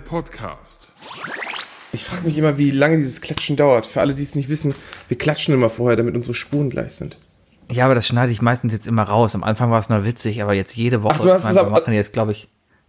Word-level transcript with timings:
Podcast. 0.00 0.88
Ich 1.92 2.04
frage 2.04 2.24
mich 2.26 2.38
immer, 2.38 2.56
wie 2.58 2.70
lange 2.70 2.96
dieses 2.96 3.20
Klatschen 3.20 3.56
dauert. 3.56 3.86
Für 3.86 4.00
alle, 4.00 4.14
die 4.14 4.22
es 4.22 4.34
nicht 4.34 4.48
wissen, 4.48 4.74
wir 5.08 5.18
klatschen 5.18 5.54
immer 5.54 5.70
vorher, 5.70 5.96
damit 5.96 6.14
unsere 6.14 6.34
Spuren 6.34 6.70
gleich 6.70 6.92
sind. 6.94 7.18
Ja, 7.70 7.84
aber 7.84 7.94
das 7.94 8.06
schneide 8.06 8.32
ich 8.32 8.42
meistens 8.42 8.72
jetzt 8.72 8.86
immer 8.86 9.02
raus. 9.02 9.34
Am 9.34 9.44
Anfang 9.44 9.70
war 9.70 9.80
es 9.80 9.88
nur 9.88 10.04
witzig, 10.04 10.42
aber 10.42 10.54
jetzt 10.54 10.76
jede 10.76 11.02
Woche. 11.02 11.16
Ach, 11.18 11.22
du 11.22 11.30
hast 11.32 11.44
Ich 11.44 11.48
es 11.50 11.54
meine, 11.54 11.66
wir 11.66 11.72
aber- 11.72 11.80
machen 11.80 11.92
jetzt, 11.94 12.12
glaube 12.12 12.32
ich, 12.32 12.48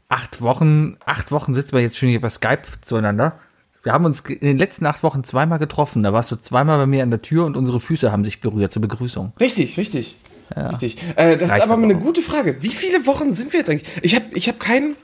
acht 0.09 0.41
Wochen. 0.41 0.97
Acht 1.05 1.31
Wochen 1.31 1.53
sitzen 1.53 1.73
wir 1.73 1.81
jetzt 1.81 1.97
schon 1.97 2.09
hier 2.09 2.21
bei 2.21 2.29
Skype 2.29 2.63
zueinander. 2.81 3.39
Wir 3.83 3.93
haben 3.93 4.05
uns 4.05 4.19
in 4.21 4.39
den 4.41 4.57
letzten 4.59 4.85
acht 4.85 5.01
Wochen 5.01 5.23
zweimal 5.23 5.57
getroffen. 5.59 6.03
Da 6.03 6.13
warst 6.13 6.29
du 6.31 6.35
zweimal 6.35 6.77
bei 6.77 6.85
mir 6.85 7.01
an 7.03 7.09
der 7.09 7.21
Tür 7.21 7.45
und 7.45 7.57
unsere 7.57 7.79
Füße 7.79 8.11
haben 8.11 8.23
sich 8.23 8.39
berührt 8.39 8.71
zur 8.71 8.81
Begrüßung. 8.83 9.33
Richtig, 9.39 9.77
richtig. 9.77 10.15
Richtig. 10.55 10.97
Äh, 11.15 11.37
das 11.37 11.49
Reicht 11.49 11.63
ist 11.63 11.69
aber 11.69 11.73
aber 11.75 11.83
eine 11.83 11.95
gute 11.95 12.21
Frage. 12.21 12.57
Wie 12.61 12.69
viele 12.69 13.05
Wochen 13.07 13.31
sind 13.31 13.53
wir 13.53 13.59
jetzt 13.61 13.69
eigentlich? 13.69 13.89
Ich 14.01 14.15
habe 14.15 14.25
ich 14.33 14.49
hab 14.49 14.59
kein, 14.59 14.95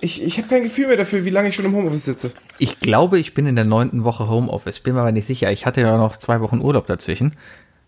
ich, 0.00 0.22
ich 0.22 0.38
hab 0.38 0.48
kein 0.48 0.62
Gefühl 0.62 0.86
mehr 0.86 0.96
dafür, 0.96 1.24
wie 1.24 1.30
lange 1.30 1.48
ich 1.48 1.54
schon 1.56 1.64
im 1.64 1.74
Homeoffice 1.74 2.04
sitze. 2.04 2.30
Ich 2.58 2.80
glaube, 2.80 3.18
ich 3.18 3.34
bin 3.34 3.46
in 3.46 3.56
der 3.56 3.64
neunten 3.64 4.04
Woche 4.04 4.28
Homeoffice. 4.28 4.80
Bin 4.80 4.94
mir 4.94 5.00
aber 5.00 5.12
nicht 5.12 5.26
sicher. 5.26 5.50
Ich 5.52 5.66
hatte 5.66 5.80
ja 5.80 5.96
noch 5.96 6.16
zwei 6.16 6.40
Wochen 6.40 6.60
Urlaub 6.60 6.86
dazwischen. 6.86 7.32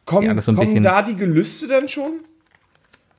Kommen, 0.06 0.26
Ja, 0.26 0.40
so 0.40 0.52
kommen 0.54 0.82
da 0.82 1.02
die 1.02 1.14
Gelüste 1.16 1.68
dann 1.68 1.88
schon 1.88 2.20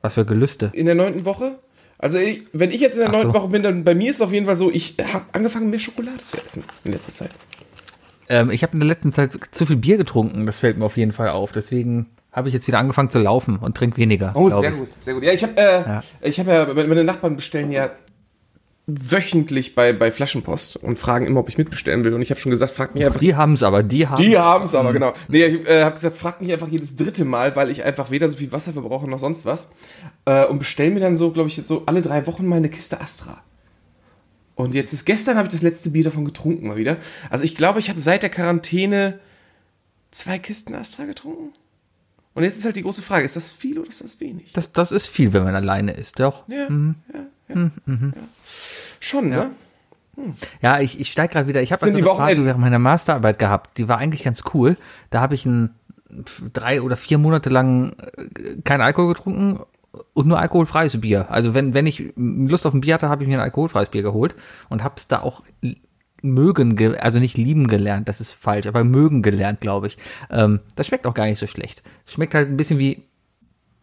Was 0.01 0.15
für 0.15 0.25
Gelüste. 0.25 0.71
in 0.73 0.85
der 0.85 0.95
neunten 0.95 1.25
Woche? 1.25 1.59
Also 1.97 2.17
ich, 2.17 2.43
wenn 2.53 2.71
ich 2.71 2.81
jetzt 2.81 2.95
in 2.95 3.01
der 3.01 3.11
neunten 3.11 3.33
so. 3.33 3.39
Woche 3.39 3.49
bin, 3.49 3.61
dann 3.63 3.83
bei 3.83 3.93
mir 3.93 4.09
ist 4.09 4.17
es 4.17 4.21
auf 4.23 4.33
jeden 4.33 4.45
Fall 4.47 4.55
so, 4.55 4.71
ich 4.71 4.95
habe 5.13 5.23
angefangen, 5.33 5.69
mehr 5.69 5.79
Schokolade 5.79 6.23
zu 6.25 6.37
essen 6.43 6.63
in 6.83 6.91
letzter 6.93 7.11
Zeit. 7.11 7.29
Ähm, 8.27 8.49
ich 8.49 8.63
habe 8.63 8.73
in 8.73 8.79
der 8.79 8.87
letzten 8.87 9.13
Zeit 9.13 9.37
zu 9.51 9.65
viel 9.65 9.75
Bier 9.75 9.97
getrunken. 9.97 10.45
Das 10.45 10.59
fällt 10.59 10.77
mir 10.77 10.85
auf 10.85 10.97
jeden 10.97 11.11
Fall 11.11 11.29
auf. 11.29 11.51
Deswegen 11.51 12.07
habe 12.31 12.47
ich 12.47 12.53
jetzt 12.53 12.65
wieder 12.67 12.79
angefangen 12.79 13.09
zu 13.09 13.19
laufen 13.19 13.57
und 13.57 13.75
trinke 13.77 13.97
weniger. 13.97 14.31
Oh, 14.35 14.49
sehr 14.49 14.71
ich. 14.71 14.77
gut, 14.79 14.89
sehr 14.99 15.13
gut. 15.13 15.23
Ja, 15.23 15.33
ich 15.33 15.43
habe 15.43 15.57
äh, 15.57 15.81
Ja. 15.81 16.03
ich 16.21 16.39
habe 16.39 16.51
ja, 16.51 16.65
meine 16.87 17.03
Nachbarn 17.03 17.35
bestellen 17.35 17.71
ja 17.71 17.91
wöchentlich 18.99 19.75
bei, 19.75 19.93
bei 19.93 20.11
Flaschenpost 20.11 20.77
und 20.77 20.99
fragen 20.99 21.25
immer, 21.25 21.39
ob 21.39 21.49
ich 21.49 21.57
mitbestellen 21.57 22.03
will. 22.03 22.13
Und 22.13 22.21
ich 22.21 22.29
habe 22.29 22.39
schon 22.39 22.49
gesagt, 22.49 22.73
fragt 22.73 22.95
mich 22.95 23.05
einfach. 23.05 23.19
Die 23.19 23.35
haben 23.35 23.53
es 23.53 23.63
aber, 23.63 23.83
die 23.83 24.07
haben 24.07 24.21
Die 24.21 24.37
haben 24.37 24.65
es 24.65 24.75
aber, 24.75 24.93
genau. 24.93 25.13
Nee, 25.27 25.45
ich 25.45 25.67
äh, 25.67 25.83
habe 25.83 25.95
gesagt, 25.95 26.17
fragt 26.17 26.41
mich 26.41 26.51
einfach 26.51 26.67
jedes 26.67 26.95
dritte 26.95 27.25
Mal, 27.25 27.55
weil 27.55 27.69
ich 27.69 27.83
einfach 27.83 28.11
weder 28.11 28.27
so 28.29 28.37
viel 28.37 28.51
Wasser 28.51 28.73
verbrauche 28.73 29.09
noch 29.09 29.19
sonst 29.19 29.45
was. 29.45 29.69
Äh, 30.25 30.45
und 30.45 30.59
bestell 30.59 30.91
mir 30.91 30.99
dann 30.99 31.17
so, 31.17 31.31
glaube 31.31 31.49
ich, 31.49 31.55
so 31.55 31.83
alle 31.85 32.01
drei 32.01 32.27
Wochen 32.27 32.45
mal 32.45 32.57
eine 32.57 32.69
Kiste 32.69 32.99
Astra. 32.99 33.41
Und 34.55 34.75
jetzt 34.75 34.93
ist 34.93 35.05
gestern 35.05 35.37
habe 35.37 35.47
ich 35.47 35.53
das 35.53 35.61
letzte 35.61 35.89
Bier 35.89 36.03
davon 36.03 36.25
getrunken 36.25 36.67
mal 36.67 36.77
wieder. 36.77 36.97
Also 37.29 37.43
ich 37.43 37.55
glaube, 37.55 37.79
ich 37.79 37.89
habe 37.89 37.99
seit 37.99 38.23
der 38.23 38.29
Quarantäne 38.29 39.19
zwei 40.11 40.37
Kisten 40.39 40.75
Astra 40.75 41.05
getrunken. 41.05 41.51
Und 42.33 42.43
jetzt 42.43 42.57
ist 42.57 42.65
halt 42.65 42.75
die 42.75 42.83
große 42.83 43.01
Frage, 43.01 43.25
ist 43.25 43.35
das 43.35 43.51
viel 43.51 43.77
oder 43.79 43.89
ist 43.89 44.03
das 44.03 44.19
wenig? 44.19 44.53
Das, 44.53 44.71
das 44.71 44.91
ist 44.91 45.07
viel, 45.07 45.33
wenn 45.33 45.43
man 45.43 45.55
alleine 45.55 45.93
ist, 45.93 46.19
doch. 46.19 46.47
Ja, 46.47 46.67
ja, 46.69 46.95
ja, 47.55 47.71
ja. 47.87 48.11
Schon, 48.99 49.29
ne? 49.29 49.51
Ja, 50.61 50.79
ich, 50.79 50.99
ich 50.99 51.11
steige 51.11 51.33
gerade 51.33 51.47
wieder. 51.47 51.61
Ich 51.61 51.71
habe 51.71 51.81
also 51.81 51.97
die 51.97 52.03
eine 52.03 52.15
Phase 52.15 52.45
während 52.45 52.61
meiner 52.61 52.79
Masterarbeit 52.79 53.39
gehabt. 53.39 53.77
Die 53.77 53.87
war 53.87 53.97
eigentlich 53.97 54.23
ganz 54.23 54.43
cool. 54.53 54.77
Da 55.09 55.21
habe 55.21 55.35
ich 55.35 55.45
ein, 55.45 55.73
drei 56.53 56.81
oder 56.81 56.97
vier 56.97 57.17
Monate 57.17 57.49
lang 57.49 57.93
äh, 57.93 58.61
kein 58.63 58.81
Alkohol 58.81 59.13
getrunken 59.13 59.61
und 60.13 60.27
nur 60.27 60.39
alkoholfreies 60.39 60.99
Bier. 61.01 61.31
Also 61.31 61.53
wenn, 61.53 61.73
wenn 61.73 61.85
ich 61.85 62.13
Lust 62.15 62.65
auf 62.65 62.73
ein 62.73 62.81
Bier 62.81 62.95
hatte, 62.95 63.09
habe 63.09 63.23
ich 63.23 63.29
mir 63.29 63.37
ein 63.37 63.43
alkoholfreies 63.43 63.89
Bier 63.89 64.03
geholt 64.03 64.35
und 64.69 64.83
habe 64.83 64.95
es 64.97 65.07
da 65.07 65.21
auch 65.21 65.43
mögen, 66.21 66.75
ge 66.75 66.97
also 66.97 67.19
nicht 67.19 67.37
lieben 67.37 67.67
gelernt, 67.67 68.07
das 68.07 68.21
ist 68.21 68.31
falsch, 68.31 68.67
aber 68.67 68.83
mögen 68.83 69.21
gelernt, 69.21 69.59
glaube 69.59 69.87
ich. 69.87 69.97
Ähm, 70.29 70.59
das 70.75 70.87
schmeckt 70.87 71.07
auch 71.07 71.13
gar 71.13 71.25
nicht 71.25 71.39
so 71.39 71.47
schlecht. 71.47 71.83
Schmeckt 72.05 72.33
halt 72.33 72.47
ein 72.47 72.57
bisschen 72.57 72.79
wie 72.79 73.03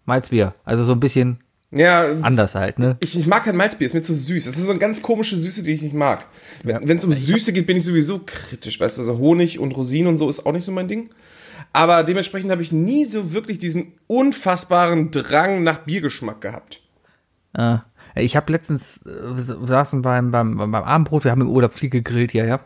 Malzbier. 0.07 0.55
Also 0.65 0.85
so 0.85 0.93
ein 0.93 1.01
bisschen 1.01 1.41
Ja, 1.71 2.13
anders 2.23 2.55
halt, 2.55 2.79
ne? 2.79 2.97
Ich, 3.01 3.19
ich 3.19 3.27
mag 3.27 3.45
kein 3.45 3.57
Malzbier, 3.57 3.87
ist 3.87 3.93
mir 3.93 4.01
zu 4.01 4.15
süß. 4.15 4.47
Das 4.47 4.57
ist 4.57 4.65
so 4.65 4.71
eine 4.71 4.79
ganz 4.79 5.03
komische 5.03 5.37
Süße, 5.37 5.63
die 5.63 5.73
ich 5.73 5.83
nicht 5.83 5.95
mag. 5.95 6.25
Wenn 6.63 6.97
es 6.97 7.05
um 7.05 7.13
Süße 7.13 7.53
geht, 7.53 7.67
bin 7.67 7.77
ich 7.77 7.85
sowieso 7.85 8.21
kritisch. 8.25 8.81
Weißt 8.81 8.97
du, 8.97 9.03
also 9.03 9.19
Honig 9.19 9.59
und 9.59 9.73
Rosinen 9.73 10.09
und 10.09 10.19
so 10.19 10.31
ist 10.31 10.47
auch 10.47 10.53
nicht 10.53 10.65
so 10.65 10.73
mein 10.73 10.89
Ding. 10.89 11.11
Aber 11.75 12.03
dementsprechend 12.05 12.51
habe 12.51 12.63
ich 12.63 12.73
nie 12.73 13.05
so 13.05 13.35
wirklich 13.35 13.59
diesen 13.59 13.93
unfassbaren 14.07 15.11
Drang 15.11 15.63
nach 15.63 15.81
Biergeschmack 15.81 16.41
gehabt. 16.41 16.81
Äh, 17.53 17.79
ich 18.15 18.35
habe 18.35 18.51
letztens 18.51 19.03
äh, 19.05 19.37
wir 19.37 19.67
saßen 19.69 20.01
beim, 20.01 20.31
beim, 20.31 20.57
beim 20.57 20.75
Abendbrot, 20.75 21.25
wir 21.25 21.31
haben 21.31 21.43
im 21.43 21.51
Urlaub 21.51 21.75
viel 21.75 21.91
gegrillt, 21.91 22.33
ja, 22.33 22.47
ja. 22.47 22.61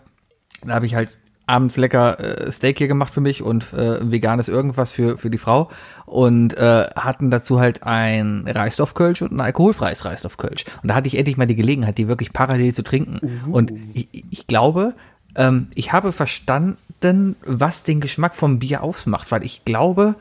Da 0.64 0.74
habe 0.74 0.86
ich 0.86 0.94
halt 0.94 1.10
abends 1.52 1.76
lecker 1.76 2.18
äh, 2.18 2.50
Steak 2.50 2.78
hier 2.78 2.88
gemacht 2.88 3.12
für 3.12 3.20
mich 3.20 3.42
und 3.42 3.72
äh, 3.74 4.10
veganes 4.10 4.48
irgendwas 4.48 4.90
für, 4.90 5.18
für 5.18 5.28
die 5.28 5.38
Frau 5.38 5.70
und 6.06 6.56
äh, 6.56 6.86
hatten 6.96 7.30
dazu 7.30 7.60
halt 7.60 7.82
ein 7.82 8.48
Reisstoffkölsch 8.48 9.20
und 9.20 9.32
ein 9.32 9.40
alkoholfreies 9.40 10.06
Reisstoffkölsch. 10.06 10.64
Und 10.82 10.88
da 10.88 10.94
hatte 10.94 11.08
ich 11.08 11.18
endlich 11.18 11.36
mal 11.36 11.46
die 11.46 11.54
Gelegenheit, 11.54 11.98
die 11.98 12.08
wirklich 12.08 12.32
parallel 12.32 12.74
zu 12.74 12.82
trinken. 12.82 13.42
Und 13.50 13.72
ich, 13.92 14.08
ich 14.30 14.46
glaube, 14.46 14.94
ähm, 15.36 15.68
ich 15.74 15.92
habe 15.92 16.12
verstanden, 16.12 17.36
was 17.44 17.82
den 17.82 18.00
Geschmack 18.00 18.34
vom 18.34 18.58
Bier 18.58 18.82
ausmacht, 18.82 19.30
weil 19.30 19.44
ich 19.44 19.64
glaube, 19.66 20.14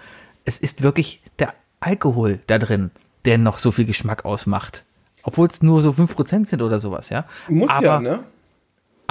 es 0.44 0.60
ist 0.60 0.84
wirklich 0.84 1.22
der 1.40 1.54
Alkohol 1.80 2.40
da 2.48 2.58
drin, 2.58 2.92
der 3.24 3.38
noch 3.38 3.58
so 3.58 3.72
viel 3.72 3.86
Geschmack 3.86 4.26
ausmacht. 4.26 4.84
Obwohl 5.24 5.48
es 5.48 5.62
nur 5.62 5.82
so 5.82 5.92
5% 5.92 6.48
sind 6.48 6.62
oder 6.62 6.80
sowas, 6.80 7.10
ja. 7.10 7.26
Muss 7.48 7.70
aber, 7.70 7.86
ja, 7.86 8.00
ne? 8.00 8.20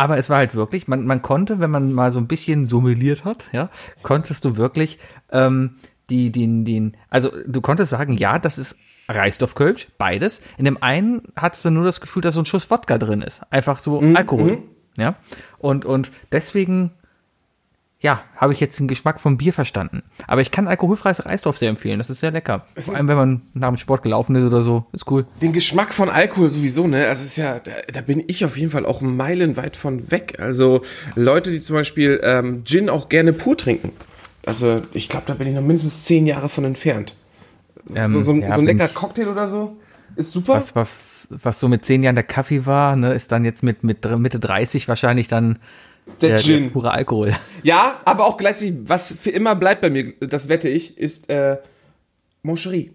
Aber 0.00 0.16
es 0.16 0.30
war 0.30 0.38
halt 0.38 0.54
wirklich, 0.54 0.88
man, 0.88 1.04
man 1.04 1.20
konnte, 1.20 1.60
wenn 1.60 1.70
man 1.70 1.92
mal 1.92 2.10
so 2.10 2.18
ein 2.18 2.26
bisschen 2.26 2.64
sommeliert 2.64 3.26
hat, 3.26 3.44
ja, 3.52 3.68
konntest 4.02 4.46
du 4.46 4.56
wirklich 4.56 4.98
ähm, 5.30 5.76
die, 6.08 6.32
den, 6.32 6.64
den, 6.64 6.96
also 7.10 7.30
du 7.46 7.60
konntest 7.60 7.90
sagen, 7.90 8.14
ja, 8.16 8.38
das 8.38 8.56
ist 8.56 8.76
Reisstoffkölsch, 9.10 9.88
beides. 9.98 10.40
In 10.56 10.64
dem 10.64 10.82
einen 10.82 11.20
hattest 11.36 11.66
du 11.66 11.70
nur 11.70 11.84
das 11.84 12.00
Gefühl, 12.00 12.22
dass 12.22 12.32
so 12.32 12.40
ein 12.40 12.46
Schuss 12.46 12.70
Wodka 12.70 12.96
drin 12.96 13.20
ist. 13.20 13.42
Einfach 13.50 13.78
so 13.78 14.00
Alkohol. 14.14 14.62
Ja. 14.96 15.16
Und, 15.58 15.84
und 15.84 16.10
deswegen, 16.32 16.92
ja, 18.02 18.22
habe 18.36 18.54
ich 18.54 18.60
jetzt 18.60 18.78
den 18.80 18.88
Geschmack 18.88 19.20
vom 19.20 19.36
Bier 19.36 19.52
verstanden. 19.52 20.02
Aber 20.26 20.40
ich 20.40 20.50
kann 20.50 20.66
alkoholfreies 20.66 21.26
Reisstoff 21.26 21.58
sehr 21.58 21.68
empfehlen. 21.68 21.98
Das 21.98 22.08
ist 22.08 22.20
sehr 22.20 22.30
lecker. 22.30 22.64
Vor 22.76 22.96
allem, 22.96 23.08
wenn 23.08 23.16
man 23.16 23.42
nach 23.52 23.68
dem 23.68 23.76
Sport 23.76 24.02
gelaufen 24.02 24.34
ist 24.36 24.44
oder 24.44 24.62
so. 24.62 24.86
Ist 24.92 25.10
cool. 25.10 25.26
Den 25.42 25.52
Geschmack 25.52 25.92
von 25.92 26.08
Alkohol 26.08 26.48
sowieso, 26.48 26.86
ne? 26.86 27.06
Also 27.08 27.22
es 27.24 27.28
ist 27.32 27.36
ja, 27.36 27.58
da, 27.58 27.72
da 27.92 28.00
bin 28.00 28.24
ich 28.26 28.42
auf 28.46 28.56
jeden 28.56 28.70
Fall 28.70 28.86
auch 28.86 29.02
meilenweit 29.02 29.76
von 29.76 30.10
weg. 30.10 30.36
Also 30.40 30.80
Leute, 31.14 31.50
die 31.50 31.60
zum 31.60 31.76
Beispiel 31.76 32.18
ähm, 32.24 32.64
Gin 32.64 32.88
auch 32.88 33.10
gerne 33.10 33.34
pur 33.34 33.56
trinken. 33.56 33.92
Also 34.46 34.80
ich 34.94 35.10
glaube, 35.10 35.24
da 35.26 35.34
bin 35.34 35.48
ich 35.48 35.54
noch 35.54 35.60
mindestens 35.60 36.04
zehn 36.04 36.26
Jahre 36.26 36.48
von 36.48 36.64
entfernt. 36.64 37.14
Ähm, 37.94 38.12
so, 38.12 38.22
so, 38.22 38.32
ein- 38.32 38.40
ja, 38.42 38.54
so 38.54 38.60
ein 38.60 38.66
lecker 38.66 38.88
Cocktail 38.88 39.28
oder 39.28 39.46
so 39.46 39.76
ist 40.16 40.32
super. 40.32 40.54
was, 40.54 40.74
was, 40.74 41.28
was 41.42 41.60
so 41.60 41.68
mit 41.68 41.84
zehn 41.84 42.02
Jahren 42.02 42.14
der 42.16 42.24
Kaffee 42.24 42.66
war, 42.66 42.96
ne, 42.96 43.12
ist 43.12 43.30
dann 43.30 43.44
jetzt 43.44 43.62
mit, 43.62 43.84
mit 43.84 44.04
Mitte 44.18 44.40
30 44.40 44.88
wahrscheinlich 44.88 45.28
dann 45.28 45.58
Der 46.20 46.30
der, 46.30 46.38
Gin. 46.38 46.64
der 46.64 46.70
pure 46.70 46.90
Alkohol. 46.90 47.34
Ja, 47.62 48.00
aber 48.06 48.24
auch 48.24 48.38
gleichzeitig, 48.38 48.74
was 48.84 49.12
für 49.12 49.30
immer 49.30 49.54
bleibt 49.54 49.82
bei 49.82 49.90
mir, 49.90 50.14
das 50.20 50.48
wette 50.48 50.68
ich, 50.68 50.96
ist 50.96 51.28
äh, 51.28 51.58
Moncherie. 52.42 52.92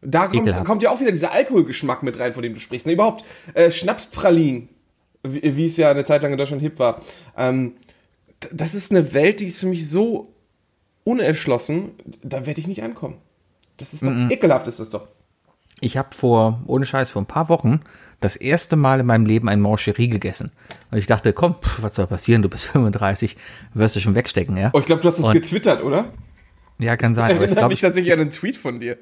Da 0.00 0.28
kommt, 0.28 0.64
kommt 0.64 0.82
ja 0.82 0.90
auch 0.90 1.00
wieder 1.00 1.10
dieser 1.10 1.32
Alkoholgeschmack 1.32 2.02
mit 2.02 2.18
rein, 2.18 2.34
von 2.34 2.42
dem 2.42 2.54
du 2.54 2.60
sprichst. 2.60 2.86
Ne, 2.86 2.92
überhaupt 2.92 3.24
äh, 3.54 3.70
Schnapspralinen, 3.70 4.68
wie, 5.24 5.56
wie 5.56 5.66
es 5.66 5.76
ja 5.76 5.90
eine 5.90 6.04
Zeit 6.04 6.22
lang 6.22 6.32
in 6.32 6.38
Deutschland 6.38 6.62
hip 6.62 6.78
war. 6.78 7.02
Ähm, 7.36 7.74
das 8.52 8.74
ist 8.74 8.90
eine 8.90 9.12
Welt, 9.12 9.40
die 9.40 9.46
ist 9.46 9.58
für 9.58 9.66
mich 9.66 9.88
so 9.88 10.32
unerschlossen, 11.04 11.92
da 12.22 12.46
werde 12.46 12.60
ich 12.60 12.66
nicht 12.66 12.82
ankommen. 12.82 13.16
Das 13.76 13.92
ist 13.92 14.02
doch 14.02 14.12
ekelhaft, 14.30 14.66
ist 14.68 14.80
das 14.80 14.90
doch. 14.90 15.08
Ich 15.80 15.96
habe 15.96 16.14
vor, 16.14 16.62
ohne 16.66 16.86
Scheiß, 16.86 17.10
vor 17.10 17.22
ein 17.22 17.26
paar 17.26 17.48
Wochen 17.48 17.80
das 18.22 18.36
erste 18.36 18.76
Mal 18.76 19.00
in 19.00 19.06
meinem 19.06 19.26
Leben 19.26 19.48
ein 19.48 19.60
Mancherie 19.60 20.08
gegessen. 20.08 20.50
Und 20.90 20.98
ich 20.98 21.06
dachte, 21.06 21.32
komm, 21.32 21.56
pff, 21.62 21.82
was 21.82 21.94
soll 21.94 22.06
passieren, 22.06 22.40
du 22.42 22.48
bist 22.48 22.64
35, 22.72 23.36
wirst 23.74 23.96
du 23.96 24.00
schon 24.00 24.14
wegstecken, 24.14 24.56
ja? 24.56 24.70
Oh, 24.72 24.78
ich 24.78 24.86
glaube, 24.86 25.02
du 25.02 25.08
hast 25.08 25.18
das 25.18 25.26
Und- 25.26 25.32
getwittert, 25.34 25.82
oder? 25.82 26.06
Ja, 26.78 26.96
kann 26.96 27.14
sein. 27.14 27.36
Ich 27.42 27.50
mich 27.54 27.70
ich, 27.74 27.80
tatsächlich 27.80 28.12
an 28.12 28.20
einen 28.20 28.30
Tweet 28.30 28.56
von 28.56 28.80
dir. 28.80 28.96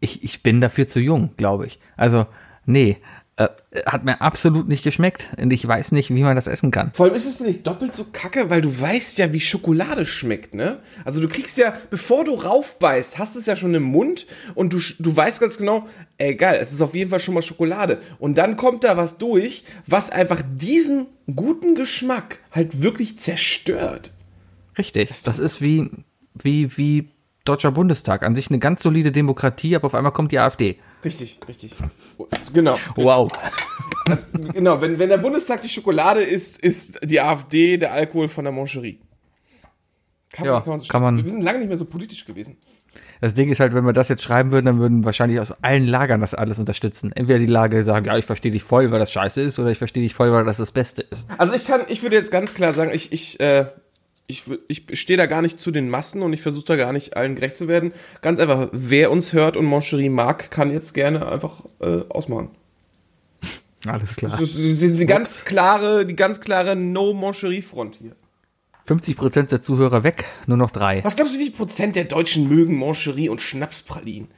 ich, 0.00 0.22
ich 0.24 0.42
bin 0.42 0.60
dafür 0.60 0.88
zu 0.88 1.00
jung, 1.00 1.30
glaube 1.38 1.66
ich. 1.66 1.78
Also, 1.96 2.26
nee, 2.66 2.98
äh, 3.36 3.48
hat 3.86 4.04
mir 4.04 4.20
absolut 4.20 4.68
nicht 4.68 4.84
geschmeckt. 4.84 5.28
Und 5.36 5.52
ich 5.52 5.66
weiß 5.66 5.90
nicht, 5.90 6.14
wie 6.14 6.22
man 6.22 6.36
das 6.36 6.46
essen 6.46 6.70
kann. 6.70 6.92
Vor 6.94 7.06
allem 7.06 7.16
ist 7.16 7.26
es 7.26 7.40
nicht 7.40 7.66
doppelt 7.66 7.94
so 7.94 8.06
kacke, 8.12 8.48
weil 8.48 8.60
du 8.60 8.80
weißt 8.80 9.18
ja, 9.18 9.32
wie 9.32 9.40
Schokolade 9.40 10.06
schmeckt, 10.06 10.54
ne? 10.54 10.78
Also 11.04 11.20
du 11.20 11.28
kriegst 11.28 11.58
ja, 11.58 11.76
bevor 11.90 12.24
du 12.24 12.34
raufbeißt, 12.34 13.18
hast 13.18 13.34
du 13.34 13.40
es 13.40 13.46
ja 13.46 13.56
schon 13.56 13.74
im 13.74 13.82
Mund 13.82 14.26
und 14.54 14.72
du, 14.72 14.78
du 15.00 15.16
weißt 15.16 15.40
ganz 15.40 15.58
genau, 15.58 15.88
ey 16.16 16.36
geil, 16.36 16.58
es 16.60 16.72
ist 16.72 16.80
auf 16.80 16.94
jeden 16.94 17.10
Fall 17.10 17.18
schon 17.18 17.34
mal 17.34 17.42
Schokolade. 17.42 17.98
Und 18.20 18.38
dann 18.38 18.56
kommt 18.56 18.84
da 18.84 18.96
was 18.96 19.18
durch, 19.18 19.64
was 19.86 20.10
einfach 20.10 20.40
diesen 20.56 21.06
guten 21.34 21.74
Geschmack 21.74 22.38
halt 22.52 22.82
wirklich 22.82 23.18
zerstört. 23.18 24.12
Richtig. 24.78 25.08
Das, 25.24 25.38
ist 25.38 25.60
wie, 25.60 25.90
wie, 26.40 26.76
wie 26.76 27.08
Deutscher 27.44 27.72
Bundestag. 27.72 28.22
An 28.22 28.34
sich 28.34 28.48
eine 28.48 28.58
ganz 28.58 28.82
solide 28.82 29.12
Demokratie, 29.12 29.76
aber 29.76 29.86
auf 29.86 29.94
einmal 29.94 30.12
kommt 30.12 30.32
die 30.32 30.38
AfD. 30.38 30.78
Richtig, 31.04 31.38
richtig. 31.48 31.72
Genau. 32.52 32.78
Wow. 32.96 33.30
Genau, 34.52 34.80
wenn, 34.80 34.98
wenn 34.98 35.08
der 35.08 35.18
Bundestag 35.18 35.62
die 35.62 35.68
Schokolade 35.68 36.22
ist, 36.22 36.58
ist 36.58 36.98
die 37.02 37.20
AfD 37.20 37.76
der 37.76 37.92
Alkohol 37.92 38.28
von 38.28 38.44
der 38.44 38.52
Moncherie. 38.52 38.98
Kann, 40.32 40.46
Ja, 40.46 40.60
kann, 40.60 40.70
man 40.70 40.78
so 40.80 40.88
kann 40.88 41.02
man- 41.02 41.24
Wir 41.24 41.30
sind 41.30 41.42
lange 41.42 41.58
nicht 41.60 41.68
mehr 41.68 41.76
so 41.76 41.84
politisch 41.84 42.24
gewesen. 42.24 42.56
Das 43.20 43.34
Ding 43.34 43.50
ist 43.50 43.60
halt, 43.60 43.72
wenn 43.74 43.84
wir 43.84 43.92
das 43.92 44.08
jetzt 44.08 44.22
schreiben 44.22 44.50
würden, 44.50 44.66
dann 44.66 44.78
würden 44.78 45.04
wahrscheinlich 45.04 45.40
aus 45.40 45.52
allen 45.62 45.86
Lagern 45.86 46.20
das 46.20 46.34
alles 46.34 46.58
unterstützen. 46.58 47.12
Entweder 47.12 47.38
die 47.38 47.46
Lager 47.46 47.82
sagen, 47.84 48.06
ja, 48.06 48.16
ich 48.18 48.24
verstehe 48.24 48.52
dich 48.52 48.62
voll, 48.62 48.90
weil 48.90 48.98
das 48.98 49.12
scheiße 49.12 49.40
ist, 49.40 49.58
oder 49.58 49.70
ich 49.70 49.78
verstehe 49.78 50.02
dich 50.02 50.14
voll, 50.14 50.32
weil 50.32 50.44
das 50.44 50.56
das 50.58 50.72
Beste 50.72 51.02
ist. 51.02 51.28
Also 51.38 51.54
ich 51.54 51.64
kann, 51.64 51.82
ich 51.88 52.02
würde 52.02 52.16
jetzt 52.16 52.30
ganz 52.30 52.54
klar 52.54 52.72
sagen, 52.72 52.90
ich, 52.92 53.12
ich, 53.12 53.40
äh, 53.40 53.66
ich, 54.26 54.44
ich 54.68 55.00
stehe 55.00 55.16
da 55.16 55.26
gar 55.26 55.42
nicht 55.42 55.60
zu 55.60 55.70
den 55.70 55.88
Massen 55.88 56.22
und 56.22 56.32
ich 56.32 56.40
versuche 56.40 56.64
da 56.64 56.76
gar 56.76 56.92
nicht 56.92 57.16
allen 57.16 57.34
gerecht 57.34 57.56
zu 57.56 57.68
werden. 57.68 57.92
Ganz 58.22 58.40
einfach, 58.40 58.68
wer 58.72 59.10
uns 59.10 59.32
hört 59.32 59.56
und 59.56 59.66
Moncherie 59.66 60.08
mag, 60.08 60.50
kann 60.50 60.70
jetzt 60.70 60.94
gerne 60.94 61.30
einfach 61.30 61.64
äh, 61.80 62.00
ausmachen. 62.08 62.50
Alles 63.86 64.16
klar. 64.16 64.36
Das 64.38 64.54
ist 64.54 64.82
die 64.82 65.06
ganz 65.06 65.44
klare, 65.44 66.06
die 66.06 66.16
ganz 66.16 66.40
klare 66.40 66.74
No-Moncherie-Front 66.74 67.96
hier. 67.96 68.16
50% 68.88 69.48
der 69.48 69.62
Zuhörer 69.62 70.04
weg, 70.04 70.26
nur 70.46 70.58
noch 70.58 70.70
drei. 70.70 71.02
Was 71.04 71.16
glaubst 71.16 71.34
du, 71.34 71.38
wie 71.38 71.44
viel 71.44 71.54
Prozent 71.54 71.96
der 71.96 72.04
Deutschen 72.04 72.48
mögen 72.48 72.76
Moncherie 72.76 73.30
und 73.30 73.40
Schnapspralinen? 73.40 74.28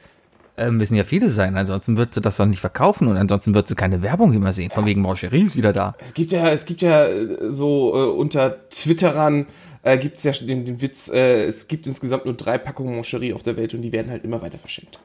Äh, 0.57 0.71
müssen 0.71 0.95
ja 0.95 1.05
viele 1.05 1.29
sein, 1.29 1.57
ansonsten 1.57 1.99
wird 1.99 2.15
sie 2.15 2.23
das 2.23 2.39
doch 2.39 2.47
nicht 2.47 2.61
verkaufen 2.61 3.09
und 3.09 3.19
ansonsten 3.19 3.55
wird 3.55 3.69
sie 3.69 3.75
keine 3.75 4.01
Werbung 4.01 4.33
immer 4.33 4.55
sehen. 4.55 4.71
Von 4.71 4.87
wegen 4.87 5.03
Mancherie 5.03 5.43
ist 5.43 5.57
wieder 5.57 5.75
da. 5.75 5.95
Es 6.03 6.15
gibt 6.15 6.33
ja, 6.33 6.49
es 6.49 6.65
gibt 6.65 6.81
ja 6.81 7.07
äh, 7.07 7.51
so 7.51 7.95
äh, 7.95 8.09
unter 8.09 8.69
Twitterern 8.71 9.47
äh, 9.83 9.99
gibt 9.99 10.17
es 10.17 10.25
ja 10.25 10.33
den, 10.33 10.65
den 10.65 10.81
Witz, 10.81 11.09
äh, 11.09 11.45
es 11.45 11.69
gibt 11.69 11.87
insgesamt 11.87 12.25
nur 12.25 12.35
drei 12.35 12.57
Packungen 12.57 12.95
Moncherie 12.95 13.35
auf 13.35 13.43
der 13.43 13.59
Welt 13.59 13.75
und 13.75 13.83
die 13.83 13.93
werden 13.93 14.11
halt 14.11 14.25
immer 14.25 14.41
weiter 14.41 14.57
verschenkt. 14.57 14.99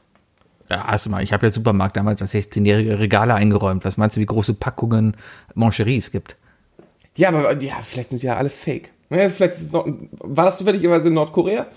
Ja, 0.69 0.87
hast 0.87 1.05
du 1.05 1.09
mal, 1.09 1.21
ich 1.21 1.33
habe 1.33 1.45
ja 1.45 1.49
Supermarkt 1.49 1.97
damals 1.97 2.21
als 2.21 2.33
16-jährige 2.33 2.97
Regale 2.97 3.33
eingeräumt. 3.33 3.83
Was 3.83 3.97
meinst 3.97 4.15
du, 4.15 4.21
wie 4.21 4.25
große 4.25 4.53
Packungen 4.53 5.17
Mancherie 5.53 5.97
es 5.97 6.11
gibt? 6.11 6.37
Ja, 7.17 7.27
aber 7.27 7.61
ja, 7.61 7.75
vielleicht 7.81 8.11
sind 8.11 8.19
sie 8.19 8.27
ja 8.27 8.37
alle 8.37 8.49
fake. 8.49 8.91
Naja, 9.09 9.27
vielleicht 9.27 9.55
ist 9.55 9.61
es 9.63 9.71
noch, 9.73 9.85
war 10.19 10.45
das 10.45 10.57
zufälligerweise 10.59 11.09
in 11.09 11.15
Nordkorea? 11.15 11.67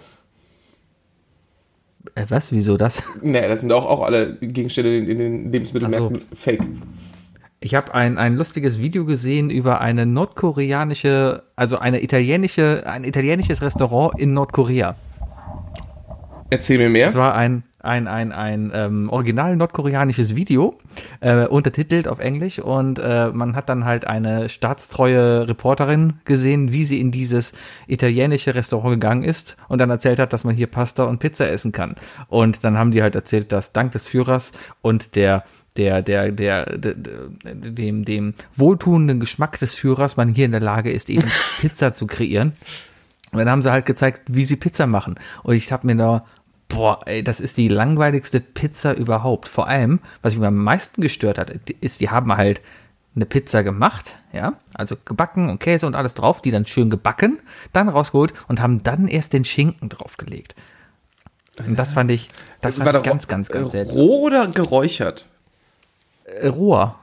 Äh, 2.15 2.27
was? 2.29 2.53
Wieso 2.53 2.77
das? 2.77 3.03
Nee, 3.23 3.47
das 3.49 3.61
sind 3.61 3.73
auch, 3.73 3.87
auch 3.87 4.03
alle 4.03 4.37
Gegenstände 4.37 4.97
in, 4.97 5.09
in 5.09 5.19
den 5.19 5.53
Lebensmittelmärkten 5.53 6.23
fake. 6.35 6.63
Ich 7.61 7.75
habe 7.75 7.95
ein, 7.95 8.19
ein 8.19 8.37
lustiges 8.37 8.79
Video 8.79 9.07
gesehen 9.07 9.49
über 9.49 9.81
eine 9.81 10.05
nordkoreanische, 10.05 11.45
also 11.57 11.79
eine 11.79 12.03
italienische, 12.03 12.83
ein 12.87 13.05
italienisches 13.05 13.63
Restaurant 13.63 14.21
in 14.21 14.35
Nordkorea. 14.35 14.97
Erzähl 16.51 16.77
mir 16.77 16.91
mehr. 16.91 17.09
Es 17.09 17.15
war 17.15 17.35
ein, 17.35 17.63
ein, 17.85 18.09
ein, 18.09 18.33
ein 18.33 18.73
ähm, 18.75 19.09
original 19.11 19.57
nordkoreanisches 19.57 20.35
Video, 20.35 20.79
äh, 21.21 21.47
untertitelt 21.47 22.09
auf 22.09 22.19
Englisch 22.19 22.59
und 22.59 22.99
äh, 22.99 23.31
man 23.31 23.55
hat 23.57 23.69
dann 23.69 23.85
halt 23.85 24.07
eine 24.07 24.49
staatstreue 24.49 25.49
Reporterin 25.49 26.15
gesehen, 26.25 26.73
wie 26.73 26.85
sie 26.85 27.01
in 27.01 27.11
dieses 27.11 27.53
italienische 27.87 28.55
Restaurant 28.55 28.95
gegangen 28.95 29.23
ist 29.23 29.57
und 29.69 29.81
dann 29.81 29.91
erzählt 29.91 30.19
hat, 30.19 30.33
dass 30.33 30.45
man 30.45 30.55
hier 30.55 30.67
Pasta 30.67 31.05
und 31.05 31.19
Pizza 31.19 31.51
essen 31.51 31.73
kann. 31.73 31.97
Und 32.29 32.65
dann 32.65 32.79
haben 32.79 32.91
die 32.91 33.03
halt 33.03 33.15
erzählt, 33.15 33.53
dass 33.53 33.73
dank 33.73 33.93
des 33.93 34.09
Führers 34.09 34.53
und 34.83 35.17
der 35.17 35.45
der, 35.77 36.03
der, 36.03 36.31
der, 36.31 36.79
der, 36.79 36.95
dem, 37.45 38.05
dem 38.05 38.35
wohltuenden 38.55 39.19
Geschmack 39.19 39.59
des 39.59 39.75
Führers 39.75 40.17
man 40.17 40.29
hier 40.29 40.45
in 40.45 40.53
der 40.53 40.61
Lage 40.61 40.93
ist, 40.93 41.11
eben 41.11 41.27
Pizza 41.61 41.93
zu 41.93 42.07
kreieren. 42.07 42.53
Und 43.33 43.41
dann 43.41 43.51
haben 43.51 43.63
sie 43.63 43.73
halt 43.73 43.85
gezeigt, 43.85 44.23
wie 44.29 44.45
sie 44.45 44.55
Pizza 44.55 44.87
machen. 44.87 45.17
Und 45.43 45.57
ich 45.57 45.73
habe 45.73 45.89
mir 45.89 45.97
da, 45.97 46.25
boah, 46.69 47.01
ey, 47.07 47.23
das 47.23 47.41
ist 47.41 47.57
die 47.57 47.69
langweiligste 47.69 48.41
Pizza 48.41 48.95
überhaupt. 48.95 49.49
Vor 49.49 49.69
allem, 49.69 50.01
was 50.23 50.37
mich 50.37 50.47
am 50.47 50.57
meisten 50.57 51.01
gestört 51.01 51.39
hat, 51.39 51.51
ist, 51.51 52.01
die 52.01 52.11
haben 52.11 52.37
halt 52.37 52.61
eine 53.15 53.27
Pizza 53.27 53.63
gemacht, 53.63 54.17
ja, 54.33 54.55
also 54.75 54.97
gebacken 55.05 55.49
und 55.49 55.61
Käse 55.61 55.87
und 55.87 55.95
alles 55.95 56.15
drauf, 56.15 56.43
die 56.43 56.51
dann 56.51 56.67
schön 56.67 56.91
gebacken, 56.91 57.39
dann 57.73 57.89
rausgeholt 57.89 58.35
und 58.49 58.61
haben 58.61 58.83
dann 58.83 59.07
erst 59.07 59.33
den 59.33 59.45
Schinken 59.45 59.89
draufgelegt. 59.89 60.57
Und 61.67 61.79
das 61.79 61.93
fand 61.93 62.11
ich, 62.11 62.29
das 62.61 62.79
fand 62.79 62.89
ich 62.89 62.95
doch 62.95 63.03
ganz, 63.05 63.29
ganz, 63.29 63.49
ganz 63.49 63.69
äh, 63.69 63.71
selten. 63.71 63.93
roh 63.93 64.23
oder 64.27 64.49
geräuchert? 64.49 65.27
Äh, 66.25 66.49
roher. 66.49 66.99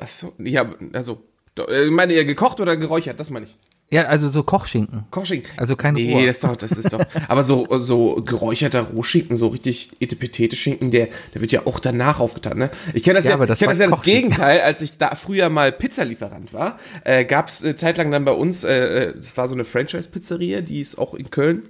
Achso, 0.00 0.34
ja, 0.38 0.70
also, 0.92 1.22
äh, 1.68 1.86
meine 1.86 2.12
ihr 2.12 2.26
gekocht 2.26 2.60
oder 2.60 2.76
geräuchert? 2.76 3.18
Das 3.18 3.30
meine 3.30 3.46
ich. 3.46 3.56
Ja, 3.90 4.02
also 4.02 4.28
so 4.28 4.42
Kochschinken. 4.42 5.04
Kochschinken. 5.10 5.50
Also 5.56 5.74
kein 5.74 5.94
Nee, 5.94 6.12
roher. 6.12 6.26
das 6.26 6.36
ist 6.36 6.44
doch, 6.44 6.56
das 6.56 6.72
ist 6.72 6.92
doch. 6.92 7.00
aber 7.28 7.42
so, 7.42 7.66
so 7.78 8.16
geräucherter 8.16 8.82
Rohschinken, 8.82 9.34
so 9.34 9.48
richtig 9.48 9.92
etepetete 9.98 10.56
Schinken, 10.56 10.90
der, 10.90 11.08
der 11.32 11.40
wird 11.40 11.52
ja 11.52 11.62
auch 11.64 11.80
danach 11.80 12.20
aufgetan, 12.20 12.58
ne? 12.58 12.70
Ich 12.92 13.02
kenne 13.02 13.14
das 13.16 13.24
Ja, 13.24 13.30
ja, 13.30 13.34
aber 13.36 13.46
das 13.46 13.56
ich 13.56 13.60
kenne 13.60 13.72
das 13.72 13.78
ja 13.78 13.88
das. 13.88 14.02
Gegenteil, 14.02 14.60
als 14.60 14.82
ich 14.82 14.98
da 14.98 15.14
früher 15.14 15.48
mal 15.48 15.72
Pizzalieferant 15.72 16.52
war, 16.52 16.78
äh, 17.04 17.24
gab 17.24 17.48
es 17.48 17.62
äh, 17.64 17.76
zeitlang 17.76 18.10
dann 18.10 18.26
bei 18.26 18.32
uns, 18.32 18.62
äh, 18.62 19.04
äh, 19.04 19.14
das 19.16 19.34
war 19.38 19.48
so 19.48 19.54
eine 19.54 19.64
Franchise-Pizzeria, 19.64 20.60
die 20.60 20.82
es 20.82 20.98
auch 20.98 21.14
in 21.14 21.30
Köln 21.30 21.62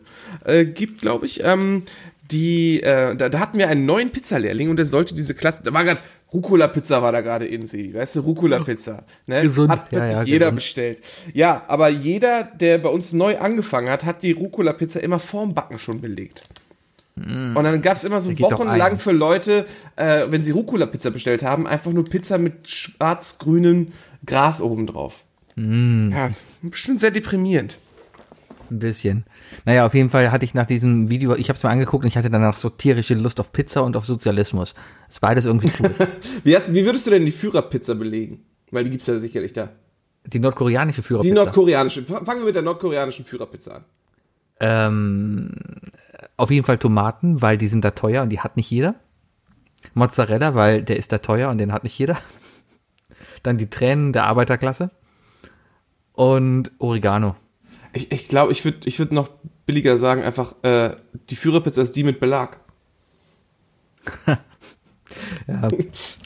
äh, 0.45 0.65
gibt, 0.65 1.03
glaube 1.03 1.25
ich. 1.27 1.45
Ähm, 1.45 1.85
die, 2.31 2.83
äh, 2.83 3.17
da, 3.17 3.29
da 3.29 3.39
hatten 3.41 3.59
wir 3.59 3.69
einen 3.69 3.87
neuen 3.87 4.11
Pizzalehrling 4.11 4.69
und 4.71 4.77
der 4.77 4.87
sollte 4.87 5.15
diese 5.15 5.35
Klasse, 5.35 5.63
da 5.63 5.73
war 5.73 5.85
gerade 5.85 6.01
Rucola-Pizza 6.33 7.01
war 7.03 7.11
da 7.13 7.23
gerade 7.23 7.47
in 7.47 7.67
sie, 7.67 7.95
weißt 7.95 8.17
du, 8.17 8.21
Rucola-Pizza. 8.21 9.05
Ne? 9.27 9.43
Gesund. 9.45 9.71
Hat 9.71 9.91
Ja, 9.93 9.99
plötzlich 9.99 10.17
ja, 10.17 10.23
jeder 10.25 10.47
gesund. 10.47 10.57
bestellt. 10.57 11.03
Ja, 11.33 11.63
aber 11.69 11.89
jeder, 11.89 12.45
der 12.45 12.79
bei 12.79 12.91
uns 12.91 13.13
neu 13.15 13.39
angefangen 13.39 13.89
hat, 13.89 14.05
hat 14.05 14.23
die 14.23 14.33
Rucola-Pizza 14.33 15.03
immer 15.03 15.19
vorm 15.19 15.55
Backen 15.55 15.79
schon 15.79 16.01
belegt. 16.01 16.43
Und 17.17 17.55
dann 17.65 17.83
gab 17.83 17.97
es 17.97 18.05
immer 18.05 18.21
so 18.21 18.31
Mm. 18.31 18.39
wochenlang 18.39 19.01
für 19.01 19.11
Leute, 19.11 19.67
äh, 19.97 20.27
wenn 20.29 20.45
sie 20.45 20.53
Rucola-Pizza 20.53 21.11
bestellt 21.11 21.43
haben, 21.43 21.67
einfach 21.67 21.91
nur 21.91 22.05
Pizza 22.05 22.39
mit 22.39 22.69
schwarz-grünem 22.71 23.89
Gras 24.25 24.61
oben 24.63 24.87
drauf. 24.87 25.25
Mm. 25.57 26.13
Ja, 26.13 26.27
ist 26.29 26.45
bestimmt 26.63 27.01
sehr 27.01 27.11
deprimierend. 27.11 27.79
Ein 28.71 28.79
bisschen. 28.79 29.25
Naja, 29.65 29.85
auf 29.87 29.95
jeden 29.95 30.09
Fall 30.09 30.31
hatte 30.31 30.45
ich 30.45 30.55
nach 30.55 30.67
diesem 30.67 31.11
Video, 31.11 31.35
ich 31.35 31.49
habe 31.49 31.57
es 31.57 31.63
mir 31.63 31.71
angeguckt 31.71 32.05
und 32.05 32.09
ich 32.09 32.17
hatte 32.17 32.31
danach 32.31 32.57
so 32.57 32.71
tierische 32.71 33.15
Lust 33.15 33.41
auf 33.41 33.53
Pizza 33.53 33.83
und 33.83 33.97
auf 33.97 34.05
Sozialismus. 34.07 34.75
Ist 35.09 35.21
beides 35.21 35.45
irgendwie 35.45 35.71
cool. 35.81 35.91
Wie, 36.45 36.55
hast, 36.57 36.73
wie 36.75 36.85
würdest 36.85 37.07
du 37.07 37.11
denn 37.11 37.25
die 37.27 37.33
Führerpizza 37.33 37.95
belegen? 37.95 38.45
Weil 38.71 38.85
die 38.85 38.91
gibt's 38.91 39.07
ja 39.07 39.19
sicherlich 39.19 39.53
da. 39.53 39.71
Die 40.27 40.39
nordkoreanische 40.39 41.01
Die 41.01 41.07
Führerpizza. 41.07 41.35
nordkoreanische. 41.35 42.03
Fangen 42.03 42.41
wir 42.41 42.45
mit 42.47 42.55
der 42.55 42.63
nordkoreanischen 42.63 43.25
Führerpizza 43.25 43.77
an. 43.77 43.85
ähm, 44.61 45.53
auf 46.37 46.51
jeden 46.51 46.65
Fall 46.67 46.79
Tomaten, 46.79 47.41
weil 47.43 47.57
die 47.59 47.69
sind 47.69 47.85
da 47.85 47.93
teuer 47.93 48.23
und 48.23 48.29
die 48.31 48.41
hat 48.41 48.57
nicht 48.57 48.71
jeder. 48.71 48.97
Mozzarella, 49.95 50.55
weil 50.55 50.83
der 50.83 50.97
ist 50.97 51.13
da 51.13 51.19
teuer 51.19 51.49
und 51.51 51.59
den 51.59 51.73
hat 51.73 51.85
nicht 51.85 51.99
jeder. 51.99 52.19
Dann 53.43 53.57
die 53.59 53.71
Tränen 53.71 54.13
der 54.13 54.25
Arbeiterklasse. 54.25 54.91
Und 56.13 56.73
Oregano. 56.79 57.37
Ich, 57.99 58.13
ich 58.13 58.29
glaube, 58.29 58.53
ich 58.53 58.65
würde 58.65 58.79
ich 58.85 58.99
würd 59.01 59.11
noch 59.11 59.29
billiger 59.67 59.99
sagen, 59.99 60.23
einfach 60.23 60.55
äh, 60.63 60.95
die 61.31 61.37
Führerpizza 61.37 61.83
ist 61.83 61.97
die 61.97 62.05
mit 62.05 62.21
Belag. 62.21 62.61
Ja. 65.47 65.67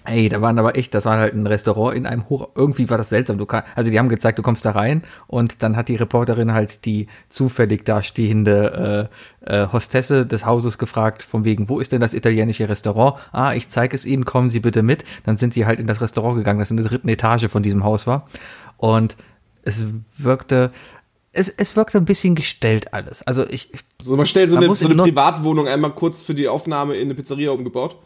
Ey, 0.04 0.28
da 0.28 0.42
waren 0.42 0.58
aber 0.58 0.76
echt, 0.76 0.92
das 0.92 1.04
war 1.04 1.16
halt 1.16 1.34
ein 1.34 1.46
Restaurant 1.46 1.96
in 1.96 2.04
einem 2.04 2.28
Hoch, 2.28 2.48
irgendwie 2.56 2.90
war 2.90 2.98
das 2.98 3.08
seltsam. 3.08 3.38
Du 3.38 3.46
kann, 3.46 3.62
also 3.76 3.90
die 3.90 3.98
haben 3.98 4.08
gezeigt, 4.08 4.38
du 4.38 4.42
kommst 4.42 4.64
da 4.64 4.72
rein 4.72 5.02
und 5.28 5.62
dann 5.62 5.76
hat 5.76 5.88
die 5.88 5.94
Reporterin 5.94 6.52
halt 6.52 6.84
die 6.84 7.06
zufällig 7.28 7.84
dastehende 7.84 9.08
äh, 9.46 9.62
äh, 9.62 9.68
Hostesse 9.72 10.26
des 10.26 10.44
Hauses 10.44 10.78
gefragt, 10.78 11.22
von 11.22 11.44
wegen, 11.44 11.68
wo 11.68 11.78
ist 11.78 11.92
denn 11.92 12.00
das 12.00 12.12
italienische 12.12 12.68
Restaurant? 12.68 13.14
Ah, 13.30 13.54
ich 13.54 13.68
zeige 13.68 13.94
es 13.94 14.04
Ihnen, 14.04 14.24
kommen 14.24 14.50
Sie 14.50 14.60
bitte 14.60 14.82
mit. 14.82 15.04
Dann 15.24 15.36
sind 15.36 15.54
die 15.54 15.64
halt 15.64 15.78
in 15.78 15.86
das 15.86 16.00
Restaurant 16.00 16.36
gegangen, 16.36 16.58
das 16.58 16.72
in 16.72 16.76
der 16.76 16.86
dritten 16.86 17.08
Etage 17.08 17.46
von 17.48 17.62
diesem 17.62 17.84
Haus 17.84 18.08
war. 18.08 18.28
Und 18.76 19.16
es 19.62 19.86
wirkte, 20.18 20.72
es, 21.32 21.48
es 21.48 21.76
wirkte 21.76 21.98
ein 21.98 22.04
bisschen 22.04 22.34
gestellt 22.34 22.92
alles. 22.94 23.22
Also 23.26 23.46
ich, 23.48 23.70
So, 24.00 24.16
man 24.16 24.26
stellt 24.26 24.50
so 24.50 24.56
Man 24.56 24.64
eine, 24.64 24.74
so 24.74 24.86
in 24.86 24.92
eine 24.92 25.02
Privatwohnung 25.02 25.66
einmal 25.68 25.92
kurz 25.94 26.22
für 26.22 26.34
die 26.34 26.48
Aufnahme 26.48 26.94
in 26.96 27.02
eine 27.08 27.14
Pizzeria 27.14 27.50
umgebaut. 27.52 27.96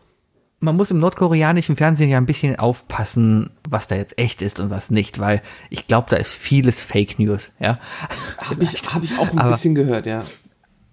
man 0.61 0.77
muss 0.77 0.91
im 0.91 0.99
nordkoreanischen 1.01 1.77
Fernsehen 1.77 2.09
ja 2.11 2.19
ein 2.19 2.27
bisschen 2.27 2.57
aufpassen, 2.57 3.51
was 3.69 3.87
da 3.89 3.97
jetzt 3.97 4.19
echt 4.19 4.43
ist 4.43 4.59
und 4.61 4.71
was 4.71 4.91
nicht, 4.91 5.19
weil 5.19 5.43
ich 5.71 5.87
glaube, 5.87 6.07
da 6.11 6.17
ist 6.17 6.31
vieles 6.33 6.81
Fake 6.83 7.19
News, 7.19 7.53
ja. 7.61 7.79
Habe 8.39 8.63
ich, 8.63 8.83
hab 8.95 9.03
ich 9.03 9.19
auch 9.19 9.31
ein 9.33 9.39
Aber- 9.39 9.51
bisschen 9.51 9.75
gehört, 9.75 10.07
ja. 10.07 10.23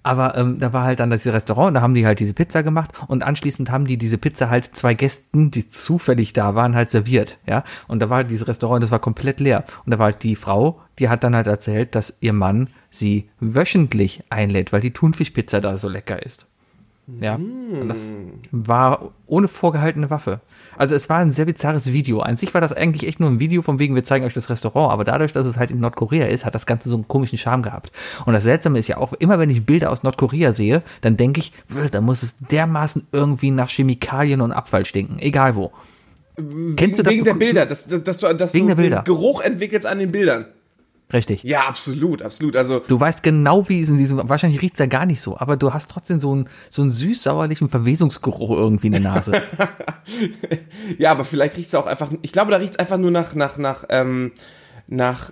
Aber 0.04 0.38
ähm, 0.38 0.60
da 0.60 0.74
war 0.74 0.84
halt 0.84 1.00
dann 1.00 1.10
das 1.10 1.26
Restaurant, 1.26 1.76
da 1.76 1.82
haben 1.82 1.94
die 1.94 2.06
halt 2.06 2.20
diese 2.20 2.34
Pizza 2.34 2.62
gemacht 2.62 2.92
und 3.08 3.24
anschließend 3.24 3.72
haben 3.72 3.86
die 3.86 3.98
diese 3.98 4.18
Pizza 4.18 4.50
halt 4.50 4.66
zwei 4.66 4.94
Gästen, 4.94 5.50
die 5.50 5.70
zufällig 5.70 6.34
da 6.34 6.56
waren, 6.56 6.76
halt 6.76 6.92
serviert, 6.92 7.38
ja. 7.48 7.64
Und 7.88 8.02
da 8.02 8.10
war 8.10 8.18
halt 8.18 8.32
dieses 8.32 8.48
Restaurant, 8.48 8.84
das 8.84 8.92
war 8.92 9.00
komplett 9.00 9.40
leer. 9.40 9.64
Und 9.86 9.92
da 9.92 10.00
war 10.00 10.06
halt 10.06 10.24
die 10.24 10.36
Frau, 10.36 10.82
die 11.00 11.10
hat 11.10 11.24
dann 11.24 11.36
halt 11.36 11.48
erzählt, 11.48 11.96
dass 11.96 12.18
ihr 12.20 12.34
Mann 12.34 12.70
sie 12.90 13.30
wöchentlich 13.40 14.24
einlädt, 14.30 14.74
weil 14.74 14.82
die 14.82 14.92
Thunfischpizza 14.92 15.60
da 15.62 15.78
so 15.78 15.88
lecker 15.88 16.22
ist. 16.24 16.46
Ja, 17.20 17.36
und 17.36 17.90
das 17.90 18.16
war 18.52 19.12
ohne 19.28 19.50
vorgehaltene 19.50 20.10
Waffe. 20.10 20.40
Also 20.78 20.96
es 20.96 21.10
war 21.10 21.18
ein 21.18 21.32
sehr 21.32 21.44
bizarres 21.46 21.92
Video. 21.92 22.22
An 22.22 22.38
sich 22.38 22.54
war 22.54 22.62
das 22.62 22.72
eigentlich 22.72 23.06
echt 23.08 23.20
nur 23.20 23.30
ein 23.30 23.42
Video 23.42 23.62
von 23.62 23.78
wegen, 23.78 23.94
wir 23.94 24.06
zeigen 24.06 24.24
euch 24.26 24.34
das 24.34 24.50
Restaurant, 24.50 24.92
aber 24.94 25.04
dadurch, 25.04 25.34
dass 25.34 25.46
es 25.46 25.58
halt 25.58 25.70
in 25.72 25.82
Nordkorea 25.82 26.28
ist, 26.28 26.46
hat 26.46 26.56
das 26.56 26.66
Ganze 26.66 26.90
so 26.90 26.96
einen 26.96 27.08
komischen 27.10 27.38
Charme 27.38 27.62
gehabt. 27.62 27.92
Und 28.26 28.32
das 28.34 28.44
Seltsame 28.44 28.80
ist 28.80 28.88
ja 28.88 28.98
auch, 28.98 29.12
immer 29.14 29.38
wenn 29.38 29.50
ich 29.50 29.66
Bilder 29.66 29.92
aus 29.92 30.04
Nordkorea 30.04 30.54
sehe, 30.54 30.82
dann 31.02 31.18
denke 31.18 31.42
ich, 31.42 31.52
"Äh, 31.76 31.90
da 31.90 32.00
muss 32.00 32.24
es 32.24 32.38
dermaßen 32.38 33.06
irgendwie 33.12 33.52
nach 33.52 33.70
Chemikalien 33.70 34.40
und 34.40 34.54
Abfall 34.54 34.86
stinken, 34.86 35.20
egal 35.20 35.56
wo. 35.56 35.72
Kennst 36.78 37.00
du 37.00 37.04
das? 37.04 37.14
Wegen 37.14 37.26
der 37.26 37.34
Bilder, 37.36 37.66
dass, 37.66 37.86
dass, 37.88 38.04
dass 38.04 38.20
du, 38.20 38.34
dass 38.34 38.54
Wegen 38.54 38.68
du 38.68 38.76
der 38.76 38.82
Bilder. 38.82 39.02
Geruch 39.04 39.42
entwickelst 39.42 39.86
an 39.86 40.00
den 40.00 40.12
Bildern. 40.12 40.46
Richtig. 41.14 41.44
Ja, 41.44 41.68
absolut, 41.68 42.24
absolut. 42.24 42.56
Also, 42.56 42.80
Du 42.80 43.00
weißt 43.00 43.22
genau, 43.22 43.70
wie 43.70 43.82
es 43.82 43.90
in 43.90 43.98
diesem, 43.98 44.28
wahrscheinlich 44.28 44.62
riecht's 44.62 44.80
da 44.80 44.88
gar 44.88 45.06
nicht 45.06 45.22
so, 45.22 45.38
aber 45.38 45.56
du 45.58 45.72
hast 45.74 45.92
trotzdem 45.92 46.20
so 46.20 46.32
einen, 46.32 46.50
so 46.70 46.82
einen 46.82 46.92
süß-sauerlichen 46.92 47.70
Verwesungsgeruch 47.70 48.50
irgendwie 48.50 48.88
in 48.88 48.94
der 48.94 49.02
Nase. 49.02 49.44
ja, 50.98 51.12
aber 51.12 51.24
vielleicht 51.24 51.56
riecht's 51.58 51.76
auch 51.76 51.86
einfach, 51.86 52.10
ich 52.24 52.32
glaube, 52.32 52.52
da 52.52 52.58
riecht's 52.58 52.78
einfach 52.80 52.98
nur 52.98 53.12
nach, 53.12 53.36
nach, 53.36 53.58
nach, 53.58 53.86
ähm, 53.90 54.32
nach 54.88 55.32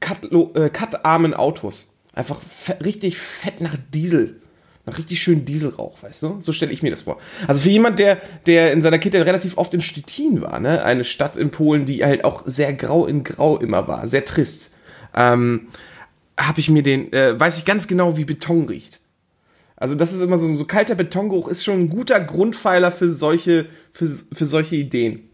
Cut- 0.00 0.32
äh, 0.32 0.70
cuttarmen 0.70 1.34
Autos. 1.34 1.94
Einfach 2.14 2.40
richtig 2.84 3.18
fett 3.18 3.60
nach 3.60 3.76
Diesel. 3.92 4.40
Nach 4.86 4.96
richtig 4.96 5.22
schön 5.22 5.44
Dieselrauch, 5.44 6.02
weißt 6.02 6.22
du? 6.22 6.36
So 6.40 6.52
stelle 6.52 6.72
ich 6.72 6.82
mir 6.82 6.90
das 6.90 7.02
vor. 7.02 7.18
Also 7.46 7.60
für 7.60 7.68
jemand, 7.70 7.98
der, 7.98 8.20
der 8.46 8.72
in 8.72 8.80
seiner 8.80 8.98
Kindheit 8.98 9.26
relativ 9.26 9.58
oft 9.58 9.74
in 9.74 9.82
Stettin 9.82 10.40
war, 10.40 10.58
ne? 10.60 10.82
Eine 10.82 11.04
Stadt 11.04 11.36
in 11.36 11.50
Polen, 11.50 11.84
die 11.84 12.02
halt 12.04 12.24
auch 12.24 12.42
sehr 12.46 12.72
grau 12.72 13.04
in 13.06 13.22
grau 13.22 13.58
immer 13.58 13.86
war, 13.86 14.06
sehr 14.06 14.24
trist. 14.24 14.74
Ähm, 15.18 15.68
habe 16.38 16.60
ich 16.60 16.70
mir 16.70 16.84
den, 16.84 17.12
äh, 17.12 17.38
weiß 17.38 17.58
ich 17.58 17.64
ganz 17.64 17.88
genau, 17.88 18.16
wie 18.16 18.24
Beton 18.24 18.66
riecht. 18.66 19.00
Also 19.76 19.94
das 19.96 20.12
ist 20.12 20.20
immer 20.20 20.36
so, 20.38 20.52
so 20.54 20.64
kalter 20.64 20.94
Betongeruch 20.94 21.48
ist 21.48 21.64
schon 21.64 21.80
ein 21.80 21.88
guter 21.88 22.20
Grundpfeiler 22.20 22.90
für 22.92 23.10
solche, 23.10 23.66
für, 23.92 24.06
für 24.06 24.44
solche 24.46 24.76
Ideen. 24.76 25.28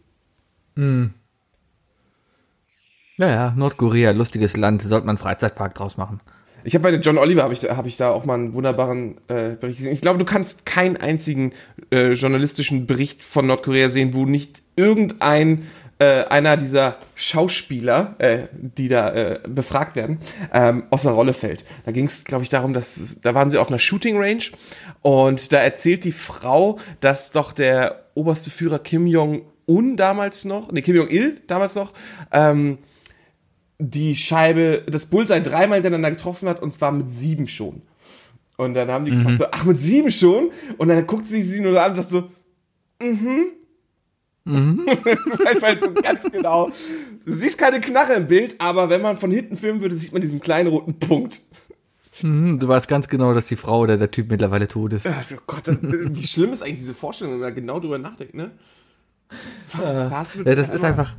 Naja, 3.17 3.53
Nordkorea, 3.57 4.11
lustiges 4.11 4.57
Land, 4.57 4.83
sollte 4.83 5.07
man 5.07 5.17
einen 5.17 5.23
Freizeitpark 5.23 5.75
draus 5.75 5.97
machen. 5.97 6.21
Ich 6.67 6.75
habe 6.75 6.91
bei 6.91 6.95
John 6.97 7.19
Oliver 7.19 7.43
habe 7.43 7.53
ich, 7.53 7.61
da- 7.61 7.77
hab 7.77 7.85
ich 7.87 7.99
da 7.99 8.11
auch 8.11 8.25
mal 8.25 8.35
einen 8.35 8.55
wunderbaren 8.55 9.19
äh, 9.29 9.55
Bericht 9.61 9.79
gesehen. 9.79 9.93
Ich 9.93 10.01
glaube, 10.01 10.19
du 10.19 10.25
kannst 10.25 10.65
keinen 10.65 10.97
einzigen 10.97 11.53
äh, 11.91 12.13
journalistischen 12.13 12.87
Bericht 12.87 13.23
von 13.23 13.47
Nordkorea 13.47 13.91
sehen, 13.91 14.15
wo 14.15 14.25
nicht 14.25 14.63
irgendein 14.75 15.67
äh, 15.99 16.25
einer 16.25 16.57
dieser 16.57 16.97
Schauspieler, 17.15 18.15
äh, 18.19 18.49
die 18.53 18.89
da 18.89 19.13
äh, 19.13 19.41
befragt 19.47 19.97
werden, 19.97 20.19
ähm, 20.53 20.85
aus 20.91 21.03
der 21.03 21.13
Rolle 21.13 21.35
fällt. 21.35 21.65
Da 21.85 21.93
ging 21.93 22.07
es, 22.07 22.25
glaube 22.25 22.43
ich, 22.43 22.49
darum, 22.49 22.73
dass 22.73 23.21
da 23.21 23.35
waren 23.35 23.51
sie 23.51 23.59
auf 23.59 23.69
einer 23.69 23.79
Shooting 23.79 24.19
Range 24.19 24.43
und 25.03 25.53
da 25.53 25.59
erzählt 25.59 26.05
die 26.05 26.13
Frau, 26.13 26.79
dass 27.01 27.31
doch 27.31 27.53
der 27.53 28.07
oberste 28.15 28.51
Führer 28.51 28.79
Kim 28.79 29.07
Jong 29.07 29.43
Un 29.67 29.97
damals 29.97 30.45
noch, 30.45 30.71
nee, 30.73 30.83
Kim 30.83 30.97
Jong 30.97 31.09
Il 31.09 31.41
damals 31.47 31.75
noch, 31.75 31.93
ähm, 32.33 32.79
die 33.79 34.17
Scheibe, 34.17 34.85
das 34.89 35.07
Bullseye 35.07 35.41
dreimal 35.41 35.77
hintereinander 35.77 36.11
getroffen 36.11 36.49
hat 36.49 36.63
und 36.63 36.73
zwar 36.75 36.93
mit 36.93 37.11
sieben 37.11 37.47
schon. 37.47 37.83
Und 38.57 38.75
dann 38.75 38.89
haben 38.89 39.05
die 39.05 39.11
gefragt 39.11 39.39
so, 39.39 39.47
ach, 39.51 39.65
mit 39.65 39.81
sieben 39.81 40.11
schon? 40.11 40.51
Und 40.79 40.89
dann 40.89 41.07
guckt 41.07 41.29
sie 41.29 41.43
sie 41.43 41.61
nur 41.61 41.73
so 41.73 41.79
an 41.79 41.91
und 41.91 41.97
sagt 41.97 42.09
so, 42.09 42.31
mhm. 43.01 43.47
Mhm. 44.45 44.83
du 44.87 45.45
weißt 45.45 45.63
halt 45.63 45.81
so 45.81 45.93
ganz 45.93 46.31
genau. 46.31 46.71
Du 47.25 47.33
siehst 47.33 47.59
keine 47.59 47.81
Knarre 47.81 48.15
im 48.15 48.29
Bild, 48.29 48.61
aber 48.61 48.91
wenn 48.91 49.01
man 49.01 49.17
von 49.17 49.31
hinten 49.31 49.57
filmen 49.57 49.81
würde, 49.81 49.97
sieht 49.97 50.13
man 50.13 50.21
diesen 50.21 50.41
kleinen 50.41 50.69
roten 50.69 50.99
Punkt. 50.99 51.41
Hm, 52.21 52.59
du 52.59 52.69
weißt 52.69 52.87
ganz 52.87 53.09
genau, 53.09 53.33
dass 53.33 53.47
die 53.47 53.57
Frau 53.57 53.81
oder 53.81 53.97
der 53.97 54.11
Typ 54.11 54.31
mittlerweile 54.31 54.69
tot 54.69 54.93
ist. 54.93 55.07
Also 55.07 55.37
Gott, 55.47 55.67
das, 55.67 55.79
wie 55.83 56.23
schlimm 56.23 56.53
ist 56.53 56.63
eigentlich 56.63 56.77
diese 56.77 56.95
Vorstellung, 56.95 57.35
wenn 57.35 57.41
man 57.41 57.49
da 57.49 57.55
genau 57.55 57.81
drüber 57.81 57.99
nachdenkt, 57.99 58.35
ne? 58.35 58.53
Was, 59.73 60.35
was 60.37 60.45
Ja, 60.45 60.55
das 60.55 60.71
ist 60.71 60.85
einfach. 60.85 61.17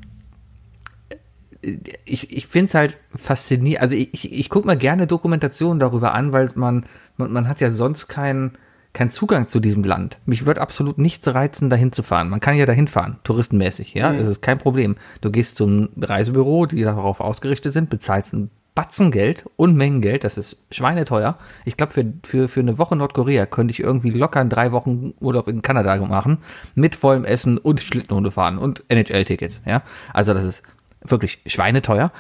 Ich, 2.05 2.32
ich 2.32 2.48
finde 2.48 2.67
es 2.67 2.74
halt 2.75 2.98
faszinierend. 3.15 3.82
Also 3.82 3.96
ich, 3.96 4.13
ich, 4.13 4.32
ich 4.32 4.50
gucke 4.50 4.67
mir 4.67 4.77
gerne 4.77 5.08
Dokumentationen 5.08 5.79
darüber 5.79 6.13
an, 6.13 6.32
weil 6.32 6.51
man, 6.55 6.86
man, 7.17 7.34
man 7.34 7.48
hat 7.48 7.60
ja 7.60 7.72
sonst 7.72 8.08
keinen 8.08 8.51
keinen 8.95 9.11
Zugang 9.11 9.47
zu 9.47 9.59
diesem 9.59 9.83
Land. 9.83 10.19
Mich 10.25 10.45
wird 10.45 10.57
absolut 10.57 10.97
nichts 10.97 11.27
reizen, 11.27 11.69
dahin 11.69 11.91
zu 11.91 12.01
fahren. 12.01 12.29
Man 12.29 12.39
kann 12.39 12.55
ja 12.55 12.65
dahin 12.65 12.87
fahren, 12.87 13.19
touristenmäßig, 13.23 13.93
ja, 13.93 14.11
das 14.13 14.27
ist 14.27 14.41
kein 14.41 14.57
Problem. 14.57 14.95
Du 15.21 15.29
gehst 15.29 15.57
zum 15.57 15.89
Reisebüro, 15.97 16.65
die 16.65 16.81
darauf 16.81 17.19
ausgerichtet 17.19 17.73
sind, 17.73 17.89
bezahlst 17.89 18.33
ein 18.33 18.49
Batzen 18.73 19.09
Geld, 19.09 19.45
Unmengen 19.55 20.01
Geld, 20.01 20.25
das 20.25 20.37
ist 20.37 20.57
schweineteuer. 20.69 21.37
Ich 21.63 21.77
glaube, 21.77 21.93
für, 21.93 22.05
für, 22.23 22.49
für 22.49 22.59
eine 22.59 22.77
Woche 22.77 22.97
Nordkorea 22.97 23.45
könnte 23.45 23.71
ich 23.71 23.79
irgendwie 23.79 24.09
locker 24.09 24.41
in 24.41 24.49
drei 24.49 24.73
Wochen 24.73 25.13
Urlaub 25.21 25.47
in 25.47 25.61
Kanada 25.61 25.95
machen, 25.95 26.39
mit 26.75 26.95
vollem 26.95 27.23
Essen 27.23 27.57
und 27.57 27.79
Schlittenhunde 27.79 28.31
fahren 28.31 28.57
und 28.57 28.83
NHL-Tickets, 28.89 29.61
ja. 29.65 29.81
Also 30.13 30.33
das 30.33 30.43
ist 30.43 30.63
wirklich 31.01 31.39
schweineteuer. 31.45 32.11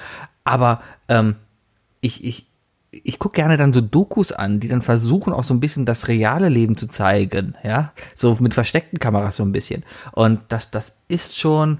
Aber 0.45 0.81
ähm, 1.09 1.35
ich, 1.99 2.23
ich, 2.23 2.47
ich 3.03 3.19
gucke 3.19 3.35
gerne 3.35 3.57
dann 3.57 3.73
so 3.73 3.81
Dokus 3.81 4.31
an, 4.31 4.59
die 4.59 4.67
dann 4.67 4.81
versuchen 4.81 5.33
auch 5.33 5.43
so 5.43 5.53
ein 5.53 5.59
bisschen 5.59 5.85
das 5.85 6.07
reale 6.07 6.49
Leben 6.49 6.77
zu 6.77 6.87
zeigen, 6.87 7.55
ja, 7.63 7.91
so 8.13 8.37
mit 8.39 8.53
versteckten 8.53 8.99
Kameras 8.99 9.35
so 9.35 9.43
ein 9.43 9.51
bisschen. 9.51 9.83
Und 10.13 10.39
das, 10.49 10.71
das 10.71 10.95
ist 11.07 11.37
schon, 11.37 11.79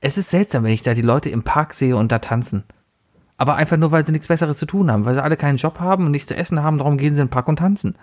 es 0.00 0.18
ist 0.18 0.30
seltsam, 0.30 0.64
wenn 0.64 0.72
ich 0.72 0.82
da 0.82 0.94
die 0.94 1.02
Leute 1.02 1.30
im 1.30 1.44
Park 1.44 1.74
sehe 1.74 1.96
und 1.96 2.10
da 2.10 2.18
tanzen. 2.18 2.64
Aber 3.36 3.56
einfach 3.56 3.76
nur, 3.76 3.92
weil 3.92 4.04
sie 4.04 4.12
nichts 4.12 4.28
Besseres 4.28 4.56
zu 4.56 4.66
tun 4.66 4.90
haben, 4.90 5.04
weil 5.04 5.14
sie 5.14 5.22
alle 5.22 5.36
keinen 5.36 5.56
Job 5.56 5.80
haben 5.80 6.06
und 6.06 6.12
nichts 6.12 6.28
zu 6.28 6.36
essen 6.36 6.62
haben, 6.62 6.78
darum 6.78 6.96
gehen 6.96 7.14
sie 7.14 7.20
in 7.20 7.26
den 7.26 7.32
Park 7.32 7.48
und 7.48 7.58
tanzen. 7.58 7.94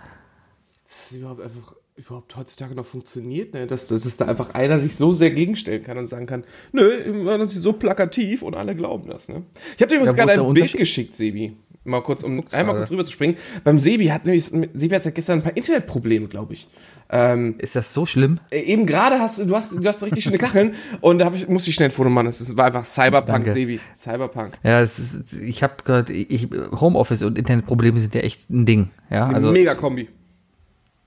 dass 0.88 1.12
es 1.12 1.18
überhaupt 1.18 1.42
einfach 1.42 1.76
überhaupt 2.00 2.36
heutzutage 2.38 2.76
noch 2.76 2.86
funktioniert, 2.86 3.54
ne? 3.54 3.68
dass, 3.68 3.88
dass, 3.88 4.04
dass 4.04 4.16
da 4.16 4.26
einfach 4.26 4.54
einer 4.54 4.80
sich 4.80 4.96
so 4.96 5.12
sehr 5.12 5.32
gegenstellen 5.32 5.84
kann 5.84 5.98
und 5.98 6.06
sagen 6.06 6.26
kann, 6.28 6.46
nö, 6.72 7.26
das 7.26 7.54
ist 7.54 7.62
so 7.62 7.74
plakativ 7.74 8.42
und 8.42 8.56
alle 8.56 8.74
glauben 8.74 9.10
das. 9.10 9.28
Ne? 9.28 9.44
Ich 9.76 9.82
habe 9.82 9.90
dir 9.90 9.96
übrigens 9.96 10.18
Ja, 10.18 10.26
gerade 10.26 10.42
ist 10.42 10.48
ein 10.48 10.54
Bild 10.54 10.74
geschickt, 10.74 11.14
Sebi. 11.14 11.58
Mal 11.90 12.02
kurz, 12.02 12.24
um 12.24 12.38
guck's 12.38 12.54
einmal 12.54 12.76
gerade. 12.76 12.84
kurz 12.86 12.92
rüber 12.92 13.06
zu 13.06 13.12
springen. 13.12 13.36
Beim 13.64 13.80
Sebi 13.80 14.08
hat 14.08 14.26
nämlich, 14.26 14.46
Sebi 14.46 14.90
hat 14.96 15.06
ja 15.06 15.12
gestern 15.12 15.40
ein 15.40 15.44
paar 15.44 15.56
Internetprobleme, 15.58 16.28
glaube 16.28 16.54
ich. 16.54 16.68
Ähm, 17.12 17.56
Ist 17.58 17.76
das 17.76 17.94
so 17.94 18.06
schlimm? 18.06 18.40
äh, 18.52 18.60
eben 18.60 18.86
gerade 18.86 19.20
hast 19.20 19.40
du, 19.40 19.56
hast, 19.56 19.74
du 19.74 19.88
hast 19.88 20.04
richtig 20.04 20.24
schöne 20.24 20.38
Kacheln 20.38 20.76
und 21.02 21.20
da 21.20 21.26
hab 21.26 21.36
ich, 21.36 21.48
musste 21.48 21.72
ich 21.72 21.76
schnell 21.76 21.90
ein 21.90 21.92
Foto 21.92 22.10
machen. 22.10 22.28
Es 22.28 22.56
war 22.56 22.66
einfach 22.66 22.86
Cyberpunk, 22.86 23.28
Danke. 23.46 23.54
Sebi. 23.54 23.80
Cyberpunk. 23.96 24.60
Ja, 24.64 24.82
es 24.82 25.00
ist, 25.00 25.34
ich 25.34 25.64
habe 25.64 25.74
gerade, 25.84 26.14
ich, 26.14 26.48
Homeoffice 26.80 27.24
und 27.24 27.38
Internetprobleme 27.38 28.00
sind 28.00 28.14
ja 28.14 28.22
echt 28.22 28.50
ein 28.50 28.66
Ding. 28.66 28.90
Ja, 29.10 29.26
Eine 29.26 29.36
also 29.36 29.52
mega 29.52 29.74
Kombi. 29.76 30.08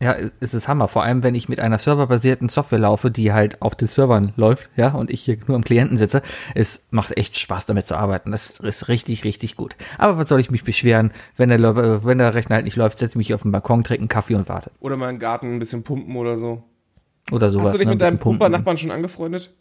Ja, 0.03 0.17
es 0.41 0.53
ist 0.53 0.67
Hammer. 0.67 0.89
Vor 0.89 1.05
allem, 1.05 1.23
wenn 1.23 1.37
ich 1.37 1.49
mit 1.49 1.61
einer 1.61 1.79
serverbasierten 1.79 2.49
Software 2.49 2.81
laufe, 2.81 3.13
die 3.13 3.33
halt 3.33 3.63
auf 3.63 3.77
den 3.77 3.87
Servern 3.87 4.33
läuft, 4.37 4.69
ja, 4.77 4.89
und 4.95 5.11
ich 5.13 5.21
hier 5.23 5.39
nur 5.47 5.55
am 5.57 5.63
Klienten 5.63 5.97
sitze. 5.97 6.23
Es 6.57 6.89
macht 6.91 7.17
echt 7.17 7.39
Spaß, 7.39 7.67
damit 7.67 7.87
zu 7.87 7.97
arbeiten. 7.97 8.33
Das 8.33 8.59
ist 8.59 8.89
richtig, 8.89 9.23
richtig 9.23 9.55
gut. 9.57 9.77
Aber 9.99 10.19
was 10.19 10.29
soll 10.29 10.41
ich 10.41 10.51
mich 10.51 10.65
beschweren, 10.65 11.13
wenn 11.37 11.51
der, 11.51 11.61
Lö- 11.61 12.01
wenn 12.05 12.19
der 12.19 12.35
Rechner 12.35 12.57
halt 12.57 12.65
nicht 12.65 12.77
läuft, 12.77 12.99
setze 12.99 13.13
ich 13.13 13.17
mich 13.17 13.33
auf 13.35 13.43
den 13.43 13.53
Balkon, 13.53 13.85
trinke 13.85 14.01
einen 14.01 14.09
Kaffee 14.09 14.35
und 14.35 14.49
warte. 14.49 14.73
Oder 14.81 14.97
mal 14.97 15.09
im 15.09 15.21
Garten 15.21 15.55
ein 15.55 15.59
bisschen 15.61 15.85
pumpen 15.85 16.17
oder 16.17 16.37
so. 16.37 16.65
Oder 17.31 17.51
sowas. 17.51 17.67
Hast 17.69 17.75
du 17.75 17.79
dich 17.79 17.87
ne, 17.87 17.93
mit 17.93 18.03
deinem. 18.03 18.19
Pumpernachbarn 18.19 18.79
schon 18.79 18.91
angefreundet? 18.91 19.55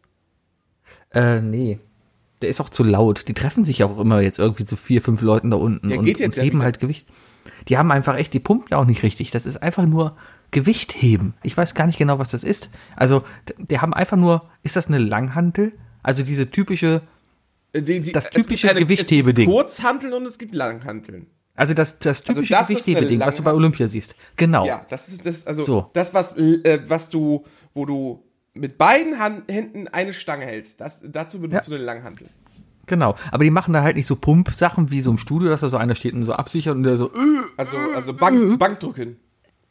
Äh, 1.14 1.42
nee. 1.42 1.80
Der 2.42 2.50
ist 2.50 2.60
auch 2.60 2.70
zu 2.70 2.84
laut. 2.84 3.28
Die 3.28 3.36
treffen 3.36 3.64
sich 3.64 3.84
auch 3.84 4.00
immer 4.00 4.22
jetzt 4.22 4.40
irgendwie 4.40 4.66
zu 4.66 4.76
vier, 4.76 5.04
fünf 5.04 5.22
Leuten 5.22 5.52
da 5.52 5.58
unten 5.58 5.92
Ja, 5.92 6.00
und, 6.00 6.06
geht 6.06 6.20
jetzt 6.20 6.38
und 6.38 6.38
ja 6.38 6.44
heben 6.44 6.58
wieder. 6.58 6.64
halt 6.66 6.80
Gewicht. 6.80 7.08
Die 7.68 7.78
haben 7.78 7.92
einfach 7.92 8.16
echt, 8.18 8.34
die 8.34 8.40
pumpen 8.40 8.68
ja 8.72 8.78
auch 8.78 8.86
nicht 8.86 9.04
richtig. 9.04 9.32
Das 9.32 9.46
ist 9.46 9.58
einfach 9.58 9.86
nur 9.86 10.16
Gewicht 10.52 10.94
heben. 11.02 11.34
Ich 11.44 11.56
weiß 11.56 11.74
gar 11.76 11.86
nicht 11.88 11.98
genau, 11.98 12.20
was 12.20 12.32
das 12.32 12.44
ist. 12.44 12.70
Also, 12.96 13.24
die 13.58 13.80
haben 13.80 13.94
einfach 13.94 14.18
nur, 14.18 14.50
ist 14.64 14.76
das 14.76 14.88
eine 14.88 14.98
Langhantel? 14.98 15.74
Also 16.04 16.24
diese 16.24 16.50
typische, 16.52 17.02
Äh, 17.74 17.82
Die, 17.84 18.02
die, 18.02 18.12
Das 18.12 18.26
es 18.26 18.32
gibt 18.32 18.46
typische 18.48 18.70
eine- 18.70 18.82
Gewichthebeding. 18.82 19.48
Es 19.48 19.54
gibt 19.56 19.66
Kurzhanteln 19.66 20.12
und 20.14 20.26
es 20.26 20.38
gibt 20.38 20.54
Langhanteln. 20.54 21.28
also 21.56 21.74
das, 21.74 22.00
das 22.00 22.22
typische 22.24 22.54
das 22.54 22.70
ist 22.70 22.86
eine 22.88 22.96
Gewichthebeding, 22.96 23.20
was 23.22 23.38
du 23.38 23.44
bei. 23.44 23.54
Olympia 23.54 23.88
siehst. 23.88 24.14
Genau. 24.36 24.66
Ja, 24.66 24.86
das 24.90 25.08
ist 25.08 25.26
das, 25.26 25.48
also 25.48 25.64
So. 25.64 25.90
das, 25.94 26.14
was, 26.14 26.36
äh, 26.38 26.82
was 26.88 27.10
du, 27.10 27.46
wo 27.74 27.86
du 27.86 28.24
mit 28.54 28.78
beiden 28.78 29.20
Hand, 29.20 29.50
Händen 29.50 29.88
eine 29.88 30.12
Stange 30.12 30.46
hältst. 30.46 30.82
Das, 30.82 31.02
dazu 31.06 31.40
benutzt 31.40 31.70
Ja. 31.70 31.70
du 31.70 31.76
eine 31.76 31.86
Langhantel. 31.86 32.28
Genau. 32.88 33.16
Aber 33.32 33.44
die 33.44 33.52
machen 33.52 33.74
da 33.74 33.84
halt 33.84 33.96
nicht 33.96 34.08
so 34.08 34.16
Pump-Sachen 34.16 34.92
wie 34.92 35.02
so 35.02 35.12
im 35.12 35.18
Studio, 35.18 35.50
dass 35.50 35.62
da 35.62 35.70
so 35.70 35.78
einer 35.78 35.96
steht 35.96 36.14
und 36.14 36.24
so 36.24 36.34
absichert 36.34 36.76
und 36.76 36.84
der 36.84 36.98
so, 36.98 37.08
äh, 37.14 37.18
Also, 37.58 37.78
also 37.96 38.14
Bank, 38.14 38.60
Bankdrücken. 38.60 39.18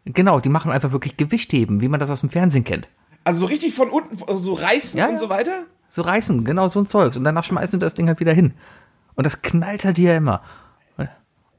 genau, 0.05 0.41
die 0.41 0.49
machen 0.49 0.71
einfach 0.73 0.93
wirklich 0.93 1.17
Gewichtheben, 1.17 1.81
wie 1.81 1.89
man 1.89 2.01
das 2.01 2.11
aus 2.11 2.21
dem 2.21 2.29
Fernsehen 2.31 2.65
kennt. 2.65 2.89
Also 3.25 3.41
so 3.41 3.47
richtig 3.47 3.75
von 3.75 3.91
unten, 3.91 4.17
so 4.37 4.55
reißen 4.55 4.99
Ja, 4.99 5.09
und 5.09 5.19
so 5.19 5.29
weiter. 5.29 5.65
So 5.89 6.03
reißen, 6.03 6.45
genau 6.45 6.69
so 6.69 6.81
ein 6.81 6.87
Zeugs. 6.87 7.17
Und 7.17 7.25
danach 7.25 7.45
schmeißen 7.45 7.79
sie 7.79 7.85
das 7.85 7.95
Ding 7.95 8.07
halt 8.09 8.21
wieder 8.21 8.33
hin. 8.33 8.55
Und 9.15 9.27
das 9.27 9.43
knallt 9.43 9.85
halt 9.85 9.99
hier 9.99 10.17
immer. 10.17 10.41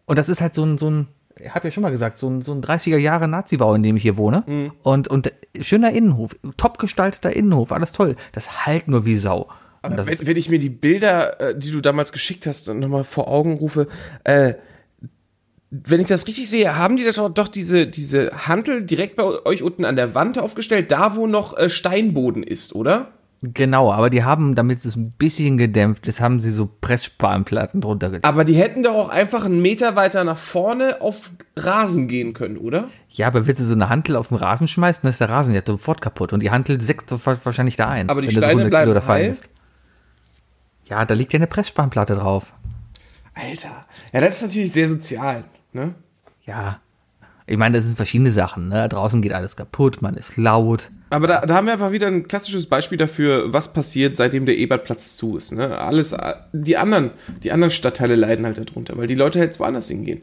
Und 0.05 0.17
das 0.17 0.27
ist 0.29 0.41
halt 0.41 0.55
so 0.55 0.63
ein, 0.63 0.77
so 0.77 0.89
ein, 0.89 1.07
ich 1.39 1.53
habe 1.53 1.67
ja 1.67 1.71
schon 1.71 1.83
mal 1.83 1.91
gesagt, 1.91 2.17
so 2.17 2.27
ein, 2.29 2.41
so 2.41 2.51
ein 2.53 2.61
30er 2.61 2.97
Jahre 2.97 3.27
Nazi-Bau, 3.27 3.75
in 3.75 3.83
dem 3.83 3.95
ich 3.95 4.01
hier 4.01 4.17
wohne. 4.17 4.43
Mhm. 4.47 4.71
Und, 4.83 5.07
und 5.07 5.31
schöner 5.61 5.91
Innenhof, 5.91 6.35
top 6.57 6.79
gestalteter 6.79 7.33
Innenhof, 7.33 7.71
alles 7.71 7.91
toll. 7.93 8.15
Das 8.31 8.65
halt 8.65 8.87
nur 8.87 9.05
wie 9.05 9.15
Sau. 9.15 9.47
Das 9.81 10.07
Wenn, 10.07 10.27
wenn 10.27 10.37
ich 10.37 10.49
mir 10.49 10.59
die 10.59 10.69
Bilder, 10.69 11.39
äh, 11.39 11.57
die 11.57 11.71
du 11.71 11.81
damals 11.81 12.11
geschickt 12.11 12.45
hast, 12.45 12.67
nochmal 12.67 13.03
vor 13.03 13.27
Augen 13.27 13.53
rufe, 13.53 13.87
äh, 14.23 14.53
wenn 15.71 16.01
ich 16.01 16.07
das 16.07 16.27
richtig 16.27 16.49
sehe, 16.49 16.75
haben 16.75 16.97
die 16.97 17.09
doch, 17.09 17.29
doch 17.29 17.47
diese, 17.47 17.87
diese 17.87 18.31
Hantel 18.47 18.83
direkt 18.83 19.15
bei 19.15 19.23
euch 19.23 19.63
unten 19.63 19.85
an 19.85 19.95
der 19.95 20.13
Wand 20.13 20.37
aufgestellt, 20.37 20.91
da 20.91 21.15
wo 21.15 21.27
noch 21.27 21.57
äh, 21.57 21.69
Steinboden 21.69 22.43
ist, 22.43 22.75
oder? 22.75 23.07
Genau, 23.43 23.91
aber 23.91 24.11
die 24.11 24.23
haben, 24.23 24.53
damit 24.53 24.85
es 24.85 24.95
ein 24.95 25.13
bisschen 25.13 25.57
gedämpft 25.57 26.05
ist, 26.07 26.21
haben 26.21 26.43
sie 26.43 26.51
so 26.51 26.69
Pressspanplatten 26.79 27.81
drunter 27.81 28.11
getan. 28.11 28.29
Aber 28.29 28.43
die 28.43 28.53
hätten 28.53 28.83
doch 28.83 28.93
auch 28.93 29.09
einfach 29.09 29.45
einen 29.45 29.63
Meter 29.63 29.95
weiter 29.95 30.23
nach 30.23 30.37
vorne 30.37 31.01
auf 31.01 31.31
Rasen 31.55 32.07
gehen 32.07 32.33
können, 32.33 32.57
oder? 32.57 32.87
Ja, 33.09 33.25
aber 33.25 33.47
willst 33.47 33.59
du 33.59 33.65
so 33.65 33.73
eine 33.73 33.89
Hantel 33.89 34.15
auf 34.15 34.27
den 34.27 34.37
Rasen 34.37 34.67
schmeißen, 34.67 35.01
dann 35.01 35.09
ist 35.09 35.21
der 35.21 35.29
Rasen 35.29 35.55
ja 35.55 35.61
sofort 35.65 36.01
kaputt. 36.01 36.33
Und 36.33 36.43
die 36.43 36.51
Hantel 36.51 36.79
säckt 36.81 37.09
sofort 37.09 37.43
wahrscheinlich 37.43 37.77
da 37.77 37.87
ein. 37.87 38.11
Aber 38.11 38.21
die 38.21 38.27
wenn 38.27 38.33
Steine 38.33 38.61
100 38.61 38.69
bleiben 38.69 39.07
heil? 39.07 39.29
lässt. 39.29 39.49
Ja, 40.91 41.05
da 41.05 41.13
liegt 41.13 41.31
ja 41.31 41.37
eine 41.37 41.47
Pressspanplatte 41.47 42.15
drauf. 42.15 42.53
Alter. 43.33 43.85
Ja, 44.11 44.19
das 44.19 44.35
ist 44.35 44.41
natürlich 44.41 44.73
sehr 44.73 44.89
sozial, 44.89 45.45
ne? 45.71 45.95
Ja. 46.45 46.81
Ich 47.47 47.55
meine, 47.55 47.77
das 47.77 47.85
sind 47.85 47.95
verschiedene 47.95 48.29
Sachen. 48.29 48.67
Ne? 48.67 48.89
Draußen 48.89 49.21
geht 49.21 49.31
alles 49.31 49.55
kaputt, 49.55 50.01
man 50.01 50.15
ist 50.15 50.35
laut. 50.35 50.91
Aber 51.09 51.27
da, 51.27 51.45
da 51.45 51.55
haben 51.55 51.65
wir 51.65 51.73
einfach 51.73 51.93
wieder 51.93 52.07
ein 52.07 52.27
klassisches 52.27 52.65
Beispiel 52.65 52.97
dafür, 52.97 53.53
was 53.53 53.71
passiert, 53.71 54.17
seitdem 54.17 54.45
der 54.45 54.57
Ebertplatz 54.57 55.15
zu 55.15 55.37
ist. 55.37 55.53
Ne? 55.53 55.77
Alles, 55.77 56.13
die 56.51 56.75
anderen, 56.75 57.11
die 57.41 57.53
anderen 57.53 57.71
Stadtteile 57.71 58.15
leiden 58.15 58.45
halt 58.45 58.57
darunter, 58.57 58.97
weil 58.97 59.07
die 59.07 59.15
Leute 59.15 59.39
jetzt 59.39 59.61
woanders 59.61 59.87
hingehen. 59.87 60.19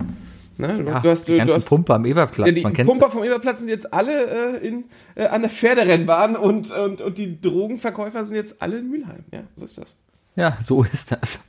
Ne? 0.58 0.84
Du, 0.84 0.90
Ja, 0.90 1.00
du 1.00 1.08
hast, 1.08 1.28
die 1.28 1.32
du, 1.32 1.38
ganzen 1.38 1.48
du 1.48 1.54
hast, 1.54 1.68
Pumper 1.68 1.94
am 1.94 2.04
Eberplatz, 2.04 2.48
ja, 2.48 2.52
die 2.52 2.84
Pumper 2.84 3.10
vom 3.10 3.24
Eberplatz 3.24 3.60
sind 3.60 3.70
jetzt 3.70 3.92
alle 3.94 4.58
äh, 4.60 4.66
in, 4.66 4.84
äh, 5.14 5.28
an 5.28 5.40
der 5.40 5.50
Pferderennbahn 5.50 6.36
und, 6.36 6.70
und, 6.72 7.00
und 7.00 7.16
die 7.16 7.40
Drogenverkäufer 7.40 8.26
sind 8.26 8.36
jetzt 8.36 8.60
alle 8.60 8.78
in 8.80 8.90
Mülheim. 8.90 9.24
Ja, 9.32 9.44
so 9.56 9.64
ist 9.64 9.78
das. 9.78 9.96
Ja, 10.38 10.56
so 10.60 10.84
ist 10.84 11.10
das. 11.12 11.40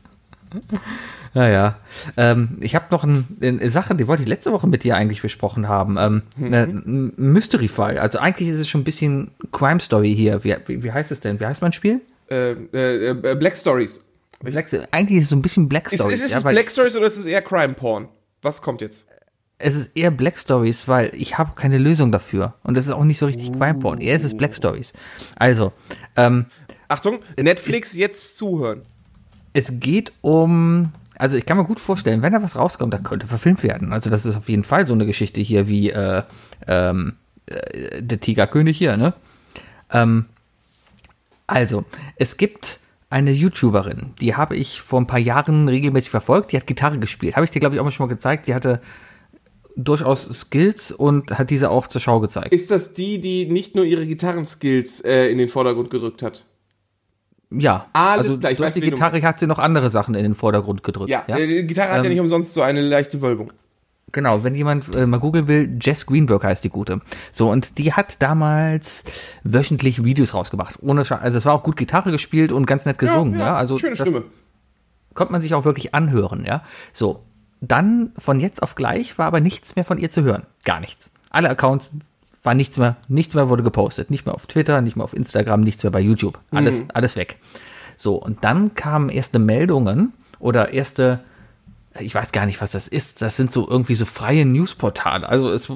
Naja, 1.35 1.77
ähm, 2.17 2.57
ich 2.59 2.73
habe 2.73 2.85
noch 2.89 3.03
ein, 3.03 3.27
eine 3.39 3.69
Sache, 3.69 3.93
die 3.93 4.07
wollte 4.07 4.23
ich 4.23 4.27
letzte 4.27 4.51
Woche 4.51 4.65
mit 4.67 4.83
dir 4.83 4.95
eigentlich 4.95 5.21
besprochen 5.21 5.67
haben. 5.67 5.97
Ähm, 5.99 6.23
eine- 6.41 6.63
Ein 6.63 7.13
Mystery-Fall. 7.17 7.99
Also 7.99 8.17
eigentlich 8.17 8.49
ist 8.49 8.59
es 8.59 8.67
schon 8.67 8.81
ein 8.81 8.85
bisschen 8.85 9.29
Crime 9.51 9.79
Story 9.79 10.15
hier. 10.15 10.43
Wie, 10.43 10.55
wie, 10.83 10.91
heißt 10.91 11.11
es 11.11 11.19
denn? 11.19 11.39
Wie 11.39 11.45
heißt 11.45 11.61
mein 11.61 11.71
Spiel? 11.71 12.01
Äh, 12.31 12.53
äh, 12.73 13.09
äh, 13.11 13.35
Black 13.35 13.55
Stories. 13.57 14.03
Black, 14.41 14.67
eigentlich 14.91 15.17
ist 15.19 15.23
es 15.25 15.29
so 15.29 15.35
ein 15.35 15.41
bisschen 15.43 15.69
Black 15.69 15.91
Ist, 15.93 15.99
Stories. 15.99 16.19
ist 16.23 16.33
es 16.35 16.43
ja, 16.43 16.49
Black 16.49 16.71
Stories 16.71 16.95
oder 16.95 17.05
ist 17.05 17.17
es 17.17 17.25
eher 17.25 17.41
Crime 17.43 17.73
Porn? 17.75 18.07
Was 18.41 18.61
kommt 18.61 18.81
jetzt? 18.81 19.05
es 19.61 19.75
ist 19.75 19.91
eher 19.93 20.09
Black 20.09 20.39
Stories, 20.39 20.87
weil 20.87 21.11
ich 21.13 21.37
habe 21.37 21.51
keine 21.55 21.77
Lösung 21.77 22.13
dafür. 22.13 22.53
Und 22.63 22.77
es 22.77 22.85
ist 22.85 22.91
auch 22.93 23.03
nicht 23.03 23.17
so 23.19 23.25
richtig 23.25 23.51
Crime 23.51 23.75
Porn. 23.75 23.99
Eher 23.99 24.15
ist 24.15 24.23
es 24.23 24.35
Black 24.35 24.55
Stories. 24.55 24.93
Also, 25.35 25.73
ähm, 26.15 26.45
Achtung, 26.89 27.19
Netflix 27.37 27.95
jetzt 27.95 28.37
zuhören. 28.37 28.81
es 29.53 29.79
geht 29.79 30.11
um, 30.21 30.91
also 31.17 31.37
ich 31.37 31.45
kann 31.45 31.55
mir 31.55 31.63
gut 31.63 31.79
vorstellen, 31.79 32.21
wenn 32.21 32.33
da 32.33 32.43
was 32.43 32.55
rauskommt, 32.55 32.93
da 32.93 32.97
könnte 32.97 33.27
verfilmt 33.27 33.63
werden. 33.63 33.93
Also 33.93 34.09
das 34.09 34.25
ist 34.25 34.35
auf 34.35 34.49
jeden 34.49 34.63
Fall 34.63 34.85
so 34.85 34.93
eine 34.93 35.05
Geschichte 35.05 35.39
hier 35.39 35.67
wie 35.67 35.91
äh, 35.91 36.23
ähm, 36.67 37.15
äh, 37.45 38.01
der 38.01 38.19
Tigerkönig 38.19 38.77
hier, 38.77 38.97
ne? 38.97 39.13
Ähm, 39.91 40.25
also, 41.47 41.83
es 42.15 42.37
gibt 42.37 42.79
eine 43.09 43.31
YouTuberin, 43.31 44.13
die 44.21 44.35
habe 44.35 44.55
ich 44.55 44.81
vor 44.81 45.01
ein 45.01 45.07
paar 45.07 45.19
Jahren 45.19 45.67
regelmäßig 45.67 46.11
verfolgt, 46.11 46.51
die 46.51 46.57
hat 46.57 46.67
Gitarre 46.67 46.99
gespielt. 46.99 47.35
Habe 47.35 47.45
ich 47.45 47.51
dir, 47.51 47.59
glaube 47.59 47.73
ich, 47.73 47.81
auch 47.81 47.85
mal 47.85 47.91
schon 47.91 48.05
mal 48.07 48.13
gezeigt. 48.13 48.45
Die 48.45 48.53
hatte 48.53 48.81
durchaus 49.75 50.25
Skills 50.25 50.91
und 50.91 51.37
hat 51.37 51.49
diese 51.49 51.71
auch 51.71 51.87
zur 51.87 52.01
Schau 52.01 52.19
gezeigt. 52.19 52.51
Ist 52.51 52.69
das 52.69 52.93
die, 52.93 53.19
die 53.19 53.47
nicht 53.47 53.73
nur 53.73 53.85
ihre 53.85 54.05
Gitarrenskills 54.05 55.01
äh, 55.01 55.27
in 55.27 55.39
den 55.39 55.49
Vordergrund 55.49 55.89
gedrückt 55.89 56.21
hat? 56.21 56.45
Ja, 57.51 57.87
Alles 57.93 58.29
also 58.29 58.39
klar, 58.39 58.51
ich 58.51 58.57
durch 58.57 58.67
weiß, 58.67 58.73
die 58.75 58.81
Gitarre 58.81 59.21
hat 59.23 59.39
sie 59.39 59.47
noch 59.47 59.57
andere 59.57 59.89
Sachen 59.89 60.13
in 60.13 60.23
den 60.23 60.35
Vordergrund 60.35 60.83
gedrückt. 60.83 61.09
Ja, 61.09 61.23
äh, 61.27 61.47
die 61.47 61.65
Gitarre 61.65 61.89
hat 61.89 61.97
ja 61.97 62.03
Ähm, 62.03 62.09
nicht 62.11 62.19
umsonst 62.19 62.53
so 62.53 62.61
eine 62.61 62.81
leichte 62.81 63.21
Wölbung. 63.21 63.51
Genau, 64.11 64.43
wenn 64.43 64.55
jemand 64.55 64.93
äh, 64.95 65.05
mal 65.05 65.19
googeln 65.19 65.47
will, 65.47 65.77
Jess 65.81 66.05
Greenberg 66.05 66.43
heißt 66.43 66.63
die 66.63 66.69
gute. 66.69 67.01
So, 67.31 67.49
und 67.49 67.77
die 67.77 67.93
hat 67.93 68.21
damals 68.21 69.03
wöchentlich 69.43 70.03
Videos 70.03 70.33
rausgebracht. 70.33 70.77
Ohne 70.81 71.05
Scha 71.05 71.17
also 71.17 71.37
es 71.37 71.45
war 71.45 71.53
auch 71.53 71.63
gut 71.63 71.77
Gitarre 71.77 72.11
gespielt 72.11 72.51
und 72.51 72.65
ganz 72.65 72.85
nett 72.85 72.97
gesungen, 72.97 73.39
ja. 73.39 73.55
Also 73.55 73.77
schöne 73.77 73.95
Stimme. 73.95 74.23
konnte 75.13 75.31
man 75.31 75.41
sich 75.41 75.53
auch 75.53 75.65
wirklich 75.65 75.93
anhören, 75.93 76.45
ja. 76.45 76.63
So, 76.93 77.23
dann 77.61 78.13
von 78.17 78.39
jetzt 78.39 78.63
auf 78.63 78.75
gleich 78.75 79.17
war 79.17 79.27
aber 79.27 79.41
nichts 79.41 79.75
mehr 79.75 79.85
von 79.85 79.97
ihr 79.97 80.09
zu 80.09 80.23
hören. 80.23 80.43
Gar 80.65 80.79
nichts. 80.79 81.11
Alle 81.29 81.49
Accounts 81.49 81.91
war 82.43 82.53
nichts 82.53 82.77
mehr, 82.77 82.95
nichts 83.07 83.35
mehr 83.35 83.49
wurde 83.49 83.63
gepostet. 83.63 84.09
Nicht 84.11 84.25
mehr 84.25 84.35
auf 84.35 84.47
Twitter, 84.47 84.81
nicht 84.81 84.95
mehr 84.95 85.03
auf 85.03 85.13
Instagram, 85.13 85.61
nichts 85.61 85.83
mehr 85.83 85.91
bei 85.91 85.99
YouTube. 85.99 86.39
Alles, 86.51 86.81
alles 86.93 87.15
weg. 87.15 87.37
So, 87.97 88.15
und 88.15 88.43
dann 88.43 88.75
kamen 88.75 89.09
erste 89.09 89.39
Meldungen 89.39 90.13
oder 90.39 90.71
erste, 90.71 91.19
ich 91.99 92.15
weiß 92.15 92.31
gar 92.31 92.45
nicht, 92.45 92.61
was 92.61 92.71
das 92.71 92.87
ist. 92.87 93.21
Das 93.21 93.35
sind 93.35 93.51
so 93.51 93.67
irgendwie 93.69 93.95
so 93.95 94.05
freie 94.05 94.45
Newsportale. 94.45 95.27
Also 95.27 95.49
es 95.49 95.69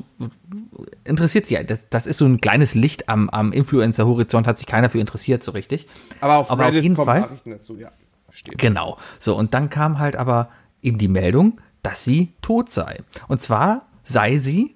interessiert 1.04 1.47
sich, 1.47 1.60
das, 1.65 1.89
das 1.89 2.08
ist 2.08 2.17
so 2.17 2.26
ein 2.26 2.39
kleines 2.39 2.76
Licht 2.76 3.10
am, 3.10 3.30
am 3.30 3.52
Influencer-Horizont, 3.52 4.47
hat 4.47 4.58
sich 4.58 4.67
keiner 4.67 4.89
für 4.89 4.99
interessiert 4.99 5.43
so 5.43 5.52
richtig. 5.52 5.88
Aber 6.21 6.38
auf 6.38 6.49
Aber 6.49 6.63
auf 6.63 6.69
Reddit 6.69 6.84
jeden 6.84 6.95
kommen 6.95 7.08
Fall- 7.08 7.21
Nachrichten 7.21 7.52
dazu, 7.52 7.78
ja. 7.78 7.91
Genau. 8.58 8.97
So, 9.19 9.36
und 9.38 9.54
dann 9.54 9.69
kam 9.69 9.99
halt 9.99 10.15
aber 10.15 10.49
eben 10.82 10.97
die 10.97 11.08
Meldung, 11.08 11.60
dass 11.84 12.04
sie 12.04 12.34
tot 12.41 12.71
sei. 12.71 13.02
Und 13.28 13.43
zwar 13.43 13.86
sei 14.04 14.38
sie 14.38 14.76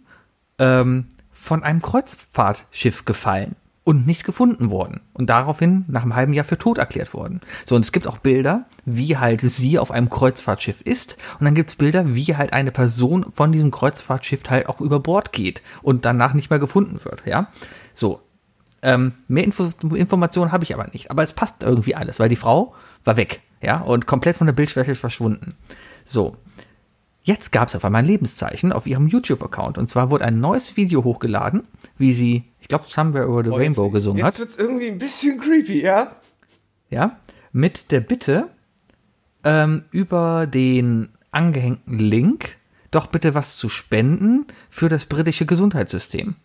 ähm, 0.60 1.08
von 1.48 1.64
einem 1.64 1.82
Kreuzfahrtschiff 1.82 3.06
gefallen 3.06 3.56
und 3.88 4.06
nicht 4.06 4.26
gefunden 4.26 4.70
worden. 4.70 5.00
Und 5.14 5.30
daraufhin 5.30 5.86
nach 5.88 6.02
einem 6.02 6.14
halben 6.14 6.34
Jahr 6.34 6.44
für 6.44 6.58
tot 6.58 6.78
erklärt 6.78 7.14
worden. 7.14 7.40
So, 7.66 7.74
und 7.76 7.86
es 7.86 7.94
gibt 7.94 8.06
auch 8.06 8.18
Bilder, 8.18 8.66
wie 8.84 9.16
halt 9.16 9.40
sie 9.40 9.80
auf 9.80 9.92
einem 9.92 10.10
Kreuzfahrtschiff 10.10 10.82
ist. 10.82 11.16
Und 11.40 11.46
dann 11.46 11.56
gibt 11.56 11.70
es 11.70 11.78
Bilder, 11.78 12.14
wie 12.14 12.36
halt 12.36 12.52
eine 12.52 12.72
Person 12.72 13.32
von 13.32 13.54
diesem 13.54 13.72
Kreuzfahrtschiff 13.72 14.42
halt 14.50 14.68
auch 14.68 14.82
über 14.82 15.00
Bord 15.00 15.32
geht 15.32 15.62
und 15.82 16.04
danach 16.04 16.34
nicht 16.34 16.50
mehr 16.50 16.60
gefunden 16.60 17.00
wird. 17.06 17.24
Ja, 17.26 17.48
so. 17.94 18.20
Ähm, 18.82 19.14
mehr 19.30 19.46
Info 19.46 19.72
Informationen 19.96 20.52
habe 20.52 20.66
ich 20.66 20.74
aber 20.74 20.88
nicht. 20.92 21.10
Aber 21.10 21.24
es 21.24 21.32
passt 21.32 21.64
irgendwie 21.64 21.96
alles, 21.96 22.20
weil 22.20 22.30
die 22.30 22.36
Frau 22.36 22.76
war 23.06 23.16
weg. 23.16 23.40
Ja, 23.62 23.80
und 23.80 24.06
komplett 24.06 24.36
von 24.36 24.48
der 24.48 24.54
Bildfläche 24.54 24.96
verschwunden. 24.96 25.56
So. 26.04 26.36
Jetzt 27.28 27.52
gab 27.52 27.68
es 27.68 27.76
auf 27.76 27.84
einmal 27.84 28.04
ein 28.04 28.08
Lebenszeichen 28.08 28.72
auf 28.72 28.88
ihrem 28.88 29.10
YouTube-Account. 29.10 29.78
Und 29.78 29.90
zwar 29.90 30.10
wurde 30.10 30.24
ein 30.24 30.40
neues 30.40 30.78
Video 30.78 31.04
hochgeladen, 31.04 31.68
wie 31.98 32.14
sie, 32.14 32.46
ich 32.62 32.70
glaube, 32.70 32.86
Somewhere 32.88 33.28
Over 33.30 33.44
the 33.44 33.50
Rainbow 33.50 33.84
jetzt, 33.88 33.94
gesungen 33.94 34.20
Jetzt 34.20 34.26
hat. 34.36 34.40
wird's 34.40 34.58
irgendwie 34.58 34.88
ein 34.88 34.98
bisschen 34.98 35.38
creepy, 35.38 35.82
ja? 35.84 36.14
Ja, 36.90 37.18
mit 37.52 37.92
der 37.92 38.00
Bitte, 38.00 38.48
ähm, 39.44 39.84
über 39.92 40.48
den 40.48 41.10
angehängten 41.32 42.00
Link 42.00 42.56
doch 42.92 43.08
bitte 43.08 43.36
was 43.36 43.58
zu 43.58 43.68
spenden 43.68 44.46
für 44.70 44.88
das 44.88 45.06
britische 45.06 45.46
Gesundheitssystem. 45.46 46.36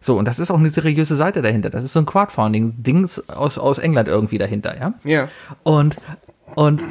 So, 0.00 0.16
und 0.16 0.24
das 0.24 0.38
ist 0.38 0.50
auch 0.50 0.58
eine 0.58 0.70
seriöse 0.70 1.16
Seite 1.16 1.42
dahinter. 1.42 1.68
Das 1.68 1.84
ist 1.84 1.92
so 1.92 1.98
ein 1.98 2.06
Crowdfunding-Dings 2.06 3.28
aus, 3.28 3.58
aus 3.58 3.78
England 3.78 4.08
irgendwie 4.08 4.38
dahinter, 4.38 4.74
ja? 4.74 4.94
Ja. 5.04 5.28
Und, 5.64 5.96
und 6.54 6.82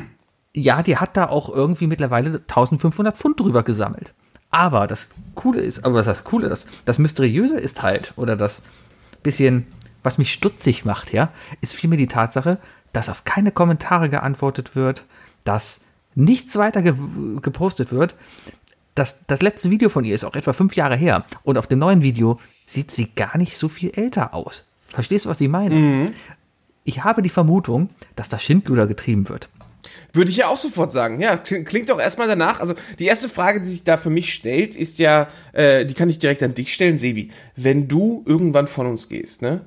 ja, 0.55 0.83
die 0.83 0.97
hat 0.97 1.15
da 1.15 1.27
auch 1.27 1.49
irgendwie 1.49 1.87
mittlerweile 1.87 2.35
1500 2.35 3.15
Pfund 3.15 3.39
drüber 3.39 3.63
gesammelt. 3.63 4.13
Aber 4.51 4.87
das 4.87 5.11
Coole 5.35 5.61
ist, 5.61 5.85
aber 5.85 5.95
was 5.95 6.07
das 6.07 6.23
Coole 6.23 6.47
ist, 6.47 6.67
das 6.85 6.97
Mysteriöse 6.97 7.59
ist 7.59 7.83
halt, 7.83 8.13
oder 8.15 8.35
das 8.35 8.63
bisschen, 9.21 9.67
was 10.01 10.17
mich 10.17 10.33
stutzig 10.33 10.85
macht, 10.85 11.13
ja, 11.13 11.31
ist 11.61 11.73
vielmehr 11.73 11.97
die 11.97 12.07
Tatsache, 12.07 12.57
dass 12.93 13.09
auf 13.09 13.25
keine 13.25 13.51
Kommentare 13.51 14.09
geantwortet 14.09 14.75
wird, 14.75 15.05
dass 15.43 15.81
nichts 16.15 16.55
weiter 16.57 16.81
ge 16.81 16.95
gepostet 17.41 17.91
wird. 17.91 18.15
Das, 18.95 19.25
das 19.27 19.41
letzte 19.41 19.69
Video 19.69 19.89
von 19.89 20.03
ihr 20.03 20.15
ist 20.15 20.25
auch 20.25 20.35
etwa 20.35 20.53
fünf 20.53 20.75
Jahre 20.75 20.95
her. 20.95 21.25
Und 21.43 21.57
auf 21.57 21.67
dem 21.67 21.79
neuen 21.79 22.01
Video 22.01 22.39
sieht 22.65 22.91
sie 22.91 23.09
gar 23.13 23.37
nicht 23.37 23.55
so 23.55 23.69
viel 23.69 23.91
älter 23.91 24.33
aus. 24.33 24.67
Verstehst 24.87 25.25
du, 25.25 25.29
was 25.29 25.39
ich 25.39 25.47
meine? 25.47 25.75
Ich 26.83 27.03
habe 27.03 27.21
die 27.21 27.29
Vermutung, 27.29 27.89
dass 28.15 28.29
das 28.29 28.43
Schindluder 28.43 28.87
getrieben 28.87 29.29
wird. 29.29 29.49
Würde 30.11 30.31
ich 30.31 30.37
ja 30.37 30.47
auch 30.47 30.57
sofort 30.57 30.91
sagen. 30.91 31.19
Ja, 31.21 31.35
kling- 31.35 31.65
klingt 31.65 31.89
doch 31.89 31.99
erstmal 31.99 32.27
danach. 32.27 32.59
Also 32.59 32.73
die 32.97 33.05
erste 33.05 33.29
Frage, 33.29 33.59
die 33.59 33.67
sich 33.67 33.83
da 33.83 33.97
für 33.97 34.09
mich 34.09 34.33
stellt, 34.33 34.75
ist 34.75 34.97
ja, 34.99 35.27
äh, 35.53 35.85
die 35.85 35.93
kann 35.93 36.09
ich 36.09 36.17
direkt 36.19 36.41
an 36.41 36.53
dich 36.55 36.73
stellen, 36.73 36.97
Sebi. 36.97 37.29
Wenn 37.55 37.87
du 37.87 38.23
irgendwann 38.25 38.67
von 38.67 38.87
uns 38.87 39.07
gehst, 39.09 39.41
ne? 39.41 39.61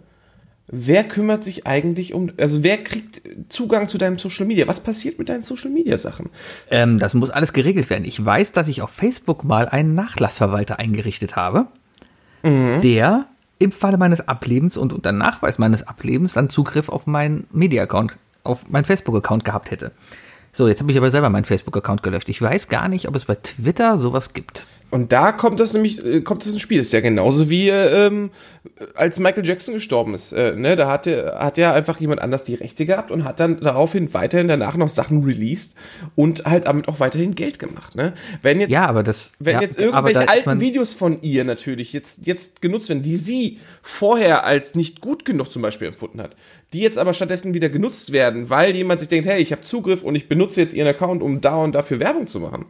Wer 0.74 1.04
kümmert 1.04 1.44
sich 1.44 1.66
eigentlich 1.66 2.14
um, 2.14 2.30
also 2.38 2.62
wer 2.62 2.78
kriegt 2.78 3.20
Zugang 3.50 3.88
zu 3.88 3.98
deinem 3.98 4.18
Social 4.18 4.46
Media? 4.46 4.66
Was 4.66 4.80
passiert 4.80 5.18
mit 5.18 5.28
deinen 5.28 5.42
Social 5.44 5.70
Media 5.70 5.98
Sachen? 5.98 6.30
Ähm, 6.70 6.98
das 6.98 7.12
muss 7.12 7.30
alles 7.30 7.52
geregelt 7.52 7.90
werden. 7.90 8.04
Ich 8.06 8.24
weiß, 8.24 8.52
dass 8.52 8.68
ich 8.68 8.80
auf 8.80 8.88
Facebook 8.90 9.44
mal 9.44 9.68
einen 9.68 9.94
Nachlassverwalter 9.94 10.78
eingerichtet 10.78 11.36
habe, 11.36 11.66
der 12.44 13.26
im 13.58 13.70
Falle 13.70 13.98
meines 13.98 14.26
Ablebens 14.26 14.76
und 14.76 14.92
unter 14.92 15.12
Nachweis 15.12 15.58
meines 15.58 15.86
Ablebens 15.86 16.32
dann 16.32 16.48
Zugriff 16.48 16.88
auf 16.88 17.06
meinen 17.06 17.46
Media-Account, 17.52 18.16
auf 18.42 18.68
meinen 18.68 18.84
Facebook-Account 18.84 19.44
gehabt 19.44 19.70
hätte. 19.70 19.92
So, 20.54 20.68
jetzt 20.68 20.80
habe 20.80 20.92
ich 20.92 20.98
aber 20.98 21.10
selber 21.10 21.30
meinen 21.30 21.46
Facebook-Account 21.46 22.02
gelöscht. 22.02 22.28
Ich 22.28 22.42
weiß 22.42 22.68
gar 22.68 22.88
nicht, 22.88 23.08
ob 23.08 23.16
es 23.16 23.24
bei 23.24 23.36
Twitter 23.36 23.96
sowas 23.96 24.34
gibt. 24.34 24.66
Und 24.92 25.10
da 25.10 25.32
kommt 25.32 25.58
das 25.58 25.72
nämlich, 25.72 26.04
äh, 26.04 26.20
kommt 26.20 26.44
das 26.44 26.52
ins 26.52 26.60
Spiel. 26.60 26.76
Das 26.76 26.88
ist 26.88 26.92
ja 26.92 27.00
genauso 27.00 27.48
wie 27.48 27.70
äh, 27.70 28.06
ähm, 28.08 28.30
als 28.94 29.18
Michael 29.18 29.46
Jackson 29.46 29.72
gestorben 29.72 30.12
ist. 30.12 30.32
Äh, 30.32 30.54
ne? 30.54 30.76
Da 30.76 30.86
hat, 30.90 31.06
der, 31.06 31.38
hat 31.38 31.56
ja 31.56 31.72
einfach 31.72 31.98
jemand 31.98 32.20
anders 32.20 32.44
die 32.44 32.54
Rechte 32.56 32.84
gehabt 32.84 33.10
und 33.10 33.24
hat 33.24 33.40
dann 33.40 33.58
daraufhin 33.60 34.12
weiterhin 34.12 34.48
danach 34.48 34.76
noch 34.76 34.88
Sachen 34.88 35.24
released 35.24 35.76
und 36.14 36.44
halt 36.44 36.66
damit 36.66 36.88
auch 36.88 37.00
weiterhin 37.00 37.34
Geld 37.34 37.58
gemacht. 37.58 37.94
Ne? 37.94 38.12
Wenn 38.42 38.60
jetzt, 38.60 38.70
Ja, 38.70 38.84
aber 38.84 39.02
das- 39.02 39.32
wenn 39.38 39.54
ja, 39.54 39.62
jetzt 39.62 39.78
irgendwelche 39.78 40.28
alten 40.28 40.46
man- 40.50 40.60
Videos 40.60 40.92
von 40.92 41.22
ihr 41.22 41.44
natürlich 41.44 41.94
jetzt, 41.94 42.26
jetzt 42.26 42.60
genutzt 42.60 42.90
werden, 42.90 43.02
die 43.02 43.16
sie 43.16 43.60
vorher 43.80 44.44
als 44.44 44.74
nicht 44.74 45.00
gut 45.00 45.24
genug 45.24 45.50
zum 45.50 45.62
Beispiel 45.62 45.88
empfunden 45.88 46.20
hat, 46.20 46.36
die 46.74 46.80
jetzt 46.80 46.98
aber 46.98 47.14
stattdessen 47.14 47.54
wieder 47.54 47.70
genutzt 47.70 48.12
werden, 48.12 48.50
weil 48.50 48.76
jemand 48.76 49.00
sich 49.00 49.08
denkt, 49.08 49.26
hey, 49.26 49.40
ich 49.40 49.52
habe 49.52 49.62
Zugriff 49.62 50.02
und 50.02 50.16
ich 50.16 50.28
benutze 50.28 50.60
jetzt 50.60 50.74
ihren 50.74 50.88
Account, 50.88 51.22
um 51.22 51.40
da 51.40 51.56
und 51.56 51.72
dafür 51.74 51.98
Werbung 51.98 52.26
zu 52.26 52.40
machen, 52.40 52.66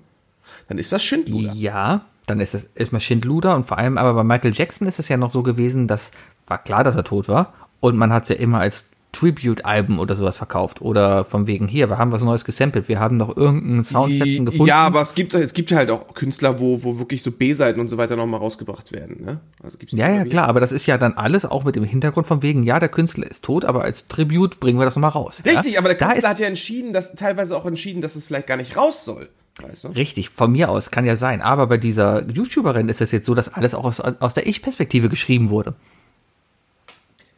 dann 0.69 0.79
ist 0.79 0.93
das 0.93 1.03
Schindluder. 1.03 1.53
Ja, 1.57 2.07
dann 2.27 2.41
ist 2.41 2.55
es 2.55 2.71
erstmal 2.75 3.01
Schindluder 3.01 3.55
und 3.57 3.67
vor 3.67 3.79
allem 3.79 3.99
aber 3.99 4.15
bei 4.15 4.25
Michael 4.25 4.53
Jackson 4.55 4.87
ist 4.87 4.99
es 4.99 5.09
ja 5.09 5.17
noch 5.17 5.31
so 5.31 5.43
gewesen, 5.43 5.89
dass 5.89 6.13
war 6.47 6.59
klar, 6.59 6.85
dass 6.85 6.97
er 6.97 7.05
tot 7.05 7.29
war 7.29 7.53
und 7.81 7.97
man 7.97 8.13
hat 8.13 8.25
es 8.25 8.29
ja 8.29 8.37
immer 8.37 8.61
als 8.61 8.91
Tribute-Alben 9.13 9.99
oder 9.99 10.15
sowas 10.15 10.39
verkauft. 10.39 10.81
Oder 10.81 11.25
von 11.25 11.47
wegen, 11.47 11.69
hier, 11.69 11.89
wir 11.89 11.99
haben 11.99 12.13
was 12.13 12.23
Neues 12.23 12.45
gesampelt, 12.45 12.89
wir 12.89 12.99
haben 12.99 13.19
noch 13.19 13.37
irgendeinen 13.37 13.85
Soundfetzen 13.85 14.47
gefunden. 14.47 14.67
Ja, 14.67 14.87
aber 14.87 15.03
es 15.03 15.15
gibt, 15.15 15.35
es 15.35 15.53
gibt 15.53 15.71
halt 15.73 15.91
auch 15.91 16.15
Künstler, 16.15 16.59
wo, 16.59 16.83
wo 16.83 16.99
wirklich 16.99 17.23
so 17.23 17.31
B-Seiten 17.31 17.79
und 17.79 17.89
so 17.89 17.99
weiter 17.99 18.17
nochmal 18.17 18.41
rausgebracht 18.41 18.91
werden. 18.93 19.23
Ne? 19.23 19.41
Also 19.63 19.79
gibt's 19.79 19.95
ja, 19.95 20.11
ja, 20.11 20.25
klar, 20.25 20.49
aber 20.49 20.61
das 20.61 20.73
ist 20.73 20.87
ja 20.87 20.99
dann 20.99 21.13
alles 21.13 21.45
auch 21.45 21.65
mit 21.65 21.77
dem 21.77 21.85
Hintergrund 21.85 22.27
von 22.27 22.43
wegen, 22.43 22.63
ja, 22.63 22.81
der 22.81 22.89
Künstler 22.89 23.31
ist 23.31 23.45
tot, 23.45 23.65
aber 23.65 23.83
als 23.83 24.09
Tribute 24.09 24.59
bringen 24.59 24.79
wir 24.81 24.87
das 24.87 24.97
nochmal 24.97 25.11
raus. 25.11 25.43
Richtig, 25.45 25.75
ja? 25.75 25.79
aber 25.79 25.89
der 25.95 25.99
Künstler 25.99 26.31
hat 26.31 26.41
ja 26.41 26.47
entschieden, 26.47 26.93
dass 26.93 27.15
teilweise 27.15 27.57
auch 27.57 27.67
entschieden, 27.67 28.01
dass 28.01 28.17
es 28.17 28.27
vielleicht 28.27 28.47
gar 28.47 28.57
nicht 28.57 28.77
raus 28.77 29.05
soll. 29.05 29.29
Weißt 29.61 29.85
du? 29.85 29.89
Richtig, 29.89 30.31
von 30.31 30.51
mir 30.51 30.71
aus, 30.71 30.91
kann 30.91 31.05
ja 31.05 31.17
sein. 31.17 31.43
Aber 31.43 31.67
bei 31.67 31.77
dieser 31.77 32.29
YouTuberin 32.31 32.89
ist 32.89 33.01
es 33.01 33.13
jetzt 33.13 33.27
so, 33.27 33.35
dass 33.35 33.53
alles 33.53 33.75
auch 33.75 33.85
aus, 33.85 34.01
aus 34.01 34.35
der 34.35 34.47
Ich-Perspektive 34.47 35.09
geschrieben 35.09 35.51
wurde. 35.51 35.75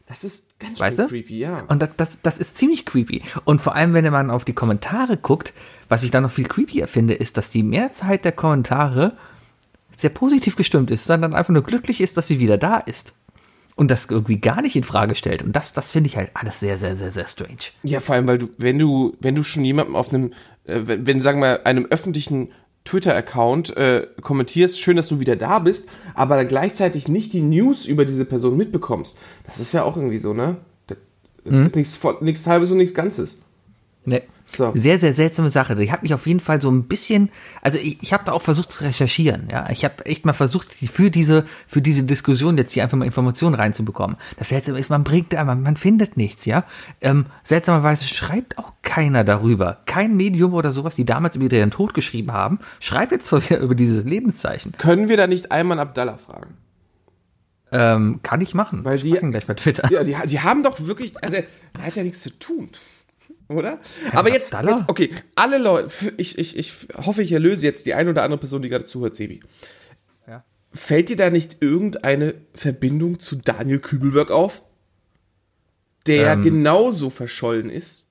Das 0.06 0.22
ist 0.22 0.58
ganz 0.60 0.78
weißt 0.78 0.98
du? 0.98 1.08
creepy, 1.08 1.38
ja. 1.38 1.64
Und 1.66 1.82
das, 1.82 1.90
das, 1.96 2.22
das 2.22 2.38
ist 2.38 2.56
ziemlich 2.56 2.84
creepy. 2.84 3.22
Und 3.44 3.62
vor 3.62 3.74
allem, 3.74 3.94
wenn 3.94 4.10
man 4.12 4.30
auf 4.30 4.44
die 4.44 4.52
Kommentare 4.52 5.16
guckt, 5.16 5.52
was 5.88 6.02
ich 6.02 6.10
da 6.10 6.20
noch 6.20 6.30
viel 6.30 6.46
creepier 6.46 6.86
finde, 6.86 7.14
ist, 7.14 7.36
dass 7.36 7.50
die 7.50 7.62
Mehrzahl 7.62 8.18
der 8.18 8.32
Kommentare 8.32 9.16
sehr 9.96 10.10
positiv 10.10 10.56
gestimmt 10.56 10.90
ist, 10.90 11.04
sondern 11.04 11.34
einfach 11.34 11.52
nur 11.52 11.62
glücklich 11.62 12.00
ist, 12.00 12.16
dass 12.16 12.26
sie 12.26 12.38
wieder 12.38 12.58
da 12.58 12.78
ist. 12.78 13.14
Und 13.76 13.90
das 13.90 14.06
irgendwie 14.06 14.38
gar 14.38 14.62
nicht 14.62 14.76
in 14.76 14.84
Frage 14.84 15.16
stellt. 15.16 15.42
Und 15.42 15.54
das, 15.56 15.72
das 15.72 15.90
finde 15.90 16.06
ich 16.08 16.16
halt 16.16 16.30
alles 16.34 16.60
sehr, 16.60 16.78
sehr, 16.78 16.94
sehr, 16.94 17.10
sehr 17.10 17.26
strange. 17.26 17.72
Ja, 17.82 17.98
vor 17.98 18.14
allem, 18.14 18.28
weil 18.28 18.38
du, 18.38 18.48
wenn 18.56 18.78
du, 18.78 19.16
wenn 19.20 19.34
du 19.34 19.42
schon 19.42 19.64
jemandem 19.64 19.96
auf 19.96 20.10
einem, 20.10 20.32
äh, 20.64 20.80
wenn, 20.84 21.06
wenn, 21.06 21.20
sagen 21.20 21.40
wir, 21.40 21.66
einem 21.66 21.86
öffentlichen 21.86 22.50
Twitter-Account 22.84 23.76
äh, 23.76 24.06
kommentierst, 24.20 24.80
schön, 24.80 24.96
dass 24.96 25.08
du 25.08 25.18
wieder 25.18 25.36
da 25.36 25.58
bist, 25.58 25.88
aber 26.14 26.36
dann 26.36 26.46
gleichzeitig 26.46 27.08
nicht 27.08 27.32
die 27.32 27.40
News 27.40 27.86
über 27.86 28.04
diese 28.04 28.24
Person 28.24 28.56
mitbekommst. 28.56 29.18
Das 29.46 29.58
ist 29.58 29.72
ja 29.72 29.82
auch 29.82 29.96
irgendwie 29.96 30.18
so, 30.18 30.34
ne? 30.34 30.58
Das 30.86 30.98
mhm. 31.44 31.66
ist 31.66 31.76
nichts, 31.76 32.00
nichts 32.20 32.46
halbes 32.46 32.70
und 32.70 32.78
nichts 32.78 32.94
Ganzes. 32.94 33.42
Nee. 34.04 34.22
So. 34.56 34.72
Sehr, 34.74 34.98
sehr 34.98 35.12
seltsame 35.12 35.50
Sache. 35.50 35.80
Ich 35.82 35.92
habe 35.92 36.02
mich 36.02 36.14
auf 36.14 36.26
jeden 36.26 36.40
Fall 36.40 36.60
so 36.60 36.70
ein 36.70 36.84
bisschen, 36.84 37.30
also 37.62 37.78
ich, 37.78 38.02
ich 38.02 38.12
habe 38.12 38.24
da 38.24 38.32
auch 38.32 38.42
versucht 38.42 38.72
zu 38.72 38.84
recherchieren. 38.84 39.48
Ja, 39.50 39.68
ich 39.70 39.84
habe 39.84 40.06
echt 40.06 40.24
mal 40.24 40.32
versucht 40.32 40.74
für 40.74 41.10
diese 41.10 41.44
für 41.66 41.82
diese 41.82 42.04
Diskussion 42.04 42.56
jetzt 42.56 42.72
hier 42.72 42.82
einfach 42.82 42.96
mal 42.96 43.04
Informationen 43.04 43.54
reinzubekommen. 43.54 44.16
Das 44.38 44.48
Seltsame 44.48 44.78
ist, 44.78 44.90
man 44.90 45.04
bringt, 45.04 45.32
man, 45.32 45.62
man 45.62 45.76
findet 45.76 46.16
nichts. 46.16 46.44
Ja, 46.44 46.64
ähm, 47.00 47.26
seltsamerweise 47.42 48.06
schreibt 48.06 48.58
auch 48.58 48.72
keiner 48.82 49.24
darüber. 49.24 49.78
Kein 49.86 50.16
Medium 50.16 50.54
oder 50.54 50.72
sowas, 50.72 50.94
die 50.94 51.04
damals 51.04 51.36
über 51.36 51.50
ihren 51.54 51.70
Tod 51.70 51.94
geschrieben 51.94 52.32
haben, 52.32 52.58
schreibt 52.80 53.12
jetzt 53.12 53.32
wieder 53.32 53.58
über 53.58 53.74
dieses 53.74 54.04
Lebenszeichen. 54.04 54.72
Können 54.78 55.08
wir 55.08 55.16
da 55.16 55.26
nicht 55.26 55.50
einmal 55.52 55.78
Abdallah 55.78 56.16
fragen? 56.16 56.54
Ähm, 57.72 58.20
kann 58.22 58.40
ich 58.40 58.54
machen. 58.54 58.84
Weil 58.84 59.00
die, 59.00 59.10
gleich 59.10 59.46
bei 59.46 59.54
Twitter. 59.54 59.90
Ja, 59.90 60.04
die, 60.04 60.14
die 60.26 60.40
haben 60.40 60.62
doch 60.62 60.86
wirklich, 60.86 61.12
also 61.24 61.38
er 61.38 61.44
hat 61.82 61.96
ja 61.96 62.04
nichts 62.04 62.22
zu 62.22 62.30
tun 62.38 62.70
oder? 63.48 63.80
Herr 64.10 64.18
Aber 64.18 64.32
jetzt, 64.32 64.52
jetzt, 64.52 64.84
okay, 64.88 65.10
alle 65.34 65.58
Leute, 65.58 66.12
ich, 66.16 66.38
ich, 66.38 66.56
ich 66.56 66.72
hoffe, 66.96 67.22
ich 67.22 67.32
erlöse 67.32 67.66
jetzt 67.66 67.86
die 67.86 67.94
eine 67.94 68.10
oder 68.10 68.22
andere 68.22 68.38
Person, 68.38 68.62
die 68.62 68.68
gerade 68.68 68.86
zuhört, 68.86 69.16
Sebi. 69.16 69.40
Ja. 70.26 70.44
Fällt 70.72 71.08
dir 71.08 71.16
da 71.16 71.30
nicht 71.30 71.58
irgendeine 71.60 72.34
Verbindung 72.54 73.18
zu 73.20 73.36
Daniel 73.36 73.80
Kübelberg 73.80 74.30
auf? 74.30 74.62
Der 76.06 76.32
ähm, 76.32 76.42
genauso 76.42 77.10
verschollen 77.10 77.70
ist? 77.70 78.04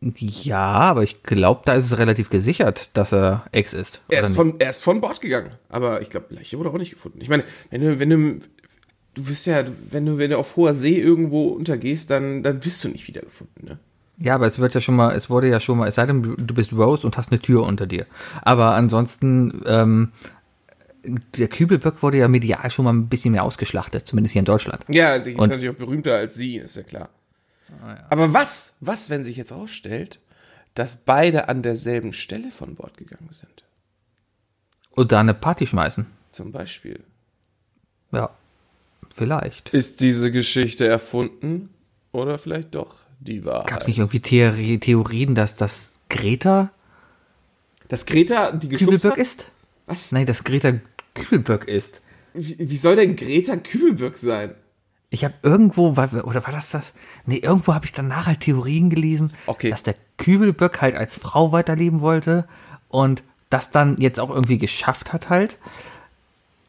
Ja, 0.00 0.62
aber 0.62 1.02
ich 1.02 1.24
glaube, 1.24 1.62
da 1.64 1.74
ist 1.74 1.86
es 1.86 1.98
relativ 1.98 2.30
gesichert, 2.30 2.90
dass 2.96 3.12
er 3.12 3.44
Ex 3.50 3.72
ist. 3.72 4.00
Er 4.08 4.22
ist, 4.22 4.34
von, 4.34 4.54
er 4.60 4.70
ist 4.70 4.82
von 4.82 5.00
Bord 5.00 5.20
gegangen. 5.20 5.50
Aber 5.68 6.02
ich 6.02 6.08
glaube, 6.08 6.26
Leiche 6.30 6.56
wurde 6.56 6.70
auch 6.70 6.78
nicht 6.78 6.92
gefunden. 6.92 7.20
Ich 7.20 7.28
meine, 7.28 7.42
wenn 7.70 7.80
du, 7.80 7.98
wenn 7.98 8.10
du, 8.10 8.38
du 9.14 9.24
bist 9.24 9.46
ja, 9.46 9.64
wenn 9.90 10.06
du, 10.06 10.18
wenn 10.18 10.30
du 10.30 10.38
auf 10.38 10.54
hoher 10.54 10.74
See 10.74 11.00
irgendwo 11.00 11.48
untergehst, 11.48 12.10
dann, 12.10 12.44
dann 12.44 12.60
bist 12.60 12.84
du 12.84 12.88
nicht 12.88 13.08
wiedergefunden, 13.08 13.64
ne? 13.64 13.78
Ja, 14.20 14.34
aber 14.34 14.46
es 14.46 14.58
wird 14.58 14.74
ja 14.74 14.80
schon 14.80 14.96
mal, 14.96 15.14
es 15.14 15.30
wurde 15.30 15.48
ja 15.48 15.60
schon 15.60 15.78
mal, 15.78 15.88
es 15.88 15.94
sei 15.94 16.06
denn, 16.06 16.22
du 16.22 16.54
bist 16.54 16.72
Rose 16.72 17.06
und 17.06 17.16
hast 17.16 17.30
eine 17.30 17.40
Tür 17.40 17.62
unter 17.62 17.86
dir. 17.86 18.06
Aber 18.42 18.74
ansonsten, 18.74 19.62
ähm, 19.66 20.12
der 21.36 21.48
Kübelböck 21.48 22.02
wurde 22.02 22.18
ja 22.18 22.28
medial 22.28 22.68
schon 22.70 22.84
mal 22.84 22.92
ein 22.92 23.08
bisschen 23.08 23.32
mehr 23.32 23.44
ausgeschlachtet, 23.44 24.06
zumindest 24.06 24.32
hier 24.32 24.40
in 24.40 24.46
Deutschland. 24.46 24.84
Ja, 24.88 25.20
sie 25.22 25.32
ist 25.32 25.38
natürlich 25.38 25.70
auch 25.70 25.74
berühmter 25.74 26.16
als 26.16 26.34
sie, 26.34 26.56
ist 26.56 26.76
ja 26.76 26.82
klar. 26.82 27.10
Ah, 27.82 27.90
ja. 27.90 28.06
Aber 28.10 28.32
was, 28.32 28.76
was, 28.80 29.08
wenn 29.08 29.22
sich 29.22 29.36
jetzt 29.36 29.52
ausstellt, 29.52 30.18
dass 30.74 30.96
beide 30.96 31.48
an 31.48 31.62
derselben 31.62 32.12
Stelle 32.12 32.50
von 32.50 32.74
Bord 32.74 32.96
gegangen 32.96 33.30
sind? 33.30 33.64
Und 34.90 35.12
da 35.12 35.20
eine 35.20 35.34
Party 35.34 35.66
schmeißen. 35.66 36.06
Zum 36.32 36.50
Beispiel. 36.50 37.00
Ja, 38.10 38.30
vielleicht. 39.14 39.68
Ist 39.70 40.00
diese 40.00 40.32
Geschichte 40.32 40.86
erfunden 40.86 41.70
oder 42.10 42.38
vielleicht 42.38 42.74
doch? 42.74 43.07
Die 43.20 43.44
Wahrheit. 43.44 43.66
Gab 43.66 43.80
es 43.80 43.86
nicht 43.86 43.98
irgendwie 43.98 44.20
Theorie, 44.20 44.78
Theorien, 44.78 45.34
dass 45.34 45.54
das 45.54 46.00
Greta. 46.08 46.70
Dass 47.88 48.06
Greta 48.06 48.52
die 48.52 48.68
Kübelberg 48.68 49.16
ist? 49.16 49.50
Was? 49.86 50.12
Nein, 50.12 50.26
dass 50.26 50.44
Greta 50.44 50.74
Kübelberg 51.14 51.66
ist. 51.66 52.02
Wie, 52.34 52.56
wie 52.58 52.76
soll 52.76 52.96
denn 52.96 53.16
Greta 53.16 53.56
Kübelberg 53.56 54.18
sein? 54.18 54.54
Ich 55.10 55.24
habe 55.24 55.34
irgendwo, 55.42 55.92
oder 55.92 56.44
war 56.44 56.52
das 56.52 56.70
das? 56.70 56.92
Nee, 57.24 57.38
irgendwo 57.38 57.72
habe 57.72 57.86
ich 57.86 57.92
danach 57.92 58.26
halt 58.26 58.40
Theorien 58.40 58.90
gelesen, 58.90 59.32
okay. 59.46 59.70
dass 59.70 59.82
der 59.82 59.94
Kübelböck 60.18 60.82
halt 60.82 60.94
als 60.94 61.16
Frau 61.16 61.50
weiterleben 61.50 62.02
wollte 62.02 62.46
und 62.88 63.22
das 63.48 63.70
dann 63.70 63.96
jetzt 63.98 64.20
auch 64.20 64.28
irgendwie 64.28 64.58
geschafft 64.58 65.14
hat 65.14 65.30
halt. 65.30 65.56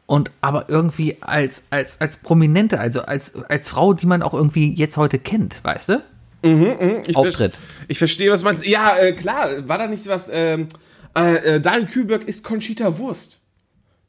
Und 0.06 0.30
aber 0.40 0.70
irgendwie 0.70 1.18
als, 1.20 1.62
als, 1.68 2.00
als 2.00 2.16
Prominente, 2.16 2.80
also 2.80 3.02
als, 3.02 3.34
als 3.44 3.68
Frau, 3.68 3.92
die 3.92 4.06
man 4.06 4.22
auch 4.22 4.34
irgendwie 4.34 4.74
jetzt 4.74 4.96
heute 4.96 5.18
kennt, 5.18 5.62
weißt 5.62 5.90
du? 5.90 6.02
Mhm, 6.42 6.76
mh, 6.80 7.02
ich 7.06 7.16
Auftritt. 7.16 7.58
ich 7.88 7.98
verstehe, 7.98 8.30
was 8.30 8.42
man. 8.42 8.56
Ja, 8.62 8.96
äh, 8.96 9.12
klar, 9.12 9.68
war 9.68 9.78
da 9.78 9.86
nicht 9.86 10.06
was. 10.08 10.30
Ähm, 10.32 10.68
äh, 11.16 11.56
äh, 11.56 11.60
Daniel 11.60 11.86
Kühlberg 11.86 12.24
ist 12.24 12.44
Conchita 12.44 12.98
Wurst. 12.98 13.40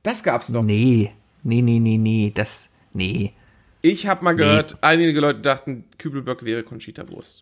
Das 0.04 0.24
gab's 0.24 0.48
doch. 0.48 0.64
Nee, 0.64 1.12
nee, 1.44 1.62
nee, 1.62 1.80
nee, 1.80 1.98
nee, 1.98 2.32
das. 2.34 2.62
Nee. 2.94 3.34
Ich 3.82 4.08
habe 4.08 4.24
mal 4.24 4.36
gehört, 4.36 4.74
nee. 4.74 4.78
einige 4.82 5.20
Leute 5.20 5.42
dachten, 5.42 5.86
Kübelberg 5.98 6.46
wäre 6.46 6.64
Conchita 6.64 7.10
Wurst. 7.10 7.42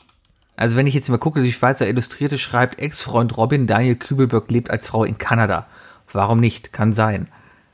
Also 0.56 0.75
wenn 0.75 0.88
ich 0.88 0.93
jetzt 0.93 1.10
mal 1.10 1.17
gucke, 1.17 1.41
die 1.41 1.54
Schweizer 1.54 1.88
Illustrierte 1.88 2.38
schreibt, 2.38 2.80
Ex-Freund 2.80 3.38
Robin 3.38 3.67
Daniel 3.67 3.95
Kübelberg 3.95 4.49
lebt 4.52 4.69
als 4.69 4.88
Frau 4.88 5.04
in 5.04 5.17
Kanada. 5.17 5.67
Warum 6.12 6.39
nicht? 6.39 6.73
Kann 6.73 6.93
sein. 6.93 7.28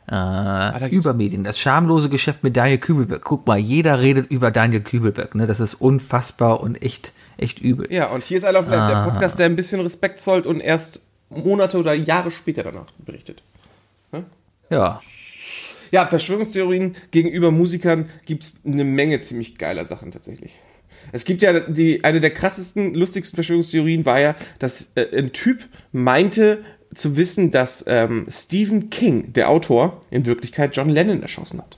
Äh, 0.08 0.14
ah, 0.14 0.88
Übermedien, 0.88 1.44
das 1.44 1.60
schamlose 1.60 2.10
Geschäft 2.10 2.44
mit 2.44 2.56
Daniel 2.56 2.78
Kübelberg. 2.78 3.24
Guck 3.24 3.48
mal, 3.48 3.58
jeder 3.58 4.02
redet 4.02 4.30
über 4.30 4.52
Daniel 4.52 4.82
Kübelberg. 4.82 5.34
Ne? 5.34 5.48
Das 5.48 5.60
ist 5.60 5.76
unfassbar 5.76 6.62
und 6.62 6.82
echt, 6.82 7.12
echt 7.38 7.60
übel. 7.60 7.92
Ja, 7.92 8.08
und 8.08 8.24
hier 8.24 8.38
ist 8.38 8.44
I 8.44 8.56
auf 8.56 8.68
ah. 8.70 8.88
der 8.88 9.12
Podcast, 9.12 9.40
der 9.40 9.48
ein 9.48 9.56
bisschen 9.56 9.82
Respekt 9.82 10.20
zollt 10.20 10.46
und 10.46 10.60
erst 10.60 11.02
Monate 11.30 11.80
oder 11.80 11.94
Jahre 11.94 12.30
später 12.30 12.64
danach 12.64 12.92
berichtet. 13.00 13.42
Ne? 14.12 14.26
Ja. 14.70 15.02
Ja, 15.92 16.06
Verschwörungstheorien 16.06 16.96
gegenüber 17.12 17.52
Musikern 17.52 18.10
gibt 18.26 18.44
es 18.44 18.62
eine 18.66 18.84
Menge 18.84 19.22
ziemlich 19.22 19.58
geiler 19.58 19.86
Sachen 19.86 20.12
tatsächlich. 20.12 20.54
Es 21.12 21.26
gibt 21.26 21.42
ja 21.42 21.60
die, 21.60 22.04
eine 22.04 22.20
der 22.20 22.32
krassesten, 22.32 22.94
lustigsten 22.94 23.36
Verschwörungstheorien 23.36 24.06
war 24.06 24.20
ja, 24.20 24.36
dass 24.60 24.92
äh, 24.96 25.08
ein 25.18 25.34
Typ 25.34 25.60
meinte, 25.92 26.64
zu 26.94 27.18
wissen, 27.18 27.52
dass 27.52 27.84
ähm, 27.88 28.28
Stephen 28.30 28.90
King, 28.90 29.34
der 29.34 29.50
Autor, 29.50 30.02
in 30.12 30.26
Wirklichkeit 30.26 30.76
John 30.76 30.90
Lennon 30.90 31.22
erschossen 31.22 31.60
hat. 31.60 31.78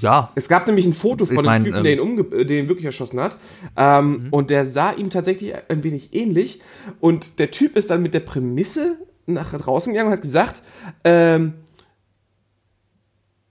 Ja. 0.00 0.32
Es 0.34 0.48
gab 0.48 0.66
nämlich 0.66 0.86
ein 0.86 0.94
Foto 0.94 1.26
von 1.26 1.44
dem 1.44 1.64
Typen, 1.64 1.78
ähm, 1.78 1.84
der, 1.84 1.92
ihn 1.92 2.00
umge 2.00 2.22
äh, 2.34 2.44
den 2.44 2.68
wirklich 2.68 2.86
erschossen 2.86 3.20
hat. 3.20 3.36
Ähm, 3.76 4.10
mhm. 4.10 4.28
Und 4.30 4.50
der 4.50 4.66
sah 4.66 4.92
ihm 4.92 5.10
tatsächlich 5.10 5.54
ein 5.68 5.84
wenig 5.84 6.14
ähnlich. 6.14 6.60
Und 7.00 7.38
der 7.38 7.50
Typ 7.50 7.76
ist 7.76 7.90
dann 7.90 8.02
mit 8.02 8.14
der 8.14 8.20
Prämisse 8.20 8.98
nach 9.26 9.52
draußen 9.52 9.92
gegangen 9.92 10.08
und 10.08 10.14
hat 10.14 10.22
gesagt, 10.22 10.62
ähm, 11.04 11.54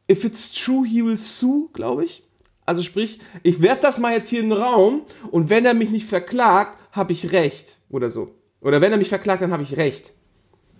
if 0.09 0.23
it's 0.23 0.51
true, 0.51 0.85
he 0.87 1.03
will 1.03 1.17
sue, 1.17 1.69
glaube 1.73 2.05
ich. 2.05 2.23
Also 2.65 2.81
sprich, 2.81 3.19
ich 3.43 3.61
werf 3.61 3.79
das 3.79 3.99
mal 3.99 4.13
jetzt 4.13 4.29
hier 4.29 4.39
in 4.39 4.49
den 4.49 4.57
Raum 4.57 5.01
und 5.31 5.49
wenn 5.49 5.65
er 5.65 5.73
mich 5.73 5.91
nicht 5.91 6.07
verklagt, 6.07 6.77
habe 6.91 7.11
ich 7.11 7.31
recht. 7.31 7.79
Oder 7.89 8.09
so. 8.09 8.33
Oder 8.63 8.81
wenn 8.81 8.91
er 8.91 8.97
mich 8.97 9.09
verklagt, 9.09 9.41
dann 9.41 9.51
habe 9.51 9.63
ich 9.63 9.77
recht. 9.77 10.11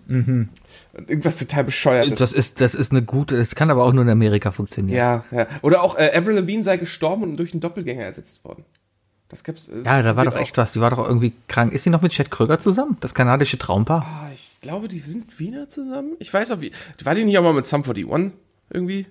Mhm. 0.08 0.50
Irgendwas 0.94 1.38
total 1.38 1.64
bescheuert. 1.64 2.20
Das 2.20 2.34
ist, 2.34 2.60
das 2.60 2.76
ist 2.76 2.92
eine 2.92 3.04
gute, 3.04 3.38
das 3.38 3.56
kann 3.56 3.70
aber 3.70 3.84
auch 3.84 3.94
nur 3.94 4.04
in 4.04 4.10
Amerika 4.10 4.52
funktionieren. 4.52 4.98
Ja, 4.98 5.24
ja. 5.32 5.48
Oder 5.62 5.82
auch 5.82 5.98
äh, 5.98 6.12
Avril 6.14 6.36
Lavigne 6.36 6.64
sei 6.64 6.78
gestorben 6.78 7.24
und 7.24 7.38
durch 7.38 7.54
einen 7.54 7.62
Doppelgänger 7.62 8.04
ersetzt 8.04 8.44
worden. 8.44 8.66
Das 9.30 9.44
gibt's. 9.44 9.70
Äh, 9.70 9.82
ja, 9.84 10.02
da 10.02 10.16
war 10.16 10.26
doch 10.26 10.36
echt 10.36 10.58
was. 10.58 10.74
Die 10.74 10.82
war 10.82 10.90
doch 10.90 11.08
irgendwie 11.08 11.34
krank. 11.48 11.74
Ist 11.74 11.84
sie 11.84 11.90
noch 11.90 12.02
mit 12.02 12.12
Chad 12.12 12.32
Kröger 12.32 12.60
zusammen? 12.60 12.98
Das 13.00 13.14
kanadische 13.14 13.58
Traumpaar? 13.58 14.06
Ah, 14.06 14.30
ich 14.34 14.58
glaube, 14.62 14.88
die 14.88 15.00
sind 15.00 15.40
wieder 15.40 15.70
zusammen. 15.70 16.12
Ich 16.20 16.34
weiß 16.34 16.52
auch 16.52 16.62
wie. 16.62 16.72
War 17.04 17.16
die 17.16 17.24
nicht 17.24 17.38
auch 17.38 17.44
mal 17.44 17.54
mit 17.54 17.66
Sum 17.66 17.82
41 17.82 18.34
irgendwie? 18.70 19.08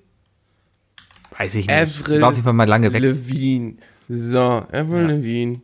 Weiß 1.37 1.55
ich 1.55 1.67
nicht. 1.67 1.77
Avril 1.77 2.21
war 2.21 2.29
auf 2.29 2.35
jeden 2.35 2.45
Fall 2.45 2.53
mal 2.53 2.69
lange 2.69 2.93
weg. 2.93 3.01
Levine. 3.01 3.77
So, 4.09 4.41
Avril 4.41 5.03
ja. 5.03 5.09
Lavigne. 5.09 5.61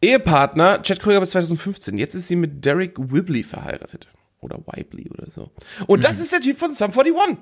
Ehepartner, 0.00 0.82
Chad 0.82 1.00
Kröger 1.00 1.20
bis 1.20 1.30
2015. 1.30 1.98
Jetzt 1.98 2.14
ist 2.14 2.28
sie 2.28 2.36
mit 2.36 2.64
Derek 2.64 2.98
Wibley 2.98 3.42
verheiratet. 3.42 4.08
Oder 4.40 4.58
Wibley 4.66 5.10
oder 5.10 5.30
so. 5.30 5.50
Und 5.86 5.98
mhm. 5.98 6.02
das 6.02 6.20
ist 6.20 6.32
der 6.32 6.40
Typ 6.40 6.58
von 6.58 6.72
Sum 6.72 6.92
41. 6.92 7.38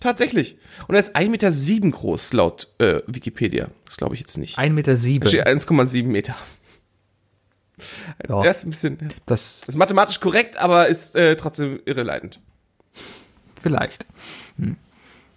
Tatsächlich. 0.00 0.58
Und 0.86 0.94
er 0.94 1.00
ist 1.00 1.16
1,7 1.16 1.28
Meter 1.30 1.50
sieben 1.50 1.90
groß, 1.90 2.32
laut 2.32 2.68
äh, 2.78 3.00
Wikipedia. 3.06 3.68
Das 3.84 3.96
glaube 3.96 4.14
ich 4.14 4.20
jetzt 4.20 4.38
nicht. 4.38 4.58
1,7 4.58 4.70
Meter. 4.70 4.92
Da 4.92 4.96
Sieben. 4.96 5.28
steht 5.28 5.46
1,7 5.46 6.04
Meter. 6.04 6.36
Ja, 8.28 8.42
Er 8.42 8.50
ist 8.50 8.64
ein 8.64 8.70
bisschen. 8.70 8.98
das 9.26 9.60
Das 9.60 9.68
ist 9.68 9.76
mathematisch 9.76 10.20
korrekt, 10.20 10.56
aber 10.56 10.88
ist 10.88 11.14
äh, 11.14 11.36
trotzdem 11.36 11.80
irreleitend. 11.84 12.40
vielleicht. 13.60 14.06
Hm. 14.58 14.76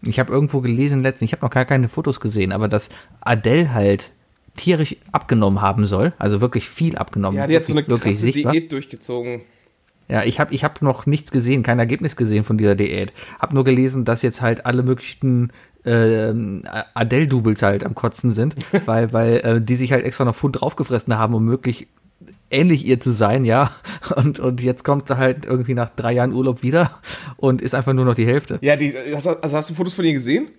Ich 0.03 0.19
habe 0.19 0.33
irgendwo 0.33 0.61
gelesen 0.61 1.03
letztens, 1.03 1.29
ich 1.29 1.33
habe 1.33 1.45
noch 1.45 1.51
gar 1.51 1.65
keine 1.65 1.87
Fotos 1.87 2.19
gesehen, 2.19 2.51
aber 2.51 2.67
dass 2.67 2.89
Adele 3.19 3.71
halt 3.73 4.11
tierisch 4.55 4.97
abgenommen 5.11 5.61
haben 5.61 5.85
soll, 5.85 6.13
also 6.19 6.41
wirklich 6.41 6.69
viel 6.69 6.97
abgenommen. 6.97 7.37
Ja, 7.37 7.47
die 7.47 7.55
hat 7.55 7.65
so 7.65 7.73
eine 7.73 7.87
wirklich, 7.87 8.01
krasse 8.01 8.15
sichtbar. 8.15 8.51
Diät 8.53 8.71
durchgezogen. 8.71 9.41
Ja, 10.07 10.23
ich 10.23 10.41
habe 10.41 10.53
ich 10.53 10.65
hab 10.65 10.81
noch 10.81 11.05
nichts 11.05 11.31
gesehen, 11.31 11.63
kein 11.63 11.79
Ergebnis 11.79 12.17
gesehen 12.17 12.43
von 12.43 12.57
dieser 12.57 12.75
Diät. 12.75 13.13
Hab 13.39 13.53
nur 13.53 13.63
gelesen, 13.63 14.03
dass 14.03 14.21
jetzt 14.21 14.41
halt 14.41 14.65
alle 14.65 14.83
möglichen 14.83 15.53
ähm, 15.85 16.63
Adele-Doubles 16.93 17.61
halt 17.61 17.85
am 17.85 17.95
Kotzen 17.95 18.31
sind, 18.31 18.55
weil, 18.85 19.13
weil 19.13 19.37
äh, 19.37 19.61
die 19.61 19.75
sich 19.75 19.93
halt 19.93 20.03
extra 20.03 20.25
noch 20.25 20.35
Pfund 20.35 20.59
draufgefressen 20.59 21.17
haben, 21.17 21.33
um 21.33 21.45
möglich 21.45 21.87
ähnlich 22.49 22.85
ihr 22.85 22.99
zu 22.99 23.11
sein, 23.11 23.45
ja. 23.45 23.71
Und, 24.15 24.39
und 24.39 24.61
jetzt 24.61 24.83
kommt 24.83 25.07
sie 25.07 25.15
halt 25.15 25.45
irgendwie 25.45 25.73
nach 25.73 25.89
drei 25.89 26.11
Jahren 26.11 26.33
Urlaub 26.33 26.63
wieder 26.63 26.99
und 27.37 27.61
ist 27.61 27.73
einfach 27.73 27.93
nur 27.93 28.03
noch 28.03 28.13
die 28.13 28.25
Hälfte. 28.25 28.59
Ja, 28.61 28.75
die, 28.75 28.93
also 29.13 29.37
hast 29.41 29.69
du 29.69 29.73
Fotos 29.73 29.93
von 29.93 30.03
ihr 30.03 30.11
gesehen? 30.11 30.49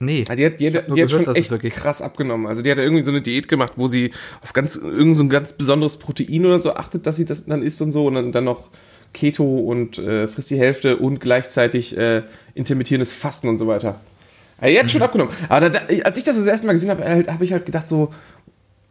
Nee. 0.00 0.24
Ja, 0.28 0.36
die 0.36 0.46
hat, 0.46 0.60
die 0.60 0.66
hat, 0.76 0.88
nur 0.88 0.96
die 0.96 1.02
hat 1.02 1.10
schon 1.10 1.34
echt 1.34 1.50
wirklich- 1.50 1.74
krass 1.74 2.02
abgenommen. 2.02 2.46
Also 2.46 2.62
die 2.62 2.70
hat 2.70 2.78
ja 2.78 2.84
irgendwie 2.84 3.02
so 3.02 3.10
eine 3.10 3.20
Diät 3.20 3.48
gemacht, 3.48 3.72
wo 3.76 3.88
sie 3.88 4.12
auf 4.42 4.52
ganz 4.52 4.76
irgend 4.76 5.16
so 5.16 5.24
ein 5.24 5.28
ganz 5.28 5.52
besonderes 5.52 5.96
Protein 5.98 6.46
oder 6.46 6.60
so 6.60 6.74
achtet, 6.74 7.06
dass 7.06 7.16
sie 7.16 7.24
das 7.24 7.46
dann 7.46 7.62
isst 7.62 7.82
und 7.82 7.90
so 7.92 8.06
und 8.06 8.14
dann, 8.14 8.30
dann 8.32 8.44
noch 8.44 8.70
Keto 9.12 9.42
und 9.58 9.98
äh, 9.98 10.28
frisst 10.28 10.50
die 10.50 10.58
Hälfte 10.58 10.98
und 10.98 11.18
gleichzeitig 11.18 11.96
äh, 11.96 12.22
intermittierendes 12.54 13.12
Fasten 13.12 13.48
und 13.48 13.58
so 13.58 13.66
weiter. 13.66 14.00
Ja, 14.60 14.68
die 14.68 14.78
hat 14.78 14.84
Mhm. 14.84 14.88
schon 14.90 15.02
abgenommen. 15.02 15.34
Aber 15.48 15.68
da, 15.68 15.80
da, 15.80 15.94
als 16.04 16.16
ich 16.18 16.24
das 16.24 16.36
das 16.36 16.46
erste 16.46 16.66
Mal 16.66 16.74
gesehen 16.74 16.90
habe, 16.90 17.04
halt, 17.04 17.28
habe 17.28 17.42
ich 17.44 17.52
halt 17.52 17.66
gedacht 17.66 17.88
so, 17.88 18.12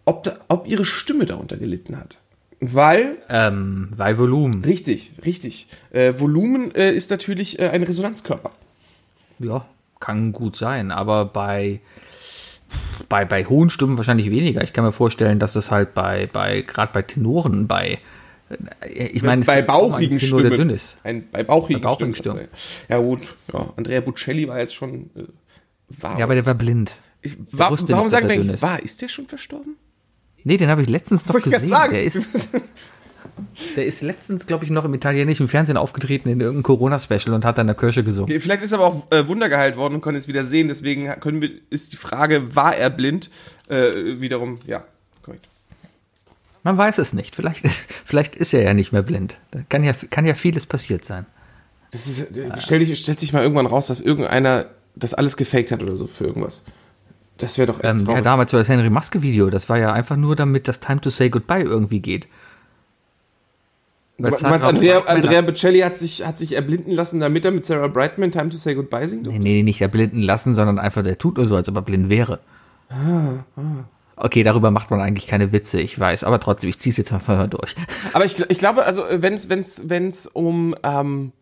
ob, 0.06 0.24
da, 0.24 0.38
ob 0.50 0.68
ihre 0.68 0.86
Stimme 0.86 1.26
darunter 1.26 1.56
gelitten 1.58 1.98
hat. 1.98 2.18
Weil, 2.60 3.18
Ähm, 3.30 3.90
weil 3.96 4.18
Volumen. 4.18 4.64
richtig, 4.66 5.12
richtig, 5.24 5.68
äh, 5.92 6.14
Volumen 6.18 6.74
äh, 6.74 6.92
ist 6.92 7.12
natürlich 7.12 7.60
äh, 7.60 7.70
ein 7.70 7.84
Resonanzkörper. 7.84 8.52
Ja, 9.40 9.66
kann 10.00 10.32
gut 10.32 10.56
sein, 10.56 10.92
aber 10.92 11.26
bei, 11.26 11.80
bei, 13.10 13.26
bei 13.26 13.46
hohen 13.46 13.70
Stimmen 13.70 13.98
wahrscheinlich 13.98 14.30
weniger. 14.30 14.64
Ich 14.64 14.74
kann 14.74 14.84
mir 14.86 14.92
vorstellen, 14.92 15.40
dass 15.40 15.56
es 15.56 15.72
halt 15.72 15.94
bei, 15.94 16.30
bei 16.32 16.62
gerade 16.62 16.92
bei 16.94 17.02
Tenoren, 17.02 17.68
bei 17.68 18.00
äh, 18.82 19.08
ich 19.08 19.24
meine, 19.24 19.44
bei 19.44 19.62
bauchigen 19.62 20.20
Tenor, 20.20 20.42
der 20.42 20.50
Stimmen. 20.52 20.68
dünn 20.68 20.76
ist. 20.76 20.98
Ein, 21.04 21.30
bei 21.32 21.44
bauchigen, 21.44 21.82
Bei 21.82 21.90
bauchigen 21.90 22.16
Stimmen. 22.16 22.48
das- 22.52 22.82
Ja 22.90 22.98
gut, 23.00 23.36
ja. 23.54 23.74
Andrea 23.76 24.02
Bocelli 24.02 24.48
war 24.48 24.60
jetzt 24.60 24.76
schon 24.76 25.10
äh, 25.16 25.24
war. 25.90 26.18
Ja, 26.18 26.26
aber 26.26 26.36
der 26.36 26.46
war 26.46 26.54
blind. 26.56 26.92
ich, 27.22 27.38
war, 27.52 27.72
warum 27.72 28.10
sagen 28.10 28.28
wir 28.30 28.62
war? 28.62 28.82
Ist 28.84 29.02
der 29.02 29.08
schon 29.10 29.28
verstorben? 29.28 29.76
Nee, 30.44 30.58
den 30.58 30.70
habe 30.70 30.82
ich 30.82 30.90
letztens 30.90 31.26
noch 31.28 31.34
Wollte 31.36 31.50
gesehen. 31.50 31.70
sagen. 31.70 31.94
Der 31.94 32.04
ist, 32.04 32.18
der 33.76 33.86
ist 33.86 34.02
letztens, 34.02 34.48
glaube 34.48 34.66
ich, 34.66 34.72
noch 34.72 34.86
im 34.86 34.94
italienischen 34.94 35.48
Fernsehen 35.48 35.78
aufgetreten 35.78 36.30
in 36.30 36.40
irgendeinem 36.40 36.64
Corona-Special 36.64 37.34
und 37.34 37.46
hat 37.46 37.58
dann 37.58 37.64
in 37.64 37.68
der 37.68 37.76
Kirche 37.76 38.04
gesungen. 38.04 38.30
Okay, 38.30 38.40
Vielleicht 38.40 38.64
ist 38.64 38.72
er 38.72 38.80
aber 38.80 38.88
auch 38.88 39.12
äh, 39.12 39.28
Wunder 39.28 39.50
geheilt 39.50 39.78
worden 39.78 39.96
und 39.96 40.02
konnte 40.02 40.18
jetzt 40.18 40.28
wieder 40.28 40.46
sehen. 40.46 40.68
Deswegen 40.68 41.08
können 41.20 41.42
wir, 41.42 41.50
ist 41.70 41.94
die 41.94 41.98
Frage, 41.98 42.56
war 42.56 42.76
er 42.76 42.90
blind? 42.90 43.30
Äh, 43.70 44.20
wiederum, 44.20 44.60
ja, 44.66 44.84
korrekt. 45.24 45.48
Man 46.64 46.78
weiß 46.78 46.98
es 46.98 47.14
nicht. 47.14 47.36
Vielleicht, 47.36 47.68
vielleicht 48.06 48.36
ist 48.36 48.54
er 48.54 48.64
ja 48.64 48.74
nicht 48.74 48.92
mehr 48.92 49.04
blind. 49.04 49.38
Da 49.52 49.60
kann 49.70 49.84
ja, 49.84 49.94
kann 49.94 50.26
ja 50.26 50.36
vieles 50.36 50.66
passiert 50.66 51.06
sein. 51.06 51.26
Das 51.92 52.08
ist, 52.08 52.38
äh, 52.38 52.52
stell 52.60 52.80
dich, 52.80 53.00
stellt 53.00 53.20
sich 53.20 53.34
mal 53.34 53.42
irgendwann 53.42 53.66
raus, 53.66 53.88
dass 53.88 54.02
irgendeiner 54.02 54.66
das 54.96 55.14
alles 55.14 55.38
gefaked 55.38 55.72
hat 55.72 55.84
oder 55.84 55.96
so 55.96 56.08
für 56.08 56.26
irgendwas. 56.26 56.64
Das 57.38 57.58
wäre 57.58 57.68
doch 57.68 57.84
echt 57.84 58.02
Ähm, 58.02 58.08
ja, 58.08 58.22
damals 58.22 58.54
war 58.54 58.60
das 58.60 58.70
Henry 58.70 58.90
Maske-Video. 58.90 59.50
Das 59.50 59.70
war 59.70 59.78
ja 59.78 59.94
einfach 59.94 60.16
nur, 60.16 60.36
damit 60.36 60.68
das 60.68 60.80
Time 60.80 61.02
to 61.02 61.10
Say 61.10 61.30
Goodbye 61.30 61.62
irgendwie 61.62 62.00
geht. 62.00 62.28
Du 64.18 64.24
meinst, 64.24 64.44
Andrea, 64.44 65.02
Andrea 65.02 65.42
Bocelli 65.42 65.80
hat 65.82 65.98
sich, 65.98 66.26
hat 66.26 66.40
sich 66.40 66.54
erblinden 66.54 66.92
lassen, 66.92 67.20
damit 67.20 67.46
er 67.46 67.52
mit 67.52 67.68
Sarah 67.68 67.88
Brightman 67.88 68.32
Time 68.32 68.50
to 68.50 68.58
Say 68.58 68.74
Goodbye 68.74 69.08
singt? 69.08 69.28
Nee, 69.28 69.38
nee, 69.38 69.62
nicht 69.62 69.80
erblinden 69.80 70.24
lassen, 70.24 70.56
sondern 70.56 70.80
einfach, 70.80 71.04
der 71.04 71.20
tut 71.20 71.38
nur 71.38 71.46
so, 71.46 71.56
als 71.56 71.70
ob 71.70 71.76
er 71.76 71.82
blind 71.84 72.10
wäre. 72.10 72.40
Ah, 72.90 73.44
Okay, 74.20 74.42
darüber 74.42 74.72
macht 74.72 74.90
man 74.90 75.00
eigentlich 75.00 75.28
keine 75.28 75.52
Witze, 75.52 75.80
ich 75.80 76.00
weiß, 76.00 76.24
aber 76.24 76.40
trotzdem, 76.40 76.72
ich 76.72 76.80
zieh's 76.80 76.98
jetzt 76.98 77.14
einfach 77.14 77.38
mal 77.38 77.48
durch. 77.48 77.76
Aber 78.14 78.26
ich, 78.26 78.44
ich 78.50 78.58
glaube, 78.58 78.84
also 78.84 79.04
wenn 79.10 79.36
es 79.36 79.50
wenn's, 79.50 79.84
wenn's 79.86 80.26
um 80.26 80.76
ähm, 80.82 81.34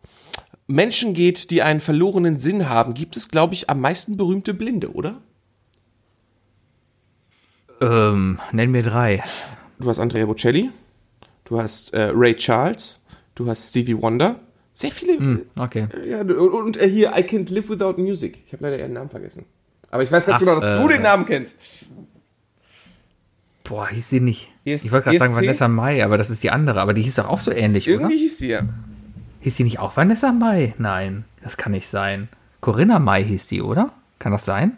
Menschen 0.68 1.14
geht, 1.14 1.52
die 1.52 1.62
einen 1.62 1.80
verlorenen 1.80 2.38
Sinn 2.38 2.68
haben, 2.68 2.94
gibt 2.94 3.16
es, 3.16 3.30
glaube 3.30 3.54
ich, 3.54 3.70
am 3.70 3.80
meisten 3.80 4.18
berühmte 4.18 4.54
Blinde, 4.54 4.92
oder? 4.92 5.22
Ähm, 7.80 8.40
nenn 8.52 8.72
mir 8.72 8.84
drei. 8.84 9.24
Du 9.80 9.88
hast 9.88 10.00
Andrea 10.00 10.26
Bocelli, 10.26 10.70
du 11.46 11.60
hast 11.62 11.94
äh, 11.94 12.12
Ray 12.14 12.36
Charles, 12.36 13.02
du 13.36 13.48
hast 13.48 13.70
Stevie 13.70 14.00
Wonder. 14.00 14.40
Sehr 14.74 14.92
viele. 14.92 15.46
Okay. 15.56 15.88
äh, 16.04 16.10
Ja, 16.12 16.22
und 16.22 16.78
äh, 16.78 16.90
hier 16.90 17.12
I 17.16 17.22
Can't 17.22 17.52
Live 17.54 17.70
Without 17.70 17.94
Music. 17.98 18.44
Ich 18.46 18.54
habe 18.54 18.64
leider 18.66 18.78
ihren 18.78 18.92
Namen 18.94 19.10
vergessen. 19.10 19.46
Aber 19.90 20.04
ich 20.04 20.12
weiß 20.12 20.26
ganz 20.26 20.36
Ach, 20.36 20.40
genau, 20.46 20.60
dass 20.60 20.78
äh, 20.78 20.82
du 20.82 20.88
den 20.90 21.02
Namen 21.02 21.26
kennst. 21.26 21.60
Boah, 23.64 23.88
hieß 23.88 24.10
sie 24.10 24.20
nicht. 24.20 24.52
ES 24.66 24.84
ich 24.84 24.92
wollte 24.92 25.06
gerade 25.06 25.20
sagen? 25.20 25.36
Vanessa 25.36 25.68
Mai, 25.68 26.04
aber 26.04 26.18
das 26.18 26.30
ist 26.30 26.44
die 26.44 26.52
andere. 26.52 26.82
Aber 26.82 26.94
die 26.94 27.02
hieß 27.02 27.16
doch 27.16 27.30
auch 27.30 27.40
so 27.40 27.52
ähnlich, 27.52 27.88
oder? 27.88 28.02
Irgendwie 28.02 28.18
hieß 28.18 28.38
sie 28.38 28.50
ja. 28.50 28.62
Hieß 29.42 29.56
die 29.56 29.64
nicht 29.64 29.80
auch 29.80 29.96
Vanessa 29.96 30.32
Mai? 30.32 30.74
Nein, 30.78 31.24
das 31.42 31.56
kann 31.56 31.72
nicht 31.72 31.88
sein. 31.88 32.28
Corinna 32.62 33.00
Mai 33.00 33.24
hieß 33.24 33.48
die, 33.48 33.62
oder? 33.62 33.92
Kann 34.20 34.34
das 34.34 34.44
sein? 34.46 34.78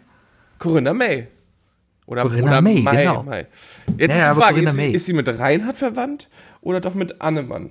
Corinna 0.58 0.94
May. 0.94 1.28
Oder, 2.06 2.22
Corinna 2.22 2.48
oder 2.48 2.62
May, 2.62 2.80
Mai, 2.80 2.96
genau. 2.96 3.22
Mai. 3.22 3.46
Jetzt 3.98 4.16
Ja, 4.16 4.30
ist 4.30 4.36
die 4.36 4.40
Frage, 4.40 4.60
ist 4.62 4.74
sie, 4.74 4.92
ist 4.92 5.04
sie 5.06 5.12
mit 5.12 5.28
Reinhard 5.28 5.76
verwandt 5.76 6.28
oder 6.60 6.80
doch 6.80 6.94
mit 6.94 7.20
Annemann? 7.20 7.70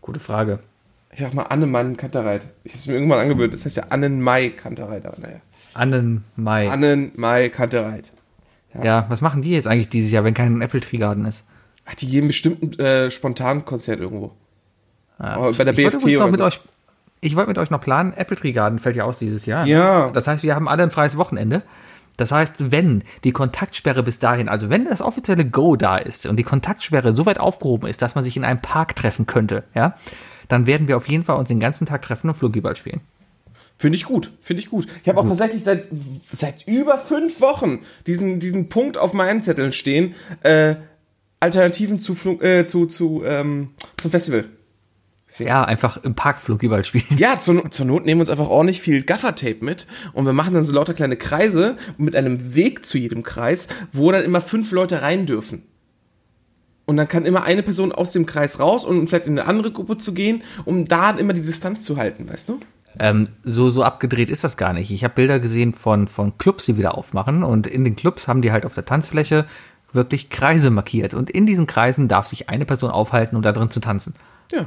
Gute 0.00 0.20
Frage. 0.20 0.60
Ich 1.12 1.20
sag 1.20 1.34
mal 1.34 1.44
Annemann 1.44 1.96
Kantereit. 1.96 2.46
Ich 2.64 2.72
habe 2.72 2.80
es 2.80 2.86
mir 2.86 2.94
irgendwann 2.94 3.18
angewöhnt. 3.20 3.52
Das 3.52 3.64
heißt 3.64 3.76
ja 3.76 3.84
Annenmai 3.90 4.50
Kantereit. 4.50 5.06
Aber 5.06 5.18
naja. 5.20 5.40
Annen 5.74 6.24
Mai. 6.36 6.70
Annenmai 6.70 7.48
Kantereit. 7.48 8.12
ja, 8.82 9.06
was 9.08 9.20
machen 9.20 9.42
die 9.42 9.50
jetzt 9.50 9.66
eigentlich 9.66 9.88
dieses 9.88 10.10
Jahr, 10.10 10.24
wenn 10.24 10.34
kein 10.34 10.60
Apple 10.60 10.80
Tree 10.80 10.98
Garden 10.98 11.24
ist? 11.24 11.44
Ach, 11.86 11.94
die 11.94 12.08
geben 12.08 12.26
bestimmt 12.26 12.62
ein 12.62 12.78
äh, 12.84 13.10
Spontankonzert 13.10 14.00
irgendwo. 14.00 14.32
Aber 15.18 15.52
bei 15.52 15.64
der 15.64 15.76
ich 15.76 15.84
wollte 15.84 15.98
BFT 15.98 16.16
oder 16.16 16.28
mit 16.28 16.38
so. 16.38 16.44
euch, 16.44 16.60
ich 17.20 17.34
wollte 17.34 17.48
mit 17.48 17.58
euch 17.58 17.70
noch 17.70 17.80
planen, 17.80 18.12
Apple 18.12 18.36
Tree 18.36 18.52
Garden 18.52 18.78
fällt 18.78 18.94
ja 18.96 19.04
aus 19.04 19.18
dieses 19.18 19.46
Jahr. 19.46 19.64
ne? 19.64 19.70
Ja. 19.70 20.10
Das 20.10 20.26
heißt, 20.28 20.42
wir 20.42 20.54
haben 20.54 20.68
alle 20.68 20.82
ein 20.84 20.90
freies 20.90 21.16
Wochenende. 21.16 21.62
Das 22.18 22.32
heißt, 22.32 22.70
wenn 22.70 23.04
die 23.24 23.32
Kontaktsperre 23.32 24.02
bis 24.02 24.18
dahin, 24.18 24.50
also 24.50 24.68
wenn 24.68 24.84
das 24.84 25.00
offizielle 25.00 25.46
Go 25.46 25.76
da 25.76 25.96
ist 25.96 26.26
und 26.26 26.36
die 26.36 26.44
Kontaktsperre 26.44 27.14
so 27.14 27.24
weit 27.24 27.40
aufgehoben 27.40 27.88
ist, 27.88 28.02
dass 28.02 28.14
man 28.14 28.24
sich 28.24 28.36
in 28.36 28.44
einem 28.44 28.60
Park 28.60 28.94
treffen 28.96 29.26
könnte, 29.26 29.64
ja, 29.74 29.96
dann 30.48 30.66
werden 30.66 30.88
wir 30.88 30.96
auf 30.96 31.08
jeden 31.08 31.24
Fall 31.24 31.36
uns 31.36 31.48
den 31.48 31.60
ganzen 31.60 31.86
Tag 31.86 32.02
treffen 32.02 32.28
und 32.28 32.34
Fluggiball 32.34 32.76
spielen. 32.76 33.00
Finde 33.78 33.96
ich 33.96 34.04
gut, 34.04 34.32
finde 34.42 34.60
ich 34.60 34.68
gut. 34.68 34.88
Ich 35.02 35.08
habe 35.08 35.20
auch 35.20 35.28
tatsächlich 35.28 35.62
seit, 35.62 35.84
seit 36.32 36.66
über 36.66 36.98
fünf 36.98 37.40
Wochen 37.40 37.80
diesen, 38.08 38.40
diesen 38.40 38.68
Punkt 38.68 38.98
auf 38.98 39.12
meinen 39.12 39.40
Zetteln 39.40 39.72
stehen, 39.72 40.16
äh, 40.42 40.74
Alternativen 41.38 42.00
zu, 42.00 42.16
Flug- 42.16 42.42
äh, 42.42 42.66
zu, 42.66 42.86
zu 42.86 43.22
ähm, 43.24 43.70
zum 43.96 44.10
Festival. 44.10 44.46
Ja, 45.38 45.64
einfach 45.64 45.98
im 46.04 46.14
Park 46.14 46.40
Fluggiball 46.40 46.84
spielen. 46.84 47.04
Ja, 47.16 47.38
zur, 47.38 47.70
zur 47.70 47.86
Not 47.86 48.04
nehmen 48.06 48.18
wir 48.18 48.22
uns 48.22 48.30
einfach 48.30 48.48
ordentlich 48.48 48.80
viel 48.80 49.02
Gaffertape 49.02 49.64
mit 49.64 49.86
und 50.12 50.24
wir 50.24 50.32
machen 50.32 50.54
dann 50.54 50.64
so 50.64 50.72
lauter 50.72 50.94
kleine 50.94 51.16
Kreise 51.16 51.76
mit 51.96 52.16
einem 52.16 52.54
Weg 52.54 52.86
zu 52.86 52.98
jedem 52.98 53.22
Kreis, 53.22 53.68
wo 53.92 54.10
dann 54.10 54.24
immer 54.24 54.40
fünf 54.40 54.72
Leute 54.72 55.02
rein 55.02 55.26
dürfen. 55.26 55.62
Und 56.86 56.96
dann 56.96 57.06
kann 57.06 57.26
immer 57.26 57.42
eine 57.42 57.62
Person 57.62 57.92
aus 57.92 58.12
dem 58.12 58.24
Kreis 58.24 58.58
raus 58.58 58.86
und 58.86 59.08
vielleicht 59.08 59.26
in 59.26 59.38
eine 59.38 59.46
andere 59.46 59.70
Gruppe 59.70 59.98
zu 59.98 60.14
gehen, 60.14 60.42
um 60.64 60.86
da 60.86 61.10
immer 61.10 61.34
die 61.34 61.42
Distanz 61.42 61.84
zu 61.84 61.98
halten, 61.98 62.28
weißt 62.28 62.48
du? 62.48 62.60
Ähm, 62.98 63.28
so, 63.44 63.68
so 63.68 63.82
abgedreht 63.82 64.30
ist 64.30 64.42
das 64.42 64.56
gar 64.56 64.72
nicht. 64.72 64.90
Ich 64.90 65.04
habe 65.04 65.14
Bilder 65.14 65.38
gesehen 65.38 65.74
von, 65.74 66.08
von 66.08 66.38
Clubs, 66.38 66.64
die 66.64 66.78
wieder 66.78 66.96
aufmachen 66.96 67.42
und 67.42 67.66
in 67.66 67.84
den 67.84 67.94
Clubs 67.94 68.26
haben 68.26 68.40
die 68.40 68.52
halt 68.52 68.64
auf 68.64 68.74
der 68.74 68.86
Tanzfläche 68.86 69.44
wirklich 69.92 70.30
Kreise 70.30 70.70
markiert 70.70 71.14
und 71.14 71.30
in 71.30 71.46
diesen 71.46 71.66
Kreisen 71.66 72.08
darf 72.08 72.26
sich 72.26 72.48
eine 72.48 72.64
Person 72.64 72.90
aufhalten, 72.90 73.36
um 73.36 73.42
da 73.42 73.52
drin 73.52 73.70
zu 73.70 73.80
tanzen. 73.80 74.14
Ja. 74.50 74.66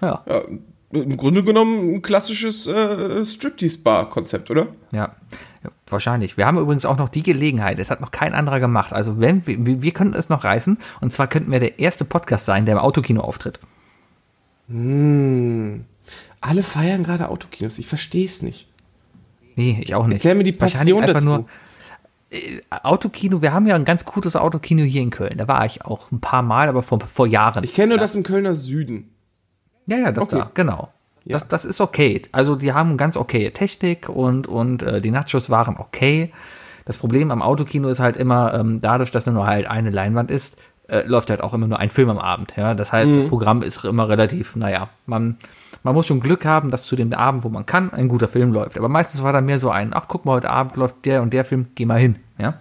Ja, 0.00 0.22
ja 0.26 0.42
Im 0.90 1.16
Grunde 1.16 1.42
genommen 1.42 1.94
ein 1.94 2.02
klassisches 2.02 2.66
äh, 2.66 3.24
Striptease-Bar-Konzept, 3.24 4.50
oder? 4.50 4.68
ja, 4.92 5.16
ja, 5.64 5.70
wahrscheinlich. 5.88 6.36
Wir 6.36 6.46
haben 6.46 6.58
übrigens 6.58 6.86
auch 6.86 6.98
noch 6.98 7.08
die 7.08 7.22
Gelegenheit, 7.22 7.78
es 7.78 7.90
hat 7.90 8.00
noch 8.00 8.10
kein 8.10 8.34
anderer 8.34 8.60
gemacht. 8.60 8.92
Also 8.92 9.20
wenn 9.20 9.46
wir, 9.46 9.82
wir 9.82 9.92
könnten 9.92 10.14
es 10.14 10.28
noch 10.28 10.44
reißen 10.44 10.78
und 11.00 11.12
zwar 11.12 11.26
könnten 11.26 11.50
wir 11.50 11.60
der 11.60 11.78
erste 11.78 12.04
Podcast 12.04 12.46
sein, 12.46 12.64
der 12.64 12.76
im 12.76 12.80
Autokino 12.80 13.22
auftritt. 13.22 13.58
Alle 16.40 16.62
feiern 16.62 17.02
gerade 17.02 17.28
Autokinos. 17.28 17.78
Ich 17.78 17.86
verstehe 17.86 18.26
es 18.26 18.42
nicht. 18.42 18.68
Nee, 19.56 19.80
ich 19.82 19.94
auch 19.94 20.06
nicht. 20.06 20.16
Erklär 20.16 20.34
mir 20.36 20.44
die 20.44 20.52
Passion 20.52 21.02
einfach 21.02 21.14
dazu. 21.14 21.26
Nur, 21.26 21.46
äh, 22.30 22.60
Autokino, 22.70 23.42
wir 23.42 23.52
haben 23.52 23.66
ja 23.66 23.74
ein 23.74 23.84
ganz 23.84 24.04
gutes 24.04 24.36
Autokino 24.36 24.84
hier 24.84 25.02
in 25.02 25.10
Köln. 25.10 25.36
Da 25.36 25.48
war 25.48 25.66
ich 25.66 25.84
auch 25.84 26.12
ein 26.12 26.20
paar 26.20 26.42
Mal, 26.42 26.68
aber 26.68 26.82
vor, 26.82 27.00
vor 27.00 27.26
Jahren. 27.26 27.64
Ich 27.64 27.74
kenne 27.74 27.88
nur 27.88 27.98
das 27.98 28.14
im 28.14 28.22
Kölner 28.22 28.54
Süden. 28.54 29.10
Ja, 29.88 29.96
ja, 29.96 30.12
das 30.12 30.24
Okay. 30.24 30.38
da, 30.38 30.50
genau. 30.54 30.90
Das, 31.24 31.46
das 31.46 31.64
ist 31.66 31.80
okay. 31.80 32.22
Also 32.32 32.56
die 32.56 32.72
haben 32.72 32.96
ganz 32.96 33.16
okay 33.16 33.50
Technik 33.50 34.08
und, 34.08 34.46
und 34.46 34.82
äh, 34.82 35.00
die 35.02 35.10
Nachos 35.10 35.50
waren 35.50 35.76
okay. 35.76 36.32
Das 36.86 36.96
Problem 36.96 37.30
am 37.30 37.42
Autokino 37.42 37.88
ist 37.88 38.00
halt 38.00 38.16
immer, 38.16 38.54
ähm, 38.54 38.80
dadurch, 38.80 39.10
dass 39.10 39.26
nur 39.26 39.46
halt 39.46 39.68
eine 39.68 39.90
Leinwand 39.90 40.30
ist, 40.30 40.56
äh, 40.88 41.02
läuft 41.06 41.28
halt 41.28 41.42
auch 41.42 41.52
immer 41.52 41.66
nur 41.66 41.78
ein 41.78 41.90
Film 41.90 42.08
am 42.08 42.18
Abend. 42.18 42.54
Ja? 42.56 42.72
Das 42.74 42.92
heißt, 42.92 43.10
das 43.10 43.28
Programm 43.28 43.60
ist 43.60 43.84
immer 43.84 44.08
relativ, 44.08 44.56
naja, 44.56 44.88
man, 45.04 45.36
man 45.82 45.94
muss 45.94 46.06
schon 46.06 46.20
Glück 46.20 46.46
haben, 46.46 46.70
dass 46.70 46.82
zu 46.82 46.96
dem 46.96 47.12
Abend, 47.12 47.44
wo 47.44 47.50
man 47.50 47.66
kann, 47.66 47.92
ein 47.92 48.08
guter 48.08 48.28
Film 48.28 48.52
läuft. 48.54 48.78
Aber 48.78 48.88
meistens 48.88 49.22
war 49.22 49.34
da 49.34 49.42
mehr 49.42 49.58
so 49.58 49.70
ein, 49.70 49.90
ach 49.92 50.06
guck 50.08 50.24
mal, 50.24 50.32
heute 50.36 50.48
Abend 50.48 50.76
läuft 50.76 51.04
der 51.04 51.20
und 51.20 51.34
der 51.34 51.44
Film, 51.44 51.66
geh 51.74 51.84
mal 51.84 51.98
hin. 51.98 52.16
Ja. 52.38 52.54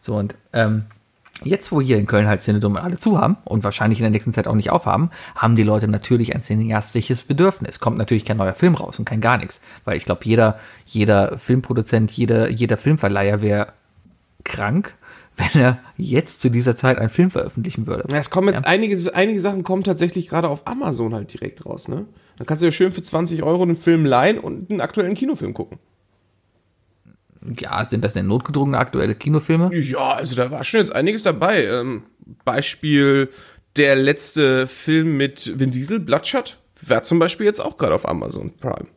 So 0.00 0.16
und 0.16 0.34
ähm, 0.52 0.84
Jetzt, 1.44 1.70
wo 1.70 1.80
hier 1.80 1.98
in 1.98 2.06
Köln 2.06 2.26
halt 2.26 2.40
Cinedome 2.40 2.82
alle 2.82 2.98
zu 2.98 3.20
haben 3.20 3.36
und 3.44 3.62
wahrscheinlich 3.62 3.98
in 3.98 4.04
der 4.04 4.10
nächsten 4.10 4.32
Zeit 4.32 4.48
auch 4.48 4.54
nicht 4.54 4.70
aufhaben, 4.70 5.10
haben 5.34 5.54
die 5.54 5.62
Leute 5.62 5.86
natürlich 5.86 6.34
ein 6.34 6.42
cineastisches 6.42 7.22
Bedürfnis. 7.22 7.78
Kommt 7.78 7.98
natürlich 7.98 8.24
kein 8.24 8.38
neuer 8.38 8.54
Film 8.54 8.74
raus 8.74 8.98
und 8.98 9.04
kein 9.04 9.20
gar 9.20 9.36
nichts. 9.36 9.60
Weil 9.84 9.96
ich 9.96 10.04
glaube, 10.04 10.22
jeder, 10.24 10.58
jeder 10.86 11.38
Filmproduzent, 11.38 12.10
jeder, 12.12 12.48
jeder 12.48 12.76
Filmverleiher 12.76 13.42
wäre 13.42 13.68
krank, 14.44 14.94
wenn 15.36 15.62
er 15.62 15.78
jetzt 15.98 16.40
zu 16.40 16.48
dieser 16.48 16.76
Zeit 16.76 16.96
einen 16.98 17.10
Film 17.10 17.30
veröffentlichen 17.30 17.86
würde. 17.86 18.04
Ja, 18.10 18.16
es 18.16 18.30
kommen 18.30 18.48
jetzt 18.48 18.66
einige, 18.66 19.14
einige 19.14 19.38
Sachen 19.38 19.62
kommen 19.62 19.84
tatsächlich 19.84 20.28
gerade 20.28 20.48
auf 20.48 20.66
Amazon 20.66 21.12
halt 21.12 21.32
direkt 21.34 21.66
raus, 21.66 21.88
ne? 21.88 22.06
Dann 22.38 22.46
kannst 22.46 22.62
du 22.62 22.66
ja 22.66 22.72
schön 22.72 22.92
für 22.92 23.02
20 23.02 23.42
Euro 23.42 23.62
einen 23.62 23.76
Film 23.76 24.06
leihen 24.06 24.38
und 24.38 24.70
einen 24.70 24.80
aktuellen 24.80 25.14
Kinofilm 25.14 25.52
gucken. 25.52 25.78
Ja, 27.58 27.84
sind 27.84 28.04
das 28.04 28.14
denn 28.14 28.26
notgedrungene 28.26 28.78
aktuelle 28.78 29.14
Kinofilme? 29.14 29.74
Ja, 29.74 30.14
also 30.14 30.34
da 30.34 30.50
war 30.50 30.64
schon 30.64 30.80
jetzt 30.80 30.94
einiges 30.94 31.22
dabei. 31.22 31.66
Ähm, 31.66 32.04
Beispiel 32.44 33.30
der 33.76 33.96
letzte 33.96 34.66
Film 34.66 35.16
mit 35.16 35.58
Vin 35.58 35.70
Diesel, 35.70 36.00
Bloodshot, 36.00 36.58
wäre 36.80 37.02
zum 37.02 37.18
Beispiel 37.18 37.46
jetzt 37.46 37.60
auch 37.60 37.76
gerade 37.76 37.94
auf 37.94 38.08
Amazon 38.08 38.52
Prime. 38.56 38.88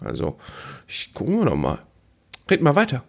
Also, 0.00 0.38
ich 0.86 1.14
gucken 1.14 1.38
wir 1.38 1.44
noch 1.44 1.56
mal. 1.56 1.78
Red 2.50 2.60
mal 2.62 2.76
weiter. 2.76 3.04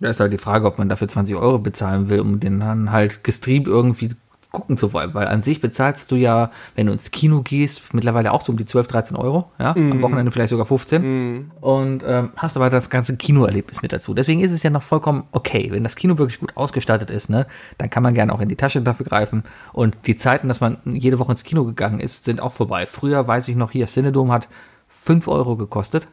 Da 0.00 0.10
ist 0.10 0.20
halt 0.20 0.32
die 0.32 0.38
Frage, 0.38 0.66
ob 0.66 0.78
man 0.78 0.88
dafür 0.88 1.08
20 1.08 1.36
Euro 1.36 1.58
bezahlen 1.58 2.10
will, 2.10 2.20
um 2.20 2.40
den 2.40 2.58
dann 2.60 2.90
halt 2.90 3.22
gestreamt 3.22 3.68
irgendwie 3.68 4.10
gucken 4.52 4.76
zu 4.76 4.92
wollen. 4.92 5.14
Weil 5.14 5.26
an 5.26 5.42
sich 5.42 5.60
bezahlst 5.60 6.10
du 6.12 6.16
ja, 6.16 6.50
wenn 6.76 6.86
du 6.86 6.92
ins 6.92 7.10
Kino 7.10 7.42
gehst, 7.42 7.92
mittlerweile 7.92 8.32
auch 8.32 8.42
so 8.42 8.52
um 8.52 8.58
die 8.58 8.64
12, 8.64 8.86
13 8.86 9.16
Euro. 9.16 9.50
Ja, 9.58 9.74
am 9.74 10.02
Wochenende 10.02 10.30
vielleicht 10.30 10.50
sogar 10.50 10.66
15. 10.66 11.50
Und 11.60 12.04
ähm, 12.06 12.30
hast 12.36 12.56
aber 12.56 12.70
das 12.70 12.90
ganze 12.90 13.16
Kinoerlebnis 13.16 13.82
mit 13.82 13.92
dazu. 13.92 14.14
Deswegen 14.14 14.40
ist 14.40 14.52
es 14.52 14.62
ja 14.62 14.70
noch 14.70 14.82
vollkommen 14.82 15.24
okay. 15.32 15.68
Wenn 15.70 15.82
das 15.82 15.96
Kino 15.96 16.18
wirklich 16.18 16.38
gut 16.38 16.56
ausgestattet 16.56 17.10
ist, 17.10 17.30
ne, 17.30 17.46
dann 17.78 17.90
kann 17.90 18.02
man 18.02 18.14
gerne 18.14 18.32
auch 18.32 18.40
in 18.40 18.48
die 18.48 18.56
Tasche 18.56 18.80
dafür 18.82 19.06
greifen. 19.06 19.42
Und 19.72 19.96
die 20.06 20.16
Zeiten, 20.16 20.48
dass 20.48 20.60
man 20.60 20.78
jede 20.84 21.18
Woche 21.18 21.32
ins 21.32 21.44
Kino 21.44 21.64
gegangen 21.64 22.00
ist, 22.00 22.24
sind 22.24 22.40
auch 22.40 22.52
vorbei. 22.52 22.86
Früher 22.86 23.26
weiß 23.26 23.48
ich 23.48 23.56
noch 23.56 23.70
hier, 23.70 23.86
Cinedom 23.86 24.30
hat 24.30 24.48
5 24.88 25.26
Euro 25.28 25.56
gekostet. 25.56 26.06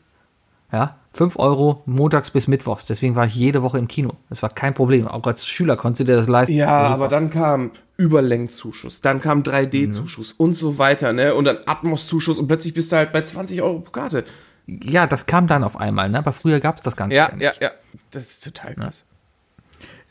Ja, 0.71 0.97
5 1.13 1.37
Euro 1.39 1.81
montags 1.85 2.29
bis 2.29 2.47
mittwochs. 2.47 2.85
Deswegen 2.85 3.15
war 3.15 3.25
ich 3.25 3.33
jede 3.35 3.63
Woche 3.63 3.79
im 3.79 3.87
Kino. 3.87 4.13
Das 4.29 4.43
war 4.43 4.49
kein 4.49 4.73
Problem. 4.73 5.07
Auch 5.07 5.25
als 5.25 5.47
Schüler 5.47 5.75
konntest 5.75 6.01
du 6.01 6.03
dir 6.05 6.15
das 6.17 6.27
leisten. 6.27 6.53
Ja, 6.53 6.69
aber 6.69 7.07
dann 7.07 7.29
kam 7.31 7.71
Überlängzuschuss, 7.97 9.01
dann 9.01 9.19
kam 9.21 9.41
3D-Zuschuss 9.41 10.33
und 10.37 10.53
so 10.53 10.77
weiter, 10.77 11.11
ne? 11.13 11.33
Und 11.33 11.45
dann 11.45 11.57
Atmos-Zuschuss 11.65 12.37
und 12.39 12.47
plötzlich 12.47 12.73
bist 12.73 12.91
du 12.91 12.97
halt 12.97 13.11
bei 13.11 13.21
20 13.23 13.61
Euro 13.61 13.79
pro 13.79 13.91
Karte. 13.91 14.23
Ja, 14.67 15.07
das 15.07 15.25
kam 15.25 15.47
dann 15.47 15.63
auf 15.63 15.77
einmal, 15.79 16.09
ne? 16.09 16.19
Aber 16.19 16.31
früher 16.31 16.59
gab 16.59 16.77
es 16.77 16.83
das 16.83 16.95
Ganze 16.95 17.15
Ja, 17.15 17.31
nicht. 17.33 17.41
ja, 17.41 17.51
ja. 17.59 17.71
Das 18.11 18.23
ist 18.29 18.43
total 18.43 18.75
krass. 18.75 19.05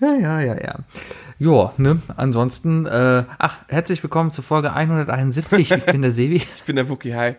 Ja, 0.01 0.15
ja, 0.15 0.41
ja, 0.41 0.55
ja. 0.61 0.79
Ja, 1.39 1.73
ne? 1.77 2.03
Ansonsten, 2.17 2.87
äh, 2.87 3.25
ach, 3.39 3.61
herzlich 3.69 4.03
willkommen 4.03 4.31
zur 4.33 4.43
Folge 4.45 4.73
171. 4.73 5.71
Ich 5.73 5.85
bin 5.85 6.03
der 6.03 6.11
Sebi. 6.11 6.37
Ich 6.57 6.63
bin 6.65 6.77
der 6.77 6.89
Wookie 6.89 7.15
High. 7.15 7.37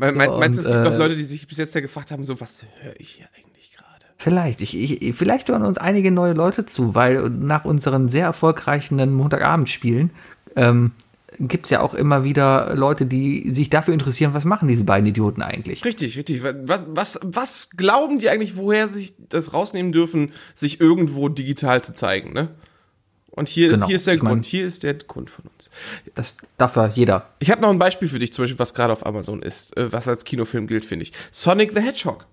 Me 0.00 0.12
meinst 0.12 0.58
du, 0.58 0.62
es 0.62 0.66
gibt 0.66 0.84
noch 0.84 0.94
äh, 0.94 0.96
Leute, 0.96 1.14
die 1.14 1.24
sich 1.24 1.46
bis 1.46 1.58
jetzt 1.58 1.74
ja 1.74 1.82
gefragt 1.82 2.10
haben, 2.10 2.24
so, 2.24 2.40
was 2.40 2.64
höre 2.80 2.98
ich 2.98 3.10
hier 3.10 3.26
eigentlich 3.36 3.72
gerade? 3.72 4.06
Vielleicht, 4.16 4.62
ich, 4.62 4.74
ich, 5.02 5.14
vielleicht 5.14 5.50
hören 5.50 5.62
uns 5.62 5.76
einige 5.76 6.10
neue 6.10 6.32
Leute 6.32 6.64
zu, 6.64 6.94
weil 6.94 7.28
nach 7.28 7.66
unseren 7.66 8.08
sehr 8.08 8.24
erfolgreichen 8.24 9.14
Montagabendspielen 9.14 10.10
ähm, 10.56 10.92
gibt 11.38 11.66
es 11.66 11.70
ja 11.70 11.80
auch 11.80 11.92
immer 11.92 12.24
wieder 12.24 12.74
Leute, 12.74 13.04
die 13.04 13.52
sich 13.52 13.68
dafür 13.68 13.92
interessieren, 13.92 14.32
was 14.32 14.46
machen 14.46 14.68
diese 14.68 14.84
beiden 14.84 15.06
Idioten 15.06 15.42
eigentlich. 15.42 15.84
Richtig, 15.84 16.16
richtig. 16.16 16.42
Was, 16.42 16.82
was, 16.86 17.20
was 17.22 17.70
glauben 17.76 18.18
die 18.18 18.30
eigentlich, 18.30 18.56
woher 18.56 18.88
sich 18.88 19.14
das 19.28 19.52
rausnehmen 19.52 19.92
dürfen, 19.92 20.32
sich 20.54 20.80
irgendwo 20.80 21.28
digital 21.28 21.84
zu 21.84 21.92
zeigen, 21.92 22.32
ne? 22.32 22.48
Und 23.32 23.48
hier, 23.48 23.68
Genau. 23.70 23.86
hier 23.86 23.96
ist 23.96 24.06
der 24.06 24.14
Ich 24.14 24.22
mein- 24.22 24.32
Grund, 24.32 24.46
hier 24.46 24.66
ist 24.66 24.82
der 24.82 24.94
Grund 24.94 25.30
von 25.30 25.44
uns. 25.46 25.70
Das 26.14 26.36
darf 26.58 26.76
ja 26.76 26.88
jeder. 26.88 27.28
Ich 27.38 27.50
habe 27.50 27.62
noch 27.62 27.70
ein 27.70 27.78
Beispiel 27.78 28.08
für 28.08 28.18
dich, 28.18 28.32
zum 28.32 28.42
Beispiel, 28.42 28.58
was 28.58 28.74
gerade 28.74 28.92
auf 28.92 29.06
Amazon 29.06 29.40
ist, 29.42 29.76
äh, 29.76 29.92
was 29.92 30.08
als 30.08 30.24
Kinofilm 30.24 30.66
gilt, 30.66 30.84
finde 30.84 31.04
ich. 31.04 31.12
Sonic 31.30 31.72
the 31.72 31.80
Hedgehog. 31.80 32.26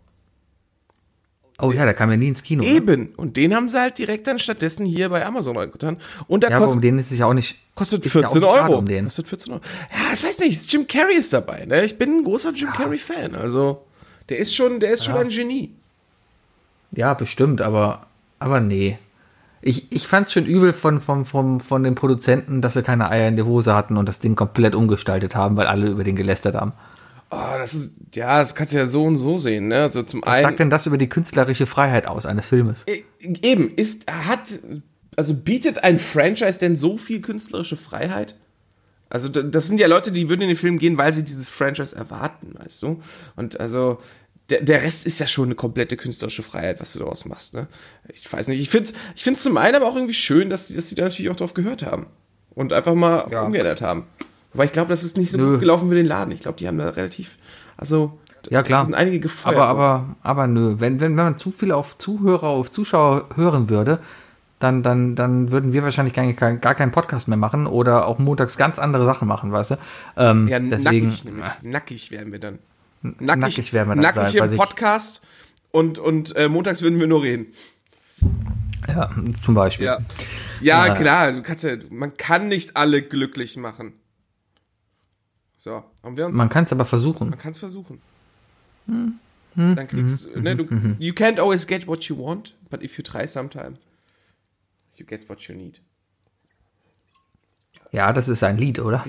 Oh 1.60 1.72
ja, 1.72 1.86
der 1.86 1.96
kam 1.96 2.12
ja 2.12 2.18
nie 2.18 2.28
ins 2.28 2.44
Kino. 2.44 2.64
ne? 2.64 2.70
Eben. 2.70 3.14
Und 3.16 3.36
den 3.36 3.56
haben 3.56 3.68
sie 3.68 3.80
halt 3.80 3.98
direkt 3.98 4.28
dann 4.28 4.38
stattdessen 4.38 4.86
hier 4.86 5.10
bei 5.10 5.26
Amazon 5.26 5.58
reingetan. 5.58 5.98
Und 6.28 6.44
der 6.44 6.52
Ja, 6.52 6.58
aber 6.58 6.66
um 6.66 6.70
kostet, 6.70 6.84
den 6.84 7.00
ist 7.00 7.12
es 7.12 7.18
ja 7.18 7.26
auch 7.26 7.34
nicht. 7.34 7.58
kostet 7.74 8.06
ist 8.06 8.14
ja 8.14 8.22
auch 8.22 8.24
14 8.32 8.42
nicht 8.42 8.50
schade 8.52 8.64
Euro. 8.70 8.78
Um 8.80 8.86
den. 8.86 9.04
Kostet 9.06 9.28
14 9.30 9.54
Euro. 9.54 9.62
Ja, 9.92 10.14
ich 10.14 10.24
weiß 10.24 10.40
nicht, 10.40 10.72
Jim 10.74 10.88
Carrey 10.88 11.16
ist 11.16 11.34
dabei, 11.34 11.66
ne? 11.66 11.84
Ich 11.84 11.98
bin 11.98 12.18
ein 12.18 12.24
großer 12.24 12.52
Jim 12.52 12.70
Carrey-Fan. 12.74 13.34
Also, 13.36 13.84
der 14.30 14.38
ist 14.38 14.56
schon, 14.56 14.80
der 14.80 14.92
ist 14.92 15.04
schon 15.06 15.16
ein 15.18 15.30
Genie. 15.30 15.74
Ja, 16.92 17.16
bestimmt, 17.16 17.60
aber, 17.62 18.06
aber 18.38 18.60
nee. 18.60 19.00
Ich, 19.68 19.92
ich 19.92 20.08
fand's 20.08 20.32
schon 20.32 20.46
übel 20.46 20.72
von, 20.72 21.02
von, 21.02 21.26
von, 21.26 21.60
von 21.60 21.84
den 21.84 21.94
Produzenten, 21.96 22.62
dass 22.62 22.74
sie 22.76 22.84
keine 22.84 23.10
Eier 23.10 23.28
in 23.28 23.36
der 23.36 23.46
Hose 23.46 23.76
hatten 23.76 23.98
und 23.98 24.08
das 24.08 24.20
Ding 24.20 24.36
komplett 24.36 24.76
umgestaltet 24.76 25.36
haben, 25.36 25.58
weil 25.58 25.68
alle 25.68 25.88
über 25.90 26.04
den 26.06 26.16
gelästert 26.16 26.56
haben. 26.56 26.72
Oh, 27.30 27.36
das 27.60 27.74
ist, 27.74 27.96
ja, 28.16 28.40
das 28.40 28.56
kannst 28.56 28.74
du 28.74 28.78
ja 28.78 28.86
so 28.86 29.04
und 29.04 29.18
so 29.18 29.36
sehen, 29.36 29.68
ne? 29.68 29.80
Also 29.82 30.04
zum 30.04 30.22
Was 30.22 30.30
einen. 30.30 30.46
sagt 30.46 30.60
denn 30.60 30.70
das 30.70 30.86
über 30.86 30.98
die 30.98 31.10
künstlerische 31.10 31.66
Freiheit 31.66 32.08
aus 32.08 32.26
eines 32.26 32.48
Filmes? 32.48 32.86
E- 32.88 33.04
Eben, 33.42 33.70
ist, 33.70 34.10
hat, 34.10 34.44
also 35.18 35.34
bietet 35.34 35.84
ein 35.84 36.00
Franchise 36.00 36.60
denn 36.60 36.78
so 36.78 36.98
viel 36.98 37.20
künstlerische 37.20 37.76
Freiheit? 37.76 38.36
Also, 39.10 39.28
das 39.28 39.68
sind 39.68 39.80
ja 39.82 39.88
Leute, 39.88 40.12
die 40.14 40.30
würden 40.30 40.44
in 40.44 40.48
den 40.50 40.58
Film 40.58 40.80
gehen, 40.80 40.98
weil 40.98 41.12
sie 41.12 41.24
dieses 41.24 41.50
Franchise 41.50 41.94
erwarten, 41.96 42.54
weißt 42.58 42.84
du? 42.84 43.02
Und 43.36 43.60
also, 43.60 44.00
der, 44.50 44.62
der 44.62 44.82
Rest 44.82 45.06
ist 45.06 45.20
ja 45.20 45.28
schon 45.28 45.46
eine 45.46 45.56
komplette 45.56 45.98
künstlerische 45.98 46.44
Freiheit, 46.44 46.80
was 46.80 46.94
du 46.94 47.00
daraus 47.00 47.26
machst, 47.26 47.54
ne? 47.54 47.68
Ich 48.14 48.32
weiß 48.32 48.48
nicht, 48.48 48.60
ich 48.62 48.70
find's, 48.70 48.94
ich 49.16 49.24
find's 49.24 49.44
zum 49.44 49.58
einen 49.58 49.76
aber 49.76 49.86
auch 49.88 49.96
irgendwie 49.96 50.14
schön, 50.14 50.50
dass 50.50 50.68
die, 50.68 50.76
dass 50.76 50.88
die 50.88 50.96
da 50.96 51.04
natürlich 51.04 51.30
auch 51.32 51.36
drauf 51.36 51.54
gehört 51.54 51.86
haben. 51.86 52.08
Und 52.56 52.74
einfach 52.74 52.96
mal 52.96 53.28
Ja. 53.30 53.42
umgeändert 53.44 53.82
haben. 53.82 54.06
Aber 54.54 54.64
ich 54.66 54.72
glaube, 54.72 54.90
das 54.90 55.04
ist 55.04 55.18
nicht 55.18 55.30
so 55.32 55.38
Nö. 55.38 55.52
gut 55.52 55.60
gelaufen 55.60 55.90
für 55.90 55.96
den 55.96 56.06
Laden. 56.08 56.32
Ich 56.32 56.40
glaube, 56.40 56.58
die 56.58 56.68
haben 56.68 56.78
da 56.80 56.90
relativ, 56.90 57.38
also, 57.76 58.18
Ja, 58.50 58.64
klar. 58.64 58.86
sind 58.86 58.96
einige 58.96 59.20
gefeuert. 59.20 59.56
Aber, 59.58 59.68
aber, 59.68 60.16
aber 60.24 60.48
nö. 60.48 60.76
Wenn, 60.80 61.00
wenn, 61.02 61.16
wenn 61.18 61.26
man 61.26 61.38
zu 61.38 61.52
viel 61.52 61.72
auf 61.72 61.98
Zuhörer, 61.98 62.48
auf 62.48 62.72
Zuschauer 62.72 63.28
hören 63.36 63.70
würde, 63.70 64.00
dann, 64.60 64.82
dann, 64.82 65.16
dann 65.16 65.52
würden 65.52 65.72
wir 65.74 65.84
wahrscheinlich 65.84 66.16
gar, 66.16 66.26
kein- 66.34 66.60
gar 66.62 66.74
keinen 66.74 66.92
Podcast 66.92 67.28
mehr 67.28 67.38
machen 67.38 67.68
oder 67.68 68.08
auch 68.08 68.18
montags 68.18 68.58
ganz 68.58 68.80
andere 68.80 69.06
Sachen 69.06 69.28
machen, 69.28 69.52
weißt 69.52 69.72
du? 69.72 69.76
Ähm, 70.16 70.48
Ja, 70.48 70.58
deswegen, 70.58 71.08
nackig 71.10 71.26
nämlich. 71.26 71.46
Nackig 71.62 72.10
wären 72.12 72.32
wir 72.32 72.40
dann. 72.40 72.58
Nackig 73.02 73.74
wären 73.74 73.88
wir 73.90 73.96
dann 73.96 74.04
Nackig 74.04 74.38
sein, 74.40 74.52
im 74.52 74.58
Podcast 74.58 75.22
und, 75.72 76.00
und 76.00 76.36
äh, 76.36 76.50
montags 76.50 76.82
würden 76.82 77.00
wir 77.00 77.08
nur 77.08 77.24
reden. 77.24 77.48
ja, 78.88 79.12
zum 79.44 79.54
Beispiel. 79.56 79.86
Ja. 79.86 80.00
Ja, 80.62 80.88
Ja. 80.88 80.96
klar, 80.96 81.32
du 81.34 81.42
kannst 81.44 81.64
ja, 81.64 81.76
man 81.90 82.18
kann 82.18 82.48
nicht 82.48 82.76
alle 82.76 83.02
glücklich 83.02 83.58
machen. 83.58 83.94
So, 85.58 85.84
haben 86.04 86.18
wir 86.18 86.26
uns, 86.28 86.36
Man 86.36 86.50
kann 86.50 86.64
es 86.66 86.72
aber 86.72 86.86
versuchen. 86.86 87.30
man 87.30 87.38
kann 87.40 87.52
es 87.52 87.60
versuchen. 87.60 88.00
Hm. 88.88 89.20
Dann 89.56 89.88
kriegst 89.88 90.34
du, 90.36 90.40
ne, 90.40 90.56
du, 90.56 90.64
you 91.00 91.14
can't 91.14 91.40
always 91.40 91.66
get 91.68 91.88
what 91.88 92.04
you 92.06 92.18
want, 92.18 92.56
but 92.70 92.84
if 92.84 92.98
you 92.98 93.04
try 93.04 93.28
sometime, 93.28 93.78
you 94.96 95.06
get 95.06 95.28
what 95.30 95.42
you 95.48 95.56
need. 95.56 95.82
Ja, 97.92 98.12
das 98.14 98.28
ist 98.28 98.44
ein 98.44 98.58
Lied, 98.58 98.80
oder? 98.80 99.06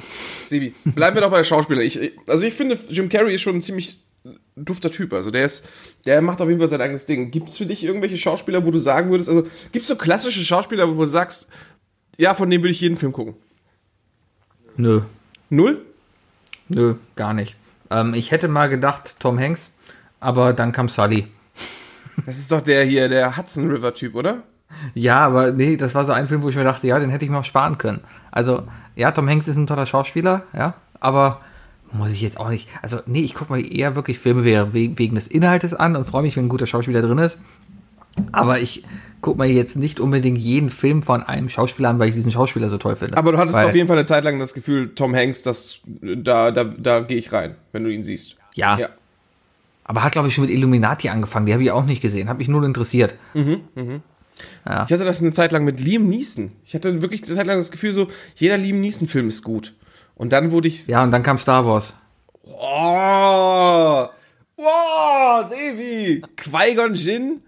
Sebi, 0.47 0.75
bleiben 0.85 1.17
wir 1.17 1.23
doch 1.23 1.31
bei 1.31 1.39
der 1.39 1.45
Schauspieler. 1.45 1.83
Ich, 1.83 2.13
also 2.27 2.45
ich 2.47 2.55
finde, 2.55 2.79
Jim 2.89 3.09
Carrey 3.09 3.35
ist 3.35 3.43
schon 3.43 3.57
ein 3.57 3.63
ziemlich 3.63 3.99
dufter 4.57 4.91
Typ. 4.91 5.13
Also 5.13 5.31
der 5.31 5.45
ist, 5.45 5.67
der 6.07 6.21
macht 6.23 6.41
auf 6.41 6.49
jeden 6.49 6.61
Fall 6.61 6.69
sein 6.69 6.81
eigenes 6.81 7.07
Ding. 7.07 7.31
Gibt 7.31 7.49
es 7.49 7.59
für 7.59 7.67
dich 7.67 7.85
irgendwelche 7.85 8.17
Schauspieler, 8.17 8.65
wo 8.65 8.71
du 8.71 8.79
sagen 8.79 9.11
würdest, 9.11 9.29
also 9.29 9.43
gibt 9.73 9.83
es 9.83 9.89
so 9.89 9.97
klassische 9.97 10.45
Schauspieler, 10.45 10.89
wo 10.89 11.01
du 11.01 11.07
sagst, 11.07 11.49
ja, 12.17 12.35
von 12.35 12.51
denen 12.51 12.63
würde 12.63 12.73
ich 12.73 12.81
jeden 12.81 12.97
Film 12.97 13.13
gucken? 13.13 13.35
Nö. 14.77 15.03
Null? 15.51 15.85
Nö, 16.69 16.95
gar 17.17 17.33
nicht. 17.33 17.57
Ähm, 17.91 18.15
ich 18.15 18.31
hätte 18.31 18.49
mal 18.49 18.69
gedacht, 18.69 19.17
Tom 19.19 19.39
Hanks, 19.39 19.73
aber 20.21 20.53
dann 20.53 20.73
kam 20.73 20.89
Sully. 20.89 21.27
Das 22.27 22.39
ist 22.39 22.51
doch 22.53 22.61
der 22.61 22.85
hier, 22.85 23.09
der 23.09 23.37
Hudson 23.37 23.71
River 23.71 23.95
Typ, 23.95 24.15
oder? 24.15 24.43
Ja, 24.95 25.21
aber 25.21 25.53
nee, 25.53 25.77
das 25.77 25.95
war 25.95 26.05
so 26.05 26.13
ein 26.13 26.29
Film, 26.29 26.43
wo 26.43 26.49
ich 26.49 26.57
mir 26.57 26.65
dachte, 26.65 26.87
ja, 26.87 26.99
den 26.99 27.11
hätte 27.11 27.25
ich 27.25 27.31
mir 27.31 27.39
auch 27.39 27.45
sparen 27.45 27.79
können. 27.79 28.01
Also, 28.31 28.63
ja, 28.97 29.11
Tom 29.13 29.29
Hanks 29.29 29.49
ist 29.49 29.57
ein 29.57 29.67
toller 29.67 29.87
Schauspieler, 29.87 30.43
ja, 30.57 30.75
aber 31.01 31.41
muss 31.93 32.13
ich 32.13 32.21
jetzt 32.21 32.39
auch 32.39 32.51
nicht. 32.51 32.69
Also, 32.83 32.99
nee, 33.07 33.21
ich 33.23 33.35
gucke 33.35 33.51
mal 33.53 33.61
eher 33.65 33.95
wirklich 33.97 34.19
Filme 34.19 34.45
we- 34.45 34.73
we- 34.75 34.99
wegen 34.99 35.15
des 35.15 35.27
Inhaltes 35.29 35.73
an 35.75 35.97
und 35.97 36.05
freue 36.05 36.23
mich, 36.23 36.37
wenn 36.37 36.45
ein 36.47 36.49
guter 36.51 36.67
Schauspieler 36.67 37.01
drin 37.03 37.19
ist. 37.19 37.39
Aber 38.33 38.59
ich 38.59 38.85
gucke 39.21 39.39
mir 39.39 39.47
jetzt 39.47 39.77
nicht 39.77 40.01
unbedingt 40.01 40.39
jeden 40.39 40.71
Film 40.71 41.03
von 41.03 41.23
einem 41.23 41.49
Schauspieler 41.49 41.89
an, 41.89 41.99
weil 42.01 42.09
ich 42.09 42.15
diesen 42.15 42.33
Schauspieler 42.33 42.69
so 42.69 42.77
toll 42.77 42.97
finde. 42.97 43.17
Aber 43.17 43.31
du 43.33 43.39
hattest 43.39 43.57
weil, 43.57 43.67
auf 43.67 43.75
jeden 43.75 43.87
Fall 43.87 43.97
eine 43.97 44.07
Zeit 44.07 44.25
lang 44.25 44.39
das 44.39 44.55
Gefühl, 44.55 44.93
Tom 44.95 45.15
Hanks, 45.15 45.43
das, 45.43 45.79
da, 45.87 46.51
da, 46.51 46.65
da 46.65 47.01
gehe 47.01 47.17
ich 47.17 47.33
rein, 47.33 47.55
wenn 47.73 47.85
du 47.85 47.91
ihn 47.91 48.03
siehst. 48.03 48.37
Ja. 48.55 48.77
Ja. 48.79 48.89
Aber 49.85 50.03
hat, 50.03 50.13
glaube 50.13 50.29
ich, 50.29 50.35
schon 50.35 50.45
mit 50.45 50.53
Illuminati 50.53 51.09
angefangen. 51.09 51.47
Die 51.47 51.53
habe 51.55 51.63
ich 51.63 51.71
auch 51.71 51.85
nicht 51.85 52.03
gesehen. 52.03 52.29
Hat 52.29 52.37
mich 52.39 52.49
nur 52.49 52.63
interessiert. 52.65 53.15
Ich 54.65 54.71
hatte 54.71 55.05
das 55.05 55.21
eine 55.21 55.33
Zeit 55.33 55.53
lang 55.53 55.65
mit 55.65 55.81
Liam 55.81 56.09
Neeson. 56.09 56.53
Ich 56.65 56.75
hatte 56.75 57.01
wirklich 57.03 57.25
eine 57.25 57.35
Zeit 57.35 57.47
lang 57.47 57.59
das 57.59 57.71
Gefühl, 57.71 57.93
so, 57.93 58.09
jeder 58.37 58.57
Liam 58.57 58.81
Neeson-Film 58.81 59.29
ist 59.29 59.43
gut. 59.43 59.75
Und 60.15 60.33
dann 60.33 60.51
wurde 60.51 60.69
ich. 60.69 60.87
Ja, 60.87 61.03
und 61.03 61.11
dann 61.11 61.23
kam 61.23 61.39
Star 61.39 61.65
Wars. 61.67 61.95
Oh! 62.45 64.09
Oh, 64.57 65.49
Sevi! 65.49 66.23
Qui-Gon 66.37 66.95
Jinn? 66.95 67.43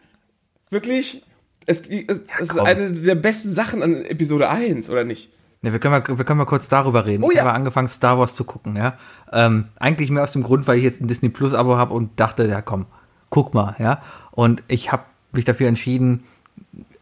Wirklich? 0.70 1.24
Es, 1.66 1.82
es, 1.82 2.20
es 2.41 2.51
ist 2.51 2.59
eine 2.59 2.93
der 2.93 3.16
besten 3.16 3.53
Sachen 3.53 3.82
an 3.82 4.05
Episode 4.05 4.49
1, 4.49 4.88
oder 4.88 5.05
nicht? 5.05 5.30
Ja, 5.62 5.72
wir 5.72 5.78
können 5.78 5.93
mal, 5.93 6.18
wir 6.18 6.24
können 6.24 6.38
mal 6.38 6.47
kurz 6.47 6.68
darüber 6.68 7.05
reden. 7.05 7.22
Oh 7.22 7.30
ich 7.30 7.36
ja. 7.36 7.43
habe 7.43 7.53
angefangen, 7.53 7.88
Star 7.88 8.18
Wars 8.18 8.34
zu 8.34 8.45
gucken, 8.45 8.76
ja. 8.76 8.97
Ähm, 9.32 9.66
eigentlich 9.78 10.11
mehr 10.11 10.22
aus 10.22 10.32
dem 10.32 10.43
Grund, 10.43 10.66
weil 10.66 10.78
ich 10.78 10.84
jetzt 10.84 11.03
ein 11.03 11.09
Disney 11.09 11.28
Plus 11.28 11.53
Abo 11.53 11.76
habe 11.76 11.93
und 11.93 12.18
dachte, 12.18 12.47
ja 12.47 12.62
komm, 12.62 12.86
guck 13.28 13.53
mal, 13.53 13.76
ja. 13.78 14.03
Und 14.30 14.62
ich 14.68 14.91
habe 14.91 15.05
mich 15.32 15.45
dafür 15.45 15.68
entschieden, 15.68 16.24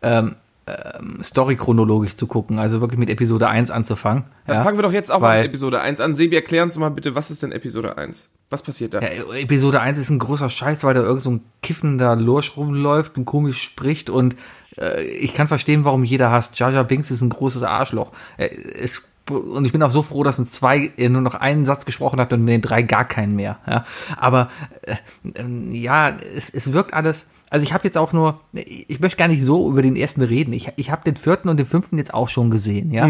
ähm, 0.02 0.36
ähm, 0.68 1.22
Story 1.22 1.56
chronologisch 1.56 2.16
zu 2.16 2.26
gucken, 2.26 2.58
also 2.58 2.80
wirklich 2.80 2.98
mit 2.98 3.10
Episode 3.10 3.48
1 3.48 3.70
anzufangen. 3.70 4.24
Dann 4.46 4.56
ja. 4.56 4.64
fangen 4.64 4.76
wir 4.76 4.82
doch 4.82 4.92
jetzt 4.92 5.10
auch 5.10 5.20
mal 5.20 5.28
Weil- 5.28 5.42
mit 5.42 5.50
Episode 5.50 5.80
1 5.80 6.00
an. 6.00 6.14
Sebi, 6.14 6.36
erklär 6.36 6.62
uns 6.62 6.74
doch 6.74 6.80
mal 6.80 6.90
bitte, 6.90 7.14
was 7.14 7.30
ist 7.30 7.42
denn 7.42 7.52
Episode 7.52 7.96
1? 7.96 8.32
Was 8.50 8.62
passiert 8.62 8.94
da? 8.94 9.00
Ja, 9.00 9.08
Episode 9.34 9.80
1 9.80 9.98
ist 9.98 10.10
ein 10.10 10.18
großer 10.18 10.50
Scheiß, 10.50 10.84
weil 10.84 10.94
da 10.94 11.02
irgend 11.02 11.22
so 11.22 11.30
ein 11.30 11.40
kiffender 11.62 12.16
Lurch 12.16 12.56
rumläuft 12.56 13.16
und 13.18 13.24
komisch 13.24 13.62
spricht 13.62 14.10
und 14.10 14.36
äh, 14.78 15.02
ich 15.04 15.34
kann 15.34 15.48
verstehen, 15.48 15.84
warum 15.84 16.04
jeder 16.04 16.30
hasst. 16.30 16.58
Jar 16.58 16.84
Binks 16.84 17.10
ist 17.10 17.22
ein 17.22 17.30
großes 17.30 17.62
Arschloch. 17.62 18.12
Äh, 18.36 18.48
es, 18.48 19.02
und 19.28 19.64
ich 19.64 19.72
bin 19.72 19.82
auch 19.82 19.90
so 19.90 20.02
froh, 20.02 20.22
dass 20.22 20.38
in 20.38 20.50
zwei 20.50 20.90
er 20.96 21.10
nur 21.10 21.20
noch 21.20 21.34
einen 21.34 21.66
Satz 21.66 21.84
gesprochen 21.84 22.20
hat 22.20 22.32
und 22.32 22.40
in 22.40 22.46
den 22.46 22.62
drei 22.62 22.82
gar 22.82 23.04
keinen 23.04 23.36
mehr. 23.36 23.58
Ja? 23.66 23.84
Aber 24.16 24.48
äh, 24.82 24.96
ähm, 25.34 25.72
ja, 25.72 26.16
es, 26.34 26.50
es 26.50 26.72
wirkt 26.72 26.94
alles. 26.94 27.26
Also 27.50 27.64
ich 27.64 27.72
habe 27.72 27.84
jetzt 27.84 27.96
auch 27.96 28.12
nur, 28.12 28.40
ich 28.52 29.00
möchte 29.00 29.16
gar 29.16 29.28
nicht 29.28 29.42
so 29.42 29.70
über 29.70 29.82
den 29.82 29.96
ersten 29.96 30.22
reden. 30.22 30.52
Ich, 30.52 30.70
ich 30.76 30.90
habe 30.90 31.04
den 31.04 31.16
vierten 31.16 31.48
und 31.48 31.56
den 31.58 31.66
fünften 31.66 31.98
jetzt 31.98 32.12
auch 32.14 32.28
schon 32.28 32.50
gesehen, 32.50 32.90
ja. 32.92 33.06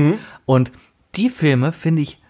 Und 0.47 0.73
die 1.17 1.31
Filme 1.31 1.73
finde 1.73 2.03
ich 2.03 2.23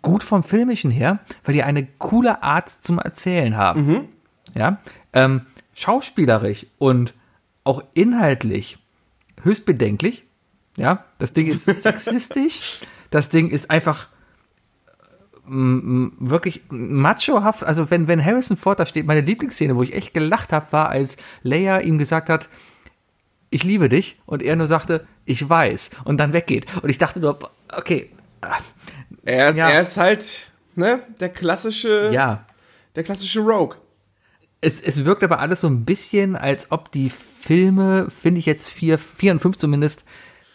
gut 0.00 0.24
vom 0.24 0.42
Filmischen 0.42 0.90
her, 0.90 1.18
weil 1.44 1.54
die 1.54 1.62
eine 1.62 1.86
coole 1.98 2.42
Art 2.42 2.68
zum 2.68 2.98
Erzählen 2.98 3.56
haben. 3.56 3.84
Ja, 4.54 4.78
ähm, 5.12 5.42
schauspielerisch 5.74 6.66
und 6.78 7.14
auch 7.64 7.82
inhaltlich 7.94 8.78
höchst 9.42 9.64
bedenklich. 9.66 10.24
Ja, 10.76 11.04
das 11.18 11.32
Ding 11.32 11.46
ist 11.48 11.64
sexistisch. 11.82 12.80
Das 13.10 13.28
Ding 13.28 13.50
ist 13.50 13.70
einfach 13.70 14.08
wirklich 15.44 16.62
machohaft. 16.70 17.64
Also 17.64 17.90
wenn, 17.90 18.06
wenn 18.06 18.24
Harrison 18.24 18.56
Ford 18.56 18.78
da 18.80 18.86
steht, 18.86 19.06
meine 19.06 19.20
Lieblingsszene, 19.22 19.76
wo 19.76 19.82
ich 19.82 19.94
echt 19.94 20.14
gelacht 20.14 20.52
habe, 20.52 20.66
war, 20.70 20.88
als 20.90 21.16
Leia 21.42 21.80
ihm 21.80 21.98
gesagt 21.98 22.28
hat, 22.28 22.48
ich 23.50 23.64
liebe 23.64 23.88
dich 23.88 24.18
und 24.24 24.42
er 24.42 24.56
nur 24.56 24.66
sagte, 24.66 25.06
ich 25.24 25.48
weiß 25.48 25.90
und 26.04 26.18
dann 26.18 26.32
weggeht. 26.32 26.66
Und 26.82 26.88
ich 26.88 26.98
dachte 26.98 27.20
nur, 27.20 27.38
okay, 27.76 28.10
Er, 29.24 29.54
Ja. 29.54 29.70
er 29.70 29.82
ist 29.82 29.96
halt, 29.96 30.50
ne, 30.74 31.00
der 31.20 31.28
klassische, 31.28 32.10
ja, 32.12 32.46
der 32.96 33.04
klassische 33.04 33.40
Rogue. 33.40 33.76
es, 34.60 34.80
es 34.80 35.04
wirkt 35.04 35.22
aber 35.22 35.38
alles 35.40 35.60
so 35.60 35.66
ein 35.68 35.84
bisschen, 35.84 36.34
als 36.34 36.72
ob 36.72 36.90
die 36.92 37.10
Filme, 37.10 38.08
finde 38.22 38.38
ich 38.40 38.46
jetzt 38.46 38.68
vier, 38.68 38.98
vier 38.98 39.32
und 39.32 39.40
fünf 39.40 39.56
zumindest, 39.58 40.04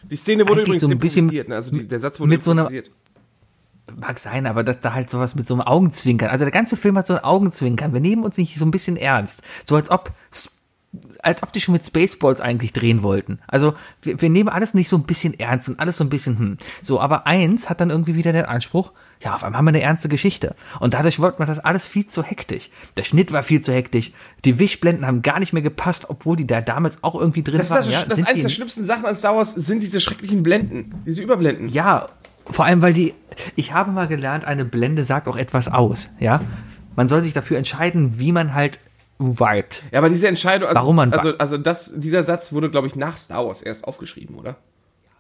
Die 0.04 0.16
Szene 0.16 0.48
wurde 0.48 0.62
übrigens 0.62 0.82
so 0.82 0.88
ein 0.90 0.98
bisschen 1.00 1.28
ne? 1.28 1.46
Also 1.56 1.72
die, 1.72 1.88
der 1.88 2.00
Satz 2.00 2.20
wurde 2.20 2.30
mit 2.30 2.44
so 2.44 2.52
einer-. 2.52 2.70
Mag 3.96 4.20
sein, 4.20 4.46
aber 4.46 4.64
dass 4.64 4.80
da 4.80 4.94
halt 4.94 5.10
sowas 5.10 5.36
mit 5.36 5.48
so 5.48 5.54
einem 5.54 5.62
Augenzwinkern, 5.62 6.30
also 6.30 6.46
der 6.46 6.52
ganze 6.52 6.78
Film 6.78 6.98
hat 6.98 7.08
so 7.08 7.14
ein 7.14 7.24
Augenzwinkern. 7.24 7.94
Wir 7.94 8.02
nehmen 8.02 8.24
uns 8.24 8.38
nicht 8.38 8.58
so 8.58 8.66
ein 8.66 8.72
bisschen 8.72 8.98
ernst. 8.98 9.42
So 9.66 9.76
als 9.76 9.90
ob, 9.90 10.12
als 11.22 11.44
ob 11.44 11.52
die 11.54 11.62
schon 11.62 11.74
mit 11.74 11.86
Spaceballs 11.86 12.42
eigentlich 12.42 12.74
drehen 12.74 13.04
wollten. 13.04 13.40
Also 13.48 13.76
wir, 14.02 14.22
wir 14.22 14.30
nehmen 14.30 14.50
alles 14.50 14.74
nicht 14.74 14.90
so 14.90 14.96
ein 14.98 15.04
bisschen 15.04 15.40
ernst 15.40 15.70
und 15.70 15.80
alles 15.80 15.98
so 15.98 16.04
ein 16.04 16.10
bisschen, 16.10 16.38
hm. 16.40 16.58
So, 16.82 17.00
aber 17.00 17.28
eins 17.28 17.70
hat 17.70 17.82
dann 17.82 17.90
irgendwie 17.90 18.16
wieder 18.16 18.34
den 18.34 18.46
Anspruch, 18.46 18.92
ja, 19.22 19.36
auf 19.36 19.44
einmal 19.44 19.60
haben 19.60 19.66
wir 19.66 19.70
eine 19.70 19.82
ernste 19.82 20.10
Geschichte. 20.10 20.56
Und 20.80 20.94
dadurch 20.94 21.20
wird 21.20 21.40
man 21.40 21.48
das 21.48 21.60
alles 21.60 21.88
viel 21.88 22.06
zu 22.06 22.24
hektisch. 22.24 22.70
Der 22.98 23.04
Schnitt 23.04 23.32
war 23.32 23.44
viel 23.44 23.62
zu 23.62 23.74
hektisch. 23.74 24.12
Die 24.46 24.60
Wischblenden 24.60 25.06
haben 25.06 25.22
gar 25.22 25.40
nicht 25.40 25.54
mehr 25.54 25.64
gepasst, 25.64 26.10
obwohl 26.10 26.36
die 26.36 26.48
da 26.48 26.62
damals 26.62 27.04
auch 27.04 27.16
irgendwie 27.16 27.44
drin 27.44 27.58
Das 27.58 27.68
ist 27.68 27.72
waren. 27.72 27.84
das, 27.84 27.94
ja, 27.94 28.06
das 28.06 28.24
eins 28.24 28.42
der 28.42 28.50
schlimmsten 28.50 28.86
Sachen 28.86 29.06
an 29.06 29.16
Star 29.16 29.36
Wars 29.36 29.54
sind 29.56 29.82
diese 29.82 30.00
schrecklichen 30.02 30.44
Blenden, 30.44 31.04
diese 31.06 31.22
Überblenden. 31.22 31.70
Ja, 31.70 32.10
vor 32.52 32.66
allem, 32.66 32.82
weil 32.82 32.94
die, 32.94 33.14
ich 33.56 33.74
habe 33.74 33.92
mal 33.92 34.08
gelernt, 34.08 34.46
eine 34.46 34.66
Blende 34.66 35.04
sagt 35.04 35.28
auch 35.28 35.38
etwas 35.38 35.68
aus, 35.68 36.10
ja. 36.20 36.42
Man 36.96 37.08
soll 37.08 37.22
sich 37.22 37.34
dafür 37.34 37.58
entscheiden, 37.58 38.18
wie 38.20 38.32
man 38.32 38.54
halt 38.54 38.80
vibet. 39.20 39.84
Ja, 39.92 40.00
aber 40.00 40.10
diese 40.10 40.28
Entscheidung, 40.28 40.68
also, 40.70 40.80
Warum 40.80 40.96
man- 40.96 41.14
also, 41.14 41.38
also 41.38 41.58
das, 41.58 41.94
dieser 41.96 42.24
Satz 42.24 42.54
wurde, 42.54 42.70
glaube 42.70 42.88
ich, 42.88 42.96
nach 42.96 43.18
Star 43.18 43.46
Wars 43.46 43.62
erst 43.62 43.84
aufgeschrieben, 43.86 44.36
oder? 44.36 44.56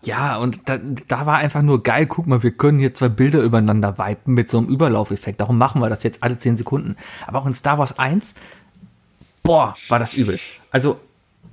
Ja, 0.04 0.38
und 0.38 0.70
da, 0.70 0.78
da 1.08 1.26
war 1.26 1.38
einfach 1.38 1.64
nur 1.64 1.82
geil, 1.82 2.06
guck 2.06 2.28
mal, 2.28 2.44
wir 2.44 2.52
können 2.52 2.78
hier 2.80 2.94
zwei 2.94 3.10
Bilder 3.10 3.42
übereinander 3.42 3.98
viben 3.98 4.34
mit 4.36 4.50
so 4.52 4.60
einem 4.60 4.68
Überlaufeffekt. 4.68 5.42
Darum 5.42 5.58
machen 5.58 5.82
wir 5.82 5.90
das 5.90 6.04
jetzt 6.04 6.22
alle 6.22 6.38
10 6.38 6.56
Sekunden. 6.56 6.96
Aber 7.26 7.40
auch 7.40 7.48
in 7.48 7.56
Star 7.56 7.80
Wars 7.80 7.98
1, 7.98 8.36
boah, 9.44 9.76
war 9.90 9.98
das 10.00 10.14
übel. 10.14 10.40
Also, 10.72 11.00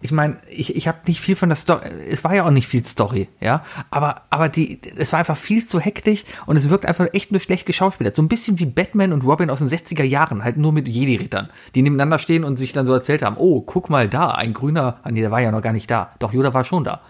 ich 0.05 0.13
meine, 0.13 0.37
ich, 0.51 0.77
ich 0.77 0.87
habe 0.87 0.99
nicht 1.07 1.23
viel 1.23 1.35
von 1.35 1.49
der 1.49 1.57
Story, 1.57 1.89
es 2.11 2.25
war 2.25 2.35
ja 2.35 2.45
auch 2.45 2.51
nicht 2.51 2.69
viel 2.69 2.85
Story, 2.85 3.27
ja, 3.41 3.65
aber, 3.91 4.21
aber 4.29 4.51
die, 4.51 4.79
es 4.97 5.13
war 5.13 5.19
einfach 5.19 5.39
viel 5.39 5.67
zu 5.67 5.81
hektisch 5.81 6.25
und 6.45 6.59
es 6.59 6.69
wirkt 6.69 6.85
einfach 6.85 7.09
echt 7.15 7.33
nur 7.33 7.41
schlecht 7.41 7.65
geschauspielert. 7.65 8.15
So 8.15 8.21
ein 8.21 8.29
bisschen 8.29 8.59
wie 8.59 8.67
Batman 8.67 9.15
und 9.15 9.25
Robin 9.25 9.49
aus 9.49 9.61
den 9.61 9.69
60er 9.69 10.03
Jahren, 10.03 10.45
halt 10.45 10.59
nur 10.59 10.75
mit 10.75 10.89
Jedi-Rittern, 10.89 11.49
die 11.75 11.81
nebeneinander 11.81 12.19
stehen 12.19 12.45
und 12.45 12.59
sich 12.59 12.75
dann 12.75 12.85
so 12.85 12.93
erzählt 12.93 13.23
haben, 13.23 13.37
oh, 13.39 13.63
guck 13.63 13.89
mal 13.89 14.07
da, 14.07 14.33
ein 14.33 14.53
grüner, 14.53 15.01
ah 15.05 15.11
nee, 15.11 15.23
der 15.23 15.31
war 15.31 15.41
ja 15.41 15.51
noch 15.51 15.63
gar 15.63 15.73
nicht 15.73 15.91
da. 15.91 16.13
Doch, 16.19 16.35
Yoda 16.35 16.53
war 16.53 16.65
schon 16.65 16.85
da. 16.85 17.01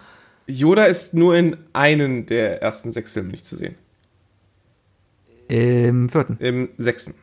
Yoda 0.47 0.85
ist 0.85 1.13
nur 1.13 1.35
in 1.35 1.57
einen 1.73 2.27
der 2.27 2.61
ersten 2.61 2.93
sechs 2.93 3.11
Filme 3.11 3.31
nicht 3.31 3.45
zu 3.45 3.57
sehen. 3.57 3.75
Im 5.49 6.07
vierten. 6.07 6.37
Im 6.39 6.69
sechsten. 6.77 7.13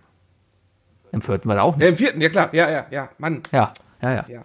Im 1.13 1.23
vierten 1.23 1.49
war 1.49 1.57
er 1.57 1.63
auch 1.63 1.77
nicht. 1.77 1.89
Im 1.89 1.97
vierten, 1.97 2.21
ja 2.21 2.29
klar, 2.29 2.51
ja, 2.53 2.71
ja, 2.71 2.87
ja, 2.91 3.09
Mann. 3.17 3.43
Ja, 3.53 3.73
ja, 4.03 4.13
ja. 4.13 4.25
Ja. 4.29 4.45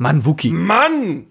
Mann, 0.00 0.24
Wookie. 0.24 0.50
Mann! 0.50 1.26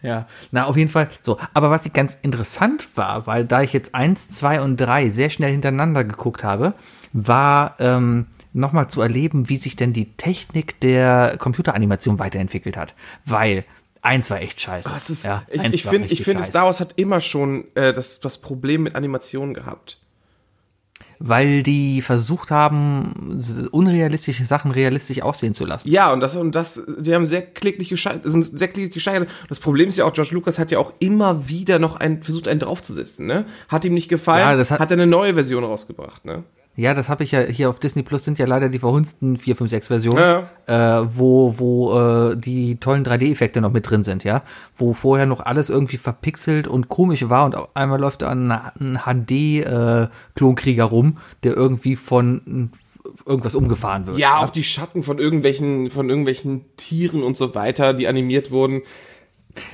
Ja, 0.00 0.26
na, 0.50 0.64
auf 0.64 0.76
jeden 0.76 0.90
Fall 0.90 1.10
so. 1.20 1.38
Aber 1.52 1.70
was 1.70 1.84
ich 1.84 1.92
ganz 1.92 2.16
interessant 2.22 2.88
war, 2.94 3.26
weil 3.26 3.44
da 3.44 3.60
ich 3.60 3.74
jetzt 3.74 3.94
eins, 3.94 4.30
zwei 4.30 4.62
und 4.62 4.78
drei 4.78 5.10
sehr 5.10 5.28
schnell 5.28 5.52
hintereinander 5.52 6.02
geguckt 6.02 6.44
habe, 6.44 6.72
war 7.12 7.76
ähm, 7.78 8.26
nochmal 8.54 8.88
zu 8.88 9.02
erleben, 9.02 9.50
wie 9.50 9.58
sich 9.58 9.76
denn 9.76 9.92
die 9.92 10.16
Technik 10.16 10.80
der 10.80 11.36
Computeranimation 11.38 12.18
weiterentwickelt 12.18 12.78
hat. 12.78 12.94
Weil 13.26 13.66
eins 14.00 14.30
war 14.30 14.40
echt 14.40 14.62
scheiße. 14.62 14.88
Das 14.88 15.10
ist, 15.10 15.26
ja, 15.26 15.42
ich 15.50 15.82
finde, 15.86 16.08
ich 16.08 16.22
finde, 16.22 16.40
scheiße. 16.40 16.50
Star 16.52 16.64
Wars 16.64 16.80
hat 16.80 16.94
immer 16.96 17.20
schon 17.20 17.66
äh, 17.74 17.92
das, 17.92 18.18
das 18.20 18.38
Problem 18.38 18.82
mit 18.84 18.94
Animationen 18.94 19.52
gehabt. 19.52 19.98
Weil 21.18 21.62
die 21.62 22.02
versucht 22.02 22.50
haben, 22.50 23.40
unrealistische 23.70 24.44
Sachen 24.44 24.70
realistisch 24.70 25.22
aussehen 25.22 25.54
zu 25.54 25.64
lassen. 25.64 25.88
Ja, 25.88 26.12
und 26.12 26.20
das, 26.20 26.36
und 26.36 26.54
das, 26.54 26.80
die 26.98 27.14
haben 27.14 27.26
sehr 27.26 27.42
kläglich 27.42 27.88
gescheitert, 27.88 28.30
sind 28.30 28.44
sehr 28.58 28.68
kläglich 28.68 28.94
gescheitert. 28.94 29.28
Das 29.48 29.60
Problem 29.60 29.88
ist 29.88 29.98
ja 29.98 30.04
auch, 30.04 30.12
George 30.12 30.34
Lucas 30.34 30.58
hat 30.58 30.70
ja 30.70 30.78
auch 30.78 30.92
immer 30.98 31.48
wieder 31.48 31.78
noch 31.78 31.96
ein, 31.96 32.22
versucht, 32.22 32.48
einen 32.48 32.60
draufzusetzen, 32.60 33.26
ne? 33.26 33.46
Hat 33.68 33.84
ihm 33.84 33.94
nicht 33.94 34.08
gefallen, 34.08 34.40
Ja, 34.50 34.56
das 34.56 34.70
hat, 34.70 34.80
hat- 34.80 34.90
er 34.90 34.94
eine 34.94 35.06
neue 35.06 35.34
Version 35.34 35.64
rausgebracht, 35.64 36.24
ne? 36.24 36.44
Ja, 36.76 36.92
das 36.92 37.08
habe 37.08 37.22
ich 37.22 37.30
ja 37.30 37.40
hier 37.42 37.70
auf 37.70 37.78
Disney 37.78 38.02
Plus 38.02 38.24
sind 38.24 38.38
ja 38.40 38.46
leider 38.46 38.68
die 38.68 38.80
verhunzten 38.80 39.36
4, 39.36 39.54
5, 39.54 39.70
6 39.70 39.86
Versionen, 39.86 40.18
Ja. 40.66 41.00
äh, 41.02 41.06
wo, 41.16 41.54
wo 41.58 41.96
äh, 42.32 42.36
die 42.36 42.76
tollen 42.80 43.04
3D-Effekte 43.04 43.60
noch 43.60 43.70
mit 43.70 43.88
drin 43.88 44.02
sind, 44.02 44.24
ja. 44.24 44.42
Wo 44.76 44.92
vorher 44.92 45.26
noch 45.26 45.40
alles 45.40 45.70
irgendwie 45.70 45.98
verpixelt 45.98 46.66
und 46.66 46.88
komisch 46.88 47.28
war 47.28 47.44
und 47.44 47.54
auf 47.56 47.68
einmal 47.74 48.00
läuft 48.00 48.22
da 48.22 48.30
ein, 48.30 48.50
ein 48.50 48.98
HD-Klonkrieger 49.04 50.84
rum, 50.84 51.18
der 51.44 51.56
irgendwie 51.56 51.96
von 51.96 52.70
äh, 53.04 53.08
irgendwas 53.28 53.54
umgefahren 53.54 54.06
wird. 54.06 54.18
Ja, 54.18 54.38
auch 54.38 54.50
die 54.50 54.64
Schatten 54.64 55.02
von 55.02 55.18
irgendwelchen, 55.18 55.90
von 55.90 56.08
irgendwelchen 56.08 56.64
Tieren 56.76 57.22
und 57.22 57.36
so 57.36 57.54
weiter, 57.54 57.94
die 57.94 58.08
animiert 58.08 58.50
wurden. 58.50 58.82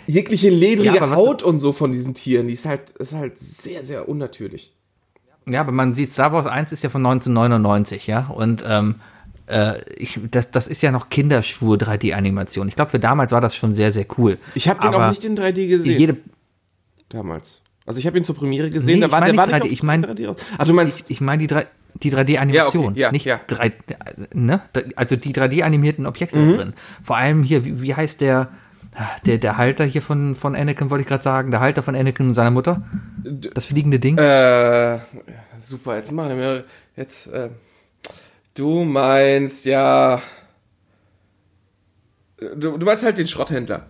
Jegliche 0.06 0.50
ledrige 0.50 0.96
Ja, 0.96 1.10
Haut 1.16 1.42
und 1.42 1.58
so 1.58 1.72
von 1.72 1.92
diesen 1.92 2.12
Tieren, 2.12 2.48
die 2.48 2.52
ist 2.54 2.66
halt, 2.66 2.90
ist 2.98 3.14
halt 3.14 3.38
sehr, 3.38 3.84
sehr 3.84 4.08
unnatürlich. 4.08 4.74
Ja, 5.46 5.60
aber 5.60 5.72
man 5.72 5.94
sieht, 5.94 6.12
Star 6.12 6.32
Wars 6.32 6.46
1 6.46 6.72
ist 6.72 6.82
ja 6.84 6.90
von 6.90 7.04
1999, 7.04 8.06
ja, 8.06 8.26
und 8.28 8.62
ähm, 8.66 8.96
äh, 9.46 9.80
ich, 9.96 10.20
das, 10.30 10.50
das 10.50 10.68
ist 10.68 10.82
ja 10.82 10.92
noch 10.92 11.08
Kinderschwur 11.08 11.76
3D-Animation. 11.76 12.68
Ich 12.68 12.76
glaube, 12.76 12.90
für 12.90 12.98
damals 13.00 13.32
war 13.32 13.40
das 13.40 13.56
schon 13.56 13.72
sehr, 13.72 13.90
sehr 13.92 14.06
cool. 14.18 14.38
Ich 14.54 14.68
habe 14.68 14.80
den 14.80 14.94
Aber 14.94 15.06
auch 15.06 15.10
nicht 15.10 15.24
in 15.24 15.36
3D 15.36 15.66
gesehen. 15.68 15.98
Jede, 15.98 16.16
damals. 17.08 17.62
Also 17.86 17.98
ich 17.98 18.06
habe 18.06 18.18
ihn 18.18 18.24
zur 18.24 18.36
Premiere 18.36 18.70
gesehen, 18.70 18.94
Nee, 18.96 19.00
da 19.00 19.06
ich 19.06 19.12
war 19.12 19.20
der 19.24 19.36
war 19.36 19.46
nicht 19.46 19.54
nicht 19.54 19.62
3D, 19.62 19.66
auf 19.66 19.72
ich 19.72 19.82
mein- 19.82 20.04
3D 20.04 20.26
raus. 20.28 20.36
Ah, 20.58 20.64
du 20.64 20.72
meinst, 20.74 21.00
ich, 21.00 21.10
ich 21.10 21.20
meine 21.20 21.38
die 21.38 21.46
drei, 21.48 21.66
Die 22.02 22.12
3D-Animation, 22.12 22.84
Ja, 22.84 22.90
okay, 22.90 23.00
ja, 23.00 23.12
nicht 23.12 23.24
ja. 23.26 23.40
3, 23.48 23.72
ne? 24.34 24.60
Also 24.94 25.16
die 25.16 25.32
3D-animierten 25.34 26.06
Objekte 26.06 26.36
Mhm. 26.38 26.54
drin. 26.56 26.72
Vor 27.02 27.16
allem 27.16 27.42
hier, 27.42 27.64
wie, 27.64 27.82
wie 27.82 27.94
heißt 27.96 28.20
der, 28.20 28.48
der, 29.24 29.38
der 29.38 29.56
Halter 29.56 29.84
hier 29.84 30.02
von, 30.02 30.34
von 30.36 30.54
Anakin, 30.56 30.90
wollte 30.90 31.02
ich 31.02 31.08
gerade 31.08 31.22
sagen, 31.22 31.50
der 31.50 31.60
Halter 31.60 31.82
von 31.82 31.94
Anakin 31.94 32.28
und 32.28 32.34
seiner 32.34 32.50
Mutter? 32.50 32.82
Das 33.54 33.66
fliegende 33.66 33.98
Ding? 33.98 34.18
Äh, 34.18 34.98
super, 35.58 35.96
jetzt 35.96 36.12
machen 36.12 36.36
wir 36.36 36.64
jetzt. 36.96 37.28
Äh, 37.28 37.50
du 38.54 38.84
meinst 38.84 39.64
ja. 39.66 40.20
Du, 42.56 42.78
du 42.78 42.86
meinst 42.86 43.04
halt 43.04 43.18
den 43.18 43.28
Schrotthändler. 43.28 43.86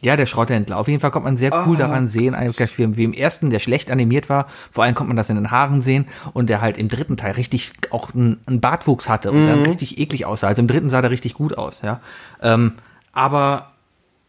Ja, 0.00 0.16
der 0.16 0.26
Schrotthändler. 0.26 0.76
Auf 0.76 0.86
jeden 0.86 1.00
Fall 1.00 1.10
kommt 1.10 1.24
man 1.24 1.36
sehr 1.38 1.50
cool 1.66 1.76
Ah. 1.76 1.78
daran 1.80 2.08
sehen, 2.08 2.34
eigentlich 2.34 2.78
wie, 2.78 2.96
wie 2.96 3.04
im 3.04 3.14
ersten, 3.14 3.48
der 3.50 3.58
schlecht 3.58 3.90
animiert 3.90 4.28
war. 4.28 4.46
Vor 4.70 4.84
allem 4.84 4.94
kommt 4.94 5.08
man 5.08 5.16
das 5.16 5.30
in 5.30 5.36
den 5.36 5.50
Haaren 5.50 5.80
sehen 5.80 6.06
und 6.34 6.50
der 6.50 6.60
halt 6.60 6.76
im 6.76 6.88
dritten 6.88 7.16
Teil 7.16 7.32
richtig 7.32 7.72
auch 7.90 8.14
einen, 8.14 8.38
einen 8.46 8.60
Bartwuchs 8.60 9.08
hatte 9.08 9.32
und 9.32 9.44
Mhm. 9.44 9.48
dann 9.48 9.62
richtig 9.66 9.98
eklig 9.98 10.26
aussah. 10.26 10.48
Also 10.48 10.60
im 10.60 10.68
dritten 10.68 10.90
sah 10.90 11.00
der 11.00 11.10
richtig 11.10 11.34
gut 11.34 11.56
aus, 11.56 11.80
ja. 11.82 12.00
Ähm, 12.42 12.74
aber 13.12 13.72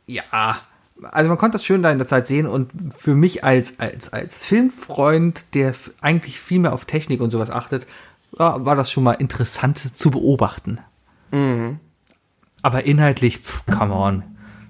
ja, 0.08 0.58
also 1.12 1.28
man 1.30 1.38
konnte 1.38 1.56
das 1.56 1.66
schön 1.66 1.84
da 1.84 1.92
in 1.92 1.98
der 1.98 2.08
Zeit 2.08 2.26
sehen 2.28 2.48
und 2.48 2.72
für 2.98 3.16
mich 3.16 3.44
als, 3.44 3.80
als, 3.80 4.14
als 4.14 4.46
Filmfreund, 4.46 5.44
der 5.54 5.74
eigentlich 6.02 6.40
viel 6.40 6.60
mehr 6.60 6.74
auf 6.74 6.86
Technik 6.86 7.20
und 7.22 7.32
sowas 7.32 7.50
achtet, 7.50 7.86
war 8.32 8.76
das 8.76 8.92
schon 8.92 9.04
mal 9.04 9.14
interessant 9.14 9.78
zu 9.78 10.12
beobachten. 10.12 10.80
Aber 12.62 12.86
inhaltlich, 12.86 13.40
pff, 13.40 13.66
come 13.66 13.94
on. 13.94 14.24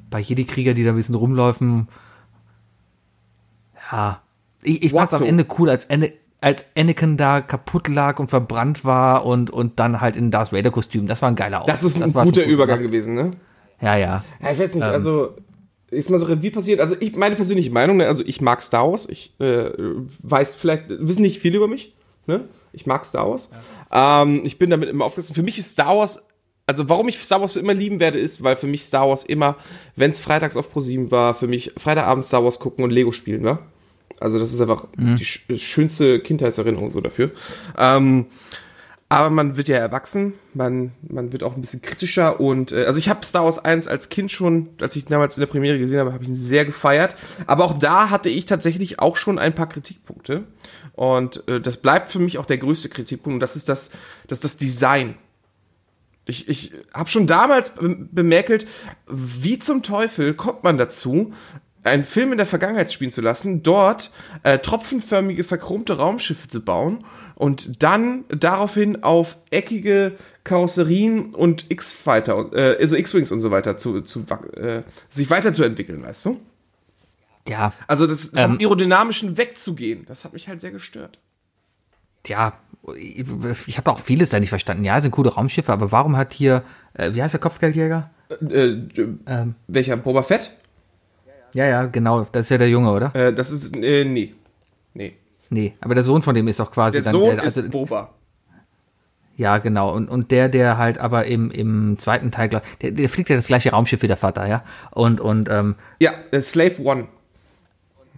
Bei 0.10 0.20
Jedi-Krieger, 0.20 0.74
die 0.74 0.84
da 0.84 0.92
ein 0.92 0.96
bisschen 0.96 1.16
rumlaufen, 1.16 1.88
ja. 3.92 4.22
Ich, 4.64 4.84
ich 4.84 4.92
fand's 4.92 5.14
am 5.14 5.20
Watso. 5.22 5.30
Ende 5.30 5.46
cool, 5.60 5.70
als, 5.70 5.90
Ana- 5.90 6.08
als 6.42 6.66
Anakin 6.76 7.18
da 7.18 7.42
kaputt 7.42 7.88
lag 7.88 8.18
und 8.20 8.30
verbrannt 8.30 8.84
war 8.84 9.26
und, 9.26 9.52
und 9.52 9.80
dann 9.80 10.02
halt 10.02 10.16
in 10.16 10.32
Darth 10.32 10.52
Vader-Kostüm. 10.52 11.06
Das 11.08 11.22
war 11.22 11.30
ein 11.30 11.36
geiler 11.36 11.64
Das 11.68 11.84
ist 11.84 12.02
ein 12.02 12.12
schon 12.14 12.26
guter 12.26 12.44
gut 12.44 12.52
Übergang 12.52 12.78
gemacht. 12.80 12.92
gewesen, 12.92 13.14
ne? 13.16 13.32
Ja, 13.86 13.96
ja. 13.98 14.24
Ja, 14.42 14.52
ich 14.52 14.60
weiß 14.60 14.76
nicht, 14.76 14.84
Ähm. 14.84 14.92
also 14.92 15.36
ist 15.92 16.10
mal 16.10 16.20
so 16.20 16.26
Revue 16.26 16.52
passiert. 16.52 16.80
Also 16.80 16.96
ich, 17.00 17.16
meine 17.16 17.36
persönliche 17.36 17.72
Meinung, 17.72 17.98
ne, 17.98 18.08
also 18.08 18.24
ich 18.26 18.42
mag 18.42 18.62
Star 18.62 18.90
Wars. 18.90 19.08
Ich 19.08 19.40
äh, 19.40 19.70
weiß 20.24 20.56
vielleicht, 20.56 20.86
wissen 20.90 21.22
nicht 21.22 21.40
viel 21.40 21.56
über 21.56 21.68
mich, 21.68 21.96
ne? 22.26 22.42
Ich 22.74 22.86
mag 22.86 23.06
Star 23.06 23.30
Wars. 23.30 23.52
Ähm, 23.92 24.42
ich 24.44 24.58
bin 24.58 24.70
damit 24.70 24.90
immer 24.90 25.06
aufgewachsen. 25.06 25.36
Für 25.36 25.44
mich 25.44 25.58
ist 25.58 25.72
Star 25.72 25.96
Wars, 25.96 26.22
also 26.66 26.90
warum 26.90 27.08
ich 27.08 27.20
Star 27.20 27.40
Wars 27.40 27.54
für 27.54 27.60
immer 27.60 27.74
lieben 27.74 28.00
werde, 28.00 28.20
ist, 28.20 28.44
weil 28.44 28.56
für 28.56 28.68
mich 28.68 28.84
Star 28.84 29.08
Wars 29.08 29.24
immer, 29.24 29.56
wenn 29.96 30.10
es 30.10 30.20
freitags 30.20 30.58
auf 30.58 30.72
ProSieben 30.72 31.12
war, 31.12 31.36
für 31.36 31.48
mich 31.48 31.72
Freitagabend 31.78 32.26
Star 32.26 32.44
Wars 32.44 32.60
gucken 32.60 32.84
und 32.84 32.90
Lego 32.90 33.12
spielen 33.12 33.44
war. 33.44 33.60
Also 34.20 34.40
das 34.40 34.54
ist 34.54 34.62
einfach 34.62 34.88
die 34.98 35.26
sch 35.26 35.46
schönste 35.58 36.20
Kindheitserinnerung 36.20 36.92
so 36.92 37.02
dafür. 37.02 37.32
Ähm, 37.78 38.28
aber 39.08 39.30
man 39.30 39.56
wird 39.56 39.68
ja 39.68 39.78
erwachsen, 39.78 40.34
man, 40.53 40.91
man 41.08 41.32
wird 41.32 41.43
auch 41.43 41.56
ein 41.56 41.62
bisschen 41.62 41.82
kritischer 41.82 42.39
und 42.39 42.72
äh, 42.72 42.86
also 42.86 42.97
ich 42.97 43.08
habe 43.08 43.26
Star 43.26 43.45
Wars 43.45 43.64
1 43.64 43.88
als 43.88 44.10
Kind 44.10 44.32
schon, 44.32 44.70
als 44.82 44.95
ich 44.95 45.06
damals 45.06 45.38
in 45.38 45.41
der 45.41 45.47
Premiere 45.47 45.78
gesehen 45.78 45.99
habe, 45.99 46.12
habe 46.12 46.24
ich 46.24 46.30
ihn 46.30 46.36
sehr 46.36 46.66
gefeiert. 46.66 47.16
Aber 47.45 47.66
auch 47.66 47.78
da 47.78 48.10
hatte 48.10 48.30
ich 48.30 48.45
tatsächlich 48.45 48.99
auch 48.99 49.16
schon 49.16 49.38
ein 49.38 49.53
paar 49.53 49.70
Kritikpunkte. 49.70 50.45
Und 50.93 51.47
äh, 51.47 51.62
das 51.62 51.78
bleibt 51.78 52.12
für 52.12 52.20
mich 52.20 52.39
auch 52.39 52.45
der 52.45 52.58
größte 52.58 52.89
Kritikpunkt 52.89 53.36
und 53.36 53.39
das 53.41 53.56
ist 53.56 53.70
das, 53.70 53.91
das, 54.28 54.39
ist 54.39 54.43
das 54.43 54.58
Design. 54.58 55.16
Ich, 56.26 56.47
ich 56.49 56.74
habe 56.91 57.10
schon 57.10 57.28
damals 57.28 57.76
be- 57.76 58.08
bemerkelt, 58.12 58.66
wie 59.08 59.60
zum 59.60 59.84
Teufel 59.84 60.34
kommt 60.34 60.64
man 60.64 60.80
dazu, 60.80 61.32
einen 61.84 62.03
Film 62.06 62.32
in 62.32 62.39
der 62.39 62.47
Vergangenheit 62.47 62.91
spielen 62.91 63.12
zu 63.12 63.22
lassen, 63.22 63.62
dort 63.62 64.10
äh, 64.41 64.58
tropfenförmige, 64.58 65.43
verchromte 65.43 65.97
Raumschiffe 65.97 66.47
zu 66.47 66.62
bauen 66.66 67.06
und 67.36 67.84
dann 67.84 68.24
daraufhin 68.30 69.04
auf 69.04 69.38
eckige 69.52 70.14
Karosserien 70.44 71.34
und 71.36 71.70
X-Fighter, 71.70 72.52
äh, 72.54 72.78
also 72.80 72.96
X-Wings 72.96 73.32
und 73.32 73.40
so 73.42 73.52
weiter 73.52 73.78
zu, 73.78 74.02
zu 74.02 74.26
äh, 74.56 74.84
sich 75.10 75.30
weiterzuentwickeln, 75.30 76.04
weißt 76.04 76.26
du? 76.26 76.40
Ja, 77.48 77.74
Also 77.88 78.08
das 78.08 78.30
vom 78.30 78.40
Ähm. 78.40 78.58
Aerodynamischen 78.60 79.38
wegzugehen, 79.38 80.06
das 80.08 80.24
hat 80.24 80.34
mich 80.34 80.48
halt 80.48 80.62
sehr 80.62 80.72
gestört. 80.72 81.20
ja. 82.28 82.54
Ich, 82.98 83.26
ich 83.66 83.78
habe 83.80 83.92
auch 83.92 84.00
vieles 84.00 84.30
da 84.30 84.40
nicht 84.40 84.50
verstanden. 84.50 84.84
Ja, 84.84 84.98
es 84.98 85.02
sind 85.02 85.12
coole 85.12 85.32
Raumschiffe, 85.34 85.74
aber 85.74 85.92
warum 85.92 86.16
hat 86.18 86.36
hier, 86.36 86.62
äh, 86.94 87.16
wie 87.16 87.24
heißt 87.24 87.34
der 87.34 87.40
Kopfgeldjäger? 87.42 88.12
Äh, 88.30 88.36
äh, 88.60 89.08
Ähm, 89.26 89.56
welcher 89.68 89.98
Boba 89.98 90.22
Fett? 90.22 90.52
ja, 91.54 91.66
ja, 91.66 91.86
genau. 91.88 92.28
Das 92.32 92.46
ist 92.46 92.50
ja 92.52 92.60
der 92.60 92.70
Junge, 92.70 92.92
oder? 92.92 93.16
Äh, 93.16 93.34
das 93.34 93.50
ist 93.50 93.76
äh, 93.76 94.06
nee, 94.06 94.36
nee. 94.94 95.16
Nee, 95.50 95.74
aber 95.82 95.96
der 95.96 96.04
Sohn 96.04 96.22
von 96.22 96.34
dem 96.36 96.48
ist 96.48 96.60
doch 96.60 96.72
quasi 96.72 96.98
Der 97.02 97.04
dann. 97.04 97.14
Sohn 97.14 97.38
äh, 97.38 97.41
also, 97.41 97.62
ist 97.62 97.72
Boba. 97.72 98.10
Ja, 99.38 99.58
genau. 99.58 99.93
Und, 99.93 100.08
und 100.10 100.32
der, 100.32 100.48
der 100.48 100.78
halt 100.78 100.98
aber 100.98 101.26
im, 101.26 101.52
im 101.52 102.00
zweiten 102.00 102.32
Teil, 102.32 102.48
glaub, 102.50 102.64
der, 102.80 102.91
der 102.91 103.10
fliegt 103.10 103.30
ja 103.30 103.36
das 103.36 103.48
gleiche 103.48 103.72
Raumschiff 103.72 104.02
wie 104.02 104.08
der 104.08 104.16
Vater, 104.18 104.48
ja. 104.48 104.64
Und, 104.91 105.20
und, 105.20 105.50
ähm, 105.50 105.76
Ja, 106.00 106.14
äh, 106.32 106.39
Slave 106.41 106.82
One. 106.82 107.08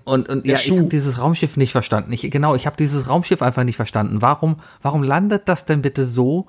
und, 0.05 0.29
und 0.29 0.45
Der 0.45 0.53
ja, 0.53 0.59
ich 0.59 0.65
Schuh. 0.67 0.77
habe 0.77 0.89
dieses 0.89 1.17
Raumschiff 1.19 1.57
nicht 1.57 1.71
verstanden. 1.71 2.13
Ich, 2.13 2.21
genau, 2.29 2.53
ich 2.53 2.67
habe 2.67 2.77
dieses 2.77 3.09
Raumschiff 3.09 3.41
einfach 3.41 3.63
nicht 3.63 3.77
verstanden. 3.77 4.21
Warum, 4.21 4.57
warum 4.83 5.01
landet 5.01 5.49
das 5.49 5.65
denn 5.65 5.81
bitte 5.81 6.05
so, 6.05 6.45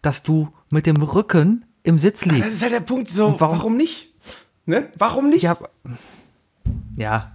dass 0.00 0.22
du 0.22 0.48
mit 0.70 0.86
dem 0.86 1.02
Rücken 1.02 1.64
im 1.82 1.98
Sitz 1.98 2.20
Das 2.20 2.32
liegst? 2.32 2.50
ist 2.52 2.62
halt 2.62 2.72
der 2.72 2.80
Punkt, 2.80 3.10
so, 3.10 3.34
warum- 3.40 3.58
warum, 3.58 3.76
nicht? 3.76 4.14
Ne? 4.64 4.86
Warum 4.96 5.28
nicht? 5.28 5.42
Ja, 5.42 5.56
ja. 6.96 7.32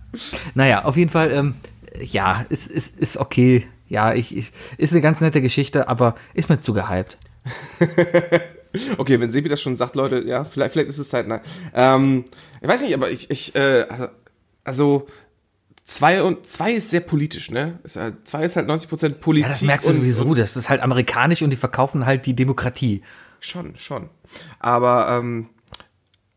Naja, 0.55 0.85
auf 0.85 0.95
jeden 0.97 1.11
Fall, 1.11 1.31
ähm, 1.31 1.55
ja, 2.01 2.45
ist, 2.49 2.69
ist, 2.69 2.95
ist 2.97 3.17
okay. 3.17 3.67
Ja, 3.87 4.13
ich, 4.13 4.35
ich, 4.35 4.51
ist 4.77 4.91
eine 4.91 5.01
ganz 5.01 5.19
nette 5.21 5.41
Geschichte, 5.41 5.87
aber 5.87 6.15
ist 6.33 6.49
mir 6.49 6.59
zu 6.59 6.73
gehypt. 6.73 7.17
Okay, 8.99 9.19
wenn 9.19 9.31
Sebi 9.31 9.49
das 9.49 9.59
schon 9.63 9.75
sagt, 9.75 9.95
Leute, 9.95 10.19
ja, 10.27 10.43
vielleicht, 10.43 10.73
vielleicht 10.73 10.89
ist 10.89 10.99
es 10.99 11.09
Zeit, 11.09 11.27
nein. 11.27 11.41
Ähm, 11.73 12.23
ich 12.61 12.67
weiß 12.67 12.83
nicht, 12.83 12.93
aber 12.93 13.09
ich, 13.09 13.31
ich, 13.31 13.55
äh, 13.55 13.87
also, 14.63 15.07
zwei 15.85 16.21
und 16.21 16.45
zwei 16.45 16.73
ist 16.73 16.91
sehr 16.91 16.99
politisch, 16.99 17.49
ne? 17.49 17.79
Ist, 17.83 17.95
halt- 17.95 18.27
Zwei 18.27 18.43
ist 18.43 18.55
halt 18.57 18.69
90% 18.69 19.09
Politik. 19.15 19.45
Ja, 19.47 19.49
das 19.49 19.63
merkst 19.63 19.87
du 19.87 19.89
und- 19.91 19.95
sowieso. 19.97 20.23
Und, 20.23 20.37
Das 20.37 20.55
ist 20.55 20.69
halt 20.69 20.81
amerikanisch 20.81 21.41
und 21.41 21.49
die 21.49 21.55
verkaufen 21.55 22.05
halt 22.05 22.27
die 22.27 22.35
Demokratie. 22.35 23.01
schon, 23.39 23.75
schon. 23.75 24.09
Aber, 24.59 25.17
ähm, 25.19 25.49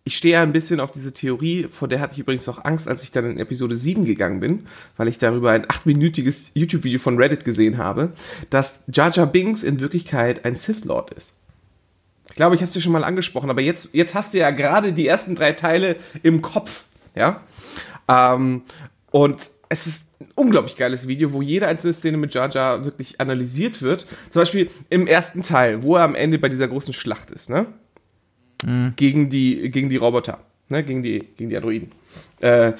ich 0.05 0.16
stehe 0.16 0.34
ja 0.34 0.42
ein 0.42 0.53
bisschen 0.53 0.80
auf 0.80 0.90
diese 0.90 1.12
Theorie, 1.12 1.68
vor 1.70 1.86
der 1.86 2.00
hatte 2.00 2.14
ich 2.14 2.18
übrigens 2.18 2.48
auch 2.48 2.64
Angst, 2.64 2.88
als 2.88 3.05
ich 3.05 3.12
dann 3.12 3.30
in 3.30 3.38
Episode 3.38 3.76
7 3.76 4.05
gegangen 4.05 4.40
bin, 4.40 4.66
weil 4.96 5.07
ich 5.07 5.18
darüber 5.18 5.53
ein 5.53 5.68
achtminütiges 5.70 6.50
YouTube-Video 6.55 6.98
von 6.98 7.16
Reddit 7.18 7.44
gesehen 7.44 7.78
habe, 7.78 8.12
dass 8.50 8.82
Jar 8.88 9.12
Jar 9.12 9.26
Binks 9.26 9.62
in 9.62 9.78
Wirklichkeit 9.78 10.44
ein 10.44 10.57
Sith 10.57 10.84
Lord 10.84 11.12
ist. 11.14 11.34
Ich 12.28 12.36
glaube, 12.36 12.55
ich 12.55 12.62
habe 12.62 12.68
es 12.68 12.72
dir 12.72 12.80
schon 12.80 12.92
mal 12.92 13.05
angesprochen, 13.05 13.50
aber 13.50 13.61
jetzt, 13.61 13.90
jetzt 13.92 14.14
hast 14.14 14.34
du 14.34 14.38
ja 14.38 14.50
gerade 14.50 14.92
die 14.92 15.07
ersten 15.07 15.36
drei 15.36 15.53
Teile 15.53 15.96
im 16.22 16.42
Kopf, 16.42 16.86
ja? 17.14 17.42
Ähm, 18.09 18.62
und 19.11 19.50
es 19.68 19.86
ist 19.86 20.20
ein 20.20 20.28
unglaublich 20.34 20.76
geiles 20.76 21.07
Video, 21.07 21.32
wo 21.32 21.42
jede 21.42 21.68
einzelne 21.68 21.92
Szene 21.92 22.16
mit 22.16 22.34
Jar 22.34 22.50
Jar 22.50 22.84
wirklich 22.84 23.20
analysiert 23.20 23.82
wird. 23.82 24.07
Zum 24.30 24.40
Beispiel 24.40 24.68
im 24.90 25.07
ersten 25.07 25.42
Teil, 25.42 25.82
wo 25.82 25.96
er 25.96 26.03
am 26.03 26.14
Ende 26.14 26.38
bei 26.38 26.48
dieser 26.48 26.68
großen 26.68 26.92
Schlacht 26.92 27.30
ist, 27.30 27.50
ne? 27.50 27.66
Gegen 28.96 29.28
die, 29.28 29.70
gegen 29.70 29.88
die 29.88 29.96
Roboter, 29.96 30.38
ne? 30.68 30.84
Gegen 30.84 31.02
die, 31.02 31.18
gegen 31.36 31.50
die 31.50 31.56
Androiden. 31.56 31.92
Äh, 32.40 32.72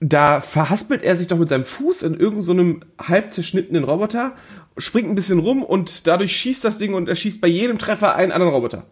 da 0.00 0.40
verhaspelt 0.40 1.02
er 1.02 1.16
sich 1.16 1.28
doch 1.28 1.38
mit 1.38 1.50
seinem 1.50 1.64
Fuß 1.64 2.02
in 2.02 2.14
irgendeinem 2.14 2.80
so 2.98 3.06
halb 3.06 3.32
zerschnittenen 3.32 3.84
Roboter, 3.84 4.34
springt 4.78 5.08
ein 5.08 5.14
bisschen 5.14 5.38
rum 5.38 5.62
und 5.62 6.06
dadurch 6.06 6.36
schießt 6.36 6.64
das 6.64 6.78
Ding 6.78 6.94
und 6.94 7.08
er 7.08 7.16
schießt 7.16 7.40
bei 7.40 7.48
jedem 7.48 7.78
Treffer 7.78 8.16
einen 8.16 8.32
anderen 8.32 8.52
Roboter. 8.52 8.86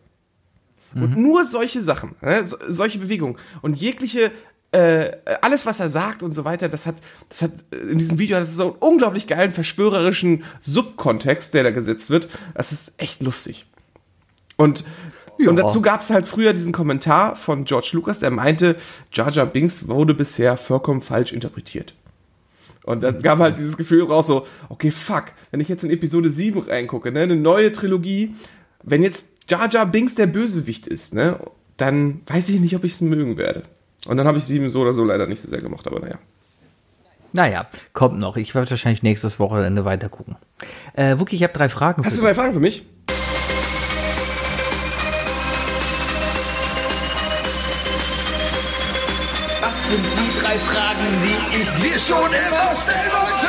Und 0.94 1.16
nur 1.16 1.44
solche 1.44 1.82
Sachen, 1.82 2.14
ne, 2.22 2.42
so, 2.44 2.56
solche 2.66 2.98
Bewegungen 2.98 3.36
und 3.61 3.76
jegliche, 3.76 4.32
äh, 4.72 5.12
alles 5.42 5.66
was 5.66 5.80
er 5.80 5.90
sagt 5.90 6.22
und 6.22 6.32
so 6.32 6.44
weiter, 6.44 6.68
das 6.68 6.86
hat, 6.86 6.96
das 7.28 7.42
hat 7.42 7.52
äh, 7.70 7.76
in 7.76 7.98
diesem 7.98 8.18
Video 8.18 8.36
hat 8.36 8.44
es 8.44 8.56
so 8.56 8.64
einen 8.64 8.72
unglaublich 8.72 9.26
geilen 9.26 9.52
verschwörerischen 9.52 10.44
Subkontext, 10.61 11.54
der 11.54 11.62
da 11.62 11.70
gesetzt 11.70 12.11
wird. 12.11 12.28
Das 12.54 12.72
ist 12.72 12.94
echt 13.00 13.22
lustig. 13.22 13.66
Und, 14.56 14.84
Ja. 15.39 15.51
und 15.51 15.57
dazu 15.57 15.80
gab 15.80 16.01
es 16.01 16.11
halt 16.11 16.26
früher 16.26 16.53
diesen 16.53 16.72
Kommentar 16.72 17.36
von 17.36 17.64
George 17.64 17.91
Lucas, 17.93 18.20
der 18.20 18.30
meinte, 18.30 18.76
Jar 19.12 19.30
Jar 19.30 19.47
Binks 19.47 19.86
wurde 19.89 20.14
bisher 20.14 20.57
vollkommen 20.57 21.01
falsch 21.01 21.32
interpretiert. 21.32 21.95
Und 22.84 23.03
dann 23.03 23.22
gab 23.22 23.39
halt 23.39 23.59
dieses 23.59 23.76
Gefühl 23.76 24.03
raus, 24.05 24.26
so, 24.26 24.47
okay, 24.68 24.91
fuck, 24.91 25.26
wenn 25.51 25.61
ich 25.61 25.68
jetzt 25.68 25.84
in 25.84 25.91
Episode 25.91 26.30
7 26.30 26.61
reingucke, 26.61 27.12
ne, 27.12 27.20
eine 27.20 27.36
neue 27.36 27.70
Trilogie, 27.70 28.34
wenn 28.82 29.03
jetzt 29.03 29.51
Jar 29.51 29.68
Jar 29.68 29.86
Binks 29.86 30.14
der 30.14 30.26
Bösewicht 30.26 30.86
ist, 30.86 31.14
ne, 31.14 31.39
dann 31.76 32.22
weiß 32.26 32.49
ich 32.49 32.61
nicht, 32.61 32.74
ob 32.74 32.84
ich 32.84 32.95
es 32.95 33.01
mögen 33.01 33.36
werde. 33.36 33.62
Und 34.07 34.16
dann 34.16 34.26
habe 34.26 34.39
ich 34.39 34.45
7 34.45 34.68
so 34.70 34.80
oder 34.80 34.95
so 34.95 35.05
leider 35.05 35.26
nicht 35.26 35.43
so 35.43 35.49
sehr 35.49 35.61
gemacht, 35.61 35.86
aber 35.86 36.01
naja. 36.01 36.18
Naja, 37.32 37.66
kommt 37.93 38.18
noch. 38.18 38.36
Ich 38.36 38.55
werde 38.55 38.70
wahrscheinlich 38.70 39.03
nächstes 39.03 39.39
Wochenende 39.39 39.84
weiter 39.84 40.09
gucken. 40.09 40.36
Äh, 40.95 41.18
Wookie, 41.18 41.36
ich 41.36 41.43
habe 41.43 41.53
drei 41.53 41.68
Fragen 41.68 42.05
Hast 42.05 42.16
du 42.16 42.20
für 42.20 42.26
drei 42.26 42.34
Fragen 42.34 42.55
für 42.55 42.61
mich? 42.61 42.86
Das 49.89 49.97
sind 49.97 50.05
die 50.05 50.41
drei 50.41 50.59
Fragen, 50.59 51.07
die 51.24 51.62
ich 51.62 51.70
dir 51.80 51.99
schon 51.99 52.30
immer 52.30 52.74
stellen 52.74 53.11
wollte. 53.11 53.47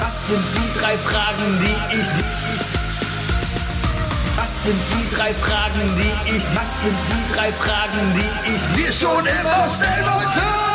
Was 0.00 0.28
sind 0.28 0.44
die 0.56 0.80
drei 0.80 0.98
Fragen, 0.98 1.60
die 1.60 1.96
ich 1.96 2.08
Was 4.34 4.64
sind 4.64 4.80
die 4.90 5.14
drei 5.14 5.32
Fragen, 5.34 5.96
die 5.96 6.36
ich 6.36 6.44
Was 6.56 6.82
sind 6.82 6.98
die 7.08 7.34
drei 7.36 7.52
Fragen, 7.52 8.14
die 8.16 8.56
ich 8.56 8.62
dir 8.74 8.92
schon 8.92 9.24
immer 9.24 9.68
stellen 9.68 10.06
wollte. 10.06 10.73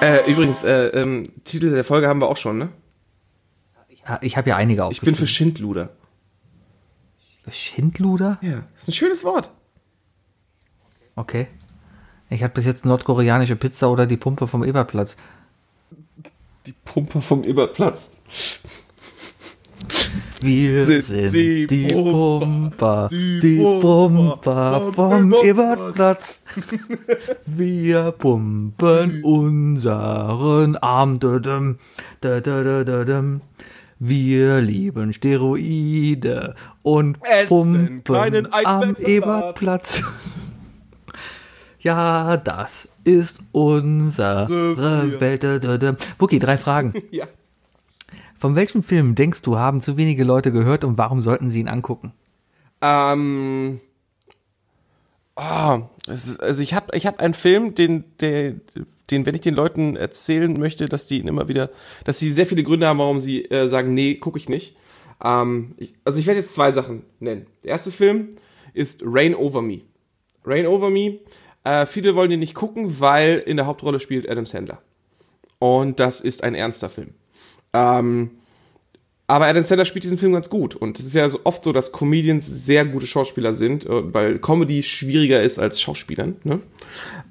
Äh, 0.00 0.30
übrigens, 0.30 0.62
äh, 0.64 0.88
ähm, 0.88 1.24
Titel 1.44 1.70
der 1.70 1.84
Folge 1.84 2.08
haben 2.08 2.20
wir 2.20 2.28
auch 2.28 2.36
schon, 2.36 2.58
ne? 2.58 2.68
Ich 4.20 4.36
habe 4.36 4.50
ja 4.50 4.56
einige 4.56 4.86
Ich 4.90 5.00
bin 5.00 5.14
für. 5.14 5.26
Schindluder. 5.26 5.90
Schindluder? 7.50 8.38
Ja, 8.40 8.64
ist 8.76 8.88
ein 8.88 8.92
schönes 8.92 9.24
Wort. 9.24 9.50
Okay. 11.16 11.48
Ich 12.28 12.42
hatte 12.42 12.54
bis 12.54 12.66
jetzt 12.66 12.84
nordkoreanische 12.84 13.56
Pizza 13.56 13.90
oder 13.90 14.06
die 14.06 14.16
Pumpe 14.16 14.46
vom 14.46 14.64
Eberplatz. 14.64 15.16
Die 16.66 16.74
Pumpe 16.84 17.20
vom 17.22 17.44
Ebertplatz. 17.44 18.12
Wir 20.40 20.84
Sind 20.84 21.02
sind, 21.02 21.32
die 21.32 21.66
die, 21.66 21.88
Pumper, 21.88 23.08
die 23.10 23.58
Pumper 23.58 24.92
vom 24.92 25.34
Ebertplatz. 25.42 26.42
Wir 27.46 28.12
pumpen 28.12 29.24
unseren 29.24 30.76
Arm. 30.76 31.18
Wir 33.98 34.60
lieben 34.60 35.12
Steroide 35.14 36.54
und 36.82 37.18
Essen 37.22 38.02
pumpen 38.04 38.48
am. 38.52 38.94
Ebertplatz. 38.96 40.02
Ja, 41.80 42.36
das 42.36 42.88
ist 43.04 43.40
unsere 43.52 44.48
Welt. 45.20 45.96
Wookie, 46.18 46.38
drei 46.38 46.58
Fragen. 46.58 46.92
Ja. 47.10 47.26
Von 48.46 48.54
welchem 48.54 48.84
Film 48.84 49.16
denkst 49.16 49.42
du, 49.42 49.58
haben 49.58 49.80
zu 49.80 49.96
wenige 49.96 50.22
Leute 50.22 50.52
gehört 50.52 50.84
und 50.84 50.96
warum 50.96 51.20
sollten 51.20 51.50
sie 51.50 51.58
ihn 51.58 51.66
angucken? 51.66 52.12
Ähm. 52.80 53.80
Ist, 56.06 56.40
also 56.40 56.62
ich 56.62 56.72
habe 56.72 56.96
ich 56.96 57.08
hab 57.08 57.18
einen 57.18 57.34
Film, 57.34 57.74
den, 57.74 58.04
der, 58.20 58.54
den, 59.10 59.26
wenn 59.26 59.34
ich 59.34 59.40
den 59.40 59.56
Leuten 59.56 59.96
erzählen 59.96 60.52
möchte, 60.52 60.88
dass 60.88 61.08
die 61.08 61.18
ihn 61.18 61.26
immer 61.26 61.48
wieder, 61.48 61.70
dass 62.04 62.20
sie 62.20 62.30
sehr 62.30 62.46
viele 62.46 62.62
Gründe 62.62 62.86
haben, 62.86 63.00
warum 63.00 63.18
sie 63.18 63.46
äh, 63.46 63.66
sagen, 63.66 63.94
nee, 63.94 64.14
gucke 64.14 64.38
ich 64.38 64.48
nicht. 64.48 64.76
Ähm, 65.24 65.74
ich, 65.76 65.94
also 66.04 66.20
ich 66.20 66.28
werde 66.28 66.38
jetzt 66.38 66.54
zwei 66.54 66.70
Sachen 66.70 67.02
nennen. 67.18 67.46
Der 67.64 67.70
erste 67.70 67.90
Film 67.90 68.36
ist 68.74 69.00
Rain 69.04 69.34
Over 69.34 69.60
Me. 69.60 69.80
Rain 70.44 70.68
Over 70.68 70.90
Me. 70.90 71.18
Äh, 71.64 71.84
viele 71.86 72.14
wollen 72.14 72.30
den 72.30 72.38
nicht 72.38 72.54
gucken, 72.54 73.00
weil 73.00 73.42
in 73.44 73.56
der 73.56 73.66
Hauptrolle 73.66 73.98
spielt 73.98 74.30
Adam 74.30 74.46
Sandler. 74.46 74.80
Und 75.58 75.98
das 75.98 76.20
ist 76.20 76.44
ein 76.44 76.54
ernster 76.54 76.88
Film. 76.88 77.12
Ähm, 77.76 78.30
aber 79.28 79.46
Adam 79.46 79.62
Sandler 79.62 79.84
spielt 79.84 80.04
diesen 80.04 80.18
Film 80.18 80.32
ganz 80.32 80.48
gut. 80.48 80.76
Und 80.76 81.00
es 81.00 81.06
ist 81.06 81.14
ja 81.14 81.28
so 81.28 81.40
oft 81.44 81.64
so, 81.64 81.72
dass 81.72 81.90
Comedians 81.90 82.46
sehr 82.46 82.84
gute 82.84 83.06
Schauspieler 83.06 83.54
sind, 83.54 83.84
äh, 83.84 84.14
weil 84.14 84.38
Comedy 84.38 84.82
schwieriger 84.82 85.42
ist 85.42 85.58
als 85.58 85.80
Schauspielern. 85.80 86.36
Ne? 86.44 86.60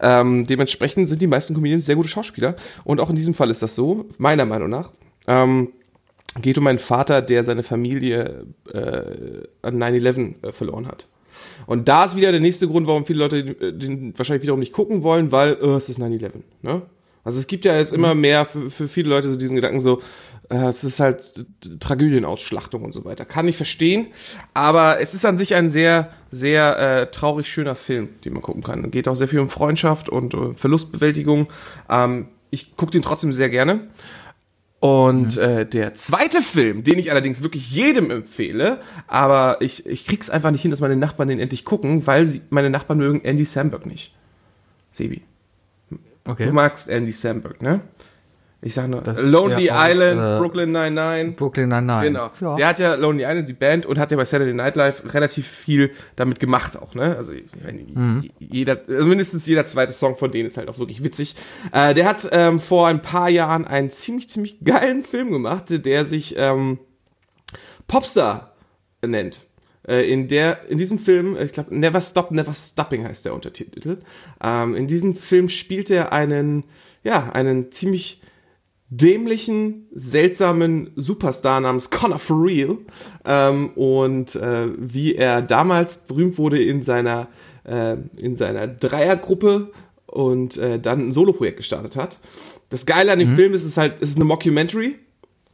Ähm, 0.01 0.45
dementsprechend 0.45 1.07
sind 1.07 1.21
die 1.21 1.27
meisten 1.27 1.53
Comedians 1.53 1.85
sehr 1.85 1.95
gute 1.95 2.09
Schauspieler. 2.09 2.55
Und 2.83 2.99
auch 2.99 3.09
in 3.09 3.15
diesem 3.15 3.33
Fall 3.33 3.49
ist 3.49 3.61
das 3.61 3.75
so, 3.75 4.05
meiner 4.17 4.45
Meinung 4.45 4.69
nach. 4.69 4.91
Ähm, 5.27 5.69
geht 6.41 6.57
um 6.57 6.67
einen 6.67 6.79
Vater, 6.79 7.21
der 7.21 7.45
seine 7.45 7.63
Familie 7.63 8.45
äh, 8.73 9.47
an 9.61 9.81
9-11 9.81 10.33
äh, 10.43 10.51
verloren 10.51 10.87
hat. 10.87 11.07
Und 11.65 11.87
da 11.87 12.05
ist 12.05 12.17
wieder 12.17 12.31
der 12.31 12.41
nächste 12.41 12.67
Grund, 12.67 12.87
warum 12.87 13.05
viele 13.05 13.19
Leute 13.19 13.43
den, 13.43 13.79
den 13.79 14.17
wahrscheinlich 14.17 14.43
wiederum 14.43 14.59
nicht 14.59 14.73
gucken 14.73 15.01
wollen, 15.01 15.31
weil 15.31 15.53
äh, 15.53 15.75
es 15.77 15.87
ist 15.87 15.99
9-11. 15.99 16.31
Ne? 16.61 16.81
Also 17.25 17.39
es 17.39 17.47
gibt 17.47 17.65
ja 17.65 17.75
jetzt 17.77 17.91
immer 17.91 18.13
mehr 18.13 18.45
für, 18.45 18.69
für 18.69 18.87
viele 18.87 19.09
Leute 19.09 19.29
so 19.29 19.35
diesen 19.35 19.55
Gedanken 19.55 19.79
so, 19.79 19.99
äh, 19.99 20.01
es 20.49 20.83
ist 20.83 20.99
halt 20.99 21.45
Tragödienausschlachtung 21.79 22.83
und 22.83 22.91
so 22.91 23.05
weiter. 23.05 23.25
Kann 23.25 23.47
ich 23.47 23.57
verstehen, 23.57 24.07
aber 24.53 24.99
es 24.99 25.13
ist 25.13 25.25
an 25.25 25.37
sich 25.37 25.55
ein 25.55 25.69
sehr, 25.69 26.11
sehr 26.31 26.77
äh, 26.77 27.11
traurig 27.11 27.47
schöner 27.47 27.75
Film, 27.75 28.09
den 28.23 28.33
man 28.33 28.41
gucken 28.41 28.61
kann. 28.61 28.91
Geht 28.91 29.07
auch 29.07 29.15
sehr 29.15 29.27
viel 29.27 29.39
um 29.39 29.49
Freundschaft 29.49 30.09
und 30.09 30.33
äh, 30.33 30.53
Verlustbewältigung. 30.53 31.47
Ähm, 31.89 32.27
ich 32.51 32.75
gucke 32.75 32.91
den 32.91 33.01
trotzdem 33.01 33.33
sehr 33.33 33.49
gerne. 33.49 33.89
Und 34.79 35.37
äh, 35.37 35.65
der 35.65 35.95
zweite 35.95 36.41
Film, 36.41 36.83
den 36.83 36.99
ich 36.99 37.09
allerdings 37.09 37.41
wirklich 37.41 37.71
jedem 37.71 38.11
empfehle, 38.11 38.81
aber 39.07 39.57
ich, 39.61 39.87
ich 39.87 40.05
krieg's 40.05 40.29
einfach 40.29 40.51
nicht 40.51 40.61
hin, 40.61 40.69
dass 40.69 40.79
meine 40.79 40.95
Nachbarn 40.95 41.27
den 41.27 41.39
endlich 41.39 41.65
gucken, 41.65 42.05
weil 42.05 42.27
sie, 42.27 42.41
meine 42.51 42.69
Nachbarn 42.69 42.99
mögen 42.99 43.23
Andy 43.23 43.45
Samberg 43.45 43.87
nicht. 43.87 44.13
Sebi. 44.91 45.23
Okay. 46.23 46.45
Du 46.45 46.53
magst 46.53 46.89
Andy 46.89 47.11
Samberg, 47.11 47.61
ne? 47.63 47.81
Ich 48.61 48.73
sag 48.73 48.87
nur, 48.87 49.01
Das- 49.01 49.19
Lonely 49.19 49.65
ja, 49.65 49.87
Island, 49.91 50.19
äh, 50.19 50.39
Brooklyn 50.39 50.71
Nine-Nine. 50.71 51.33
Brooklyn 51.33 51.69
Nine-Nine. 51.69 52.07
Genau. 52.07 52.31
Ja. 52.41 52.55
Der 52.55 52.67
hat 52.69 52.79
ja 52.79 52.95
Lonely 52.95 53.23
Island, 53.23 53.47
die 53.47 53.53
Band, 53.53 53.85
und 53.85 53.99
hat 53.99 54.09
ja 54.09 54.17
bei 54.17 54.25
Saturday 54.25 54.53
Night 54.55 54.75
Live 54.75 55.03
relativ 55.13 55.45
viel 55.47 55.91
damit 56.15 56.39
gemacht 56.39 56.75
auch, 56.81 56.95
ne? 56.95 57.15
Also 57.15 57.33
Mhm. 57.33 58.27
jeder, 58.39 58.81
also 58.87 59.05
mindestens 59.05 59.45
jeder 59.45 59.65
zweite 59.67 59.93
Song 59.93 60.15
von 60.17 60.31
denen 60.31 60.47
ist 60.47 60.57
halt 60.57 60.67
auch 60.69 60.79
wirklich 60.79 61.03
witzig. 61.03 61.35
Äh, 61.73 61.93
der 61.93 62.05
hat 62.05 62.27
ähm, 62.31 62.59
vor 62.59 62.87
ein 62.87 63.01
paar 63.03 63.29
Jahren 63.29 63.65
einen 63.67 63.91
ziemlich, 63.91 64.29
ziemlich 64.29 64.63
geilen 64.63 65.03
Film 65.03 65.31
gemacht, 65.31 65.65
der 65.69 66.05
sich 66.05 66.33
ähm, 66.37 66.79
Popstar 67.87 68.53
nennt. 69.05 69.41
Äh, 69.87 70.11
in 70.11 70.27
der, 70.27 70.67
in 70.69 70.77
diesem 70.79 70.97
Film, 70.97 71.37
ich 71.39 71.51
glaube, 71.51 71.77
Never 71.77 72.01
Stop, 72.01 72.31
Never 72.31 72.53
Stopping 72.53 73.07
heißt 73.07 73.25
der 73.25 73.33
Untertitel. 73.35 73.97
Ähm, 74.43 74.75
in 74.75 74.87
diesem 74.87 75.15
Film 75.15 75.49
spielt 75.49 75.91
er 75.91 76.11
einen, 76.11 76.63
ja, 77.03 77.29
einen 77.33 77.71
ziemlich 77.71 78.21
dämlichen, 78.89 79.87
seltsamen 79.93 80.91
Superstar 80.95 81.59
namens 81.61 81.89
Connor 81.89 82.19
For 82.19 82.43
Real 82.43 82.77
ähm, 83.25 83.69
und 83.75 84.35
äh, 84.35 84.67
wie 84.77 85.15
er 85.15 85.41
damals 85.41 86.05
berühmt 86.07 86.37
wurde 86.37 86.61
in 86.61 86.83
seiner 86.83 87.27
äh, 87.63 87.97
in 88.17 88.37
seiner 88.37 88.67
Dreiergruppe 88.67 89.71
und 90.05 90.57
äh, 90.57 90.79
dann 90.79 91.07
ein 91.07 91.11
Soloprojekt 91.11 91.57
gestartet 91.57 91.95
hat. 91.95 92.19
Das 92.69 92.85
Geile 92.85 93.11
an 93.11 93.19
dem 93.19 93.35
Film 93.35 93.53
ist, 93.53 93.61
es 93.61 93.69
ist 93.69 93.77
halt, 93.77 93.95
es 94.01 94.09
ist 94.09 94.15
eine 94.15 94.25
Mockumentary, 94.25 94.95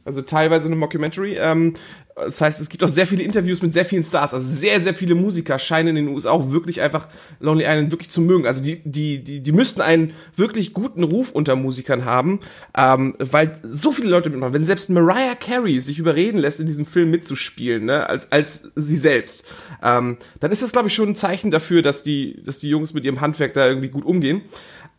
also 0.04 0.22
teilweise 0.22 0.66
eine 0.66 0.76
Mockumentary. 0.76 1.36
Ähm, 1.38 1.74
das 2.14 2.40
heißt, 2.40 2.60
es 2.60 2.68
gibt 2.68 2.84
auch 2.84 2.88
sehr 2.88 3.06
viele 3.06 3.22
Interviews 3.22 3.62
mit 3.62 3.72
sehr 3.72 3.84
vielen 3.84 4.04
Stars. 4.04 4.34
Also 4.34 4.46
sehr, 4.46 4.80
sehr 4.80 4.94
viele 4.94 5.14
Musiker 5.14 5.58
scheinen 5.58 5.96
in 5.96 6.06
den 6.06 6.14
USA 6.14 6.30
auch 6.30 6.50
wirklich 6.50 6.80
einfach 6.80 7.08
Lonely 7.40 7.64
Island 7.64 7.90
wirklich 7.90 8.10
zu 8.10 8.20
mögen. 8.20 8.46
Also 8.46 8.62
die, 8.62 8.82
die, 8.84 9.24
die, 9.24 9.40
die 9.40 9.52
müssten 9.52 9.80
einen 9.80 10.12
wirklich 10.36 10.74
guten 10.74 11.04
Ruf 11.04 11.32
unter 11.32 11.56
Musikern 11.56 12.04
haben, 12.04 12.40
ähm, 12.76 13.14
weil 13.18 13.58
so 13.62 13.92
viele 13.92 14.10
Leute 14.10 14.28
mitmachen. 14.28 14.52
Wenn 14.52 14.64
selbst 14.64 14.90
Mariah 14.90 15.36
Carey 15.36 15.80
sich 15.80 15.98
überreden 15.98 16.38
lässt, 16.38 16.60
in 16.60 16.66
diesem 16.66 16.84
Film 16.84 17.10
mitzuspielen, 17.10 17.86
ne, 17.86 18.08
als, 18.08 18.30
als 18.30 18.70
sie 18.76 18.96
selbst, 18.96 19.46
ähm, 19.82 20.18
dann 20.40 20.52
ist 20.52 20.62
das, 20.62 20.72
glaube 20.72 20.88
ich, 20.88 20.94
schon 20.94 21.10
ein 21.10 21.16
Zeichen 21.16 21.50
dafür, 21.50 21.80
dass 21.80 22.02
die, 22.02 22.42
dass 22.42 22.58
die 22.58 22.68
Jungs 22.68 22.92
mit 22.92 23.04
ihrem 23.04 23.20
Handwerk 23.20 23.54
da 23.54 23.66
irgendwie 23.66 23.88
gut 23.88 24.04
umgehen. 24.04 24.42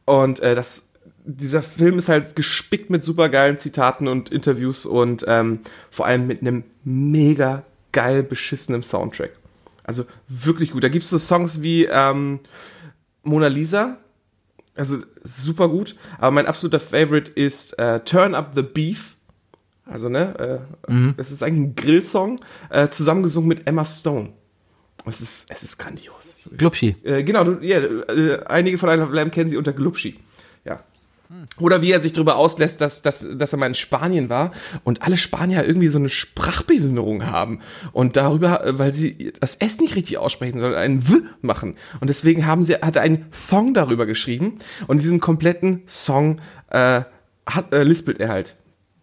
Und 0.06 0.39
äh, 0.39 0.56
das 0.56 0.92
dieser 1.26 1.61
Film 1.61 1.97
ist 1.97 2.09
halt 2.09 2.36
gespickt 2.36 2.89
mit 2.89 3.03
supergeilen 3.03 3.57
Zitaten 3.57 4.07
und 4.07 4.30
Interviews 4.30 4.86
und 4.86 5.26
ähm, 5.28 5.59
vor 5.89 6.05
allem 6.05 6.28
mit 6.28 6.41
einem 6.41 6.63
mega 6.84 7.63
geil 7.91 8.24
beschissenen 8.24 8.84
Soundtrack. 8.84 9.32
Also 9.84 10.05
wirklich 10.28 10.71
gut. 10.71 10.84
Da 10.84 10.89
gibt 10.89 11.03
es 11.03 11.09
so 11.09 11.17
Songs 11.17 11.61
wie 11.61 11.86
ähm, 11.86 12.39
Mona 13.24 13.47
Lisa, 13.47 13.97
also 14.76 14.97
super 15.24 15.69
gut. 15.69 15.95
Aber 16.17 16.32
mein 16.32 16.45
absoluter 16.45 16.80
Favorite 16.80 17.32
ist 17.32 17.78
äh, 17.80 17.99
Turn 18.01 18.36
Up 18.36 18.51
the 18.55 18.63
Beef. 18.63 19.15
Also, 19.86 20.07
ne, 20.07 20.63
äh, 20.88 21.13
das 21.17 21.32
ist 21.32 21.43
eigentlich 21.43 21.71
ein 21.71 21.76
Grillsong, 21.76 22.39
äh, 22.69 22.88
zusammengesungen 22.88 23.49
mit 23.49 23.67
Emma 23.67 23.84
Stone. 23.84 24.30
Es 25.05 25.19
ist, 25.19 25.51
es 25.51 25.63
ist 25.63 25.78
grandios. 25.78 26.38
Glubschi. 26.57 26.95
Äh, 27.03 27.24
genau, 27.24 27.43
du, 27.43 27.59
ja, 27.61 27.80
äh, 27.80 28.43
einige 28.45 28.78
von 28.78 28.89
einem 28.89 29.32
kennen 29.32 29.49
sie 29.49 29.57
unter 29.57 29.74
Glubschi. 29.74 30.19
Ja. 30.63 30.82
Oder 31.59 31.81
wie 31.81 31.91
er 31.91 32.01
sich 32.01 32.13
darüber 32.13 32.36
auslässt, 32.38 32.81
dass, 32.81 33.01
dass, 33.01 33.25
dass 33.36 33.53
er 33.53 33.59
mal 33.59 33.67
in 33.67 33.75
Spanien 33.75 34.29
war 34.29 34.51
und 34.84 35.01
alle 35.01 35.17
Spanier 35.17 35.65
irgendwie 35.65 35.88
so 35.88 35.97
eine 35.97 36.09
Sprachbehinderung 36.09 37.25
haben 37.25 37.59
und 37.91 38.17
darüber, 38.17 38.65
äh, 38.65 38.79
weil 38.79 38.91
sie 38.91 39.34
das 39.39 39.55
S 39.55 39.79
nicht 39.79 39.95
richtig 39.95 40.17
aussprechen, 40.17 40.59
sondern 40.59 40.79
ein 40.79 41.07
W 41.09 41.21
machen. 41.41 41.75
Und 41.99 42.09
deswegen 42.09 42.45
haben 42.45 42.63
sie, 42.63 42.75
hat 42.75 42.95
er 42.95 43.01
einen 43.03 43.27
Song 43.31 43.73
darüber 43.73 44.05
geschrieben 44.05 44.59
und 44.88 45.01
diesen 45.01 45.19
kompletten 45.19 45.84
Song 45.86 46.39
äh, 46.69 47.01
hat, 47.45 47.73
äh, 47.73 47.84
lispelt 47.84 48.19
er 48.19 48.29
halt 48.29 48.55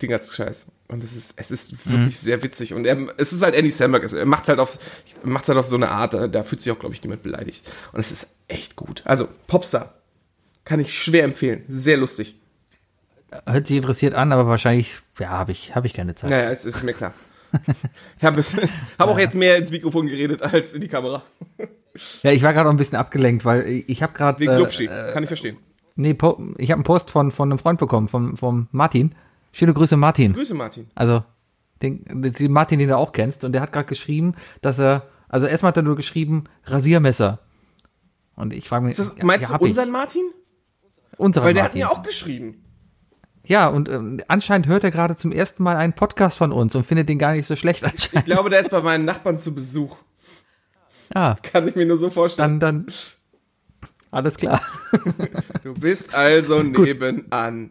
den 0.03 0.11
ganzen 0.11 0.33
Scheiß. 0.33 0.67
Und 0.89 1.05
es 1.05 1.15
ist, 1.15 1.35
es 1.37 1.53
ist 1.53 1.89
wirklich 1.89 2.19
sehr 2.19 2.43
witzig. 2.43 2.75
Und 2.75 2.85
er, 2.85 2.99
es 3.17 3.33
ist 3.33 3.43
halt 3.43 3.55
Andy 3.55 3.71
Samberg. 3.71 4.13
Er 4.13 4.27
macht 4.27 4.49
halt 4.49 4.59
auf, 4.59 4.79
macht's 5.23 5.49
halt 5.49 5.59
auf 5.59 5.67
so 5.67 5.77
eine 5.77 5.91
Art, 5.91 6.15
da, 6.15 6.27
da 6.27 6.43
fühlt 6.43 6.63
sich 6.63 6.73
auch, 6.73 6.79
glaube 6.81 6.95
ich, 6.95 7.03
niemand 7.03 7.23
beleidigt. 7.23 7.65
Und 7.93 8.01
es 8.01 8.11
ist 8.11 8.39
echt 8.49 8.75
gut. 8.75 9.03
Also, 9.05 9.29
Popstar. 9.47 10.00
Kann 10.71 10.79
ich 10.79 10.97
schwer 10.97 11.25
empfehlen. 11.25 11.65
Sehr 11.67 11.97
lustig. 11.97 12.37
Hört 13.45 13.67
sich 13.67 13.77
interessiert 13.77 14.15
an, 14.15 14.31
aber 14.31 14.47
wahrscheinlich, 14.47 15.01
ja, 15.19 15.31
habe 15.31 15.51
ich, 15.51 15.75
hab 15.75 15.85
ich 15.85 15.95
keine 15.95 16.15
Zeit. 16.15 16.31
Naja, 16.31 16.49
es 16.51 16.65
ist 16.65 16.85
mir 16.85 16.93
klar. 16.93 17.13
Ich 18.17 18.25
habe 18.25 18.45
hab 18.99 19.09
auch 19.09 19.19
jetzt 19.19 19.35
mehr 19.35 19.57
ins 19.57 19.73
Mikrofon 19.73 20.07
geredet 20.07 20.43
als 20.43 20.73
in 20.75 20.81
die 20.81 20.87
Kamera. 20.89 21.25
Ja, 22.23 22.31
ich 22.31 22.45
war 22.45 22.53
gerade 22.53 22.67
noch 22.67 22.73
ein 22.73 22.77
bisschen 22.77 22.97
abgelenkt, 22.99 23.45
weil 23.45 23.83
ich 23.89 24.01
habe 24.05 24.13
gerade. 24.13 24.39
Wegen 24.39 24.53
Äh, 24.53 24.57
Glubschi. 24.59 24.87
Kann 24.87 25.25
ich 25.25 25.29
verstehen. 25.29 25.57
nee, 25.97 26.11
ich 26.11 26.71
habe 26.71 26.75
einen 26.75 26.85
Post 26.85 27.11
von, 27.11 27.33
von 27.33 27.51
einem 27.51 27.59
Freund 27.59 27.81
bekommen, 27.81 28.07
vom, 28.07 28.37
vom 28.37 28.69
Martin. 28.71 29.17
Schöne 29.51 29.75
Grüße, 29.75 29.97
Martin. 29.97 30.33
Grüße, 30.35 30.55
Martin. 30.55 30.89
Also, 30.95 31.25
den, 31.83 32.05
den 32.07 32.53
Martin, 32.53 32.79
den 32.79 32.89
du 32.91 32.97
auch 32.97 33.11
kennst. 33.11 33.43
Und 33.43 33.53
der 33.53 33.61
hat 33.61 33.73
gerade 33.73 33.89
geschrieben, 33.89 34.35
dass 34.63 34.79
er. 34.79 35.09
Also, 35.29 35.49
erstmal 35.49 35.71
hat 35.71 35.79
er 35.79 35.83
nur 35.83 35.97
geschrieben, 35.97 36.45
Rasiermesser. 36.67 37.41
Und 38.37 38.55
ich 38.55 38.69
frage 38.69 38.85
mich. 38.87 38.97
Das, 38.97 39.17
meinst 39.21 39.43
ja, 39.43 39.49
du 39.49 39.55
hab 39.55 39.63
ich. 39.63 39.69
unseren 39.71 39.91
Martin? 39.91 40.23
Unseren 41.21 41.45
Weil 41.45 41.55
der 41.55 41.65
hat 41.65 41.71
Martin. 41.75 41.81
mir 41.83 41.91
auch 41.91 42.03
geschrieben. 42.03 42.65
Ja, 43.45 43.67
und 43.69 43.89
ähm, 43.89 44.21
anscheinend 44.29 44.67
hört 44.67 44.85
er 44.85 44.91
gerade 44.91 45.17
zum 45.17 45.33
ersten 45.33 45.63
Mal 45.63 45.77
einen 45.77 45.93
Podcast 45.93 46.39
von 46.39 46.53
uns 46.53 46.75
und 46.75 46.85
findet 46.85 47.09
den 47.09 47.19
gar 47.19 47.33
nicht 47.33 47.47
so 47.47 47.57
schlecht 47.57 47.83
Ich 47.83 47.93
anscheinend. 47.93 48.27
glaube, 48.27 48.49
der 48.51 48.61
ist 48.61 48.71
bei 48.71 48.81
meinen 48.81 49.05
Nachbarn 49.05 49.39
zu 49.39 49.55
Besuch. 49.55 49.97
Ja, 51.15 51.35
Kann 51.43 51.67
ich 51.69 51.75
mir 51.77 51.87
nur 51.87 51.99
so 51.99 52.09
vorstellen. 52.11 52.61
dann, 52.61 52.87
dann. 52.87 52.95
Alles 54.11 54.37
klar. 54.37 54.61
Du 55.63 55.75
bist 55.75 56.15
also 56.15 56.63
nebenan. 56.63 57.71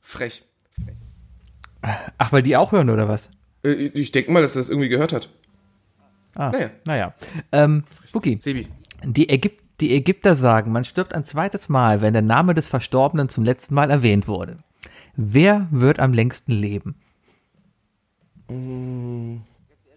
Frech. 0.00 0.44
Ach, 2.18 2.32
weil 2.32 2.42
die 2.42 2.56
auch 2.56 2.72
hören, 2.72 2.90
oder 2.90 3.08
was? 3.08 3.30
Äh, 3.64 3.72
Ich 3.72 4.12
denke 4.12 4.30
mal, 4.30 4.42
dass 4.42 4.54
er 4.56 4.60
das 4.60 4.68
irgendwie 4.68 4.88
gehört 4.88 5.12
hat. 5.12 5.28
Ah, 6.34 6.50
Naja. 6.50 6.70
naja. 6.84 7.14
Ähm, 7.50 7.84
Buki, 8.12 8.38
Sebi. 8.40 8.68
die, 9.04 9.28
Ägyp 9.28 9.61
die 9.82 9.94
Ägypter 9.94 10.36
sagen, 10.36 10.72
man 10.72 10.84
stirbt 10.84 11.14
ein 11.14 11.24
zweites 11.24 11.68
Mal, 11.68 12.00
wenn 12.00 12.12
der 12.14 12.22
Name 12.22 12.54
des 12.54 12.68
Verstorbenen 12.68 13.28
zum 13.28 13.44
letzten 13.44 13.74
Mal 13.74 13.90
erwähnt 13.90 14.26
wurde. 14.28 14.56
Wer 15.16 15.68
wird 15.70 16.00
am 16.00 16.12
längsten 16.14 16.52
leben? 16.52 16.94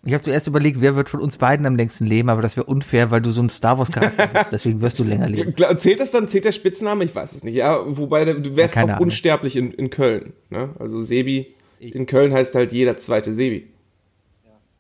Ich 0.04 0.14
habe 0.14 0.24
zuerst 0.24 0.48
überlegt, 0.48 0.82
wer 0.82 0.96
wird 0.96 1.10
von 1.10 1.20
uns 1.20 1.38
beiden 1.38 1.66
am 1.66 1.76
längsten 1.76 2.06
leben, 2.06 2.30
aber 2.30 2.42
das 2.42 2.56
wäre 2.58 2.66
unfair, 2.68 3.12
weil 3.12 3.22
du 3.22 3.32
so 3.32 3.42
ein 3.42 3.50
Star 3.50 3.78
Wars 3.78 3.92
Charakter 3.92 4.28
bist. 4.28 4.48
Deswegen 4.52 4.82
wirst 4.82 5.00
du 5.00 5.04
länger 5.04 5.28
leben. 5.28 5.56
Zählt 5.78 6.00
das 6.00 6.12
dann, 6.12 6.28
zählt 6.28 6.46
der 6.46 6.52
Spitzname? 6.52 7.04
Ich 7.04 7.16
weiß 7.16 7.34
es 7.36 7.44
nicht. 7.44 7.56
Ja, 7.56 7.80
wobei 7.86 8.26
du 8.26 8.56
wärst 8.56 8.76
Ja, 8.76 8.84
auch 8.84 8.90
Ahnung. 8.90 9.04
unsterblich 9.04 9.56
in, 9.56 9.72
in 9.72 9.90
Köln. 9.90 10.34
Ne? 10.50 10.70
Also 10.80 11.02
Sebi, 11.04 11.54
in 11.80 12.06
Köln 12.06 12.34
heißt 12.34 12.56
halt 12.56 12.72
jeder 12.72 12.98
zweite 12.98 13.34
Sebi. 13.34 13.68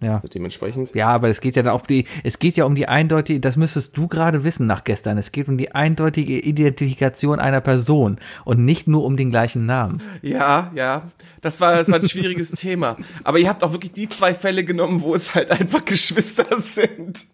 Ja. 0.02 0.22
Dementsprechend. 0.34 0.93
Ja, 0.93 1.08
aber 1.08 1.30
es 1.30 1.39
geht 1.39 1.56
ja 1.56 1.64
dann 1.64 1.74
auch 1.74 1.86
die, 1.88 2.06
es 2.24 2.38
geht 2.38 2.58
ja 2.58 2.66
um 2.66 2.76
die 2.76 2.88
eindeutige, 2.88 3.39
das 3.39 3.56
müsstest 3.56 3.96
du 3.98 4.08
gerade 4.08 4.43
wissen 4.43 4.68
nach 4.68 4.84
gestern. 4.84 5.18
Es 5.18 5.32
geht 5.32 5.48
um 5.48 5.58
die 5.58 5.74
eindeutige 5.74 6.38
Identifikation 6.39 7.39
einer 7.39 7.62
Person 7.62 8.20
und 8.43 8.64
nicht 8.66 8.88
nur 8.88 9.04
um 9.06 9.16
den 9.18 9.32
gleichen 9.32 9.66
Namen. 9.66 10.02
Ja, 10.22 10.72
ja. 10.76 11.10
Das 11.41 11.62
war, 11.62 11.76
das 11.76 11.89
war 11.89 12.00
ein 12.00 12.10
schwieriges 12.10 12.52
Thema. 12.56 12.98
Aber 13.24 13.39
ihr 13.39 13.48
habt 13.48 13.64
auch 13.64 13.72
wirklich 13.72 13.93
die 13.93 14.10
zwei 14.10 14.34
Fälle 14.34 14.64
genommen, 14.66 15.02
wo 15.02 15.16
es 15.16 15.34
halt 15.34 15.50
einfach 15.50 15.84
Geschwister 15.86 16.46
sind. 16.60 17.26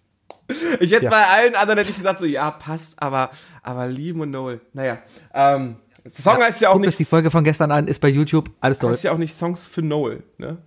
Ich 0.80 0.92
hätte 0.92 1.06
Ja. 1.06 1.10
bei 1.10 1.24
allen 1.24 1.56
anderen 1.56 1.80
hätte 1.80 1.90
ich 1.92 1.98
gesagt, 1.98 2.20
so, 2.20 2.26
ja, 2.26 2.52
passt, 2.52 3.02
aber, 3.02 3.32
aber 3.64 3.88
Liam 3.88 4.20
und 4.20 4.30
Noel. 4.32 4.62
Naja, 4.74 5.00
ähm, 5.34 5.78
Song 6.10 6.38
heißt 6.38 6.62
ja 6.62 6.70
auch 6.70 6.82
es 6.84 6.98
die 6.98 7.04
nicht, 7.04 7.10
Folge 7.10 7.32
von 7.32 7.44
gestern 7.44 7.72
an, 7.72 7.88
ist 7.88 8.00
bei 8.00 8.08
YouTube, 8.10 8.50
alles 8.60 8.78
heißt 8.78 8.84
Deutsch. 8.84 9.04
ja 9.04 9.12
auch 9.14 9.18
nicht 9.18 9.34
Songs 9.36 9.66
für 9.68 9.82
Noel, 9.82 10.24
ne? 10.38 10.58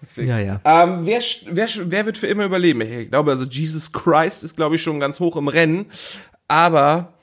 Deswegen. 0.00 0.28
Ja, 0.28 0.38
ja. 0.38 0.60
Ähm, 0.64 1.00
wer, 1.06 1.20
wer, 1.50 1.68
wer 1.84 2.06
wird 2.06 2.18
für 2.18 2.26
immer 2.28 2.44
überleben? 2.44 2.80
Ich 2.82 3.10
glaube, 3.10 3.30
also 3.32 3.44
Jesus 3.44 3.92
Christ 3.92 4.44
ist, 4.44 4.56
glaube 4.56 4.76
ich, 4.76 4.82
schon 4.82 5.00
ganz 5.00 5.18
hoch 5.20 5.36
im 5.36 5.48
Rennen. 5.48 5.86
Aber 6.46 7.14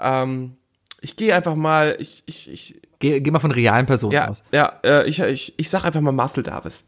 ähm, 0.00 0.56
ich 1.00 1.16
gehe 1.16 1.34
einfach 1.34 1.54
mal, 1.54 1.96
ich, 1.98 2.22
ich, 2.26 2.50
ich, 2.50 2.80
Geh, 2.98 3.20
geh 3.20 3.30
mal 3.30 3.38
von 3.38 3.50
realen 3.50 3.86
Personen 3.86 4.12
ja, 4.14 4.28
aus. 4.28 4.42
ja, 4.52 4.80
äh, 4.82 5.06
ich, 5.06 5.20
ich, 5.20 5.54
ich 5.58 5.68
sag 5.68 5.84
einfach 5.84 6.00
mal 6.00 6.12
Marcel 6.12 6.42
Davis. 6.42 6.86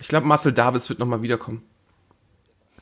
Ich 0.00 0.08
glaube, 0.08 0.26
Marcel 0.26 0.52
Davis 0.52 0.88
wird 0.88 0.98
nochmal 0.98 1.22
wiederkommen. 1.22 1.62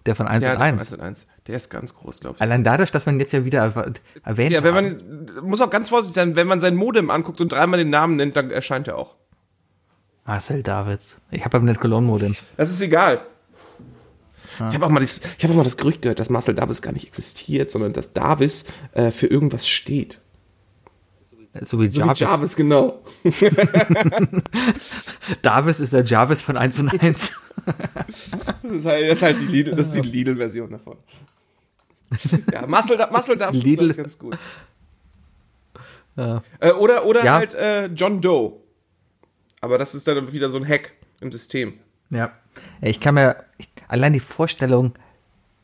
Der 0.07 0.17
von 0.17 0.27
1 0.27 0.43
Ja, 0.45 0.53
und 0.53 0.59
der 0.59 0.67
1. 0.67 0.81
1 0.81 0.93
und 0.95 1.01
1. 1.01 1.27
Der 1.47 1.57
ist 1.57 1.71
ganz 1.71 1.95
groß, 1.95 2.21
glaube 2.21 2.37
ich. 2.37 2.43
Allein 2.43 2.65
dadurch, 2.65 2.91
dass 2.91 3.07
man 3.07 3.21
jetzt 3.21 3.33
ja 3.33 3.45
wieder 3.45 3.65
erw- 3.65 3.95
erwähnt 4.25 4.53
Ja, 4.53 4.65
wenn 4.65 4.75
man, 4.75 5.31
muss 5.43 5.61
auch 5.61 5.71
ganz 5.71 5.91
vorsichtig 5.91 6.15
sein, 6.17 6.35
wenn 6.35 6.47
man 6.49 6.59
sein 6.61 6.75
Modem 6.75 7.11
anguckt 7.11 7.41
und 7.41 7.53
dreimal 7.53 7.79
den 7.79 7.91
Namen 7.91 8.17
nennt, 8.17 8.35
dann 8.37 8.51
erscheint 8.51 8.89
er 8.89 8.97
auch. 8.97 9.15
Marcel 10.25 10.63
Davids. 10.63 11.17
Ich 11.31 11.41
habe 11.45 11.59
beim 11.59 11.65
Net 11.65 11.81
Cologne 11.81 12.07
Modem. 12.07 12.37
Das 12.57 12.71
ist 12.71 12.81
egal. 12.81 13.23
Ich 14.59 14.61
habe 14.75 14.85
auch, 14.87 14.91
mal 14.91 15.01
das- 15.01 15.21
ich 15.39 15.45
hab 15.45 15.51
auch 15.51 15.57
mal 15.57 15.65
das 15.65 15.77
Gerücht 15.79 16.03
gehört, 16.03 16.21
dass 16.21 16.29
Marcel 16.31 16.55
Davis 16.55 16.83
gar 16.83 16.93
nicht 16.93 17.07
existiert, 17.07 17.71
sondern 17.71 17.93
dass 17.95 18.13
Davis 18.13 18.65
äh, 18.93 19.11
für 19.11 19.27
irgendwas 19.27 19.67
steht. 19.67 20.21
So 21.63 21.81
wie 21.81 21.91
So 21.91 22.01
Jarvis. 22.01 22.21
wie 22.21 22.25
Jarvis, 22.25 22.57
genau. 22.57 23.03
Davis 25.43 25.81
ist 25.81 25.93
der 25.93 26.05
Jarvis 26.05 26.43
von 26.43 26.57
1 26.57 26.79
und 26.79 27.03
1. 27.03 27.33
Das 28.63 28.73
ist 28.73 28.85
halt, 28.87 29.03
das 29.11 29.17
ist 29.19 29.23
halt 29.23 29.41
die 29.41 29.47
Lidl, 29.47 29.75
das 29.77 29.89
ist 29.89 29.95
die 29.97 30.01
Lidl-Version 30.01 30.71
davon. 30.71 30.97
Ja, 32.53 32.67
Marcel, 32.67 32.97
Marcel 33.11 33.37
Davis 33.37 33.63
Lidl. 33.63 33.91
ist 33.91 33.97
ganz 33.97 34.19
gut. 34.19 34.37
Äh, 36.17 36.73
oder 36.73 37.07
oder 37.07 37.25
Ja. 37.25 37.35
halt 37.35 37.55
äh, 37.55 37.87
John 37.87 38.21
Doe. 38.21 38.61
Aber 39.63 39.79
das 39.79 39.95
ist 39.95 40.07
dann 40.07 40.33
wieder 40.33 40.51
so 40.51 40.59
ein 40.59 40.69
Hack 40.69 40.93
im 41.21 41.33
System. 41.33 41.75
Ja. 42.11 42.33
Ich 42.83 43.01
kann 43.01 43.15
mir, 43.15 43.37
allein 43.89 44.13
die 44.13 44.21
Vorstellung, 44.21 44.93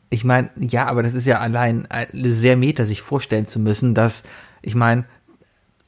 ich 0.09 0.23
meine, 0.23 0.49
ja, 0.57 0.87
aber 0.87 1.03
das 1.03 1.13
ist 1.13 1.27
ja 1.27 1.39
allein 1.39 1.85
äh, 1.91 2.07
sehr 2.13 2.57
meta, 2.57 2.85
sich 2.85 3.01
vorstellen 3.01 3.45
zu 3.45 3.59
müssen, 3.59 3.93
dass, 3.93 4.23
ich 4.61 4.73
meine, 4.73 5.05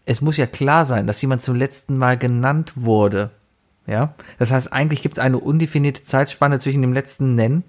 es 0.05 0.22
muss 0.22 0.38
ja 0.38 0.45
klar 0.45 0.86
sein, 0.86 1.07
dass 1.07 1.22
jemand 1.22 1.41
zum 1.41 1.55
letzten 1.55 1.97
Mal 1.97 2.18
genannt 2.18 2.74
wurde. 2.76 3.32
Ja. 3.88 4.14
Das 4.38 4.51
heißt, 4.51 4.72
eigentlich 4.72 5.01
gibt 5.01 5.16
es 5.16 5.20
eine 5.20 5.39
undefinierte 5.39 6.03
Zeitspanne 6.03 6.59
zwischen 6.59 6.82
dem 6.82 6.93
letzten 6.93 7.34
Nennen 7.34 7.64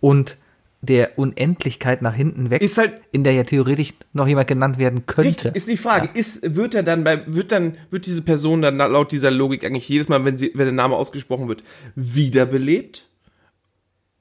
und 0.00 0.38
der 0.80 1.18
Unendlichkeit 1.18 2.02
nach 2.02 2.14
hinten 2.14 2.50
weg, 2.50 2.62
Ist 2.62 2.78
halt- 2.78 3.00
in 3.10 3.24
der 3.24 3.32
ja 3.32 3.42
theoretisch 3.44 3.94
noch 4.12 4.28
jemand 4.28 4.46
genannt 4.46 4.78
werden 4.78 5.06
könnte. 5.06 5.28
Richtig, 5.46 5.56
ist 5.56 5.68
die 5.68 5.76
Frage, 5.76 6.08
ist, 6.14 6.54
wird 6.54 6.74
er 6.76 6.84
dann 6.84 7.02
bei, 7.02 7.22
wird 7.26 7.50
dann, 7.50 7.76
wird 7.90 8.06
diese 8.06 8.22
Person 8.22 8.62
dann 8.62 8.76
laut 8.76 9.10
dieser 9.10 9.30
Logik 9.32 9.64
eigentlich 9.64 9.88
jedes 9.88 10.08
Mal, 10.08 10.24
wenn 10.24 10.38
sie, 10.38 10.52
wenn 10.54 10.66
der 10.66 10.72
Name 10.72 10.94
ausgesprochen 10.94 11.48
wird, 11.48 11.64
wiederbelebt? 11.96 13.06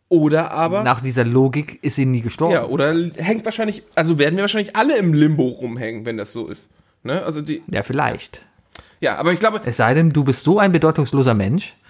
Oder 0.09 0.51
aber, 0.51 0.83
Nach 0.83 1.01
dieser 1.01 1.25
Logik 1.25 1.79
ist 1.83 1.95
sie 1.95 2.05
nie 2.05 2.21
gestorben. 2.21 2.53
ja, 2.53 2.65
oder 2.65 2.95
hängt 3.17 3.43
wahrscheinlich, 3.43 3.83
also 3.93 4.17
werden 4.17 4.35
wir 4.37 4.41
wahrscheinlich 4.43 4.75
alle 4.75 4.97
im 4.97 5.13
Limbo 5.13 5.47
rumhängen, 5.47 6.05
wenn 6.05 6.15
das 6.17 6.31
so 6.31 6.47
ist. 6.47 6.71
Ne? 7.03 7.21
Also 7.23 7.41
die, 7.41 7.61
ja, 7.69 7.83
vielleicht. 7.83 8.41
ja, 9.01 9.17
aber 9.17 9.33
ich 9.33 9.39
glaube, 9.39 9.61
Es 9.65 9.77
sei 9.77 9.93
denn, 9.93 10.11
du 10.11 10.23
bist 10.23 10.43
so 10.43 10.59
ein 10.59 10.71
bedeutungsloser 10.71 11.33
Mensch, 11.33 11.75
ja, 11.75 11.86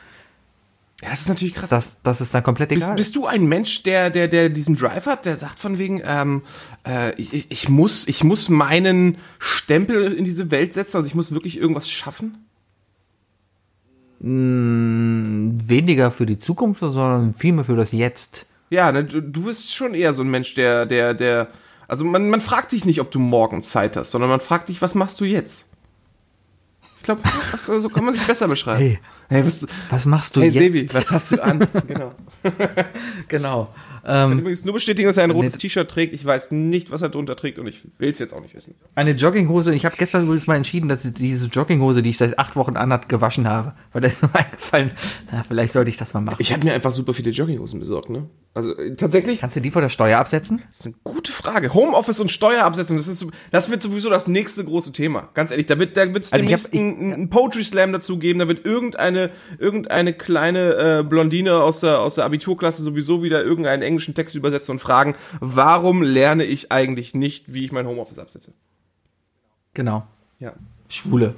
das 1.02 1.22
ist 1.22 1.30
natürlich 1.30 1.54
krass. 1.54 1.70
dass, 1.70 2.02
dass 2.02 2.22
es 2.22 2.32
dann 2.32 2.42
komplett 2.42 2.72
egal 2.72 2.80
Bist, 2.80 2.90
ist. 2.90 2.96
bist 2.96 3.16
du 3.16 3.28
ein 3.28 3.46
Mensch, 3.46 3.84
der, 3.84 4.10
der, 4.10 4.28
der 4.28 4.50
diesen 4.50 4.76
Drive 4.76 5.06
hat, 5.06 5.26
der 5.26 5.38
sagt 5.38 5.60
von 5.60 5.78
wegen, 5.78 6.02
ähm, 6.04 6.42
äh, 6.88 7.14
ich, 7.22 7.52
ich, 7.52 7.70
muss, 7.70 8.08
ich 8.08 8.24
muss 8.24 8.50
meinen 8.50 9.18
Stempel 9.38 10.14
in 10.14 10.26
diese 10.26 10.50
Welt 10.50 10.74
setzen, 10.74 10.98
also 10.98 11.08
ich 11.08 11.16
muss 11.16 11.32
wirklich 11.32 11.58
irgendwas 11.58 11.90
schaffen? 11.90 12.44
weniger 14.20 16.10
für 16.10 16.26
die 16.26 16.40
Zukunft, 16.40 16.80
sondern 16.80 17.36
vielmehr 17.36 17.66
für 17.66 17.76
das 17.76 17.92
Jetzt. 17.92 18.48
Ja, 18.70 18.92
ne, 18.92 19.06
du, 19.06 19.22
du 19.22 19.44
bist 19.44 19.76
schon 19.76 19.94
eher 19.94 20.16
so 20.16 20.24
ein 20.24 20.30
Mensch, 20.30 20.56
der, 20.56 20.88
der, 20.88 21.14
der, 21.14 21.50
also 21.88 22.04
man, 22.04 22.30
man 22.30 22.42
fragt 22.42 22.72
dich 22.72 22.84
nicht, 22.84 23.00
ob 23.00 23.12
du 23.12 23.20
morgen 23.20 23.62
Zeit 23.62 23.96
hast, 23.96 24.12
sondern 24.12 24.30
man 24.30 24.40
fragt 24.40 24.70
dich, 24.70 24.82
was 24.82 24.96
machst 24.96 25.20
du 25.22 25.26
jetzt? 25.26 25.70
Ich 26.98 27.04
glaube, 27.04 27.22
so 27.82 27.90
kann 27.90 28.06
man 28.06 28.14
sich 28.16 28.26
besser 28.26 28.48
beschreiben. 28.48 28.80
Hey. 28.80 29.00
hey 29.30 29.46
was, 29.46 29.66
Was 29.90 30.06
machst 30.06 30.36
du 30.36 30.42
hey 30.42 30.50
jetzt? 30.50 30.58
Sebi, 30.58 30.94
was 30.94 31.12
hast 31.12 31.32
du 31.32 31.44
an? 31.44 31.68
genau. 31.88 32.14
Genau. 33.28 33.74
Ähm, 34.08 34.40
Übrigens 34.40 34.64
nur 34.66 34.74
bestätigen, 34.74 35.08
dass 35.08 35.18
er 35.18 35.26
ein 35.26 35.32
rotes 35.32 35.54
Nee. 35.54 35.60
T-Shirt 35.60 35.90
trägt. 35.92 36.14
Ich 36.14 36.24
weiß 36.26 36.52
nicht, 36.52 36.92
was 36.92 37.02
er 37.02 37.10
drunter 37.10 37.36
trägt 37.36 37.60
und 37.60 37.68
ich 37.68 37.82
will 37.98 38.10
es 38.10 38.20
jetzt 38.20 38.34
auch 38.34 38.42
nicht 38.42 38.56
wissen. 38.56 38.76
eine 38.96 39.12
Jogginghose. 39.12 39.76
Ich 39.76 39.86
habe 39.86 39.96
gestern 39.98 40.24
übrigens 40.24 40.48
mal 40.48 40.56
entschieden, 40.56 40.88
dass 40.90 41.04
ich 41.04 41.14
diese 41.14 41.48
Jogginghose, 41.48 42.02
die 42.02 42.12
ich 42.12 42.18
seit 42.18 42.40
acht 42.40 42.56
Wochen 42.56 42.78
anhat, 42.78 43.10
gewaschen 43.10 43.48
habe. 43.48 43.74
Weil 43.92 44.02
da 44.02 44.08
ist 44.08 44.22
mir 44.24 44.34
eingefallen, 44.34 44.92
na, 45.32 45.44
vielleicht 45.44 45.74
sollte 45.74 45.90
ich 45.90 45.98
das 45.98 46.14
mal 46.14 46.22
machen. 46.22 46.38
Ich 46.40 46.54
habe 46.54 46.64
mir 46.64 46.74
einfach 46.74 46.94
super 46.94 47.14
viele 47.14 47.32
Jogginghosen 47.32 47.80
besorgt, 47.80 48.10
ne? 48.10 48.30
Also 48.54 48.76
äh, 48.78 48.96
tatsächlich, 48.96 49.42
Kannst 49.42 49.56
du 49.56 49.60
die 49.62 49.70
vor 49.72 49.82
der 49.84 49.90
Steuer 49.90 50.18
absetzen? 50.20 50.62
das 50.70 50.80
ist 50.80 50.86
eine 50.88 50.96
gute 51.04 51.32
Frage. 51.32 51.74
Homeoffice 51.74 52.20
und 52.20 52.32
Steuerabsetzung, 52.32 52.98
das 52.98 53.08
ist, 53.08 53.28
das 53.52 53.70
wird 53.70 53.82
sowieso 53.84 54.10
das 54.10 54.28
nächste 54.28 54.64
große 54.66 54.94
Thema. 54.94 55.30
Ganz 55.36 55.52
ehrlich, 55.52 55.68
da 55.68 55.78
wird, 55.78 55.96
da 55.96 56.12
wird 56.14 56.24
es 56.24 56.34
Also 56.34 56.42
ich 56.44 56.48
demnächst 56.50 56.74
ich- 56.74 56.80
einen, 56.80 57.14
einen 57.14 57.30
Poetry 57.30 57.64
Slam 57.64 57.92
dazu 57.94 58.18
geben. 58.18 58.40
Da 58.40 58.48
wird 58.48 58.66
irgendeine, 58.66 59.30
irgendeine 59.60 60.14
kleine 60.14 61.00
äh, 61.00 61.04
Blondine 61.04 61.56
aus 61.62 61.82
der, 61.82 62.00
aus 62.00 62.16
der 62.16 62.26
Abiturklasse 62.26 62.82
sowieso 62.82 63.22
wieder 63.22 63.44
irgendeinen 63.44 63.84
englischen 63.98 64.14
Text 64.14 64.36
übersetzen 64.36 64.74
und 64.74 64.80
fragen, 64.80 65.16
warum 65.40 66.04
lerne 66.04 66.44
ich 66.44 66.72
eigentlich 66.72 67.16
nicht, 67.16 67.52
wie 67.54 67.66
ich 67.66 67.72
mein 67.72 67.88
Homeoffice 67.88 68.20
absetze? 68.20 68.54
Genau. 69.74 70.06
Ja. 70.40 70.54
Schwule. 70.88 71.34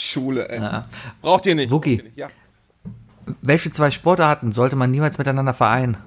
Schule, 0.00 0.48
ey. 0.48 0.82
Braucht 1.20 1.44
ihr 1.46 1.54
nicht. 1.54 1.70
Wookie. 1.70 2.02
Ja. 2.16 2.28
Welche 3.42 3.70
zwei 3.70 3.90
Sportarten 3.90 4.52
sollte 4.52 4.74
man 4.74 4.90
niemals 4.90 5.18
miteinander 5.18 5.52
vereinen? 5.54 5.98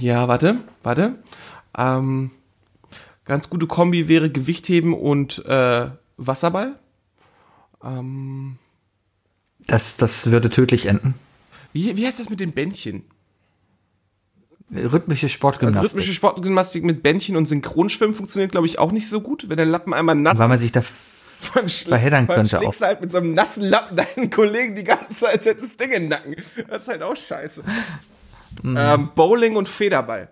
Ja, 0.00 0.28
warte, 0.28 0.56
warte. 0.82 1.16
Ähm, 1.76 2.30
ganz 3.24 3.48
gute 3.48 3.66
Kombi 3.66 4.06
wäre 4.08 4.30
Gewichtheben 4.30 4.92
und 4.92 5.44
äh, 5.46 5.88
Wasserball. 6.18 6.74
Ähm, 7.82 8.58
Das, 9.66 9.96
das 9.96 10.30
würde 10.30 10.50
tödlich 10.50 10.86
enden. 10.86 11.14
Wie, 11.72 11.96
wie 11.96 12.06
heißt 12.06 12.20
das 12.20 12.30
mit 12.30 12.38
den 12.38 12.52
Bändchen? 12.52 13.02
Rhythmische 14.74 15.26
Also 15.26 15.34
Sportgymnastik. 15.34 15.82
rhythmische 15.84 16.14
Sportgymnastik 16.14 16.84
mit 16.84 17.02
Bändchen 17.02 17.36
und 17.36 17.46
Synchronschwimmen 17.46 18.14
funktioniert, 18.14 18.52
glaube 18.52 18.66
ich, 18.66 18.78
auch 18.78 18.92
nicht 18.92 19.08
so 19.08 19.20
gut, 19.20 19.48
wenn 19.48 19.56
der 19.56 19.66
Lappen 19.66 19.94
einmal 19.94 20.14
nass 20.14 20.38
weil 20.38 20.48
man 20.48 20.58
sich 20.58 20.72
da 20.72 20.80
schla- 21.66 21.88
verheddern 21.88 22.26
könnte 22.26 22.58
du 22.58 22.70
halt 22.86 23.00
mit 23.00 23.10
so 23.12 23.18
einem 23.18 23.34
nassen 23.34 23.64
Lappen 23.64 23.96
deinen 23.96 24.30
Kollegen 24.30 24.74
die 24.74 24.84
ganze 24.84 25.10
Zeit 25.24 25.30
als 25.38 25.46
hätte 25.46 25.60
das 25.62 25.76
Ding 25.76 25.92
im 25.92 26.08
Nacken. 26.08 26.36
Das 26.68 26.82
ist 26.82 26.88
halt 26.88 27.02
auch 27.02 27.16
scheiße. 27.16 27.62
Mhm. 28.62 28.76
Ähm, 28.78 29.10
Bowling 29.14 29.56
und 29.56 29.68
Federball. 29.68 30.28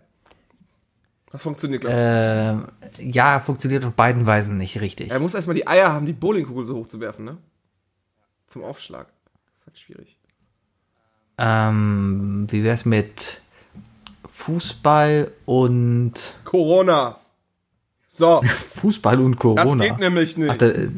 Das 1.31 1.43
funktioniert, 1.43 1.81
glaube 1.83 1.97
ich. 1.97 3.03
Ähm, 3.03 3.11
ja, 3.13 3.41
funktioniert 3.41 3.85
auf 3.85 3.95
beiden 3.95 4.27
Weisen 4.27 4.59
nicht 4.59 4.81
richtig. 4.81 5.11
Er 5.11 5.19
muss 5.19 5.35
erstmal 5.35 5.55
die 5.57 5.67
Eier 5.67 5.93
haben, 5.93 6.07
die 6.07 6.13
Bowlingkugel 6.13 6.65
so 6.65 6.77
hoch 6.77 6.87
zu 6.87 7.01
werfen, 7.01 7.25
ne? 7.25 7.39
Zum 8.47 8.65
Aufschlag. 8.65 9.07
Das 9.07 9.61
ist 9.61 9.67
halt 9.67 9.79
schwierig. 9.79 10.19
Ähm, 11.39 12.47
wie 12.51 12.63
wär's 12.65 12.85
mit 12.85 13.41
Fußball 14.47 15.31
und 15.47 16.15
Corona. 16.45 17.17
So, 18.09 18.43
Fußball 18.81 19.21
und 19.21 19.33
das 19.33 19.39
Corona? 19.41 19.85
geht 19.85 19.99
nämlich 19.99 20.37
nicht. 20.37 20.51
Ach, 20.51 20.57
da, 20.57 20.67
äh, 20.67 20.89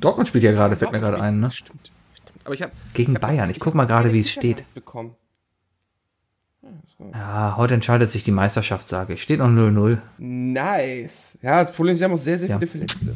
Dortmund 0.00 0.28
spielt 0.28 0.44
ja 0.44 0.52
gerade, 0.52 0.76
fällt 0.76 0.92
mir 0.92 1.00
gerade 1.00 1.20
ein, 1.20 1.40
ne? 1.40 1.50
Stimmt. 1.50 1.90
Stimmt. 2.14 2.40
Aber 2.44 2.54
ich 2.54 2.62
habe 2.62 2.72
Gegen 2.94 3.14
Bayern. 3.14 3.48
Ich 3.50 3.60
guck 3.60 3.74
mal 3.74 3.86
gerade, 3.86 4.12
wie 4.12 4.20
es 4.20 4.30
steht. 4.30 4.62
bekommen. 4.74 5.14
Ja, 7.14 7.54
heute 7.56 7.74
entscheidet 7.74 8.10
sich 8.10 8.24
die 8.24 8.32
Meisterschaft, 8.32 8.88
sage 8.88 9.14
ich. 9.14 9.22
Steht 9.22 9.38
noch 9.38 9.46
0-0. 9.48 9.98
Nice. 10.18 11.38
Ja, 11.42 11.60
das 11.62 11.72
Problem 11.72 11.94
ist, 11.94 12.00
wir 12.00 12.06
haben 12.06 12.14
auch 12.14 12.18
sehr, 12.18 12.38
sehr 12.38 12.48
Ja. 12.48 12.56
viele 12.58 12.70
Verletzte. 12.70 13.14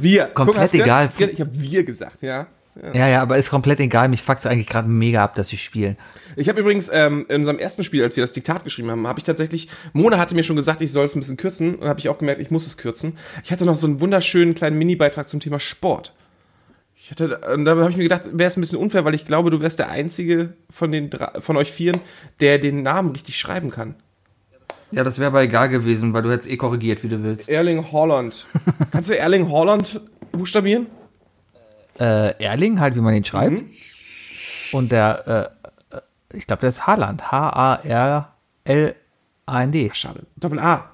Wir. 0.00 0.24
Komplett 0.28 0.72
gehört? 0.72 0.86
egal. 0.86 1.10
Ich 1.30 1.40
habe 1.40 1.52
wir 1.52 1.84
gesagt, 1.84 2.22
ja. 2.22 2.46
Ja, 2.92 3.08
ja, 3.08 3.22
aber 3.22 3.38
ist 3.38 3.50
komplett 3.50 3.78
egal. 3.78 4.08
Mich 4.08 4.22
fuckt's 4.22 4.46
eigentlich 4.46 4.66
gerade 4.66 4.88
mega 4.88 5.22
ab, 5.22 5.36
dass 5.36 5.48
sie 5.48 5.56
spielen. 5.56 5.96
Ich 6.34 6.48
habe 6.48 6.60
übrigens 6.60 6.90
ähm, 6.92 7.24
in 7.28 7.36
unserem 7.36 7.58
ersten 7.58 7.84
Spiel, 7.84 8.02
als 8.02 8.16
wir 8.16 8.22
das 8.22 8.32
Diktat 8.32 8.64
geschrieben 8.64 8.90
haben, 8.90 9.06
habe 9.06 9.20
ich 9.20 9.24
tatsächlich, 9.24 9.68
Mona 9.92 10.18
hatte 10.18 10.34
mir 10.34 10.42
schon 10.42 10.56
gesagt, 10.56 10.80
ich 10.80 10.90
soll 10.90 11.04
es 11.04 11.14
ein 11.14 11.20
bisschen 11.20 11.36
kürzen 11.36 11.76
und 11.76 11.88
habe 11.88 12.00
ich 12.00 12.08
auch 12.08 12.18
gemerkt, 12.18 12.40
ich 12.40 12.50
muss 12.50 12.66
es 12.66 12.76
kürzen. 12.76 13.16
Ich 13.44 13.52
hatte 13.52 13.64
noch 13.64 13.76
so 13.76 13.86
einen 13.86 14.00
wunderschönen 14.00 14.54
kleinen 14.54 14.76
Mini-Beitrag 14.76 15.28
zum 15.28 15.38
Thema 15.38 15.60
Sport. 15.60 16.12
Ich 16.96 17.10
hatte, 17.10 17.38
und 17.54 17.64
da 17.64 17.76
habe 17.76 17.90
ich 17.90 17.96
mir 17.96 18.04
gedacht, 18.04 18.30
wäre 18.32 18.48
es 18.48 18.56
ein 18.56 18.62
bisschen 18.62 18.78
unfair, 18.78 19.04
weil 19.04 19.14
ich 19.14 19.26
glaube, 19.26 19.50
du 19.50 19.60
wärst 19.60 19.78
der 19.78 19.90
einzige 19.90 20.54
von 20.70 20.90
den 20.90 21.10
von 21.38 21.56
euch 21.56 21.70
vieren, 21.70 22.00
der 22.40 22.58
den 22.58 22.82
Namen 22.82 23.10
richtig 23.10 23.38
schreiben 23.38 23.70
kann. 23.70 23.94
Ja, 24.90 25.04
das 25.04 25.18
wäre 25.18 25.28
aber 25.28 25.42
egal 25.42 25.68
gewesen, 25.68 26.14
weil 26.14 26.22
du 26.22 26.30
hättest 26.30 26.50
eh 26.50 26.56
korrigiert, 26.56 27.02
wie 27.02 27.08
du 27.08 27.22
willst. 27.22 27.48
Erling 27.48 27.92
Holland. 27.92 28.46
Kannst 28.90 29.10
du 29.10 29.18
Erling 29.18 29.50
Holland 29.50 30.00
buchstabieren? 30.32 30.86
Äh, 31.98 32.42
Erling, 32.42 32.80
halt, 32.80 32.94
wie 32.96 33.00
man 33.00 33.14
ihn 33.14 33.24
schreibt. 33.24 33.62
Mhm. 33.62 33.70
Und 34.72 34.92
der, 34.92 35.52
äh, 35.92 35.98
ich 36.36 36.46
glaube, 36.46 36.60
der 36.60 36.68
ist 36.70 36.86
Haaland. 36.86 37.30
H-A-R-L-A-N-D. 37.30 38.30
Schade. 39.94 40.26
Doppel 40.36 40.58
A. 40.58 40.90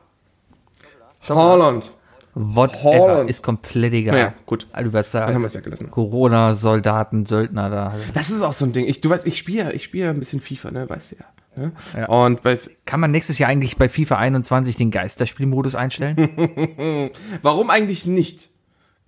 Holland. 1.29 1.91
Whatever. 2.35 3.29
Ist 3.29 3.43
komplett 3.43 3.93
egal. 3.93 4.15
Naja, 4.15 4.35
gut. 4.47 4.67
Also, 4.73 4.91
du 4.91 4.93
wirst 4.95 5.15
Dann 5.15 5.35
haben 5.35 5.43
wir 5.43 5.47
es 5.47 5.55
weggelassen. 5.55 5.91
Corona, 5.91 6.55
Soldaten, 6.55 7.27
Söldner 7.27 7.71
da. 7.71 7.95
Das 8.15 8.31
ist 8.31 8.43
auch 8.43 8.53
so 8.53 8.65
ein 8.67 8.73
Ding. 8.73 8.87
Ich, 8.87 9.01
du 9.01 9.11
weißt, 9.11 9.27
ich 9.27 9.37
spiele 9.37 9.73
ich 9.73 9.83
spiele 9.85 10.11
ein 10.11 10.19
bisschen 10.19 10.41
FIFA, 10.41 10.71
ne, 10.71 10.89
weißt 10.89 11.13
du 11.13 11.17
ja. 11.17 11.25
Ne? 11.57 11.73
Ja. 11.97 12.07
Und 12.07 12.43
bei, 12.43 12.59
Kann 12.87 13.01
man 13.01 13.11
nächstes 13.11 13.39
Jahr 13.39 13.51
eigentlich 13.51 13.77
bei 13.77 13.89
FIFA 13.89 14.19
21 14.19 14.77
den 14.77 14.93
Geisterspielmodus 14.93 15.75
einstellen? 15.75 17.11
warum 17.43 17.71
eigentlich 17.71 18.07
nicht? 18.07 18.50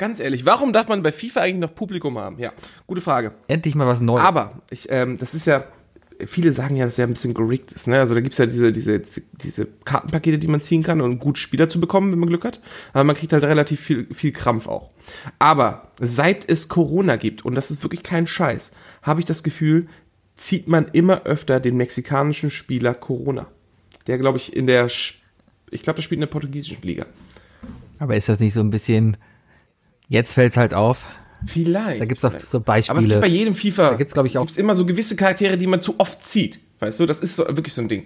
Ganz 0.02 0.18
ehrlich, 0.18 0.44
warum 0.44 0.72
darf 0.72 0.88
man 0.88 1.00
bei 1.04 1.12
FIFA 1.12 1.42
eigentlich 1.42 1.60
noch 1.60 1.76
Publikum 1.76 2.18
haben? 2.18 2.36
Ja, 2.36 2.52
gute 2.88 3.00
Frage. 3.00 3.34
Endlich 3.46 3.76
mal 3.76 3.86
was 3.86 4.00
Neues. 4.00 4.24
Aber 4.24 4.60
ich, 4.68 4.88
ähm, 4.90 5.16
das 5.16 5.32
ist 5.32 5.46
ja, 5.46 5.62
viele 6.26 6.50
sagen 6.50 6.74
ja, 6.74 6.86
dass 6.86 6.96
ja 6.96 7.06
ein 7.06 7.12
bisschen 7.12 7.34
gerickt 7.34 7.70
ist. 7.70 7.86
Ne? 7.86 8.00
Also 8.00 8.12
da 8.12 8.20
gibt's 8.20 8.38
ja 8.38 8.46
diese, 8.46 8.72
diese, 8.72 9.00
diese 9.00 9.68
Kartenpakete, 9.84 10.40
die 10.40 10.48
man 10.48 10.60
ziehen 10.60 10.82
kann, 10.82 11.00
um 11.00 11.20
gut 11.20 11.38
Spieler 11.38 11.68
zu 11.68 11.78
bekommen, 11.78 12.10
wenn 12.10 12.18
man 12.18 12.28
Glück 12.28 12.44
hat. 12.44 12.60
Aber 12.92 13.04
man 13.04 13.14
kriegt 13.14 13.32
halt 13.32 13.44
relativ 13.44 13.78
viel, 13.78 14.12
viel 14.12 14.32
Krampf 14.32 14.66
auch. 14.66 14.90
Aber 15.38 15.92
seit 16.00 16.50
es 16.50 16.68
Corona 16.68 17.14
gibt, 17.14 17.44
und 17.44 17.54
das 17.54 17.70
ist 17.70 17.84
wirklich 17.84 18.02
kein 18.02 18.26
Scheiß, 18.26 18.72
habe 19.02 19.20
ich 19.20 19.26
das 19.26 19.44
Gefühl, 19.44 19.86
zieht 20.34 20.66
man 20.66 20.88
immer 20.88 21.26
öfter 21.26 21.60
den 21.60 21.76
mexikanischen 21.76 22.50
Spieler 22.50 22.94
Corona. 22.94 23.46
Der, 24.08 24.18
glaube 24.18 24.38
ich, 24.38 24.56
in 24.56 24.66
der, 24.66 24.86
ich 24.86 25.14
glaube, 25.70 25.94
der 25.94 26.02
spielt 26.02 26.16
in 26.16 26.22
der 26.22 26.26
portugiesischen 26.26 26.82
Liga. 26.82 27.06
Aber 28.00 28.16
ist 28.16 28.28
das 28.28 28.40
nicht 28.40 28.54
so 28.54 28.58
ein 28.58 28.70
bisschen. 28.70 29.16
Jetzt 30.12 30.34
fällt's 30.34 30.58
halt 30.58 30.74
auf. 30.74 31.06
Vielleicht. 31.46 32.02
Da 32.02 32.04
gibt's 32.04 32.22
auch 32.22 32.32
so 32.38 32.58
Aber 32.58 32.76
es 32.78 32.86
gibt 32.86 32.96
bei 32.96 33.02
Beispiele. 33.20 33.26
jedem 33.28 33.54
FIFA 33.54 33.90
Da 33.92 33.94
gibt's, 33.96 34.12
glaub 34.12 34.26
ich, 34.26 34.36
auch- 34.36 34.42
gibt's 34.42 34.58
immer 34.58 34.74
so 34.74 34.84
gewisse 34.84 35.16
Charaktere, 35.16 35.56
die 35.56 35.66
man 35.66 35.80
zu 35.80 35.94
oft 35.98 36.22
zieht. 36.26 36.60
Weißt 36.80 37.00
du, 37.00 37.06
das 37.06 37.20
ist 37.20 37.36
so, 37.36 37.46
wirklich 37.48 37.72
so 37.72 37.80
ein 37.80 37.88
Ding. 37.88 38.04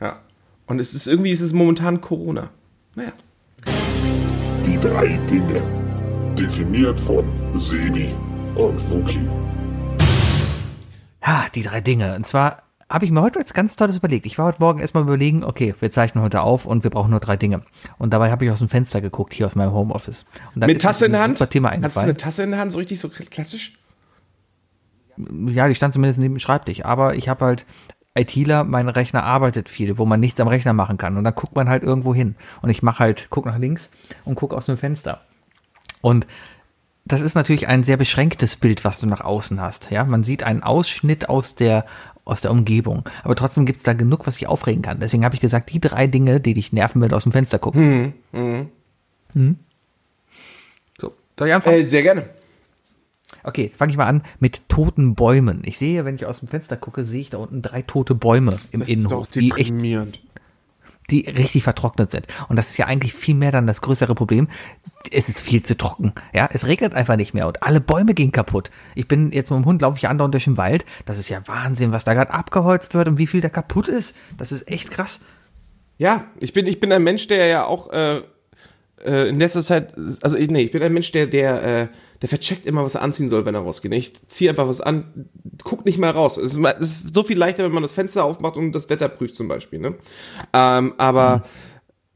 Ja. 0.00 0.18
Und 0.66 0.80
es 0.80 0.94
ist 0.94 1.06
irgendwie, 1.06 1.30
es 1.30 1.40
ist 1.40 1.52
momentan 1.52 2.00
Corona. 2.00 2.50
Naja. 2.96 3.12
Die 4.66 4.78
drei 4.80 5.16
Dinge. 5.30 5.62
Definiert 6.36 7.00
von 7.00 7.24
Sebi 7.54 8.12
und 8.56 8.90
Wookie. 8.90 9.28
Ha, 11.22 11.46
die 11.54 11.62
drei 11.62 11.80
Dinge. 11.80 12.16
Und 12.16 12.26
zwar 12.26 12.63
habe 12.88 13.04
ich 13.04 13.10
mir 13.10 13.22
heute 13.22 13.40
was 13.40 13.54
ganz 13.54 13.76
Tolles 13.76 13.96
überlegt. 13.96 14.26
Ich 14.26 14.38
war 14.38 14.46
heute 14.46 14.60
Morgen 14.60 14.80
erstmal 14.80 15.04
überlegen, 15.04 15.44
okay, 15.44 15.74
wir 15.80 15.90
zeichnen 15.90 16.22
heute 16.22 16.42
auf 16.42 16.66
und 16.66 16.84
wir 16.84 16.90
brauchen 16.90 17.10
nur 17.10 17.20
drei 17.20 17.36
Dinge. 17.36 17.62
Und 17.98 18.12
dabei 18.12 18.30
habe 18.30 18.44
ich 18.44 18.50
aus 18.50 18.58
dem 18.58 18.68
Fenster 18.68 19.00
geguckt, 19.00 19.34
hier 19.34 19.46
aus 19.46 19.54
meinem 19.54 19.72
Homeoffice. 19.72 20.26
Mit 20.54 20.82
Tasse 20.82 21.06
in 21.06 21.12
der 21.12 21.22
Hand? 21.22 21.50
Thema 21.50 21.70
Hast 21.82 21.96
du 21.96 22.00
eine 22.00 22.16
Tasse 22.16 22.42
in 22.42 22.50
der 22.50 22.60
Hand, 22.60 22.72
so 22.72 22.78
richtig 22.78 23.00
so 23.00 23.08
klassisch? 23.08 23.78
Ja, 25.46 25.68
die 25.68 25.74
stand 25.74 25.94
zumindest 25.94 26.18
neben 26.18 26.34
dem 26.34 26.40
Schreibtisch. 26.40 26.84
Aber 26.84 27.14
ich 27.14 27.28
habe 27.28 27.44
halt 27.44 27.66
ITler, 28.14 28.64
mein 28.64 28.88
Rechner 28.88 29.24
arbeitet 29.24 29.68
viel, 29.68 29.98
wo 29.98 30.04
man 30.04 30.20
nichts 30.20 30.40
am 30.40 30.48
Rechner 30.48 30.72
machen 30.72 30.98
kann. 30.98 31.16
Und 31.16 31.24
dann 31.24 31.34
guckt 31.34 31.56
man 31.56 31.68
halt 31.68 31.82
irgendwo 31.82 32.14
hin. 32.14 32.36
Und 32.62 32.70
ich 32.70 32.82
mache 32.82 33.00
halt, 33.00 33.28
guck 33.30 33.46
nach 33.46 33.58
links 33.58 33.90
und 34.24 34.34
guck 34.34 34.52
aus 34.54 34.66
dem 34.66 34.76
Fenster. 34.76 35.20
Und 36.00 36.26
das 37.04 37.20
ist 37.20 37.34
natürlich 37.34 37.68
ein 37.68 37.84
sehr 37.84 37.96
beschränktes 37.96 38.56
Bild, 38.56 38.84
was 38.84 39.00
du 39.00 39.06
nach 39.06 39.20
außen 39.20 39.60
hast. 39.60 39.90
Ja, 39.90 40.04
man 40.04 40.24
sieht 40.24 40.42
einen 40.42 40.62
Ausschnitt 40.62 41.28
aus 41.28 41.54
der 41.54 41.84
aus 42.24 42.40
der 42.40 42.50
Umgebung. 42.50 43.08
Aber 43.22 43.36
trotzdem 43.36 43.66
gibt's 43.66 43.82
da 43.82 43.92
genug, 43.92 44.26
was 44.26 44.34
sich 44.34 44.46
aufregen 44.46 44.82
kann. 44.82 45.00
Deswegen 45.00 45.24
habe 45.24 45.34
ich 45.34 45.40
gesagt, 45.40 45.72
die 45.72 45.80
drei 45.80 46.06
Dinge, 46.06 46.40
die 46.40 46.54
dich 46.54 46.72
nerven, 46.72 47.02
wenn 47.02 47.08
du 47.10 47.16
aus 47.16 47.24
dem 47.24 47.32
Fenster 47.32 47.58
guckst. 47.58 47.80
Hm. 47.80 49.58
So, 50.98 51.12
soll 51.38 51.48
ich 51.48 51.54
anfangen? 51.54 51.80
Äh, 51.80 51.84
sehr 51.84 52.02
gerne. 52.02 52.28
Okay, 53.42 53.72
fange 53.76 53.90
ich 53.92 53.98
mal 53.98 54.06
an 54.06 54.22
mit 54.38 54.68
toten 54.68 55.14
Bäumen. 55.14 55.62
Ich 55.64 55.76
sehe, 55.76 56.04
wenn 56.04 56.14
ich 56.14 56.24
aus 56.24 56.38
dem 56.38 56.48
Fenster 56.48 56.76
gucke, 56.76 57.04
sehe 57.04 57.20
ich 57.20 57.30
da 57.30 57.38
unten 57.38 57.60
drei 57.60 57.82
tote 57.82 58.14
Bäume 58.14 58.56
im 58.72 58.80
Innenhof, 58.82 59.30
die 59.30 59.50
echt, 59.50 59.70
deprimierend. 59.70 60.16
die 60.16 60.28
richtig 61.10 61.62
vertrocknet 61.62 62.10
sind. 62.10 62.26
Und 62.48 62.56
das 62.56 62.70
ist 62.70 62.76
ja 62.76 62.86
eigentlich 62.86 63.12
viel 63.14 63.34
mehr 63.34 63.52
dann 63.52 63.66
das 63.66 63.82
größere 63.82 64.14
Problem. 64.14 64.48
Es 65.12 65.28
ist 65.28 65.40
viel 65.40 65.62
zu 65.62 65.76
trocken. 65.76 66.12
Ja, 66.32 66.48
es 66.52 66.66
regnet 66.66 66.94
einfach 66.94 67.16
nicht 67.16 67.34
mehr 67.34 67.46
und 67.46 67.62
alle 67.62 67.80
Bäume 67.80 68.14
gehen 68.14 68.32
kaputt. 68.32 68.70
Ich 68.94 69.06
bin 69.06 69.32
jetzt 69.32 69.50
mit 69.50 69.58
dem 69.58 69.66
Hund 69.66 69.82
laufe 69.82 69.98
ich 69.98 70.08
andauernd 70.08 70.34
durch 70.34 70.44
den 70.44 70.56
Wald. 70.56 70.84
Das 71.04 71.18
ist 71.18 71.28
ja 71.28 71.46
Wahnsinn, 71.46 71.92
was 71.92 72.04
da 72.04 72.14
gerade 72.14 72.32
abgeholzt 72.32 72.94
wird 72.94 73.08
und 73.08 73.18
wie 73.18 73.26
viel 73.26 73.40
da 73.40 73.48
kaputt 73.48 73.88
ist. 73.88 74.16
Das 74.36 74.52
ist 74.52 74.68
echt 74.70 74.90
krass. 74.90 75.20
Ja, 75.98 76.24
ich 76.40 76.52
bin, 76.52 76.66
ich 76.66 76.80
bin 76.80 76.92
ein 76.92 77.02
Mensch, 77.02 77.28
der 77.28 77.46
ja 77.46 77.64
auch 77.64 77.92
äh, 77.92 78.22
äh, 79.04 79.28
in 79.28 79.38
letzter 79.38 79.62
Zeit, 79.62 79.94
also 80.22 80.36
nee, 80.36 80.62
ich 80.62 80.70
bin 80.70 80.82
ein 80.82 80.92
Mensch, 80.92 81.12
der, 81.12 81.26
der, 81.26 81.62
äh, 81.62 81.88
der 82.22 82.28
vercheckt 82.28 82.66
immer, 82.66 82.84
was 82.84 82.94
er 82.94 83.02
anziehen 83.02 83.30
soll, 83.30 83.44
wenn 83.44 83.54
er 83.54 83.62
rausgeht. 83.62 83.92
Ich 83.92 84.26
ziehe 84.26 84.50
einfach 84.50 84.68
was 84.68 84.80
an, 84.80 85.28
guck 85.62 85.84
nicht 85.84 85.98
mal 85.98 86.10
raus. 86.10 86.36
Es 86.36 86.54
ist, 86.54 86.78
ist 86.80 87.14
so 87.14 87.22
viel 87.22 87.38
leichter, 87.38 87.64
wenn 87.64 87.72
man 87.72 87.82
das 87.82 87.92
Fenster 87.92 88.24
aufmacht 88.24 88.56
und 88.56 88.72
das 88.72 88.88
Wetter 88.90 89.08
prüft 89.08 89.36
zum 89.36 89.48
Beispiel. 89.48 89.78
Ne? 89.78 89.94
Ähm, 90.52 90.94
aber 90.96 91.44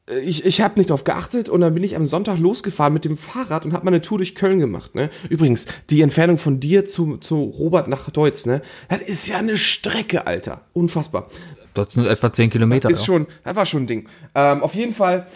äh, 0.08 0.20
ich, 0.20 0.44
ich 0.44 0.60
habe 0.60 0.78
nicht 0.78 0.90
darauf 0.90 1.04
geachtet 1.04 1.48
und 1.48 1.60
dann 1.60 1.74
bin 1.74 1.84
ich 1.84 1.96
am 1.96 2.06
Sonntag 2.06 2.38
losgefahren 2.38 2.92
mit 2.92 3.04
dem 3.04 3.16
Fahrrad 3.16 3.64
und 3.64 3.72
habe 3.72 3.84
mal 3.84 3.90
eine 3.90 4.02
Tour 4.02 4.18
durch 4.18 4.34
Köln 4.34 4.60
gemacht. 4.60 4.94
Ne? 4.94 5.10
Übrigens, 5.28 5.66
die 5.90 6.02
Entfernung 6.02 6.38
von 6.38 6.60
dir 6.60 6.84
zu, 6.86 7.16
zu 7.18 7.42
Robert 7.42 7.88
nach 7.88 8.10
Deutz, 8.10 8.46
ne? 8.46 8.62
das 8.88 9.02
ist 9.02 9.28
ja 9.28 9.38
eine 9.38 9.56
Strecke, 9.56 10.26
Alter. 10.26 10.62
Unfassbar. 10.72 11.28
Das 11.74 11.92
sind 11.92 12.06
etwa 12.06 12.32
zehn 12.32 12.50
Kilometer. 12.50 12.90
Ist 12.90 13.00
ja. 13.00 13.06
schon, 13.06 13.26
das 13.44 13.54
war 13.54 13.66
schon 13.66 13.84
ein 13.84 13.86
Ding. 13.86 14.08
Ähm, 14.34 14.62
auf 14.62 14.74
jeden 14.74 14.92
Fall 14.92 15.26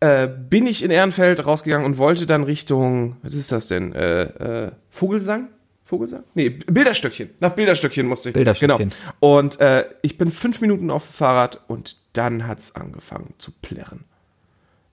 äh, 0.00 0.28
bin 0.28 0.66
ich 0.66 0.82
in 0.82 0.90
Ehrenfeld 0.90 1.46
rausgegangen 1.46 1.86
und 1.86 1.98
wollte 1.98 2.26
dann 2.26 2.44
Richtung, 2.44 3.16
was 3.22 3.34
ist 3.34 3.52
das 3.52 3.68
denn? 3.68 3.92
Äh, 3.94 4.22
äh, 4.66 4.70
Vogelsang? 4.90 5.48
Vogelsang? 5.84 6.24
Nee, 6.34 6.48
Bilderstöckchen. 6.50 7.30
Nach 7.40 7.50
Bilderstöckchen 7.50 8.06
musste 8.06 8.30
ich. 8.30 8.34
Bilderstöckchen. 8.34 8.78
Genau. 8.90 8.92
Und 9.20 9.60
äh, 9.60 9.84
ich 10.02 10.16
bin 10.18 10.30
fünf 10.30 10.60
Minuten 10.60 10.90
auf 10.90 11.06
dem 11.06 11.12
Fahrrad 11.12 11.60
und 11.68 11.96
dann 12.14 12.46
hat's 12.46 12.74
angefangen 12.74 13.34
zu 13.38 13.50
plärren. 13.62 14.04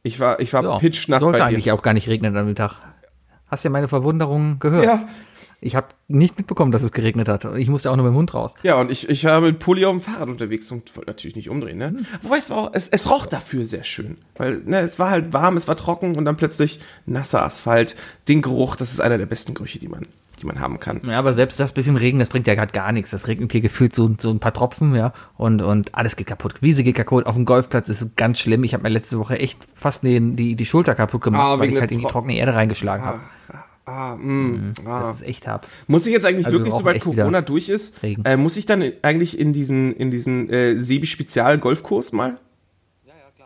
Ich 0.04 0.20
war, 0.20 0.40
ich 0.40 0.52
war 0.54 0.64
Ja, 0.64 0.78
pitchnass 0.80 1.22
sollte 1.22 1.40
bei 1.40 1.46
eigentlich 1.46 1.66
dir. 1.66 1.76
auch 1.76 1.82
gar 1.84 1.94
nicht 1.94 2.08
regnen 2.10 2.36
an 2.36 2.46
dem 2.48 2.56
Tag. 2.56 2.80
Hast 3.52 3.64
ja 3.64 3.70
meine 3.70 3.88
Verwunderung 3.88 4.58
gehört. 4.60 4.86
Ja, 4.86 5.08
Ich 5.60 5.76
habe 5.76 5.88
nicht 6.08 6.38
mitbekommen, 6.38 6.72
dass 6.72 6.82
es 6.82 6.92
geregnet 6.92 7.28
hat. 7.30 7.46
Ich 7.58 7.70
musste 7.70 7.92
auch 7.92 7.96
nur 7.98 8.06
mit 8.06 8.14
dem 8.14 8.18
Hund 8.18 8.34
raus. 8.34 8.56
ja, 8.64 8.80
und 8.80 8.90
ich, 8.90 9.10
ich 9.10 9.26
war 9.26 9.42
mit 9.42 9.60
Pulli 9.60 9.86
auf 9.86 9.92
dem 9.92 10.02
Fahrrad 10.02 10.30
unterwegs 10.30 10.72
und 10.72 10.96
wollte 10.96 11.10
natürlich 11.12 11.36
nicht 11.36 11.50
umdrehen, 11.50 11.78
ne? 11.78 11.98
Wobei 12.24 12.38
es 12.38 12.50
war 12.50 12.58
auch, 12.58 12.70
es, 12.74 12.88
es 12.88 13.10
roch 13.12 13.26
dafür 13.28 13.64
sehr 13.66 13.84
schön. 13.84 14.18
Weil, 14.38 14.62
ne, 14.66 14.80
es 14.80 14.98
war 14.98 15.12
halt 15.12 15.34
warm, 15.34 15.58
es 15.58 15.68
war 15.68 15.76
trocken 15.76 16.16
und 16.16 16.26
dann 16.26 16.38
plötzlich 16.38 16.80
nasser 17.06 17.44
Asphalt. 17.44 17.96
Den 18.28 18.42
Geruch, 18.42 18.76
das 18.76 18.92
ist 18.94 19.02
einer 19.02 19.18
der 19.20 19.26
besten 19.28 19.54
Gerüche, 19.54 19.78
die 19.78 19.90
man 19.90 20.08
die 20.42 20.46
man 20.48 20.60
haben 20.60 20.80
kann. 20.80 21.02
Ja, 21.06 21.18
aber 21.20 21.34
selbst 21.34 21.60
das 21.60 21.72
bisschen 21.74 21.96
Regen, 21.96 22.20
das 22.20 22.30
bringt 22.30 22.48
ja 22.48 22.56
gerade 22.56 22.74
gar 22.74 22.92
nichts. 22.92 23.12
Das 23.12 23.28
regnet 23.28 23.52
hier 23.52 23.62
gefühlt 23.62 23.96
so, 23.96 24.14
so 24.20 24.30
ein 24.32 24.40
paar 24.40 24.54
Tropfen, 24.54 24.94
ja. 24.96 25.14
Und, 25.38 25.62
und 25.62 25.96
alles 25.96 26.16
geht 26.16 26.28
kaputt. 26.28 26.56
Wiese 26.62 26.84
geht 26.84 26.96
kaputt. 26.96 27.26
Auf 27.26 27.36
dem 27.36 27.46
Golfplatz 27.46 27.88
ist 27.90 28.02
es 28.02 28.16
ganz 28.16 28.40
schlimm. 28.40 28.64
Ich 28.64 28.74
habe 28.74 28.84
mir 28.84 28.90
letzte 28.90 29.18
Woche 29.20 29.40
echt 29.40 29.58
fast 29.74 30.04
die, 30.04 30.20
die, 30.36 30.56
die 30.56 30.66
Schulter 30.66 30.96
kaputt 30.96 31.22
gemacht, 31.22 31.42
Ah, 31.42 31.60
weil 31.60 31.70
ich 31.72 31.80
halt 31.80 31.92
in 31.92 32.00
die 32.00 32.04
Tro- 32.04 32.12
trockene 32.12 32.36
Erde 32.38 32.54
reingeschlagen 32.56 33.06
habe. 33.06 33.20
Ah, 33.86 34.16
mh, 34.16 34.74
ah. 34.86 35.00
Das 35.08 35.18
ist 35.22 35.28
echt 35.28 35.48
hart. 35.48 35.68
Muss 35.88 36.06
ich 36.06 36.14
jetzt 36.14 36.26
eigentlich 36.26 36.46
Also 36.46 36.60
wir 36.60 36.66
wirklich, 36.66 36.76
sobald 36.78 37.02
Corona 37.02 37.42
durch 37.42 37.68
ist, 37.68 37.96
äh, 38.04 38.38
muss 38.38 38.56
ich 38.58 38.66
dann 38.66 38.84
eigentlich 39.02 39.40
in 39.40 39.54
diesen, 39.54 39.94
in 39.94 40.12
diesen 40.12 40.50
äh, 40.50 40.78
Sebi-Spezial-Golfkurs 40.78 42.12
mal? 42.14 42.36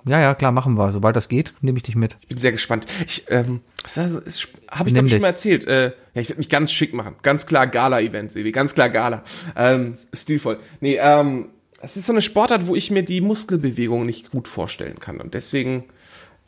Ja, 0.06 0.20
ja, 0.20 0.36
klar, 0.36 0.52
machen 0.52 0.78
wir. 0.78 0.92
Sobald 0.92 1.16
das 1.16 1.30
geht, 1.30 1.54
nehme 1.62 1.78
ich 1.78 1.84
dich 1.84 1.96
mit. 1.96 2.18
Ich 2.22 2.28
bin 2.28 2.38
sehr 2.38 2.52
gespannt. 2.52 2.86
Ich, 3.08 3.26
ähm, 3.30 3.62
das 3.82 3.98
also, 3.98 4.22
habe 4.70 4.90
ich 4.90 4.94
glaube 4.94 5.10
schon 5.10 5.22
mal 5.22 5.30
erzählt. 5.30 5.66
Äh, 5.68 5.94
ja, 6.14 6.22
ich 6.22 6.30
werde 6.30 6.40
mich 6.40 6.50
ganz 6.50 6.72
schick 6.72 6.94
machen. 6.94 7.16
Ganz 7.24 7.48
klar 7.48 7.66
Gala-Event, 7.66 8.32
Sebi. 8.32 8.52
Ganz 8.52 8.76
klar 8.76 8.90
Gala. 8.90 9.24
Ähm, 9.56 9.96
stilvoll. 10.14 10.60
Nee, 10.80 11.00
ähm, 11.02 11.50
es 11.82 11.98
ist 11.98 12.06
so 12.06 12.14
eine 12.14 12.22
Sportart, 12.22 12.68
wo 12.68 12.76
ich 12.76 12.92
mir 12.92 13.04
die 13.04 13.22
Muskelbewegung 13.22 14.06
nicht 14.06 14.32
gut 14.32 14.48
vorstellen 14.48 15.00
kann. 15.00 15.20
Und 15.20 15.34
deswegen 15.34 15.86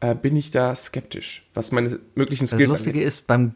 äh, 0.01 0.13
bin 0.13 0.35
ich 0.35 0.51
da 0.51 0.75
skeptisch, 0.75 1.47
was 1.53 1.71
meine 1.71 1.99
möglichen 2.15 2.43
Das 2.43 2.51
Skills 2.51 2.69
Lustige 2.69 3.01
ist, 3.01 3.27
beim 3.27 3.55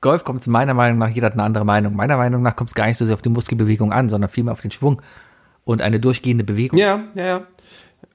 Golf 0.00 0.24
kommt 0.24 0.40
es 0.40 0.46
meiner 0.46 0.74
Meinung 0.74 0.98
nach, 0.98 1.10
jeder 1.10 1.26
hat 1.26 1.34
eine 1.34 1.44
andere 1.44 1.64
Meinung. 1.64 1.94
Meiner 1.94 2.16
Meinung 2.16 2.42
nach 2.42 2.56
kommt 2.56 2.70
es 2.70 2.74
gar 2.74 2.86
nicht 2.86 2.98
so 2.98 3.06
sehr 3.06 3.14
auf 3.14 3.22
die 3.22 3.28
Muskelbewegung 3.28 3.92
an, 3.92 4.08
sondern 4.08 4.28
vielmehr 4.28 4.52
auf 4.52 4.60
den 4.60 4.72
Schwung 4.72 5.00
und 5.64 5.80
eine 5.80 6.00
durchgehende 6.00 6.44
Bewegung. 6.44 6.78
Ja, 6.78 7.04
ja, 7.14 7.24
ja. 7.24 7.46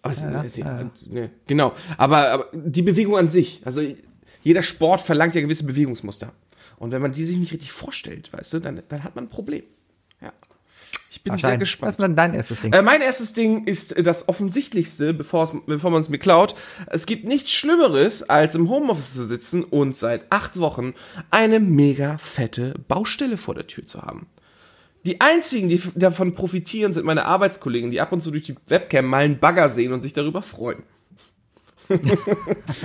Aber 0.02 0.14
es, 0.14 0.58
es, 0.58 0.64
nee, 1.08 1.30
genau. 1.48 1.74
Aber, 1.98 2.30
aber 2.30 2.48
die 2.54 2.82
Bewegung 2.82 3.18
an 3.18 3.30
sich, 3.30 3.62
also 3.66 3.82
jeder 4.44 4.64
Sport 4.64 5.02
verlangt 5.02 5.36
ja 5.36 5.42
gewisse 5.42 5.66
Bewegungsmuster. 5.66 6.32
Und 6.78 6.92
wenn 6.92 7.02
man 7.02 7.12
die 7.12 7.26
sich 7.26 7.38
nicht 7.38 7.52
richtig 7.52 7.72
vorstellt, 7.72 8.32
weißt 8.32 8.54
du, 8.54 8.60
dann, 8.60 8.82
dann 8.90 9.04
hat 9.04 9.16
man 9.16 9.26
ein 9.26 9.30
Problem. 9.30 9.64
Ja. 10.22 10.32
Ich 11.10 11.24
bin 11.24 11.38
sehr 11.38 11.50
dein- 11.52 11.60
gespannt. 11.60 11.88
Was 11.90 11.96
ist 11.96 12.02
denn 12.04 12.16
dein 12.16 12.34
erstes 12.36 12.62
Ding? 12.62 12.72
Äh, 12.74 12.82
mein 12.84 13.02
erstes 13.02 13.34
Ding 13.34 13.66
ist 13.66 13.98
äh, 13.98 14.04
das 14.04 14.30
Offensichtlichste, 14.30 15.14
bevor 15.14 15.52
man 15.66 16.02
es 16.02 16.10
mir 16.10 16.20
klaut. 16.20 16.56
Es 16.88 17.06
gibt 17.08 17.26
nichts 17.26 17.52
Schlimmeres, 17.52 18.30
als 18.30 18.54
im 18.56 18.70
Homeoffice 18.70 19.14
zu 19.16 19.28
sitzen 19.28 19.64
und 19.64 19.98
seit 19.98 20.32
acht 20.32 20.60
Wochen 20.60 20.94
eine 21.32 21.60
mega 21.60 22.18
fette 22.20 22.76
Baustelle 22.88 23.38
vor 23.38 23.56
der 23.56 23.66
Tür 23.68 23.88
zu 23.88 24.04
haben. 24.04 24.28
Die 25.08 25.22
einzigen, 25.22 25.70
die 25.70 25.82
davon 25.96 26.36
profitieren, 26.36 26.94
sind 26.94 27.06
meine 27.06 27.24
Arbeitskollegen, 27.24 27.92
die 27.92 28.02
ab 28.02 28.12
und 28.12 28.22
zu 28.22 28.30
durch 28.30 28.44
die 28.44 28.56
Webcam 28.68 29.06
mal 29.06 29.24
einen 29.24 29.40
Bagger 29.40 29.70
sehen 29.70 29.94
und 29.94 30.02
sich 30.02 30.12
darüber 30.12 30.42
freuen. 30.42 30.84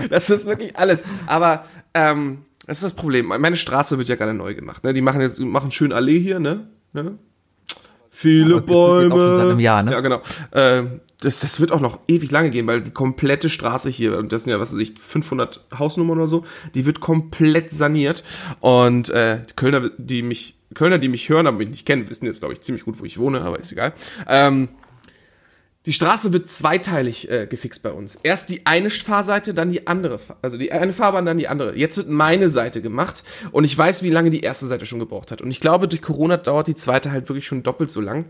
das 0.09 0.31
ist 0.31 0.47
wirklich 0.47 0.77
alles. 0.77 1.03
Aber 1.27 1.65
ähm, 1.95 2.45
das 2.65 2.77
ist 2.77 2.85
das 2.85 2.93
Problem. 2.95 3.27
Meine 3.27 3.57
Straße 3.57 3.99
wird 3.99 4.07
ja 4.09 4.15
gerade 4.15 4.35
neu 4.35 4.55
gemacht. 4.55 4.85
Ne? 4.85 4.93
Die 4.93 5.01
machen 5.01 5.21
jetzt 5.21 5.41
machen 5.41 5.73
schön 5.73 5.93
Allee 5.93 6.21
hier, 6.21 6.39
ne? 6.39 6.69
ne? 6.93 7.19
Viele 8.09 8.61
Bäume. 8.61 9.61
Jahr, 9.61 9.83
ne? 9.83 9.91
Ja, 9.91 10.01
genau. 10.01 10.23
Ähm, 10.53 11.01
das, 11.23 11.41
das 11.41 11.59
wird 11.59 11.73
auch 11.73 11.81
noch 11.81 11.99
ewig 12.07 12.31
lange 12.31 12.51
gehen, 12.51 12.69
weil 12.69 12.83
die 12.83 12.93
komplette 12.93 13.51
Straße 13.51 13.91
hier, 13.91 14.17
und 14.17 14.31
das 14.31 14.45
sind 14.45 14.53
ja, 14.53 14.61
was 14.61 14.73
weiß 14.73 14.79
ich, 14.79 14.97
500 14.97 15.65
Hausnummern 15.77 16.19
oder 16.19 16.29
so, 16.29 16.45
die 16.77 16.87
wird 16.87 17.01
komplett 17.01 17.73
saniert. 17.73 18.23
Und 18.61 19.11
äh, 19.11 19.41
die 19.45 19.55
Kölner, 19.55 19.91
die 19.99 20.23
mich, 20.23 20.62
Kölner, 20.75 20.99
die 20.99 21.09
mich 21.09 21.29
hören, 21.29 21.47
aber 21.47 21.59
mich 21.59 21.69
nicht 21.69 21.87
kennen, 21.87 22.09
wissen 22.09 22.27
jetzt, 22.27 22.41
glaube 22.41 22.55
ich, 22.55 22.61
ziemlich 22.61 22.85
gut, 22.85 23.01
wo 23.01 23.05
ich 23.05 23.19
wohne, 23.19 23.41
aber 23.41 23.59
ist 23.59 23.73
egal. 23.73 23.93
Ähm, 24.29 24.69
die 25.85 25.93
Straße 25.93 26.33
wird 26.33 26.49
zweiteilig 26.49 27.29
äh, 27.29 27.47
gefixt 27.49 27.83
bei 27.83 27.91
uns. 27.91 28.15
Erst 28.23 28.51
die 28.51 28.67
eine 28.67 28.89
Fahrseite, 28.89 29.53
dann 29.53 29.73
die 29.73 29.89
andere. 29.89 30.21
Also 30.41 30.57
die 30.57 30.71
eine 30.71 30.93
Fahrbahn, 30.93 31.27
dann 31.27 31.39
die 31.39 31.49
andere. 31.49 31.77
Jetzt 31.77 31.97
wird 31.97 32.09
meine 32.09 32.51
Seite 32.51 32.83
gemacht 32.83 33.25
und 33.51 33.65
ich 33.65 33.77
weiß, 33.77 34.05
wie 34.05 34.11
lange 34.11 34.31
die 34.31 34.43
erste 34.43 34.67
Seite 34.67 34.87
schon 34.87 35.01
gebraucht 35.01 35.33
hat. 35.33 35.43
Und 35.43 35.51
ich 35.51 35.59
glaube, 35.59 35.89
durch 35.89 36.01
Corona 36.01 36.37
dauert 36.37 36.69
die 36.69 36.77
zweite 36.77 37.11
halt 37.11 37.29
wirklich 37.29 37.47
schon 37.47 37.65
doppelt 37.65 37.91
so 37.91 38.01
lang. 38.01 38.27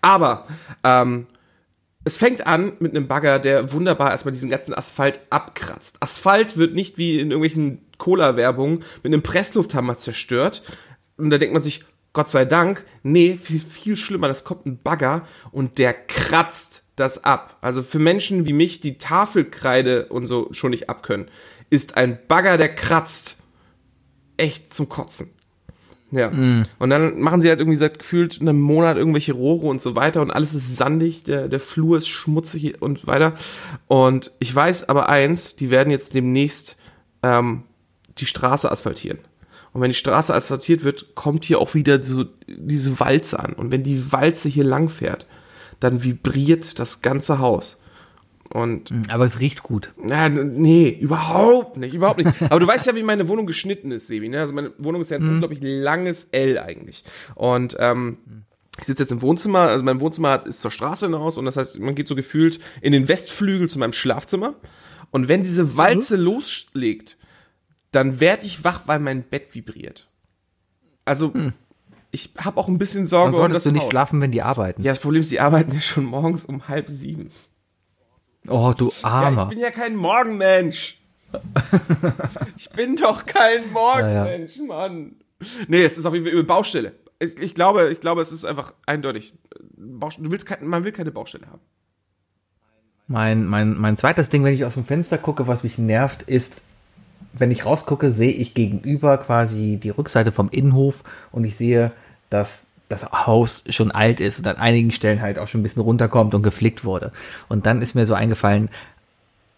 Aber 0.00 0.46
ähm, 0.82 1.26
es 2.04 2.16
fängt 2.16 2.46
an 2.46 2.72
mit 2.78 2.96
einem 2.96 3.08
Bagger, 3.08 3.38
der 3.38 3.72
wunderbar 3.72 4.10
erstmal 4.10 4.32
diesen 4.32 4.48
ganzen 4.48 4.72
Asphalt 4.72 5.20
abkratzt. 5.28 5.98
Asphalt 6.00 6.56
wird 6.56 6.74
nicht 6.74 6.96
wie 6.96 7.20
in 7.20 7.30
irgendwelchen 7.30 7.82
Cola-Werbungen 7.98 8.82
mit 9.02 9.12
einem 9.12 9.22
Presslufthammer 9.22 9.98
zerstört. 9.98 10.62
Und 11.24 11.30
da 11.30 11.38
denkt 11.38 11.54
man 11.54 11.62
sich, 11.62 11.84
Gott 12.12 12.30
sei 12.30 12.44
Dank, 12.44 12.84
nee, 13.02 13.36
viel, 13.36 13.60
viel 13.60 13.96
schlimmer, 13.96 14.28
das 14.28 14.44
kommt 14.44 14.66
ein 14.66 14.80
Bagger 14.82 15.26
und 15.52 15.78
der 15.78 15.92
kratzt 15.94 16.84
das 16.96 17.24
ab. 17.24 17.56
Also 17.60 17.82
für 17.82 18.00
Menschen 18.00 18.46
wie 18.46 18.52
mich, 18.52 18.80
die 18.80 18.98
Tafelkreide 18.98 20.06
und 20.06 20.26
so 20.26 20.48
schon 20.52 20.70
nicht 20.70 20.88
abkönnen, 20.88 21.28
ist 21.70 21.96
ein 21.96 22.18
Bagger, 22.26 22.58
der 22.58 22.74
kratzt, 22.74 23.36
echt 24.36 24.74
zum 24.74 24.88
Kotzen. 24.88 25.30
Ja. 26.10 26.28
Und 26.78 26.90
dann 26.90 27.20
machen 27.20 27.40
sie 27.40 27.48
halt 27.48 27.60
irgendwie 27.60 27.76
seit 27.76 28.00
gefühlt 28.00 28.40
einem 28.40 28.60
Monat 28.60 28.96
irgendwelche 28.96 29.32
Rohre 29.32 29.68
und 29.68 29.80
so 29.80 29.94
weiter 29.94 30.22
und 30.22 30.32
alles 30.32 30.54
ist 30.54 30.76
sandig, 30.76 31.22
der, 31.22 31.48
der 31.48 31.60
Flur 31.60 31.98
ist 31.98 32.08
schmutzig 32.08 32.82
und 32.82 33.06
weiter. 33.06 33.34
Und 33.86 34.32
ich 34.40 34.52
weiß 34.52 34.88
aber 34.88 35.08
eins, 35.08 35.54
die 35.54 35.70
werden 35.70 35.90
jetzt 35.90 36.14
demnächst 36.14 36.76
ähm, 37.22 37.62
die 38.18 38.26
Straße 38.26 38.70
asphaltieren. 38.70 39.18
Und 39.72 39.80
wenn 39.80 39.90
die 39.90 39.96
Straße 39.96 40.34
asphaltiert 40.34 40.84
wird, 40.84 41.14
kommt 41.14 41.44
hier 41.44 41.60
auch 41.60 41.74
wieder 41.74 42.02
so 42.02 42.24
diese 42.48 42.98
Walze 42.98 43.38
an. 43.38 43.52
Und 43.52 43.70
wenn 43.70 43.82
die 43.82 44.12
Walze 44.12 44.48
hier 44.48 44.64
lang 44.64 44.88
fährt, 44.88 45.26
dann 45.78 46.02
vibriert 46.02 46.78
das 46.78 47.02
ganze 47.02 47.38
Haus. 47.38 47.78
Und 48.52 48.90
Aber 49.08 49.24
es 49.24 49.38
riecht 49.38 49.62
gut. 49.62 49.92
na, 49.96 50.28
nee, 50.28 50.88
überhaupt 50.88 51.76
nicht, 51.76 51.94
überhaupt 51.94 52.18
nicht. 52.18 52.42
Aber 52.50 52.58
du 52.58 52.66
weißt 52.66 52.86
ja, 52.88 52.96
wie 52.96 53.04
meine 53.04 53.28
Wohnung 53.28 53.46
geschnitten 53.46 53.92
ist, 53.92 54.08
Sebi. 54.08 54.28
Ne? 54.28 54.40
Also 54.40 54.52
meine 54.52 54.72
Wohnung 54.78 55.02
ist 55.02 55.10
ja 55.10 55.18
ein 55.18 55.28
unglaublich 55.28 55.60
langes 55.62 56.24
L 56.32 56.58
eigentlich. 56.58 57.04
Und 57.36 57.76
ähm, 57.78 58.18
ich 58.76 58.86
sitze 58.86 59.04
jetzt 59.04 59.12
im 59.12 59.22
Wohnzimmer, 59.22 59.60
also 59.60 59.84
mein 59.84 60.00
Wohnzimmer 60.00 60.44
ist 60.46 60.60
zur 60.60 60.72
Straße 60.72 61.06
hinaus 61.06 61.38
und 61.38 61.44
das 61.44 61.56
heißt, 61.56 61.78
man 61.78 61.94
geht 61.94 62.08
so 62.08 62.16
gefühlt 62.16 62.58
in 62.80 62.92
den 62.92 63.08
Westflügel 63.08 63.68
zu 63.68 63.78
meinem 63.78 63.92
Schlafzimmer. 63.92 64.54
Und 65.12 65.28
wenn 65.28 65.42
diese 65.42 65.76
Walze 65.76 66.16
loslegt, 66.16 67.18
dann 67.92 68.20
werde 68.20 68.46
ich 68.46 68.64
wach, 68.64 68.82
weil 68.86 68.98
mein 68.98 69.22
Bett 69.22 69.54
vibriert. 69.54 70.08
Also 71.04 71.32
ich 72.12 72.30
habe 72.38 72.58
auch 72.58 72.68
ein 72.68 72.78
bisschen 72.78 73.06
Sorge 73.06 73.32
Dann 73.36 73.46
um 73.46 73.52
das 73.52 73.64
solltest 73.64 73.66
du 73.66 73.70
nicht 73.72 73.90
schlafen, 73.90 74.20
wenn 74.20 74.32
die 74.32 74.42
arbeiten. 74.42 74.82
Ja, 74.82 74.90
das 74.90 75.00
Problem 75.00 75.22
ist, 75.22 75.30
die 75.30 75.40
arbeiten 75.40 75.72
ja 75.72 75.80
schon 75.80 76.04
morgens 76.04 76.44
um 76.44 76.68
halb 76.68 76.88
sieben. 76.88 77.30
Oh, 78.48 78.72
du 78.76 78.86
Ja, 78.86 78.90
ich 78.90 79.04
Armer. 79.04 79.46
bin 79.46 79.58
ja 79.58 79.70
kein 79.70 79.96
Morgenmensch. 79.96 80.98
ich 82.56 82.70
bin 82.70 82.96
doch 82.96 83.26
kein 83.26 83.70
Morgenmensch, 83.72 84.58
Mann. 84.66 85.16
Nee, 85.68 85.84
es 85.84 85.98
ist 85.98 86.06
auf 86.06 86.14
jeden 86.14 86.26
Fall 86.26 86.34
über 86.34 86.42
Baustelle. 86.44 86.92
Ich, 87.18 87.38
ich 87.38 87.54
glaube, 87.54 87.90
ich 87.90 88.00
glaube, 88.00 88.22
es 88.22 88.32
ist 88.32 88.44
einfach 88.44 88.74
eindeutig. 88.86 89.34
Du 89.76 90.30
willst 90.30 90.46
kein, 90.46 90.66
man 90.66 90.84
will 90.84 90.92
keine 90.92 91.10
Baustelle 91.12 91.46
haben. 91.46 91.60
Mein, 93.06 93.44
mein, 93.46 93.76
mein 93.76 93.96
zweites 93.96 94.28
Ding, 94.28 94.44
wenn 94.44 94.54
ich 94.54 94.64
aus 94.64 94.74
dem 94.74 94.84
Fenster 94.84 95.18
gucke, 95.18 95.46
was 95.46 95.64
mich 95.64 95.78
nervt, 95.78 96.22
ist, 96.22 96.62
wenn 97.32 97.50
ich 97.50 97.64
rausgucke, 97.64 98.10
sehe 98.10 98.32
ich 98.32 98.54
gegenüber 98.54 99.18
quasi 99.18 99.78
die 99.82 99.90
Rückseite 99.90 100.32
vom 100.32 100.48
Innenhof 100.50 101.04
und 101.32 101.44
ich 101.44 101.56
sehe, 101.56 101.92
dass 102.28 102.66
das 102.88 103.10
Haus 103.12 103.64
schon 103.68 103.92
alt 103.92 104.20
ist 104.20 104.38
und 104.38 104.48
an 104.48 104.56
einigen 104.56 104.90
Stellen 104.90 105.22
halt 105.22 105.38
auch 105.38 105.46
schon 105.46 105.60
ein 105.60 105.62
bisschen 105.62 105.82
runterkommt 105.82 106.34
und 106.34 106.42
geflickt 106.42 106.84
wurde. 106.84 107.12
Und 107.48 107.66
dann 107.66 107.82
ist 107.82 107.94
mir 107.94 108.04
so 108.04 108.14
eingefallen, 108.14 108.68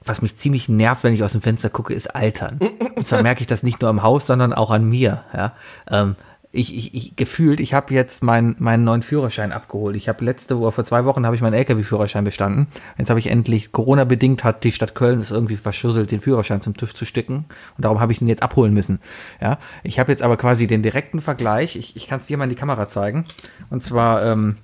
was 0.04 0.20
mich 0.20 0.36
ziemlich 0.36 0.68
nervt, 0.68 1.04
wenn 1.04 1.14
ich 1.14 1.22
aus 1.22 1.32
dem 1.32 1.42
Fenster 1.42 1.70
gucke, 1.70 1.94
ist 1.94 2.14
Altern. 2.14 2.58
Und 2.94 3.06
zwar 3.06 3.22
merke 3.22 3.40
ich 3.40 3.46
das 3.46 3.62
nicht 3.62 3.80
nur 3.80 3.88
am 3.88 4.02
Haus, 4.02 4.26
sondern 4.26 4.52
auch 4.52 4.70
an 4.70 4.88
mir. 4.88 5.22
Ja? 5.32 5.52
Ähm, 5.88 6.16
ich, 6.54 6.76
ich, 6.76 6.94
ich 6.94 7.16
gefühlt, 7.16 7.60
ich 7.60 7.72
habe 7.72 7.94
jetzt 7.94 8.22
meinen 8.22 8.56
meinen 8.58 8.84
neuen 8.84 9.02
Führerschein 9.02 9.52
abgeholt. 9.52 9.96
Ich 9.96 10.08
habe 10.08 10.22
letzte 10.22 10.58
Woche, 10.58 10.72
vor 10.72 10.84
zwei 10.84 11.06
Wochen 11.06 11.24
habe 11.24 11.34
ich 11.34 11.40
meinen 11.40 11.54
LKW-Führerschein 11.54 12.24
bestanden. 12.24 12.66
Jetzt 12.98 13.08
habe 13.08 13.18
ich 13.18 13.28
endlich, 13.28 13.72
Corona-bedingt 13.72 14.44
hat 14.44 14.62
die 14.62 14.72
Stadt 14.72 14.94
Köln 14.94 15.18
es 15.20 15.30
irgendwie 15.30 15.56
verschusselt, 15.56 16.10
den 16.10 16.20
Führerschein 16.20 16.60
zum 16.60 16.76
TÜV 16.76 16.94
zu 16.94 17.06
sticken. 17.06 17.46
Und 17.76 17.84
darum 17.84 18.00
habe 18.00 18.12
ich 18.12 18.20
ihn 18.20 18.28
jetzt 18.28 18.42
abholen 18.42 18.74
müssen. 18.74 19.00
Ja, 19.40 19.58
ich 19.82 19.98
habe 19.98 20.12
jetzt 20.12 20.22
aber 20.22 20.36
quasi 20.36 20.66
den 20.66 20.82
direkten 20.82 21.22
Vergleich. 21.22 21.74
Ich, 21.74 21.96
ich 21.96 22.06
kann 22.06 22.20
es 22.20 22.26
dir 22.26 22.36
mal 22.36 22.44
in 22.44 22.50
die 22.50 22.56
Kamera 22.56 22.86
zeigen. 22.86 23.24
Und 23.70 23.82
zwar 23.82 24.22
ähm, 24.22 24.56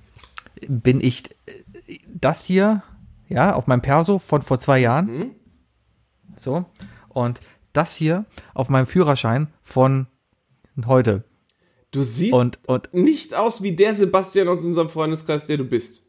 bin 0.69 1.01
ich 1.01 1.31
äh, 1.87 1.99
das 2.07 2.45
hier, 2.45 2.83
ja, 3.29 3.55
auf 3.55 3.67
meinem 3.67 3.83
Perso 3.83 4.19
von 4.19 4.43
vor 4.43 4.61
zwei 4.61 4.79
Jahren. 4.79 5.31
So. 6.37 6.67
Und 7.09 7.41
das 7.73 7.95
hier 7.95 8.27
auf 8.53 8.69
meinem 8.69 8.87
Führerschein 8.87 9.49
von 9.63 10.07
heute. 10.87 11.25
Du 11.91 12.03
siehst 12.03 12.35
Und, 12.35 12.59
und 12.67 12.93
nicht 12.93 13.35
aus 13.35 13.63
wie 13.63 13.75
der 13.75 13.95
Sebastian 13.95 14.49
aus 14.49 14.63
unserem 14.63 14.89
Freundeskreis, 14.89 15.47
der 15.47 15.57
du 15.57 15.65
bist. 15.65 16.05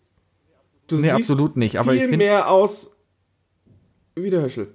Du 0.87 0.97
Nee, 0.97 1.11
absolut 1.11 1.55
nicht, 1.55 1.77
aber 1.77 1.93
ich 1.93 2.01
viel 2.01 2.17
mehr 2.17 2.49
aus 2.49 2.95
wie 4.15 4.29
der 4.29 4.41
Höschel. 4.41 4.73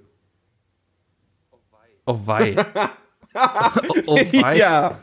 oh 2.05 2.19
wei. 2.25 2.55
oh, 3.35 3.93
oh 4.07 4.15
wei. 4.15 4.57
Ja. 4.57 4.99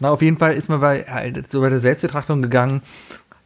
Na, 0.00 0.10
auf 0.10 0.22
jeden 0.22 0.38
Fall 0.38 0.54
ist 0.54 0.68
man 0.68 0.80
bei, 0.80 1.04
halt, 1.04 1.50
so 1.50 1.60
bei 1.60 1.68
der 1.68 1.80
Selbstbetrachtung 1.80 2.42
gegangen. 2.42 2.82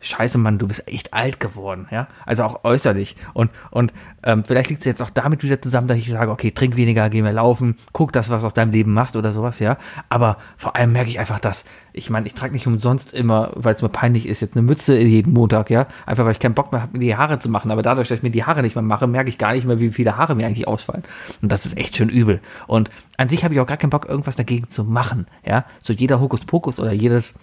Scheiße 0.00 0.38
Mann, 0.38 0.58
du 0.58 0.68
bist 0.68 0.86
echt 0.86 1.12
alt 1.12 1.40
geworden, 1.40 1.88
ja, 1.90 2.06
also 2.24 2.44
auch 2.44 2.64
äußerlich. 2.64 3.16
Und, 3.34 3.50
und 3.70 3.92
ähm, 4.22 4.44
vielleicht 4.44 4.70
liegt 4.70 4.80
es 4.80 4.86
jetzt 4.86 5.02
auch 5.02 5.10
damit 5.10 5.42
wieder 5.42 5.60
zusammen, 5.60 5.88
dass 5.88 5.98
ich 5.98 6.08
sage, 6.08 6.30
okay, 6.30 6.52
trink 6.52 6.76
weniger, 6.76 7.10
geh 7.10 7.20
mehr 7.22 7.32
laufen, 7.32 7.76
guck 7.92 8.12
das, 8.12 8.30
was 8.30 8.44
aus 8.44 8.54
deinem 8.54 8.70
Leben 8.70 8.92
machst 8.92 9.16
oder 9.16 9.32
sowas, 9.32 9.58
ja, 9.58 9.76
aber 10.08 10.38
vor 10.56 10.76
allem 10.76 10.92
merke 10.92 11.10
ich 11.10 11.18
einfach, 11.18 11.40
dass, 11.40 11.64
ich 11.92 12.10
meine, 12.10 12.26
ich 12.26 12.34
trage 12.34 12.52
nicht 12.52 12.66
umsonst 12.66 13.12
immer, 13.12 13.50
weil 13.56 13.74
es 13.74 13.82
mir 13.82 13.88
peinlich 13.88 14.28
ist, 14.28 14.40
jetzt 14.40 14.56
eine 14.56 14.62
Mütze 14.62 14.96
jeden 14.98 15.32
Montag, 15.32 15.68
ja, 15.68 15.88
einfach 16.06 16.24
weil 16.24 16.32
ich 16.32 16.38
keinen 16.38 16.54
Bock 16.54 16.70
mehr 16.70 16.82
habe, 16.82 16.96
mir 16.96 17.04
die 17.04 17.16
Haare 17.16 17.40
zu 17.40 17.48
machen, 17.48 17.72
aber 17.72 17.82
dadurch, 17.82 18.08
dass 18.08 18.18
ich 18.18 18.22
mir 18.22 18.30
die 18.30 18.44
Haare 18.44 18.62
nicht 18.62 18.76
mehr 18.76 18.82
mache, 18.82 19.08
merke 19.08 19.30
ich 19.30 19.38
gar 19.38 19.52
nicht 19.52 19.66
mehr, 19.66 19.80
wie 19.80 19.90
viele 19.90 20.16
Haare 20.16 20.36
mir 20.36 20.46
eigentlich 20.46 20.68
ausfallen. 20.68 21.02
Und 21.42 21.50
das 21.50 21.66
ist 21.66 21.76
echt 21.76 21.96
schön 21.96 22.08
übel. 22.08 22.40
Und 22.68 22.90
an 23.16 23.28
sich 23.28 23.42
habe 23.42 23.54
ich 23.54 23.60
auch 23.60 23.66
gar 23.66 23.76
keinen 23.76 23.90
Bock, 23.90 24.08
irgendwas 24.08 24.36
dagegen 24.36 24.70
zu 24.70 24.84
machen, 24.84 25.26
ja, 25.44 25.64
so 25.80 25.92
jeder 25.92 26.20
Hokuspokus 26.20 26.78
oder 26.78 26.92
jedes 26.92 27.34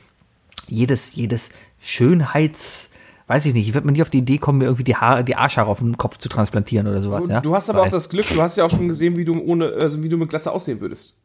jedes, 0.67 1.13
jedes 1.13 1.49
Schönheits, 1.85 2.89
weiß 3.27 3.45
ich 3.45 3.53
nicht, 3.53 3.67
ich 3.67 3.73
würde 3.75 3.85
mir 3.85 3.93
nie 3.93 4.01
auf 4.01 4.09
die 4.09 4.17
Idee 4.17 4.39
kommen, 4.39 4.57
mir 4.57 4.65
irgendwie 4.65 4.83
die 4.83 4.95
Haare, 4.95 5.23
die 5.23 5.35
Arschhaare 5.35 5.69
auf 5.69 5.77
dem 5.77 5.97
Kopf 5.97 6.17
zu 6.17 6.29
transplantieren 6.29 6.87
oder 6.87 6.99
sowas, 6.99 7.25
Und 7.25 7.29
ja. 7.31 7.41
Du 7.41 7.55
hast 7.55 7.69
aber 7.69 7.81
weil, 7.81 7.87
auch 7.87 7.91
das 7.91 8.09
Glück, 8.09 8.25
du 8.27 8.41
hast 8.41 8.57
ja 8.57 8.65
auch 8.65 8.71
schon 8.71 8.87
gesehen, 8.87 9.15
wie 9.17 9.23
du 9.23 9.39
ohne, 9.39 9.71
also 9.79 10.01
wie 10.01 10.09
du 10.09 10.17
mit 10.17 10.29
Glatze 10.29 10.51
aussehen 10.51 10.81
würdest. 10.81 11.15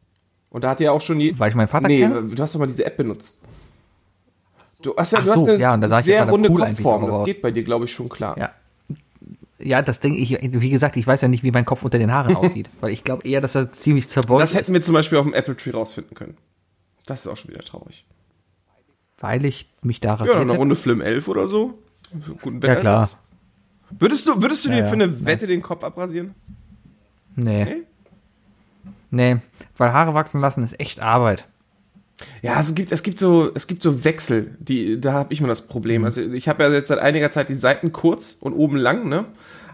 Und 0.51 0.63
da 0.63 0.69
hat 0.69 0.79
ja 0.79 0.91
auch 0.91 1.01
schon 1.01 1.19
je, 1.19 1.33
Weil 1.37 1.49
ich 1.49 1.55
meinen 1.55 1.67
Vater 1.67 1.87
Nee, 1.87 2.01
kenne? 2.01 2.23
du 2.23 2.43
hast 2.43 2.53
doch 2.53 2.59
mal 2.59 2.67
diese 2.67 2.85
App 2.85 2.97
benutzt. 2.97 3.39
Du 4.83 4.95
hast 4.95 5.13
ja, 5.13 5.19
Ach 5.19 5.23
du 5.23 5.29
hast 5.31 5.39
so, 5.39 5.45
eine 5.47 5.57
ja, 5.57 5.73
und 5.73 5.81
da 5.81 5.87
sah 5.87 5.99
ich 5.99 6.05
sehr 6.05 6.17
ja 6.17 6.23
runde 6.23 6.49
cool 6.49 6.61
Kopfform. 6.61 7.07
Das 7.09 7.25
geht 7.25 7.41
bei 7.41 7.51
dir, 7.51 7.63
glaube 7.63 7.85
ich, 7.85 7.91
schon 7.91 8.09
klar. 8.09 8.37
Ja. 8.37 8.51
Ja, 9.59 9.81
das 9.81 9.99
denke 9.99 10.17
ich, 10.17 10.37
wie 10.41 10.69
gesagt, 10.71 10.97
ich 10.97 11.05
weiß 11.05 11.21
ja 11.21 11.27
nicht, 11.27 11.43
wie 11.43 11.51
mein 11.51 11.65
Kopf 11.65 11.83
unter 11.83 11.99
den 11.99 12.11
Haaren 12.11 12.35
aussieht, 12.35 12.69
weil 12.81 12.91
ich 12.91 13.03
glaube 13.03 13.27
eher, 13.27 13.41
dass 13.41 13.55
er 13.55 13.71
ziemlich 13.71 14.09
zerbeult 14.09 14.41
Das 14.41 14.51
ist, 14.51 14.57
hätten 14.57 14.73
wir 14.73 14.81
zum 14.81 14.93
Beispiel 14.93 15.17
auf 15.17 15.25
dem 15.25 15.33
Apple 15.33 15.55
Tree 15.55 15.71
rausfinden 15.71 16.15
können. 16.15 16.37
Das 17.05 17.21
ist 17.21 17.27
auch 17.27 17.37
schon 17.37 17.51
wieder 17.51 17.63
traurig. 17.63 18.05
Weil 19.21 19.45
ich 19.45 19.69
mich 19.81 19.99
da 20.01 20.17
Ja, 20.25 20.39
eine. 20.39 20.51
Runde 20.53 20.75
Flim 20.75 20.99
11 21.01 21.27
oder 21.29 21.47
so. 21.47 21.79
Ja, 22.61 22.75
klar. 22.75 23.09
Würdest 23.97 24.27
du, 24.27 24.41
würdest 24.41 24.65
du 24.65 24.69
Ja, 24.69 24.75
dir 24.77 24.85
für 24.85 24.93
eine. 24.93 25.25
Wette 25.25 25.47
den 25.47 25.61
Kopf 25.61 25.83
abrasieren? 25.83 26.33
Nee. 27.35 27.63
Nee? 27.65 27.83
Nee, 29.13 29.37
weil 29.77 29.91
Haare 29.93 30.13
wachsen 30.13 30.39
lassen 30.41 30.63
ist 30.63 30.79
echt 30.79 31.01
Arbeit. 31.01 31.45
Ja, 32.41 32.59
es 32.59 32.75
gibt, 32.75 32.91
es 32.91 33.03
gibt 33.03 33.17
so, 33.19 33.51
es 33.53 33.67
gibt 33.67 33.81
so 33.83 34.03
Wechsel, 34.03 34.55
die, 34.59 35.01
da 35.01 35.13
habe 35.13 35.33
ich 35.33 35.41
mal 35.41 35.47
das 35.47 35.63
Mhm. 35.63 35.67
Problem. 35.69 36.05
Also 36.05 36.21
ich 36.21 36.47
habe 36.47 36.63
ja 36.63 36.71
jetzt 36.71 36.87
seit 36.87 36.99
einiger 36.99 37.31
Zeit 37.31 37.49
die 37.49 37.55
Seiten 37.55 37.91
kurz 37.91 38.37
und 38.39 38.53
oben 38.53 38.77
lang, 38.77 39.09
ne? 39.09 39.25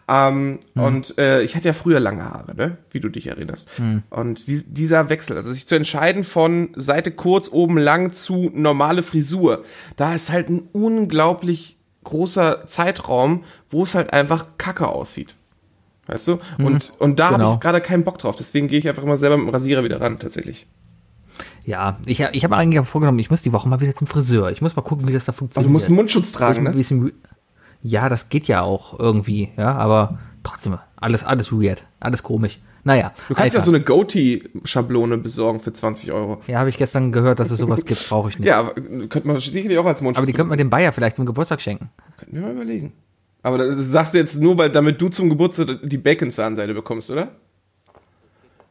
Ähm, 0.09 0.59
Mhm. 0.73 0.83
Und 0.83 1.17
äh, 1.17 1.41
ich 1.41 1.55
hatte 1.55 1.67
ja 1.67 1.73
früher 1.73 1.99
lange 1.99 2.23
Haare, 2.23 2.55
ne? 2.55 2.77
Wie 2.91 2.99
du 3.01 3.09
dich 3.09 3.27
erinnerst. 3.27 3.77
Mhm. 3.79 4.03
Und 4.09 4.47
dies, 4.47 4.73
dieser 4.73 5.09
Wechsel, 5.09 5.35
also 5.35 5.51
sich 5.51 5.67
zu 5.67 5.75
entscheiden 5.75 6.23
von 6.23 6.69
Seite 6.75 7.11
kurz, 7.11 7.49
oben 7.51 7.77
lang 7.77 8.13
zu 8.13 8.49
normale 8.53 9.03
Frisur, 9.03 9.63
da 9.97 10.13
ist 10.13 10.31
halt 10.31 10.49
ein 10.49 10.63
unglaublich 10.71 11.77
großer 12.05 12.65
Zeitraum, 12.67 13.43
wo 13.69 13.83
es 13.83 13.95
halt 13.95 14.13
einfach 14.13 14.45
kacke 14.57 14.87
aussieht. 14.87 15.35
Weißt 16.05 16.25
du? 16.29 16.39
Und, 16.57 16.93
und 16.99 17.19
da 17.19 17.25
habe 17.25 17.35
Genau. 17.37 17.53
ich 17.55 17.59
gerade 17.59 17.81
keinen 17.81 18.05
Bock 18.05 18.17
drauf. 18.17 18.37
Deswegen 18.37 18.69
gehe 18.69 18.79
ich 18.79 18.87
einfach 18.87 19.03
immer 19.03 19.17
selber 19.17 19.35
mit 19.35 19.47
dem 19.47 19.49
Rasierer 19.53 19.83
wieder 19.83 19.99
ran, 19.99 20.19
tatsächlich. 20.19 20.67
Ja, 21.65 21.99
ich, 22.05 22.21
ich 22.21 22.43
habe 22.45 22.55
eigentlich 22.55 22.79
auch 22.79 22.85
vorgenommen, 22.85 23.19
ich 23.19 23.29
muss 23.29 23.41
die 23.41 23.51
Woche 23.51 23.67
mal 23.67 23.81
wieder 23.81 23.93
zum 23.93 24.07
Friseur. 24.07 24.49
Ich 24.51 24.61
muss 24.61 24.77
mal 24.77 24.83
gucken, 24.83 25.05
wie 25.05 25.11
das 25.11 25.25
da 25.25 25.31
Aber 25.33 25.37
funktioniert. 25.39 25.67
du 25.67 25.73
musst 25.73 25.87
einen 25.87 25.97
Mundschutz 25.97 26.31
tragen, 26.31 26.63
ne? 26.63 26.71
Ja, 27.83 28.09
das 28.09 28.29
geht 28.29 28.47
ja 28.47 28.61
auch 28.61 28.99
irgendwie, 28.99 29.49
ja, 29.57 29.73
aber 29.75 30.19
trotzdem, 30.43 30.77
alles, 30.95 31.23
alles 31.23 31.51
weird, 31.51 31.83
alles 31.99 32.23
komisch. 32.23 32.59
Naja, 32.83 33.11
Du 33.27 33.33
kannst 33.35 33.53
ja 33.53 33.59
Alter. 33.59 33.69
so 33.69 33.75
eine 33.75 33.83
Goatee-Schablone 33.83 35.17
besorgen 35.17 35.59
für 35.59 35.73
20 35.73 36.11
Euro. 36.13 36.41
ja, 36.47 36.59
habe 36.59 36.69
ich 36.69 36.77
gestern 36.77 37.11
gehört, 37.11 37.39
dass 37.39 37.51
es 37.51 37.57
sowas 37.59 37.83
gibt, 37.83 38.07
brauche 38.07 38.29
ich 38.29 38.39
nicht. 38.39 38.47
Ja, 38.47 38.59
aber 38.59 38.75
könnte 38.75 39.27
man 39.27 39.39
sicherlich 39.39 39.77
auch 39.77 39.85
als 39.85 40.01
Mundschutz 40.01 40.19
aber 40.19 40.25
die 40.27 40.33
könnte 40.33 40.49
man 40.49 40.57
dem 40.57 40.69
Bayer 40.69 40.93
vielleicht 40.93 41.17
zum 41.17 41.25
Geburtstag 41.25 41.59
schenken. 41.61 41.89
Könnten 42.17 42.35
wir 42.35 42.41
mal 42.43 42.51
überlegen. 42.53 42.93
Aber 43.43 43.57
das 43.57 43.87
sagst 43.87 44.13
du 44.13 44.17
jetzt 44.19 44.41
nur, 44.41 44.57
weil 44.57 44.69
damit 44.69 45.01
du 45.01 45.09
zum 45.09 45.29
Geburtstag 45.29 45.79
die 45.83 45.97
Bacon-Zahnseide 45.97 46.73
bekommst, 46.73 47.11
oder? 47.11 47.31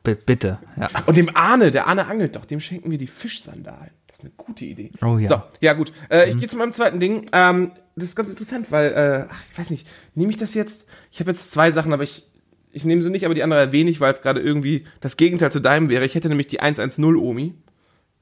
B 0.02 0.14
bitte, 0.14 0.58
ja. 0.78 0.88
Und 1.06 1.16
dem 1.16 1.34
Arne, 1.34 1.70
der 1.70 1.86
Arne 1.86 2.06
angelt 2.06 2.36
doch, 2.36 2.44
dem 2.46 2.60
schenken 2.60 2.90
wir 2.90 2.98
die 2.98 3.06
Fischsandalen. 3.06 3.90
Das 4.06 4.18
ist 4.20 4.24
eine 4.24 4.32
gute 4.36 4.64
Idee. 4.64 4.92
Oh 5.02 5.18
ja. 5.18 5.28
So, 5.28 5.42
ja 5.60 5.72
gut. 5.74 5.92
Äh, 6.08 6.30
ich 6.30 6.38
gehe 6.38 6.48
zu 6.48 6.56
meinem 6.56 6.72
zweiten 6.72 7.00
Ding. 7.00 7.26
Ähm, 7.32 7.72
das 7.96 8.10
ist 8.10 8.16
ganz 8.16 8.28
interessant, 8.28 8.70
weil, 8.70 8.92
äh, 8.92 9.26
ach, 9.30 9.42
ich 9.50 9.58
weiß 9.58 9.70
nicht, 9.70 9.88
nehme 10.14 10.30
ich 10.30 10.36
das 10.36 10.54
jetzt? 10.54 10.86
Ich 11.10 11.18
habe 11.20 11.30
jetzt 11.30 11.50
zwei 11.50 11.70
Sachen, 11.70 11.94
aber 11.94 12.02
ich, 12.02 12.30
ich 12.70 12.84
nehme 12.84 13.00
sie 13.00 13.10
nicht, 13.10 13.24
aber 13.24 13.34
die 13.34 13.42
andere 13.42 13.58
erwähne 13.58 13.88
ich, 13.88 14.00
weil 14.00 14.12
es 14.12 14.20
gerade 14.20 14.40
irgendwie 14.40 14.84
das 15.00 15.16
Gegenteil 15.16 15.50
zu 15.50 15.60
deinem 15.60 15.88
wäre. 15.88 16.04
Ich 16.04 16.14
hätte 16.14 16.28
nämlich 16.28 16.46
die 16.46 16.60
110 16.60 17.16
Omi. 17.16 17.54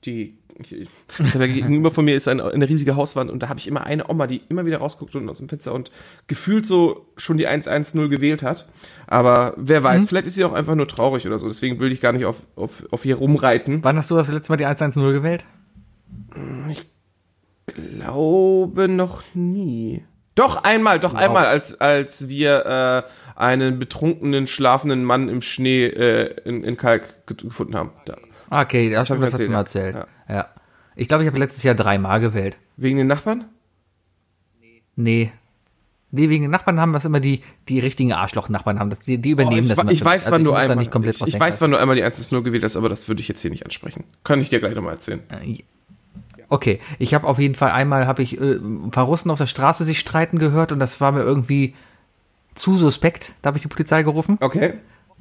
Die, 0.05 0.39
ich, 0.61 0.72
ich, 0.72 0.89
ich 1.18 1.33
gegenüber 1.33 1.91
von 1.91 2.05
mir 2.05 2.14
ist 2.14 2.29
eine, 2.29 2.45
eine 2.45 2.68
riesige 2.68 2.95
Hauswand 2.95 3.31
und 3.31 3.43
da 3.43 3.49
habe 3.49 3.59
ich 3.59 3.66
immer 3.66 3.85
eine 3.85 4.09
Oma, 4.09 4.29
die 4.29 4.43
immer 4.49 4.64
wieder 4.64 4.79
rausguckt 4.79 5.16
und 5.16 5.29
aus 5.29 5.39
dem 5.39 5.49
Fenster 5.49 5.72
und 5.72 5.91
gefühlt 6.29 6.66
so 6.66 7.09
schon 7.16 7.39
die 7.39 7.49
110 7.49 8.11
gewählt 8.11 8.45
hat. 8.45 8.68
Aber 9.09 9.55
wer 9.57 9.83
weiß, 9.83 10.07
vielleicht 10.07 10.27
ist 10.29 10.35
sie 10.35 10.45
auch 10.45 10.53
einfach 10.53 10.77
nur 10.77 10.87
traurig 10.87 11.27
oder 11.27 11.41
so. 11.41 11.49
Deswegen 11.49 11.81
will 11.81 11.91
ich 11.91 12.01
gar 12.01 12.12
nicht 12.12 12.27
auf, 12.27 12.37
auf, 12.55 12.85
auf 12.93 13.05
ihr 13.05 13.16
rumreiten. 13.16 13.83
Wann 13.83 13.97
hast 13.97 14.11
du 14.11 14.14
das 14.14 14.31
letzte 14.31 14.53
Mal 14.53 14.57
die 14.57 14.66
110 14.66 15.03
gewählt? 15.03 15.45
Glaube 17.67 18.89
noch 18.89 19.23
nie. 19.35 20.05
Doch, 20.35 20.65
einmal, 20.65 20.99
doch 20.99 21.15
einmal, 21.15 21.47
als, 21.47 21.81
als 21.81 22.29
wir 22.29 22.67
äh, 23.07 23.39
einen 23.41 23.79
betrunkenen, 23.79 24.47
schlafenden 24.49 25.05
Mann 25.05 25.29
im 25.29 25.43
Schnee 25.43 25.87
äh, 25.87 26.35
in, 26.45 26.65
in 26.65 26.77
Kalk 26.77 27.27
ge- 27.27 27.37
gefunden 27.37 27.77
haben. 27.77 27.91
Da. 28.05 28.17
Okay, 28.51 28.91
das, 28.91 29.09
das, 29.09 29.17
ich 29.19 29.23
hast 29.25 29.39
du 29.39 29.49
mal 29.49 29.59
erzählt, 29.61 29.95
erzählt. 29.95 30.09
Ja. 30.29 30.49
Ich 30.97 31.07
glaube, 31.09 31.23
ich 31.25 31.29
habe 31.29 31.39
letztes 31.39 31.62
Jahr 31.62 31.75
dreimal 31.77 32.19
gewählt. 32.21 32.59
Wegen 32.77 32.99
den 32.99 33.07
Nachbarn? 33.07 33.45
Nee. 34.97 35.33
Nee, 36.11 36.29
wegen 36.29 36.43
den 36.43 36.51
Nachbarn 36.53 36.81
haben 36.81 36.93
das 36.93 37.05
immer 37.05 37.19
die, 37.19 37.41
die 37.69 37.81
richtigen 37.81 38.12
Arschloch-Nachbarn 38.12 38.79
haben 38.79 38.91
das. 38.91 39.01
Die, 39.01 39.19
die 39.19 39.31
übernehmen 39.31 39.67
Oh, 39.69 39.73
ich, 39.73 39.77
das 39.77 39.93
ich 39.93 40.05
weiß, 40.05 40.27
Also 40.27 40.33
wann 40.33 40.41
ich 40.43 40.47
du 40.47 40.53
einmal. 40.53 40.85
ich 41.09 41.23
ich 41.27 41.41
weiß, 41.41 41.61
wann 41.61 41.71
du 41.73 41.77
einmal 41.77 41.97
die 41.97 42.03
110 42.03 42.45
gewählt 42.45 42.62
hast, 42.62 42.77
aber 42.77 42.89
das 42.89 43.09
würde 43.09 43.21
ich 43.21 43.27
jetzt 43.29 43.41
hier 43.41 43.51
nicht 43.51 43.65
ansprechen. 43.65 44.05
Kann 44.23 44.41
ich 44.41 44.49
dir 44.49 44.61
gleich 44.61 44.75
nochmal 44.77 44.95
erzählen. 44.95 45.21
Okay, 46.49 46.80
ich 46.99 47.14
habe 47.14 47.26
auf 47.26 47.38
jeden 47.38 47.55
Fall 47.55 47.70
einmal 47.70 48.07
habe 48.07 48.22
ich 48.22 48.40
äh, 48.40 48.55
ein 48.55 48.90
paar 48.90 49.05
Russen 49.05 49.30
auf 49.30 49.38
der 49.38 49.47
Straße 49.47 49.84
sich 49.84 49.99
streiten 49.99 50.38
gehört 50.38 50.72
und 50.72 50.78
das 50.78 51.01
war 51.01 51.12
mir 51.12 51.22
irgendwie 51.22 51.74
zu 52.55 52.76
suspekt. 52.76 53.32
Da 53.42 53.49
habe 53.49 53.59
ich 53.59 53.62
die 53.62 53.68
Polizei 53.68 54.03
gerufen. 54.03 54.38
Okay. 54.40 54.74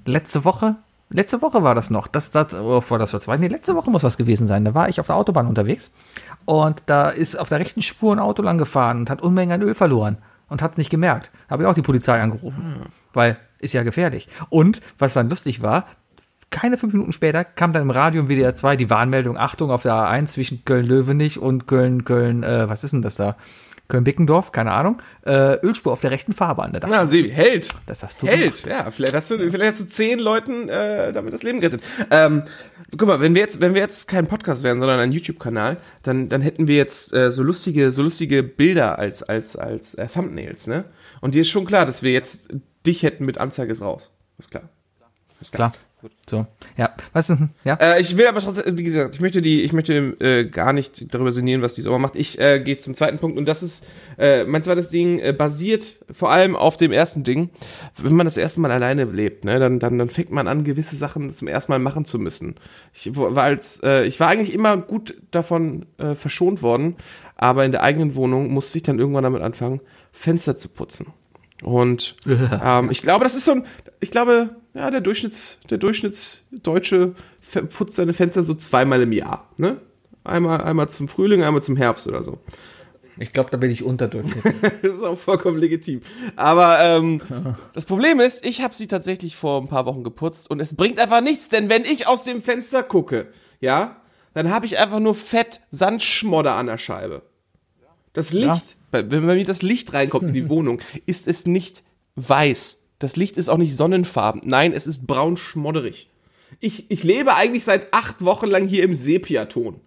Letzte 0.05 0.45
Woche, 0.45 0.75
letzte 1.09 1.41
Woche 1.41 1.63
war 1.63 1.75
das 1.75 1.89
noch. 1.89 2.07
Das, 2.07 2.29
das, 2.31 2.53
oh, 2.53 2.81
vor 2.81 2.99
das 2.99 3.13
war 3.13 3.19
zwei. 3.19 3.37
Nee, 3.37 3.47
letzte 3.47 3.75
Woche 3.75 3.89
muss 3.89 4.01
das 4.01 4.17
gewesen 4.17 4.47
sein. 4.47 4.65
Da 4.65 4.73
war 4.73 4.89
ich 4.89 4.99
auf 4.99 5.07
der 5.07 5.15
Autobahn 5.15 5.47
unterwegs 5.47 5.91
und 6.45 6.83
da 6.85 7.09
ist 7.09 7.39
auf 7.39 7.49
der 7.49 7.59
rechten 7.59 7.81
Spur 7.81 8.13
ein 8.13 8.19
Auto 8.19 8.41
lang 8.43 8.57
gefahren 8.57 8.99
und 8.99 9.09
hat 9.09 9.21
Unmengen 9.21 9.53
an 9.53 9.61
Öl 9.61 9.73
verloren 9.73 10.17
und 10.49 10.61
hat 10.61 10.73
es 10.73 10.77
nicht 10.77 10.89
gemerkt. 10.89 11.31
Habe 11.49 11.63
ich 11.63 11.69
auch 11.69 11.73
die 11.73 11.81
Polizei 11.81 12.21
angerufen, 12.21 12.87
weil 13.13 13.37
ist 13.59 13.73
ja 13.73 13.83
gefährlich. 13.83 14.27
Und 14.49 14.81
was 14.99 15.13
dann 15.13 15.29
lustig 15.29 15.61
war, 15.61 15.87
keine 16.53 16.77
fünf 16.77 16.93
Minuten 16.93 17.11
später 17.11 17.43
kam 17.43 17.73
dann 17.73 17.81
im 17.81 17.89
Radio 17.89 18.21
im 18.21 18.27
WDR 18.29 18.55
2 18.55 18.75
die 18.75 18.89
Warnmeldung, 18.89 19.37
Achtung 19.37 19.71
auf 19.71 19.81
der 19.81 19.93
A1 19.93 20.27
zwischen 20.27 20.63
Köln-Löwenich 20.63 21.39
und 21.39 21.67
Köln, 21.67 22.05
Köln, 22.05 22.43
äh, 22.43 22.69
was 22.69 22.83
ist 22.83 22.91
denn 22.93 23.01
das 23.01 23.15
da? 23.15 23.35
Köln-Bickendorf, 23.89 24.51
keine 24.51 24.71
Ahnung, 24.71 25.01
äh, 25.25 25.55
Ölspur 25.65 25.91
auf 25.91 25.99
der 25.99 26.11
rechten 26.11 26.31
Fahrbahn. 26.31 26.71
Da 26.71 26.79
Na, 26.87 27.05
Sebi, 27.05 27.29
Held. 27.29 27.69
Das 27.87 28.03
hast 28.03 28.21
du 28.21 28.27
Held, 28.27 28.63
gemacht. 28.63 28.85
ja. 28.85 28.91
Vielleicht 28.91 29.13
hast 29.13 29.31
du, 29.31 29.37
vielleicht 29.37 29.73
hast 29.73 29.81
du 29.81 29.89
zehn 29.89 30.19
Leuten 30.19 30.69
äh, 30.69 31.11
damit 31.11 31.33
das 31.33 31.43
Leben 31.43 31.59
gerettet. 31.59 31.83
Ähm, 32.09 32.43
guck 32.97 33.07
mal, 33.07 33.19
wenn 33.19 33.33
wir 33.33 33.41
jetzt, 33.41 33.59
wenn 33.59 33.73
wir 33.73 33.81
jetzt 33.81 34.07
kein 34.07 34.27
Podcast 34.27 34.63
wären, 34.63 34.79
sondern 34.79 34.99
ein 34.99 35.11
YouTube-Kanal, 35.11 35.77
dann, 36.03 36.29
dann 36.29 36.41
hätten 36.41 36.67
wir 36.67 36.77
jetzt 36.77 37.13
äh, 37.13 37.31
so 37.31 37.43
lustige, 37.43 37.91
so 37.91 38.03
lustige 38.03 38.43
Bilder 38.43 38.99
als, 38.99 39.23
als, 39.23 39.55
als 39.57 39.95
äh, 39.95 40.07
Thumbnails, 40.07 40.67
ne? 40.67 40.85
Und 41.19 41.35
dir 41.35 41.41
ist 41.41 41.49
schon 41.49 41.65
klar, 41.65 41.85
dass 41.85 42.03
wir 42.03 42.11
jetzt 42.11 42.49
dich 42.85 43.01
hätten 43.03 43.25
mit 43.25 43.37
Anzeige 43.39 43.71
ist 43.71 43.81
raus. 43.81 44.11
Ist 44.37 44.51
klar. 44.51 44.69
Ist 45.41 45.51
Klar. 45.51 45.73
So. 46.29 46.45
Ja. 46.77 46.95
Was 47.11 47.29
ist? 47.29 47.39
Ja. 47.63 47.75
Äh, 47.75 48.01
ich 48.01 48.17
will 48.17 48.27
aber 48.27 48.39
trotzdem, 48.39 48.77
wie 48.77 48.83
gesagt, 48.83 49.15
ich 49.15 49.21
möchte 49.21 49.41
die, 49.41 49.61
ich 49.61 49.73
möchte 49.73 49.93
äh, 50.19 50.45
gar 50.45 50.73
nicht 50.73 51.13
darüber 51.13 51.31
sinnieren, 51.31 51.61
was 51.61 51.73
die 51.73 51.81
Sommer 51.81 51.99
macht. 51.99 52.15
Ich 52.15 52.39
äh, 52.39 52.59
gehe 52.59 52.77
zum 52.77 52.95
zweiten 52.95 53.19
Punkt 53.19 53.37
und 53.37 53.45
das 53.45 53.63
ist 53.63 53.85
äh, 54.17 54.43
mein 54.45 54.63
zweites 54.63 54.89
Ding 54.89 55.19
äh, 55.19 55.33
basiert 55.33 55.85
vor 56.11 56.31
allem 56.31 56.55
auf 56.55 56.77
dem 56.77 56.91
ersten 56.91 57.23
Ding. 57.23 57.49
Wenn 57.97 58.15
man 58.15 58.25
das 58.25 58.37
erste 58.37 58.61
Mal 58.61 58.71
alleine 58.71 59.05
lebt, 59.05 59.45
ne, 59.45 59.59
dann 59.59 59.79
dann 59.79 59.97
dann 59.97 60.09
fängt 60.09 60.31
man 60.31 60.47
an 60.47 60.63
gewisse 60.63 60.95
Sachen 60.95 61.29
zum 61.29 61.47
ersten 61.47 61.71
Mal 61.71 61.79
machen 61.79 62.05
zu 62.05 62.19
müssen. 62.19 62.55
Ich 62.93 63.15
war 63.15 63.43
als 63.43 63.81
äh, 63.83 64.05
ich 64.05 64.19
war 64.19 64.29
eigentlich 64.29 64.53
immer 64.53 64.77
gut 64.77 65.15
davon 65.31 65.85
äh, 65.97 66.15
verschont 66.15 66.61
worden, 66.61 66.95
aber 67.35 67.65
in 67.65 67.71
der 67.71 67.83
eigenen 67.83 68.15
Wohnung 68.15 68.51
musste 68.51 68.77
ich 68.77 68.83
dann 68.83 68.99
irgendwann 68.99 69.23
damit 69.23 69.41
anfangen, 69.41 69.81
Fenster 70.11 70.57
zu 70.57 70.69
putzen. 70.69 71.07
Und 71.63 72.15
ähm, 72.63 72.91
ich 72.91 73.01
glaube, 73.01 73.23
das 73.23 73.35
ist 73.35 73.45
so 73.45 73.53
ein, 73.53 73.65
ich 73.99 74.11
glaube, 74.11 74.55
ja, 74.73 74.89
der 74.91 75.01
Durchschnitts, 75.01 75.59
der 75.69 75.77
Durchschnittsdeutsche 75.77 77.15
putzt 77.77 77.95
seine 77.95 78.13
Fenster 78.13 78.43
so 78.43 78.53
zweimal 78.53 79.01
im 79.01 79.11
Jahr, 79.11 79.49
ne? 79.57 79.77
Einmal, 80.23 80.61
einmal 80.61 80.87
zum 80.89 81.07
Frühling, 81.09 81.43
einmal 81.43 81.61
zum 81.61 81.75
Herbst 81.75 82.07
oder 82.07 82.23
so. 82.23 82.39
Ich 83.19 83.33
glaube, 83.33 83.51
da 83.51 83.57
bin 83.57 83.69
ich 83.69 83.83
unterdurchschnittlich. 83.83 84.55
Das 84.81 84.93
ist 84.93 85.03
auch 85.03 85.17
vollkommen 85.17 85.57
legitim. 85.57 86.01
Aber 86.35 86.79
ähm, 86.79 87.21
das 87.73 87.85
Problem 87.85 88.19
ist, 88.19 88.43
ich 88.45 88.61
habe 88.61 88.73
sie 88.73 88.87
tatsächlich 88.87 89.35
vor 89.35 89.61
ein 89.61 89.67
paar 89.67 89.85
Wochen 89.85 90.03
geputzt 90.03 90.49
und 90.49 90.59
es 90.61 90.75
bringt 90.75 90.97
einfach 90.99 91.21
nichts, 91.21 91.49
denn 91.49 91.67
wenn 91.69 91.83
ich 91.85 92.07
aus 92.07 92.23
dem 92.23 92.41
Fenster 92.41 92.81
gucke, 92.83 93.27
ja, 93.59 93.97
dann 94.33 94.49
habe 94.49 94.65
ich 94.65 94.79
einfach 94.79 94.99
nur 94.99 95.13
fett 95.13 95.61
Sandschmodder 95.71 96.55
an 96.55 96.65
der 96.67 96.77
Scheibe. 96.79 97.21
Das 98.13 98.31
Licht, 98.33 98.77
Bei- 98.91 99.09
Wenn 99.11 99.25
bei 99.27 99.35
mir 99.35 99.45
das 99.45 99.61
Licht 99.61 99.91
reinkommt 99.93 100.23
in 100.29 100.33
die 100.33 100.49
Wohnung, 100.49 100.79
ist 101.05 101.27
es 101.27 101.45
nicht 101.45 101.83
weiß. 102.15 102.82
Das 103.03 103.17
Licht 103.17 103.35
ist 103.35 103.49
auch 103.49 103.57
nicht 103.57 103.75
sonnenfarben. 103.75 104.41
Nein, 104.45 104.71
es 104.71 104.87
ist 104.87 105.05
braun 105.05 105.35
schmodderig. 105.35 106.09
Ich, 106.61 106.89
ich 106.89 107.03
lebe 107.03 107.35
eigentlich 107.35 107.65
seit 107.65 107.93
acht 107.93 108.23
Wochen 108.23 108.45
lang 108.45 108.67
hier 108.67 108.83
im 108.83 108.95
Sepiaton. 108.95 109.79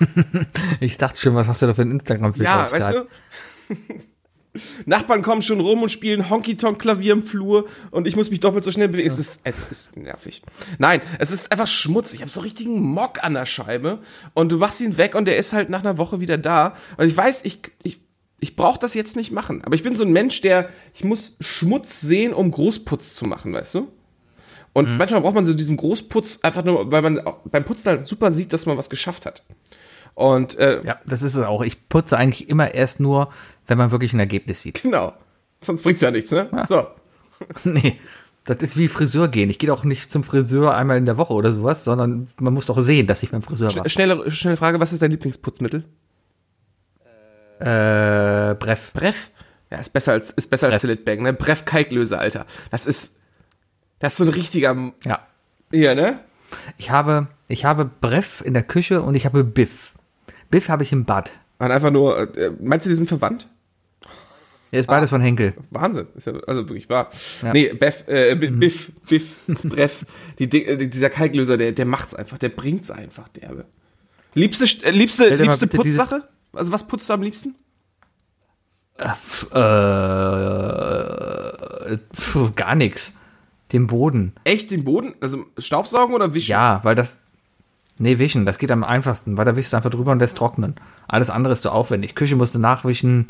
Ich 0.80 0.98
dachte 0.98 1.20
schon, 1.20 1.36
was 1.36 1.46
hast 1.46 1.62
du 1.62 1.66
da 1.66 1.74
für 1.74 1.82
ein 1.82 1.92
Instagram-Bild 1.92 2.44
Ja, 2.44 2.72
weißt 2.72 2.94
du? 2.94 3.06
Nachbarn 4.84 5.22
kommen 5.22 5.42
schon 5.42 5.60
rum 5.60 5.82
und 5.82 5.92
spielen 5.92 6.28
Honky-Tonk-Klavier 6.28 7.12
im 7.12 7.22
Flur 7.22 7.66
und 7.90 8.08
ich 8.08 8.16
muss 8.16 8.30
mich 8.30 8.40
doppelt 8.40 8.64
so 8.64 8.72
schnell 8.72 8.88
bewegen. 8.88 9.10
Es, 9.10 9.18
ist, 9.18 9.40
es 9.44 9.58
ist 9.70 9.96
nervig. 9.96 10.42
Nein, 10.78 11.00
es 11.20 11.30
ist 11.30 11.52
einfach 11.52 11.68
Schmutz. 11.68 12.12
Ich 12.14 12.20
habe 12.20 12.30
so 12.30 12.40
richtigen 12.40 12.82
Mock 12.82 13.22
an 13.22 13.34
der 13.34 13.46
Scheibe 13.46 14.00
und 14.34 14.50
du 14.50 14.58
machst 14.58 14.80
ihn 14.80 14.98
weg 14.98 15.14
und 15.14 15.26
der 15.26 15.36
ist 15.36 15.52
halt 15.52 15.70
nach 15.70 15.80
einer 15.80 15.98
Woche 15.98 16.20
wieder 16.20 16.36
da. 16.36 16.74
Und 16.96 17.06
ich 17.06 17.16
weiß, 17.16 17.44
ich, 17.44 17.60
ich, 17.84 18.00
ich 18.42 18.56
brauche 18.56 18.80
das 18.80 18.94
jetzt 18.94 19.14
nicht 19.14 19.30
machen. 19.30 19.62
Aber 19.64 19.76
ich 19.76 19.84
bin 19.84 19.94
so 19.94 20.04
ein 20.04 20.12
Mensch, 20.12 20.40
der, 20.40 20.68
ich 20.94 21.04
muss 21.04 21.36
Schmutz 21.38 22.00
sehen, 22.00 22.34
um 22.34 22.50
Großputz 22.50 23.14
zu 23.14 23.24
machen, 23.24 23.52
weißt 23.52 23.76
du? 23.76 23.92
Und 24.72 24.96
manchmal 24.96 25.20
braucht 25.20 25.34
man 25.34 25.46
so 25.46 25.54
diesen 25.54 25.76
Großputz 25.76 26.40
einfach 26.42 26.64
nur, 26.64 26.90
weil 26.90 27.02
man 27.02 27.20
auch 27.20 27.36
beim 27.44 27.64
Putzen 27.64 27.88
halt 27.90 28.06
super 28.06 28.32
sieht, 28.32 28.52
dass 28.52 28.66
man 28.66 28.76
was 28.76 28.90
geschafft 28.90 29.26
hat. 29.26 29.44
Und 30.14 30.58
äh, 30.58 30.80
Ja, 30.84 30.98
das 31.06 31.22
ist 31.22 31.34
es 31.34 31.44
auch. 31.44 31.62
Ich 31.62 31.88
putze 31.88 32.18
eigentlich 32.18 32.48
immer 32.48 32.74
erst 32.74 32.98
nur, 32.98 33.28
wenn 33.66 33.78
man 33.78 33.92
wirklich 33.92 34.12
ein 34.12 34.18
Ergebnis 34.18 34.62
sieht. 34.62 34.82
genau. 34.82 35.12
Sonst 35.60 35.82
bringt's 35.82 36.00
ja 36.00 36.10
nichts, 36.10 36.32
ne? 36.32 36.48
Ja. 36.52 36.66
So. 36.66 36.86
nee. 37.64 38.00
Das 38.44 38.56
ist 38.56 38.76
wie 38.76 38.88
Friseur 38.88 39.28
gehen. 39.28 39.50
Ich 39.50 39.60
gehe 39.60 39.68
doch 39.68 39.84
nicht 39.84 40.10
zum 40.10 40.24
Friseur 40.24 40.74
einmal 40.74 40.98
in 40.98 41.06
der 41.06 41.16
Woche 41.16 41.32
oder 41.32 41.52
sowas, 41.52 41.84
sondern 41.84 42.28
man 42.40 42.52
muss 42.52 42.66
doch 42.66 42.80
sehen, 42.80 43.06
dass 43.06 43.22
ich 43.22 43.30
beim 43.30 43.42
Friseur 43.42 43.72
war. 43.76 43.88
Schnelle, 43.88 44.28
schnelle 44.32 44.56
Frage, 44.56 44.80
was 44.80 44.92
ist 44.92 45.00
dein 45.00 45.12
Lieblingsputzmittel? 45.12 45.84
Äh, 47.62 48.54
Breff. 48.58 48.92
Breff? 48.92 49.30
Ja, 49.70 49.78
ist 49.78 49.92
besser 49.92 50.12
als, 50.12 50.30
ist 50.30 50.48
besser 50.50 50.66
als 50.66 50.72
Breff. 50.74 50.80
Silitbag, 50.82 51.20
ne? 51.20 51.32
Breff 51.32 51.64
Kalklöse, 51.64 52.18
Alter. 52.18 52.46
Das 52.70 52.86
ist, 52.86 53.16
das 54.00 54.12
ist 54.14 54.16
so 54.18 54.24
ein 54.24 54.30
richtiger, 54.30 54.92
Ja. 55.04 55.20
hier, 55.70 55.94
ne? 55.94 56.18
Ich 56.76 56.90
habe, 56.90 57.28
ich 57.48 57.64
habe 57.64 57.84
Breff 58.00 58.42
in 58.44 58.52
der 58.52 58.62
Küche 58.62 59.00
und 59.00 59.14
ich 59.14 59.24
habe 59.24 59.44
Biff. 59.44 59.94
Biff 60.50 60.68
habe 60.68 60.82
ich 60.82 60.92
im 60.92 61.04
Bad. 61.06 61.30
Und 61.58 61.70
einfach 61.70 61.90
nur, 61.90 62.36
äh, 62.36 62.50
meinst 62.60 62.84
du, 62.86 62.90
die 62.90 62.96
sind 62.96 63.08
verwandt? 63.08 63.48
Er 64.70 64.80
ist 64.80 64.86
beides 64.86 65.10
von 65.10 65.20
Henkel. 65.20 65.52
Wahnsinn. 65.70 66.06
Ist 66.16 66.26
ja, 66.26 66.32
also 66.46 66.68
wirklich 66.68 66.88
wahr. 66.88 67.10
Ja. 67.42 67.52
Nee, 67.52 67.72
Beff, 67.74 68.08
äh, 68.08 68.34
B- 68.34 68.48
Biff, 68.48 68.90
Biff, 69.08 69.36
Breff, 69.46 70.04
die, 70.38 70.48
Di- 70.48 70.64
äh, 70.64 70.76
dieser 70.88 71.10
Kalklöser, 71.10 71.56
der, 71.58 71.72
der 71.72 71.84
macht's 71.86 72.14
einfach, 72.14 72.38
der 72.38 72.48
bringt's 72.48 72.90
einfach, 72.90 73.28
derbe. 73.28 73.66
Liebste, 74.34 74.64
äh, 74.86 74.90
liebste, 74.90 75.34
liebste 75.36 75.66
Putzsache? 75.66 76.26
Also 76.52 76.72
was 76.72 76.86
putzt 76.86 77.08
du 77.08 77.14
am 77.14 77.22
liebsten? 77.22 77.54
Äh, 78.98 79.08
pf, 82.14 82.54
gar 82.54 82.74
nichts. 82.74 83.12
Den 83.72 83.86
Boden. 83.86 84.34
Echt 84.44 84.70
den 84.70 84.84
Boden? 84.84 85.14
Also 85.20 85.46
Staubsaugen 85.58 86.14
oder 86.14 86.34
wischen? 86.34 86.50
Ja, 86.50 86.80
weil 86.82 86.94
das. 86.94 87.20
Nee, 87.98 88.18
wischen, 88.18 88.46
das 88.46 88.58
geht 88.58 88.70
am 88.70 88.84
einfachsten, 88.84 89.36
weil 89.36 89.44
da 89.44 89.56
wischst 89.56 89.72
du 89.72 89.76
einfach 89.76 89.90
drüber 89.90 90.12
und 90.12 90.18
lässt 90.18 90.36
trocknen. 90.36 90.74
Alles 91.08 91.30
andere 91.30 91.52
ist 91.52 91.62
zu 91.62 91.70
aufwendig. 91.70 92.14
Küche 92.14 92.36
musst 92.36 92.54
du 92.54 92.58
nachwischen, 92.58 93.28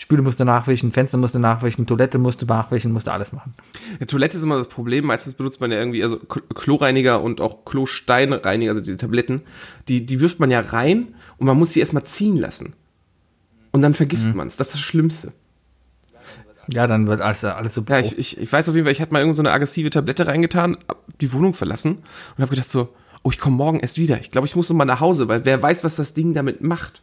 Spüle 0.00 0.22
musst 0.22 0.38
du 0.38 0.44
nachwischen, 0.44 0.92
Fenster 0.92 1.18
musst 1.18 1.34
du 1.34 1.40
nachwischen, 1.40 1.84
Toilette 1.84 2.18
musst 2.18 2.40
du 2.40 2.46
nachwischen, 2.46 2.92
musst 2.92 3.08
du 3.08 3.12
alles 3.12 3.32
machen. 3.32 3.54
Ja, 3.98 4.06
Toilette 4.06 4.36
ist 4.36 4.44
immer 4.44 4.56
das 4.56 4.68
Problem. 4.68 5.04
Meistens 5.04 5.34
benutzt 5.34 5.60
man 5.60 5.72
ja 5.72 5.78
irgendwie, 5.78 6.04
also 6.04 6.18
Kloreiniger 6.18 7.20
und 7.20 7.40
auch 7.40 7.64
Klosteinreiniger, 7.64 8.70
also 8.70 8.80
diese 8.80 8.96
Tabletten, 8.96 9.42
die, 9.88 10.06
die 10.06 10.20
wirft 10.20 10.38
man 10.38 10.52
ja 10.52 10.60
rein 10.60 11.16
und 11.38 11.48
man 11.48 11.58
muss 11.58 11.72
sie 11.72 11.80
erstmal 11.80 12.04
ziehen 12.04 12.36
lassen. 12.36 12.74
Und 13.72 13.82
dann 13.82 13.92
vergisst 13.92 14.36
man's. 14.36 14.56
Das 14.56 14.68
ist 14.68 14.76
das 14.76 14.82
Schlimmste. 14.82 15.32
Ja, 16.68 16.86
dann 16.86 17.08
wird 17.08 17.20
alles, 17.20 17.44
alles 17.44 17.74
so. 17.74 17.84
Ja, 17.88 17.98
ich, 17.98 18.16
ich, 18.16 18.38
ich 18.38 18.52
weiß 18.52 18.68
auf 18.68 18.76
jeden 18.76 18.84
Fall, 18.84 18.92
ich 18.92 19.00
hatte 19.00 19.12
mal 19.12 19.18
irgend 19.18 19.34
so 19.34 19.42
eine 19.42 19.50
aggressive 19.50 19.90
Tablette 19.90 20.28
reingetan, 20.28 20.76
hab 20.88 21.02
die 21.18 21.32
Wohnung 21.32 21.54
verlassen 21.54 21.98
und 22.36 22.42
habe 22.42 22.50
gedacht 22.50 22.70
so, 22.70 22.94
oh, 23.24 23.30
ich 23.30 23.38
komme 23.38 23.56
morgen 23.56 23.80
erst 23.80 23.98
wieder. 23.98 24.20
Ich 24.20 24.30
glaube, 24.30 24.46
ich 24.46 24.54
muss 24.54 24.68
noch 24.68 24.76
mal 24.76 24.84
nach 24.84 25.00
Hause, 25.00 25.26
weil 25.26 25.44
wer 25.44 25.60
weiß, 25.60 25.82
was 25.82 25.96
das 25.96 26.14
Ding 26.14 26.34
damit 26.34 26.60
macht. 26.60 27.02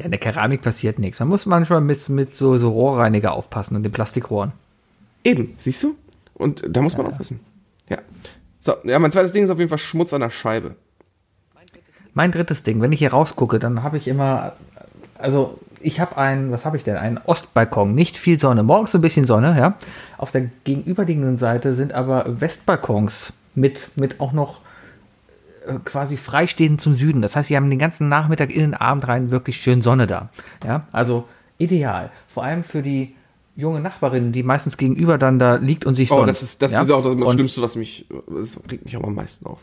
Ja, 0.00 0.06
in 0.06 0.10
der 0.10 0.20
Keramik 0.20 0.62
passiert 0.62 0.98
nichts. 0.98 1.20
Man 1.20 1.28
muss 1.28 1.44
manchmal 1.44 1.82
mit, 1.82 2.08
mit 2.08 2.34
so, 2.34 2.56
so 2.56 2.70
Rohrreiniger 2.70 3.32
aufpassen 3.32 3.76
und 3.76 3.82
den 3.82 3.92
Plastikrohren. 3.92 4.52
Eben, 5.24 5.54
siehst 5.58 5.82
du? 5.82 5.94
Und 6.34 6.64
da 6.66 6.80
muss 6.80 6.96
man 6.96 7.06
aufpassen. 7.06 7.40
Ja. 7.90 7.98
So, 8.60 8.74
ja, 8.84 8.98
mein 8.98 9.12
zweites 9.12 9.32
Ding 9.32 9.44
ist 9.44 9.50
auf 9.50 9.58
jeden 9.58 9.68
Fall 9.68 9.78
Schmutz 9.78 10.14
an 10.14 10.22
der 10.22 10.30
Scheibe. 10.30 10.74
Mein 12.14 12.32
drittes 12.32 12.62
Ding, 12.62 12.80
wenn 12.80 12.92
ich 12.92 13.00
hier 13.00 13.12
rausgucke, 13.12 13.58
dann 13.58 13.82
habe 13.82 13.98
ich 13.98 14.08
immer, 14.08 14.54
also 15.18 15.58
ich 15.80 16.00
habe 16.00 16.16
einen, 16.16 16.50
was 16.50 16.64
habe 16.64 16.76
ich 16.76 16.84
denn? 16.84 16.96
Einen 16.96 17.18
Ostbalkon, 17.18 17.94
nicht 17.94 18.16
viel 18.16 18.38
Sonne, 18.38 18.62
morgens 18.62 18.92
so 18.92 18.98
ein 18.98 19.02
bisschen 19.02 19.26
Sonne, 19.26 19.56
ja. 19.58 19.76
Auf 20.16 20.30
der 20.30 20.48
gegenüberliegenden 20.64 21.36
Seite 21.36 21.74
sind 21.74 21.92
aber 21.92 22.40
Westbalkons 22.40 23.34
mit, 23.54 23.90
mit 23.96 24.18
auch 24.18 24.32
noch 24.32 24.60
quasi 25.84 26.16
freistehend 26.16 26.80
zum 26.80 26.94
Süden. 26.94 27.22
Das 27.22 27.36
heißt, 27.36 27.50
wir 27.50 27.56
haben 27.56 27.70
den 27.70 27.78
ganzen 27.78 28.08
Nachmittag 28.08 28.50
in 28.50 28.60
den 28.60 28.74
Abend 28.74 29.06
rein 29.08 29.30
wirklich 29.30 29.58
schön 29.60 29.82
Sonne 29.82 30.06
da. 30.06 30.30
Ja, 30.64 30.86
also 30.92 31.26
ideal. 31.58 32.10
Vor 32.28 32.44
allem 32.44 32.62
für 32.64 32.82
die 32.82 33.14
junge 33.56 33.80
Nachbarin, 33.80 34.32
die 34.32 34.42
meistens 34.42 34.76
gegenüber 34.78 35.18
dann 35.18 35.38
da 35.38 35.56
liegt 35.56 35.84
und 35.84 35.94
sich 35.94 36.10
Oh, 36.10 36.16
sonnt. 36.16 36.30
das 36.30 36.42
ist, 36.42 36.62
das 36.62 36.72
ja? 36.72 36.82
ist 36.82 36.90
auch 36.90 37.02
das 37.02 37.12
Und- 37.12 37.32
Schlimmste, 37.34 37.60
was 37.62 37.76
mich, 37.76 38.06
das 38.28 38.58
regt 38.70 38.84
mich 38.84 38.96
auch 38.96 39.04
am 39.04 39.14
meisten 39.14 39.46
auf. 39.46 39.60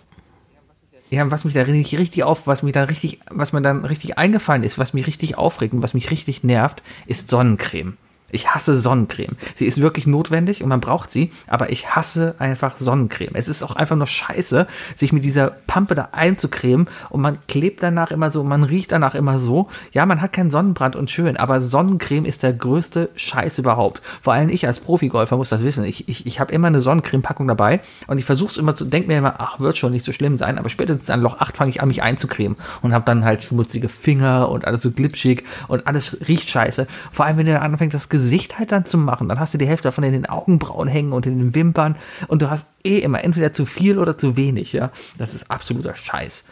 Ja, 1.10 1.32
was 1.32 1.46
mich 1.46 1.54
da 1.54 1.62
richtig, 1.62 1.98
richtig 1.98 2.24
auf, 2.26 2.48
was 2.48 2.64
mir 2.64 2.74
da 2.74 2.84
richtig, 2.84 3.20
was 3.32 3.54
mir 3.54 3.62
dann 3.62 3.86
richtig 3.86 4.18
eingefallen 4.18 4.64
ist, 4.64 4.78
was 4.78 4.94
mich 4.94 5.08
richtig 5.08 5.38
aufregt 5.38 5.74
und 5.74 5.82
was 5.82 5.94
mich 5.94 6.12
richtig 6.12 6.44
nervt, 6.44 6.84
ist 7.06 7.30
Sonnencreme. 7.30 7.96
Ich 8.30 8.50
hasse 8.50 8.78
Sonnencreme. 8.78 9.38
Sie 9.56 9.66
ist 9.66 9.80
wirklich 9.80 10.06
notwendig 10.06 10.62
und 10.62 10.68
man 10.68 10.82
braucht 10.82 11.10
sie, 11.10 11.32
aber 11.48 11.72
ich 11.72 11.96
hasse 11.96 12.36
einfach 12.40 12.78
Sonnencreme. 12.78 13.32
Es 13.36 13.48
ist 13.48 13.64
auch 13.64 13.78
einfach 13.78 13.96
nur 13.96 14.08
scheiße, 14.08 14.68
sich 14.96 15.14
mit 15.14 15.24
dieser 15.24 15.52
Pampe 15.66 15.96
da 15.96 16.10
einzucremen 16.12 16.90
und 17.10 17.22
man 17.22 17.38
klebt 17.48 17.82
danach 17.84 18.12
immer 18.12 18.30
so, 18.30 18.44
man 18.44 18.66
riecht 18.66 18.92
danach 18.92 19.16
immer 19.16 19.40
so. 19.40 19.70
Ja, 19.94 20.06
man 20.06 20.22
hat 20.22 20.34
keinen 20.34 20.52
Sonnenbrand 20.52 20.98
und 20.98 21.10
schön, 21.10 21.38
aber 21.38 21.62
Sonnencreme 21.62 22.26
ist 22.26 22.44
der 22.44 22.52
größte 22.52 23.12
Scheiß 23.16 23.60
überhaupt. 23.60 24.02
Vor 24.22 24.34
allem 24.34 24.50
ich 24.50 24.68
als 24.68 24.82
Profigolfer 24.82 25.38
muss 25.38 25.48
das 25.48 25.64
wissen. 25.64 25.86
Ich, 25.86 26.10
ich, 26.10 26.26
ich 26.26 26.42
habe 26.42 26.52
immer 26.52 26.68
eine 26.68 26.82
Sonnencreme-Packung 26.82 27.48
dabei 27.48 27.80
und 28.08 28.18
ich 28.18 28.26
versuche 28.26 28.52
es 28.52 28.58
immer 28.58 28.76
zu, 28.76 28.84
denke 28.84 29.08
mir 29.08 29.20
immer, 29.20 29.36
ach, 29.38 29.62
wird 29.62 29.78
schon 29.78 29.94
nicht 29.94 30.06
so 30.06 30.12
schlimm 30.12 30.38
sein, 30.38 30.58
aber 30.58 30.68
spätestens 30.68 31.10
an 31.10 31.22
Loch 31.22 31.40
8 31.40 31.56
fange 31.56 31.70
ich 31.70 31.82
an, 31.82 31.88
mich 31.88 32.04
einzucremen 32.04 32.58
und 32.82 32.94
habe 32.94 33.06
dann 33.06 33.24
halt 33.24 33.46
schmutzige 33.46 33.88
Finger 33.88 34.50
und 34.50 34.66
alles 34.66 34.82
so 34.82 34.92
glitschig 34.92 35.46
und 35.70 35.88
alles 35.88 36.18
riecht 36.28 36.50
scheiße. 36.50 36.88
Vor 37.10 37.26
allem, 37.26 37.38
wenn 37.38 37.46
du 37.46 37.54
dann 37.54 37.62
anfängst, 37.62 37.96
das 37.96 38.10
Gesicht 38.10 38.17
halt 38.58 38.72
dann 38.72 38.86
zu 38.86 38.98
machen, 38.98 39.30
dann 39.30 39.40
hast 39.40 39.54
du 39.54 39.58
die 39.58 39.68
Hälfte 39.68 39.88
davon 39.88 40.04
in 40.04 40.14
den 40.14 40.26
Augenbrauen 40.26 40.88
hängen 40.88 41.14
und 41.14 41.26
in 41.26 41.38
den 41.38 41.56
Wimpern 41.56 41.96
und 42.28 42.42
du 42.42 42.50
hast 42.50 42.68
eh 42.84 43.00
immer 43.00 43.24
entweder 43.24 43.52
zu 43.52 43.66
viel 43.66 44.00
oder 44.00 44.18
zu 44.18 44.38
wenig, 44.38 44.74
ja. 44.74 44.92
Das 45.18 45.34
ist 45.34 45.50
absoluter 45.50 45.96
Scheiß. 45.96 46.46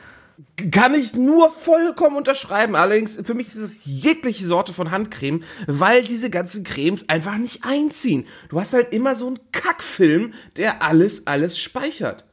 Kann 0.71 0.93
ich 0.93 1.15
nur 1.15 1.49
vollkommen 1.49 2.17
unterschreiben. 2.17 2.75
Allerdings, 2.75 3.19
für 3.23 3.33
mich 3.33 3.47
ist 3.47 3.55
es 3.55 3.85
jegliche 3.85 4.45
Sorte 4.45 4.73
von 4.73 4.91
Handcreme, 4.91 5.43
weil 5.65 6.03
diese 6.03 6.29
ganzen 6.29 6.63
Cremes 6.63 7.07
einfach 7.07 7.37
nicht 7.37 7.63
einziehen. 7.63 8.25
Du 8.49 8.59
hast 8.59 8.73
halt 8.73 8.91
immer 8.91 9.15
so 9.15 9.27
einen 9.27 9.39
Kackfilm, 9.51 10.33
der 10.57 10.81
alles, 10.81 11.25
alles 11.27 11.57
speichert. 11.57 12.25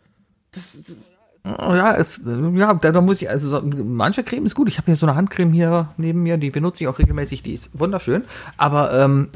Das, 0.50 0.72
das 0.72 1.14
Ja, 1.44 1.96
es, 1.96 2.22
ja, 2.54 2.72
da, 2.74 2.92
da 2.92 3.00
muss 3.00 3.20
ich, 3.20 3.28
also 3.28 3.48
so, 3.48 3.62
manche 3.62 4.22
Creme 4.22 4.46
ist 4.46 4.54
gut. 4.54 4.68
Ich 4.68 4.78
habe 4.78 4.86
hier 4.86 4.96
so 4.96 5.06
eine 5.06 5.16
Handcreme 5.16 5.52
hier 5.52 5.88
neben 5.96 6.22
mir, 6.22 6.36
die 6.36 6.50
benutze 6.50 6.84
ich 6.84 6.88
auch 6.88 6.98
regelmäßig, 7.00 7.42
die 7.42 7.52
ist 7.52 7.70
wunderschön. 7.78 8.22
Aber 8.56 8.92
ähm, 8.92 9.28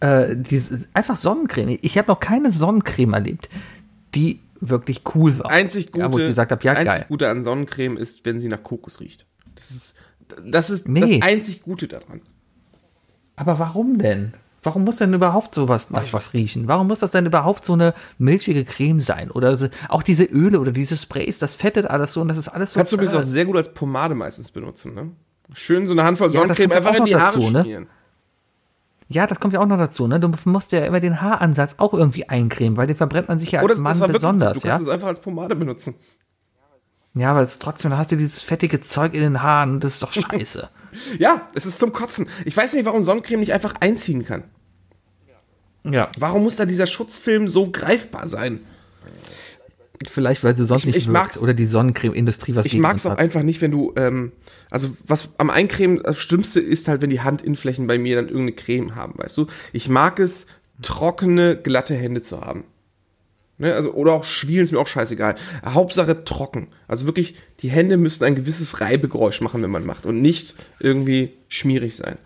äh, 0.00 0.36
die 0.36 0.62
einfach 0.94 1.16
Sonnencreme. 1.16 1.78
Ich 1.82 1.98
habe 1.98 2.08
noch 2.08 2.20
keine 2.20 2.52
Sonnencreme 2.52 3.14
erlebt, 3.14 3.48
die 4.14 4.40
wirklich 4.60 5.02
cool 5.14 5.38
war. 5.38 5.50
einzig 5.50 5.90
Gute, 5.90 6.04
ja, 6.04 6.12
wo 6.12 6.18
ich 6.18 6.26
gesagt 6.26 6.52
habe, 6.52 6.62
ja 6.62 6.72
einzig 6.72 6.86
geil. 6.86 7.04
Gute 7.08 7.28
an 7.28 7.42
Sonnencreme 7.42 7.96
ist, 7.96 8.24
wenn 8.24 8.38
sie 8.38 8.48
nach 8.48 8.62
Kokos 8.62 9.00
riecht. 9.00 9.26
Das 9.56 9.70
ist, 9.70 9.94
das 10.44 10.70
ist 10.70 10.88
Nee. 10.88 11.18
das 11.18 11.28
einzig 11.28 11.62
Gute 11.62 11.88
daran. 11.88 12.20
Aber 13.34 13.58
warum 13.58 13.98
denn? 13.98 14.32
Warum 14.66 14.82
muss 14.82 14.96
denn 14.96 15.14
überhaupt 15.14 15.54
sowas 15.54 15.90
nach 15.90 16.12
was 16.12 16.34
riechen? 16.34 16.66
Warum 16.66 16.88
muss 16.88 16.98
das 16.98 17.12
denn 17.12 17.24
überhaupt 17.24 17.64
so 17.64 17.74
eine 17.74 17.94
milchige 18.18 18.64
Creme 18.64 18.98
sein? 18.98 19.30
Oder 19.30 19.56
so, 19.56 19.68
auch 19.88 20.02
diese 20.02 20.24
Öle 20.24 20.58
oder 20.58 20.72
diese 20.72 20.96
Sprays, 20.96 21.38
das 21.38 21.54
fettet 21.54 21.86
alles 21.86 22.12
so 22.12 22.20
und 22.20 22.26
das 22.26 22.36
ist 22.36 22.48
alles 22.48 22.72
so. 22.72 22.80
Kannst 22.80 22.90
du 22.90 22.96
übrigens 22.96 23.14
auch 23.14 23.22
sehr 23.22 23.44
gut 23.44 23.56
als 23.56 23.72
Pomade 23.72 24.16
meistens 24.16 24.50
benutzen, 24.50 24.92
ne? 24.94 25.12
Schön 25.52 25.86
so 25.86 25.92
eine 25.92 26.02
Handvoll 26.02 26.32
Ja, 26.32 26.40
Sonnencreme 26.40 26.70
kommt 26.70 26.86
einfach 26.86 26.94
in 26.98 27.04
die 27.04 27.12
noch 27.12 27.20
Haare 27.20 27.38
dazu, 27.38 27.50
ne? 27.50 27.62
schmieren. 27.62 27.86
Ja, 29.08 29.28
das 29.28 29.38
kommt 29.38 29.54
ja 29.54 29.60
auch 29.60 29.66
noch 29.66 29.78
dazu, 29.78 30.08
ne? 30.08 30.18
Du 30.18 30.32
musst 30.46 30.72
ja 30.72 30.84
immer 30.84 30.98
den 30.98 31.22
Haaransatz 31.22 31.76
auch 31.78 31.94
irgendwie 31.94 32.28
eincremen, 32.28 32.76
weil 32.76 32.88
den 32.88 32.96
verbrennt 32.96 33.28
man 33.28 33.38
sich 33.38 33.52
ja 33.52 33.60
als 33.60 33.64
Oder 33.66 33.74
das, 33.74 33.98
Mann 34.00 34.12
besonders, 34.12 34.58
du 34.58 34.66
ja? 34.66 34.74
kannst 34.74 34.88
es 34.88 34.92
einfach 34.92 35.06
als 35.06 35.20
Pomade 35.20 35.54
benutzen. 35.54 35.94
Ja, 37.14 37.30
aber 37.30 37.42
es 37.42 37.52
ist 37.52 37.62
trotzdem, 37.62 37.92
da 37.92 37.98
hast 37.98 38.10
du 38.10 38.16
dieses 38.16 38.40
fettige 38.40 38.80
Zeug 38.80 39.14
in 39.14 39.20
den 39.20 39.42
Haaren, 39.42 39.78
das 39.78 39.94
ist 39.94 40.02
doch 40.02 40.12
scheiße. 40.30 40.68
Ja, 41.18 41.42
es 41.54 41.66
ist 41.66 41.78
zum 41.78 41.92
Kotzen. 41.92 42.28
Ich 42.44 42.56
weiß 42.56 42.74
nicht, 42.74 42.84
warum 42.84 43.04
Sonnencreme 43.04 43.40
nicht 43.40 43.52
einfach 43.52 43.74
einziehen 43.80 44.24
kann. 44.24 44.42
Ja. 45.92 46.10
Warum 46.18 46.42
muss 46.44 46.56
da 46.56 46.64
dieser 46.66 46.86
Schutzfilm 46.86 47.48
so 47.48 47.70
greifbar 47.70 48.26
sein? 48.26 48.60
Vielleicht, 50.10 50.44
weil 50.44 50.54
sie 50.54 50.66
sonst 50.66 50.82
Ich- 50.82 50.86
nicht 50.86 50.96
ich 50.96 51.06
wirkt. 51.06 51.14
mag's- 51.14 51.38
Oder 51.42 51.54
die 51.54 51.64
Sonnencreme-Industrie, 51.64 52.54
was 52.54 52.66
Ich 52.66 52.76
mag 52.76 52.96
es 52.96 53.06
auch 53.06 53.12
hat. 53.12 53.18
einfach 53.18 53.42
nicht, 53.42 53.62
wenn 53.62 53.70
du, 53.70 53.94
ähm, 53.96 54.32
also 54.70 54.90
was 55.06 55.30
am 55.38 55.48
Eincremen 55.48 56.02
das 56.02 56.18
Schlimmste 56.18 56.60
ist 56.60 56.88
halt, 56.88 57.00
wenn 57.00 57.08
die 57.10 57.20
Handinnenflächen 57.22 57.86
bei 57.86 57.96
mir 57.96 58.16
dann 58.16 58.26
irgendeine 58.26 58.52
Creme 58.52 58.94
haben, 58.94 59.14
weißt 59.16 59.36
du? 59.38 59.46
Ich 59.72 59.88
mag 59.88 60.18
es, 60.20 60.46
trockene, 60.82 61.56
glatte 61.56 61.94
Hände 61.94 62.20
zu 62.20 62.40
haben. 62.42 62.64
Ne, 63.58 63.72
also, 63.74 63.94
oder 63.94 64.12
auch 64.12 64.24
Schwielen 64.24 64.64
ist 64.64 64.72
mir 64.72 64.78
auch 64.78 64.86
scheißegal. 64.86 65.34
Hauptsache 65.64 66.24
trocken. 66.24 66.68
Also 66.88 67.06
wirklich, 67.06 67.36
die 67.60 67.70
Hände 67.70 67.96
müssen 67.96 68.22
ein 68.24 68.34
gewisses 68.34 68.82
Reibegeräusch 68.82 69.40
machen, 69.40 69.62
wenn 69.62 69.70
man 69.70 69.86
macht 69.86 70.04
und 70.04 70.20
nicht 70.20 70.54
irgendwie 70.78 71.32
schmierig 71.48 71.96
sein. 71.96 72.18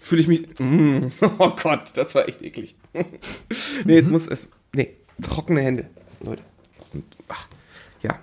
Fühle 0.00 0.22
ich 0.22 0.28
mich. 0.28 0.58
Mm, 0.58 1.08
oh 1.38 1.52
Gott, 1.62 1.92
das 1.94 2.14
war 2.14 2.28
echt 2.28 2.42
eklig. 2.42 2.74
nee, 3.84 3.98
es 3.98 4.08
muss 4.08 4.26
es. 4.26 4.50
Nee, 4.74 4.96
trockene 5.22 5.60
Hände, 5.60 5.86
Leute. 6.20 6.42
Und, 6.92 7.04
ach, 7.28 7.46
ja. 8.02 8.18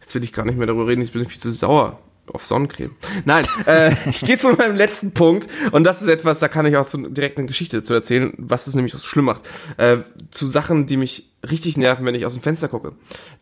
Jetzt 0.00 0.14
will 0.14 0.22
ich 0.22 0.32
gar 0.32 0.44
nicht 0.44 0.58
mehr 0.58 0.66
darüber 0.66 0.86
reden, 0.86 1.02
ich 1.02 1.12
bin 1.12 1.26
viel 1.26 1.40
zu 1.40 1.50
sauer 1.50 1.98
auf 2.32 2.46
Sonnencreme. 2.46 2.94
Nein, 3.24 3.46
äh, 3.66 3.92
ich 4.10 4.20
gehe 4.20 4.38
zu 4.38 4.52
meinem 4.52 4.76
letzten 4.76 5.12
Punkt 5.12 5.48
und 5.72 5.84
das 5.84 6.02
ist 6.02 6.08
etwas, 6.08 6.40
da 6.40 6.48
kann 6.48 6.66
ich 6.66 6.76
auch 6.76 6.84
so 6.84 6.98
direkt 6.98 7.38
eine 7.38 7.46
Geschichte 7.46 7.78
dazu 7.78 7.94
erzählen, 7.94 8.32
was 8.36 8.66
es 8.66 8.74
nämlich 8.74 8.92
so 8.92 8.98
schlimm 8.98 9.24
macht. 9.24 9.48
Äh, 9.76 9.98
zu 10.30 10.46
Sachen, 10.46 10.86
die 10.86 10.98
mich 10.98 11.30
richtig 11.48 11.76
nerven, 11.76 12.04
wenn 12.04 12.14
ich 12.14 12.26
aus 12.26 12.34
dem 12.34 12.42
Fenster 12.42 12.68
gucke. 12.68 12.92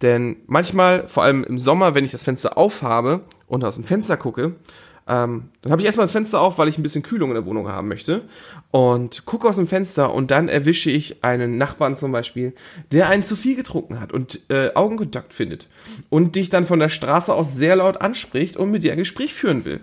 Denn 0.02 0.36
manchmal, 0.47 1.09
vor 1.09 1.24
allem 1.24 1.44
im 1.44 1.59
Sommer, 1.59 1.94
wenn 1.94 2.05
ich 2.05 2.12
das 2.12 2.24
Fenster 2.24 2.56
aufhabe 2.56 3.22
und 3.48 3.64
aus 3.64 3.74
dem 3.74 3.84
Fenster 3.84 4.16
gucke, 4.16 4.55
ähm, 5.09 5.51
dann 5.62 5.73
habe 5.73 5.83
ich 5.83 5.87
erstmal 5.87 6.05
das 6.05 6.12
Fenster 6.12 6.41
auf, 6.41 6.59
weil 6.59 6.69
ich 6.69 6.78
ein 6.78 6.83
bisschen 6.83 7.03
Kühlung 7.03 7.31
in 7.31 7.35
der 7.35 7.47
Wohnung 7.47 7.69
haben 7.69 7.89
möchte. 7.89 8.23
Und 8.73 9.24
gucke 9.24 9.49
aus 9.49 9.57
dem 9.57 9.69
Fenster 9.69 10.12
und 10.12 10.31
dann 10.31 10.49
erwische 10.49 10.91
ich 10.91 11.23
einen 11.23 11.57
Nachbarn 11.59 11.95
zum 11.95 12.11
Beispiel, 12.11 12.55
der 12.93 13.09
einen 13.09 13.23
zu 13.23 13.37
viel 13.37 13.55
getrunken 13.55 14.01
hat 14.01 14.12
und 14.12 14.41
äh, 14.51 14.74
Augenkontakt 14.74 15.33
findet. 15.33 15.69
Und 16.11 16.35
dich 16.35 16.51
dann 16.51 16.66
von 16.66 16.81
der 16.81 16.89
Straße 16.89 17.33
aus 17.33 17.55
sehr 17.55 17.77
laut 17.77 18.01
anspricht 18.01 18.57
und 18.57 18.70
mit 18.70 18.83
dir 18.83 18.93
ein 18.93 18.99
Gespräch 18.99 19.33
führen 19.33 19.65
will. 19.65 19.81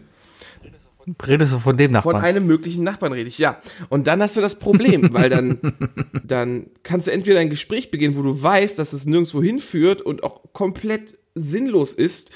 Redest 1.25 1.53
du 1.53 1.59
von 1.59 1.75
dem 1.75 1.87
Von 1.87 1.93
Nachbarn? 1.93 2.23
einem 2.23 2.47
möglichen 2.47 2.83
Nachbarn 2.83 3.11
rede 3.13 3.27
ich, 3.27 3.37
ja. 3.37 3.59
Und 3.89 4.07
dann 4.07 4.21
hast 4.21 4.37
du 4.37 4.41
das 4.41 4.59
Problem, 4.59 5.13
weil 5.13 5.29
dann, 5.29 5.59
dann 6.23 6.67
kannst 6.83 7.07
du 7.07 7.11
entweder 7.11 7.39
ein 7.39 7.49
Gespräch 7.49 7.91
beginnen, 7.91 8.15
wo 8.15 8.21
du 8.21 8.41
weißt, 8.41 8.79
dass 8.79 8.93
es 8.93 9.05
nirgendwo 9.05 9.41
hinführt 9.41 10.01
und 10.01 10.23
auch 10.23 10.41
komplett 10.53 11.17
sinnlos 11.35 11.93
ist, 11.93 12.29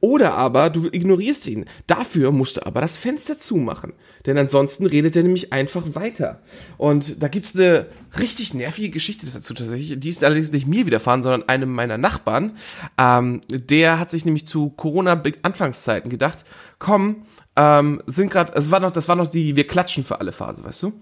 oder 0.00 0.34
aber 0.34 0.70
du 0.70 0.88
ignorierst 0.90 1.46
ihn. 1.46 1.66
Dafür 1.86 2.30
musst 2.30 2.56
du 2.56 2.66
aber 2.66 2.80
das 2.80 2.96
Fenster 2.96 3.38
zumachen. 3.38 3.94
Denn 4.26 4.38
ansonsten 4.38 4.86
redet 4.86 5.16
er 5.16 5.22
nämlich 5.22 5.52
einfach 5.52 5.82
weiter. 5.94 6.40
Und 6.78 7.22
da 7.22 7.28
gibt's 7.28 7.56
eine 7.56 7.86
richtig 8.18 8.54
nervige 8.54 8.90
Geschichte 8.90 9.26
dazu 9.26 9.54
tatsächlich. 9.54 9.98
Die 9.98 10.08
ist 10.08 10.22
allerdings 10.22 10.52
nicht 10.52 10.66
mir 10.66 10.86
widerfahren, 10.86 11.22
sondern 11.22 11.48
einem 11.48 11.72
meiner 11.72 11.98
Nachbarn. 11.98 12.56
Ähm, 12.96 13.40
der 13.50 13.98
hat 13.98 14.10
sich 14.10 14.24
nämlich 14.24 14.46
zu 14.46 14.70
Corona-Anfangszeiten 14.70 16.10
gedacht, 16.10 16.44
komm, 16.78 17.26
ähm, 17.56 18.02
sind 18.06 18.30
gerade, 18.30 18.52
es 18.54 18.70
war 18.70 18.80
noch, 18.80 18.90
das 18.90 19.08
war 19.08 19.16
noch 19.16 19.28
die 19.28 19.54
Wir 19.54 19.66
klatschen 19.66 20.04
für 20.04 20.20
alle 20.20 20.32
Phase, 20.32 20.64
weißt 20.64 20.82
du? 20.82 20.92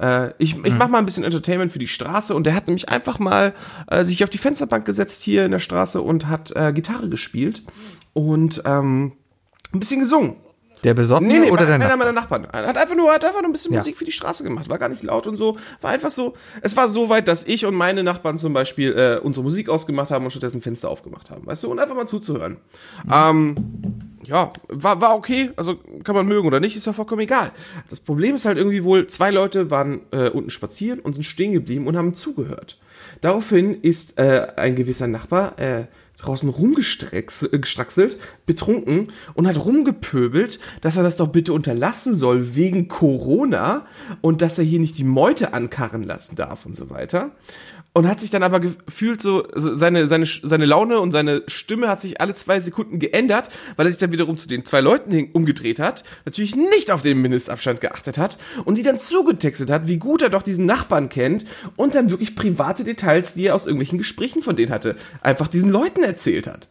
Äh, 0.00 0.30
ich 0.38 0.62
ich 0.64 0.74
mach 0.74 0.88
mal 0.88 0.98
ein 0.98 1.06
bisschen 1.06 1.24
Entertainment 1.24 1.72
für 1.72 1.78
die 1.78 1.88
Straße 1.88 2.34
und 2.34 2.44
der 2.44 2.54
hat 2.54 2.66
nämlich 2.66 2.88
einfach 2.88 3.18
mal 3.18 3.54
äh, 3.86 4.04
sich 4.04 4.22
auf 4.22 4.30
die 4.30 4.38
Fensterbank 4.38 4.84
gesetzt 4.84 5.22
hier 5.22 5.44
in 5.44 5.52
der 5.52 5.58
Straße 5.58 6.02
und 6.02 6.28
hat 6.28 6.54
äh, 6.54 6.72
Gitarre 6.72 7.08
gespielt 7.08 7.62
und 8.12 8.62
ähm, 8.66 9.12
ein 9.72 9.80
bisschen 9.80 10.00
gesungen. 10.00 10.36
Der 10.84 10.94
Besoffene 10.94 11.32
Nee, 11.32 11.38
nee, 11.40 11.50
oder 11.50 11.64
der 11.66 11.76
einer 11.76 11.96
meiner 11.96 12.12
Nachbarn. 12.12 12.44
Er 12.52 12.66
Hat 12.66 12.76
einfach 12.76 12.96
nur, 12.96 13.12
hat 13.12 13.24
einfach 13.24 13.40
nur 13.40 13.50
ein 13.50 13.52
bisschen 13.52 13.72
Ja. 13.72 13.78
Musik 13.78 13.96
für 13.96 14.04
die 14.04 14.12
Straße 14.12 14.42
gemacht. 14.42 14.68
War 14.68 14.78
gar 14.78 14.88
nicht 14.88 15.02
laut 15.02 15.26
und 15.26 15.36
so. 15.36 15.56
War 15.80 15.90
einfach 15.90 16.10
so. 16.10 16.34
Es 16.60 16.76
war 16.76 16.88
so 16.88 17.08
weit, 17.08 17.28
dass 17.28 17.44
ich 17.44 17.64
und 17.66 17.74
meine 17.74 18.02
Nachbarn 18.02 18.38
zum 18.38 18.52
Beispiel 18.52 18.92
äh, 18.92 19.18
unsere 19.24 19.44
Musik 19.44 19.68
ausgemacht 19.68 20.10
haben 20.10 20.24
und 20.24 20.30
stattdessen 20.30 20.60
Fenster 20.60 20.88
aufgemacht 20.90 21.30
haben. 21.30 21.46
Weißt 21.46 21.62
du? 21.62 21.70
Und 21.70 21.78
einfach 21.78 21.94
mal 21.94 22.06
zuzuhören. 22.06 22.56
Ähm, 23.10 23.56
ja, 24.26 24.52
war, 24.68 25.00
war 25.00 25.14
okay. 25.16 25.50
Also 25.56 25.76
kann 26.04 26.14
man 26.14 26.26
mögen 26.26 26.46
oder 26.46 26.60
nicht, 26.60 26.76
ist 26.76 26.86
ja 26.86 26.92
vollkommen 26.92 27.22
egal. 27.22 27.52
Das 27.88 28.00
Problem 28.00 28.34
ist 28.34 28.44
halt 28.44 28.58
irgendwie 28.58 28.84
wohl, 28.84 29.06
zwei 29.06 29.30
Leute 29.30 29.70
waren 29.70 30.00
äh, 30.10 30.28
unten 30.30 30.50
spazieren 30.50 31.00
und 31.00 31.12
sind 31.14 31.24
stehen 31.24 31.52
geblieben 31.52 31.86
und 31.86 31.96
haben 31.96 32.14
zugehört. 32.14 32.78
Daraufhin 33.20 33.80
ist 33.82 34.18
äh, 34.18 34.48
ein 34.56 34.74
gewisser 34.74 35.06
Nachbar 35.06 35.58
äh, 35.58 35.84
draußen 36.22 36.48
rumgestraxelt, 36.48 38.16
betrunken 38.46 39.12
und 39.34 39.46
hat 39.46 39.62
rumgepöbelt, 39.64 40.58
dass 40.80 40.96
er 40.96 41.02
das 41.02 41.16
doch 41.16 41.28
bitte 41.28 41.52
unterlassen 41.52 42.14
soll 42.14 42.54
wegen 42.54 42.88
Corona 42.88 43.86
und 44.20 44.40
dass 44.40 44.58
er 44.58 44.64
hier 44.64 44.80
nicht 44.80 44.98
die 44.98 45.04
Meute 45.04 45.52
ankarren 45.52 46.04
lassen 46.04 46.36
darf 46.36 46.64
und 46.64 46.76
so 46.76 46.90
weiter. 46.90 47.32
Und 47.94 48.08
hat 48.08 48.20
sich 48.20 48.30
dann 48.30 48.42
aber 48.42 48.58
gefühlt 48.60 49.20
so, 49.20 49.46
seine, 49.54 50.08
seine, 50.08 50.24
seine 50.24 50.64
Laune 50.64 50.98
und 50.98 51.10
seine 51.10 51.42
Stimme 51.46 51.88
hat 51.88 52.00
sich 52.00 52.22
alle 52.22 52.34
zwei 52.34 52.58
Sekunden 52.60 52.98
geändert, 52.98 53.50
weil 53.76 53.86
er 53.86 53.90
sich 53.90 54.00
dann 54.00 54.12
wiederum 54.12 54.38
zu 54.38 54.48
den 54.48 54.64
zwei 54.64 54.80
Leuten 54.80 55.28
umgedreht 55.32 55.78
hat, 55.78 56.02
natürlich 56.24 56.56
nicht 56.56 56.90
auf 56.90 57.02
den 57.02 57.20
Mindestabstand 57.20 57.82
geachtet 57.82 58.16
hat 58.16 58.38
und 58.64 58.78
die 58.78 58.82
dann 58.82 58.98
zugetextet 58.98 59.70
hat, 59.70 59.88
wie 59.88 59.98
gut 59.98 60.22
er 60.22 60.30
doch 60.30 60.42
diesen 60.42 60.64
Nachbarn 60.64 61.10
kennt 61.10 61.44
und 61.76 61.94
dann 61.94 62.08
wirklich 62.08 62.34
private 62.34 62.82
Details, 62.82 63.34
die 63.34 63.48
er 63.48 63.54
aus 63.54 63.66
irgendwelchen 63.66 63.98
Gesprächen 63.98 64.40
von 64.40 64.56
denen 64.56 64.72
hatte, 64.72 64.96
einfach 65.20 65.48
diesen 65.48 65.70
Leuten 65.70 66.02
erzählt 66.02 66.46
hat. 66.46 66.68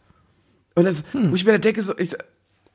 Und 0.74 0.84
das, 0.84 1.04
wo 1.12 1.36
ich 1.36 1.44
mir 1.44 1.52
da 1.52 1.58
denke, 1.58 1.82
so, 1.82 1.96
ich, 1.98 2.16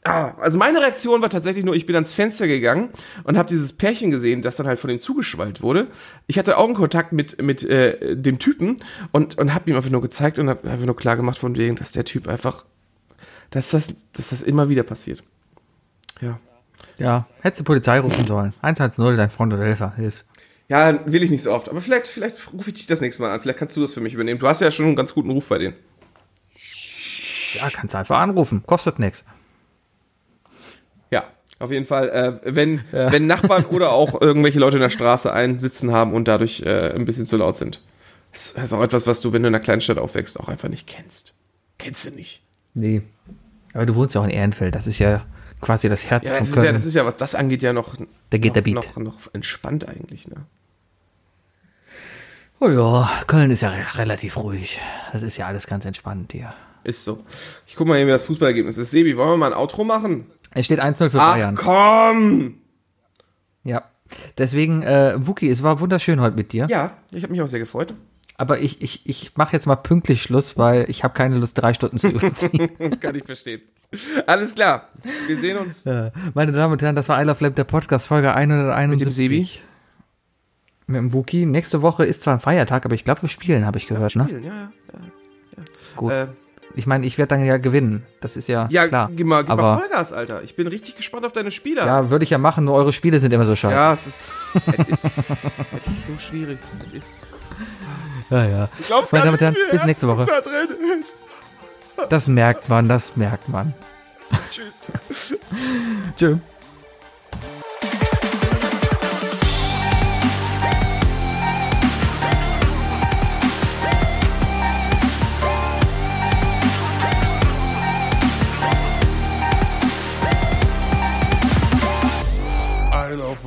ah, 0.08 0.36
also 0.40 0.58
meine 0.58 0.80
Reaktion 0.80 1.22
war 1.22 1.30
tatsächlich 1.30 1.66
nur, 1.66 1.76
ich 1.76 1.86
bin 1.86 1.96
ans 1.96 2.14
Fenster 2.14 2.48
gegangen 2.48 2.90
und 3.24 3.38
habe 3.38 3.48
dieses 3.48 3.74
Pärchen 3.74 4.12
gesehen, 4.12 4.42
das 4.42 4.56
dann 4.56 4.68
halt 4.68 4.80
von 4.80 4.90
ihm 4.90 5.00
zugeschwallt 5.00 5.62
wurde. 5.62 5.88
Ich 6.28 6.38
hatte 6.38 6.58
Augenkontakt 6.58 7.14
mit, 7.14 7.42
mit 7.42 7.64
äh, 7.64 8.16
dem 8.16 8.40
Typen 8.40 8.78
und, 9.12 9.38
und 9.38 9.54
habe 9.54 9.70
ihm 9.70 9.76
einfach 9.76 9.90
nur 9.90 10.02
gezeigt 10.02 10.40
und 10.40 10.50
habe 10.50 10.70
einfach 10.70 10.86
nur 10.86 10.96
klar 10.96 11.16
gemacht 11.16 11.38
von 11.38 11.56
wegen, 11.56 11.76
dass 11.76 11.92
der 11.92 12.06
Typ 12.06 12.28
einfach, 12.28 12.66
dass 13.52 13.72
das, 13.72 14.08
dass 14.14 14.30
das 14.30 14.42
immer 14.42 14.70
wieder 14.70 14.84
passiert. 14.84 15.24
Ja. 16.22 16.40
Ja, 16.98 17.28
hättest 17.42 17.62
du 17.62 17.64
Polizei 17.64 18.00
rufen 18.00 18.26
sollen. 18.26 18.54
110, 18.62 19.18
dein 19.18 19.30
Freund 19.30 19.54
oder 19.54 19.64
Helfer, 19.64 19.94
hilft. 19.96 20.26
Ja, 20.68 21.00
will 21.06 21.24
ich 21.24 21.32
nicht 21.32 21.44
so 21.44 21.54
oft, 21.54 21.70
aber 21.70 21.82
vielleicht, 21.82 22.08
vielleicht 22.08 22.52
rufe 22.54 22.72
ich 22.72 22.76
dich 22.76 22.88
das 22.88 23.02
nächste 23.02 23.24
Mal 23.24 23.32
an. 23.32 23.40
Vielleicht 23.40 23.60
kannst 23.60 23.76
du 23.78 23.82
das 23.82 23.94
für 23.94 24.02
mich 24.02 24.14
übernehmen. 24.14 24.40
Du 24.40 24.48
hast 24.48 24.60
ja 24.62 24.70
schon 24.70 24.88
einen 24.88 24.96
ganz 24.96 25.14
guten 25.14 25.30
Ruf 25.30 25.48
bei 25.48 25.60
denen. 25.60 25.76
Ja, 27.54 27.70
kannst 27.70 27.96
einfach 27.96 28.20
anrufen. 28.20 28.64
Kostet 28.66 29.00
nichts. 29.00 29.24
Ja, 31.60 31.66
auf 31.66 31.72
jeden 31.72 31.86
Fall, 31.86 32.10
äh, 32.10 32.40
wenn, 32.56 32.82
wenn 32.92 33.28
Nachbarn 33.28 33.66
oder 33.66 33.92
auch 33.92 34.20
irgendwelche 34.22 34.60
Leute 34.60 34.78
in 34.78 34.82
der 34.82 34.90
Straße 34.90 35.32
einen 35.32 35.60
sitzen 35.60 35.92
haben 35.92 36.14
und 36.14 36.28
dadurch 36.28 36.62
äh, 36.62 36.94
ein 36.94 37.06
bisschen 37.06 37.28
zu 37.28 37.38
laut 37.38 37.58
sind. 37.58 37.82
Das 38.34 38.52
ist 38.52 38.74
auch 38.74 38.82
etwas, 38.84 39.08
was 39.08 39.22
du, 39.22 39.34
wenn 39.34 39.42
du 39.44 39.48
in 39.50 39.56
einer 39.56 39.64
Kleinstadt 39.64 39.98
aufwächst, 39.98 40.40
auch 40.40 40.48
einfach 40.48 40.70
nicht 40.70 40.86
kennst. 40.88 41.34
Kennst 41.80 42.06
du 42.06 42.12
nicht. 42.12 42.42
Nee. 42.74 43.02
Aber 43.74 43.86
du 43.86 43.96
wohnst 43.96 44.14
ja 44.16 44.22
auch 44.22 44.26
in 44.26 44.30
Ehrenfeld. 44.32 44.76
Das 44.76 44.86
ist 44.88 45.00
ja 45.00 45.26
quasi 45.62 45.90
das 45.90 46.06
Herz 46.06 46.24
Ja, 46.26 46.32
von 46.32 46.40
das 46.40 46.48
ist 46.50 46.54
Köln. 46.54 46.66
ja, 46.68 46.72
das 46.72 46.86
ist 46.86 46.94
ja, 46.96 47.06
was 47.06 47.18
das 47.18 47.34
angeht, 47.36 47.62
ja 47.64 47.74
noch, 47.74 47.96
Da 48.30 48.38
geht 48.38 48.50
noch, 48.50 48.54
der 48.54 48.62
Beat. 48.62 48.76
noch, 48.76 48.98
noch 48.98 49.18
entspannt 49.34 49.88
eigentlich, 49.88 50.28
ne? 50.28 50.36
oh 52.60 52.70
ja, 52.70 53.10
Köln 53.28 53.52
ist 53.52 53.62
ja 53.62 53.70
re- 53.70 53.98
relativ 53.98 54.38
ruhig. 54.38 54.80
Das 55.14 55.22
ist 55.24 55.38
ja 55.38 55.48
alles 55.48 55.68
ganz 55.68 55.86
entspannt 55.86 56.32
hier. 56.34 56.54
Ist 56.84 57.04
so. 57.04 57.24
Ich 57.68 57.76
guck 57.76 57.88
mal 57.88 57.98
hier, 57.98 58.08
wie 58.08 58.12
das 58.12 58.24
Fußballergebnis 58.26 58.78
ist. 58.78 58.92
Sebi, 58.92 59.18
wollen 59.18 59.30
wir 59.32 59.38
mal 59.38 59.52
ein 59.54 59.58
Outro 59.60 59.84
machen? 59.84 60.26
Es 60.52 60.66
steht 60.66 60.82
1-0 60.82 61.10
für 61.10 61.22
Ach 61.22 61.34
Bayern. 61.34 61.56
komm! 61.56 62.56
Ja. 63.64 63.84
Deswegen, 64.38 64.82
äh, 64.84 65.16
Wookie, 65.18 65.50
es 65.50 65.64
war 65.64 65.80
wunderschön 65.80 66.22
heute 66.22 66.36
mit 66.36 66.54
dir. 66.54 66.68
Ja, 66.70 66.98
ich 67.12 67.24
habe 67.24 67.32
mich 67.34 67.42
auch 67.42 67.48
sehr 67.48 67.60
gefreut. 67.60 67.94
Aber 68.38 68.60
ich, 68.60 68.82
ich, 68.82 69.08
ich 69.10 69.36
mache 69.36 69.54
jetzt 69.54 69.66
mal 69.66 69.76
pünktlich 69.76 70.22
Schluss, 70.22 70.58
weil 70.58 70.86
ich 70.90 71.04
habe 71.04 71.14
keine 71.14 71.38
Lust, 71.38 71.58
drei 71.58 71.74
Stunden 71.74 71.98
zu 71.98 72.08
überziehen. 72.10 72.70
Kann 73.00 73.16
ich 73.16 73.26
verstehen. 73.26 73.62
Alles 74.28 74.54
klar. 74.54 74.90
Wir 75.28 75.38
sehen 75.38 75.58
uns. 75.58 75.86
Meine 76.34 76.52
Damen 76.52 76.74
und 76.74 76.82
Herren, 76.82 76.96
das 76.96 77.10
war 77.10 77.20
I 77.22 77.26
Love 77.26 77.44
Lamp, 77.44 77.56
der 77.56 77.64
Podcast, 77.64 78.08
Folge 78.08 78.34
171. 78.34 79.00
Mit 79.00 79.06
dem 79.08 79.12
Sebi? 79.12 79.50
Mit 80.86 80.98
dem 80.98 81.14
Wookie. 81.14 81.46
Nächste 81.46 81.82
Woche 81.82 82.06
ist 82.06 82.22
zwar 82.22 82.36
ein 82.36 82.40
Feiertag, 82.40 82.86
aber 82.86 82.96
ich 82.96 83.04
glaube, 83.04 83.24
wir 83.24 83.30
spielen, 83.30 83.66
habe 83.66 83.78
ich 83.78 83.88
gehört, 83.88 84.16
ne? 84.16 84.28
Ja, 84.30 84.40
ja, 84.40 84.72
Gut. 85.96 86.12
ja. 86.12 86.24
Äh, 86.24 86.28
Ich 86.78 86.88
meine, 86.88 87.06
ich 87.06 87.18
werde 87.18 87.30
dann 87.30 87.44
ja 87.44 87.58
gewinnen. 87.58 88.06
Das 88.22 88.38
ist 88.38 88.48
ja, 88.48 88.68
ja 88.70 88.88
klar. 88.88 89.10
gib 89.14 89.28
mal, 89.28 89.44
gib 89.44 89.50
mal 89.50 89.54
aber 89.54 89.78
Vollgas, 89.80 90.14
Alter. 90.14 90.44
Ich 90.44 90.56
bin 90.56 90.68
richtig 90.68 90.96
gespannt 90.96 91.26
auf 91.26 91.34
deine 91.34 91.52
Spieler. 91.52 91.86
ja, 91.86 92.10
würde 92.10 92.24
ich 92.24 92.30
ja 92.30 92.38
machen, 92.38 92.66
nur 92.66 92.76
eure 92.76 92.94
Spiele 92.94 93.20
sind 93.20 93.34
immer 93.34 93.46
so 93.46 93.56
scheiße. 93.56 93.76
Ja, 93.76 93.94
es 93.94 94.08
ist, 94.08 94.30
es 94.78 94.88
ist, 94.88 95.06
es 95.06 95.98
ist 95.98 96.06
so 96.06 96.18
schwierig. 96.18 96.60
Es 96.88 96.94
ist, 96.94 97.20
ja. 98.30 98.46
ja. 98.46 98.70
ich 98.80 98.88
glaub's 98.88 99.12
Meine 99.12 99.26
Damen 99.26 99.36
und 99.36 99.42
Herren, 99.42 99.56
bis 99.72 99.84
nächste 99.86 100.08
Woche. 100.08 100.26
da. 101.98 102.06
Das 102.06 102.28
merkt 102.28 102.70
man, 102.70 102.88
das 102.88 103.16
merkt 103.16 103.50
man. 103.50 103.74
Tschüss. 104.52 104.86
Tschö. 106.16 106.38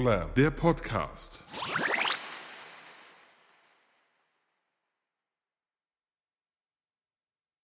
Lamb. 0.00 0.34
Der 0.34 0.50
Podcast. 0.50 1.38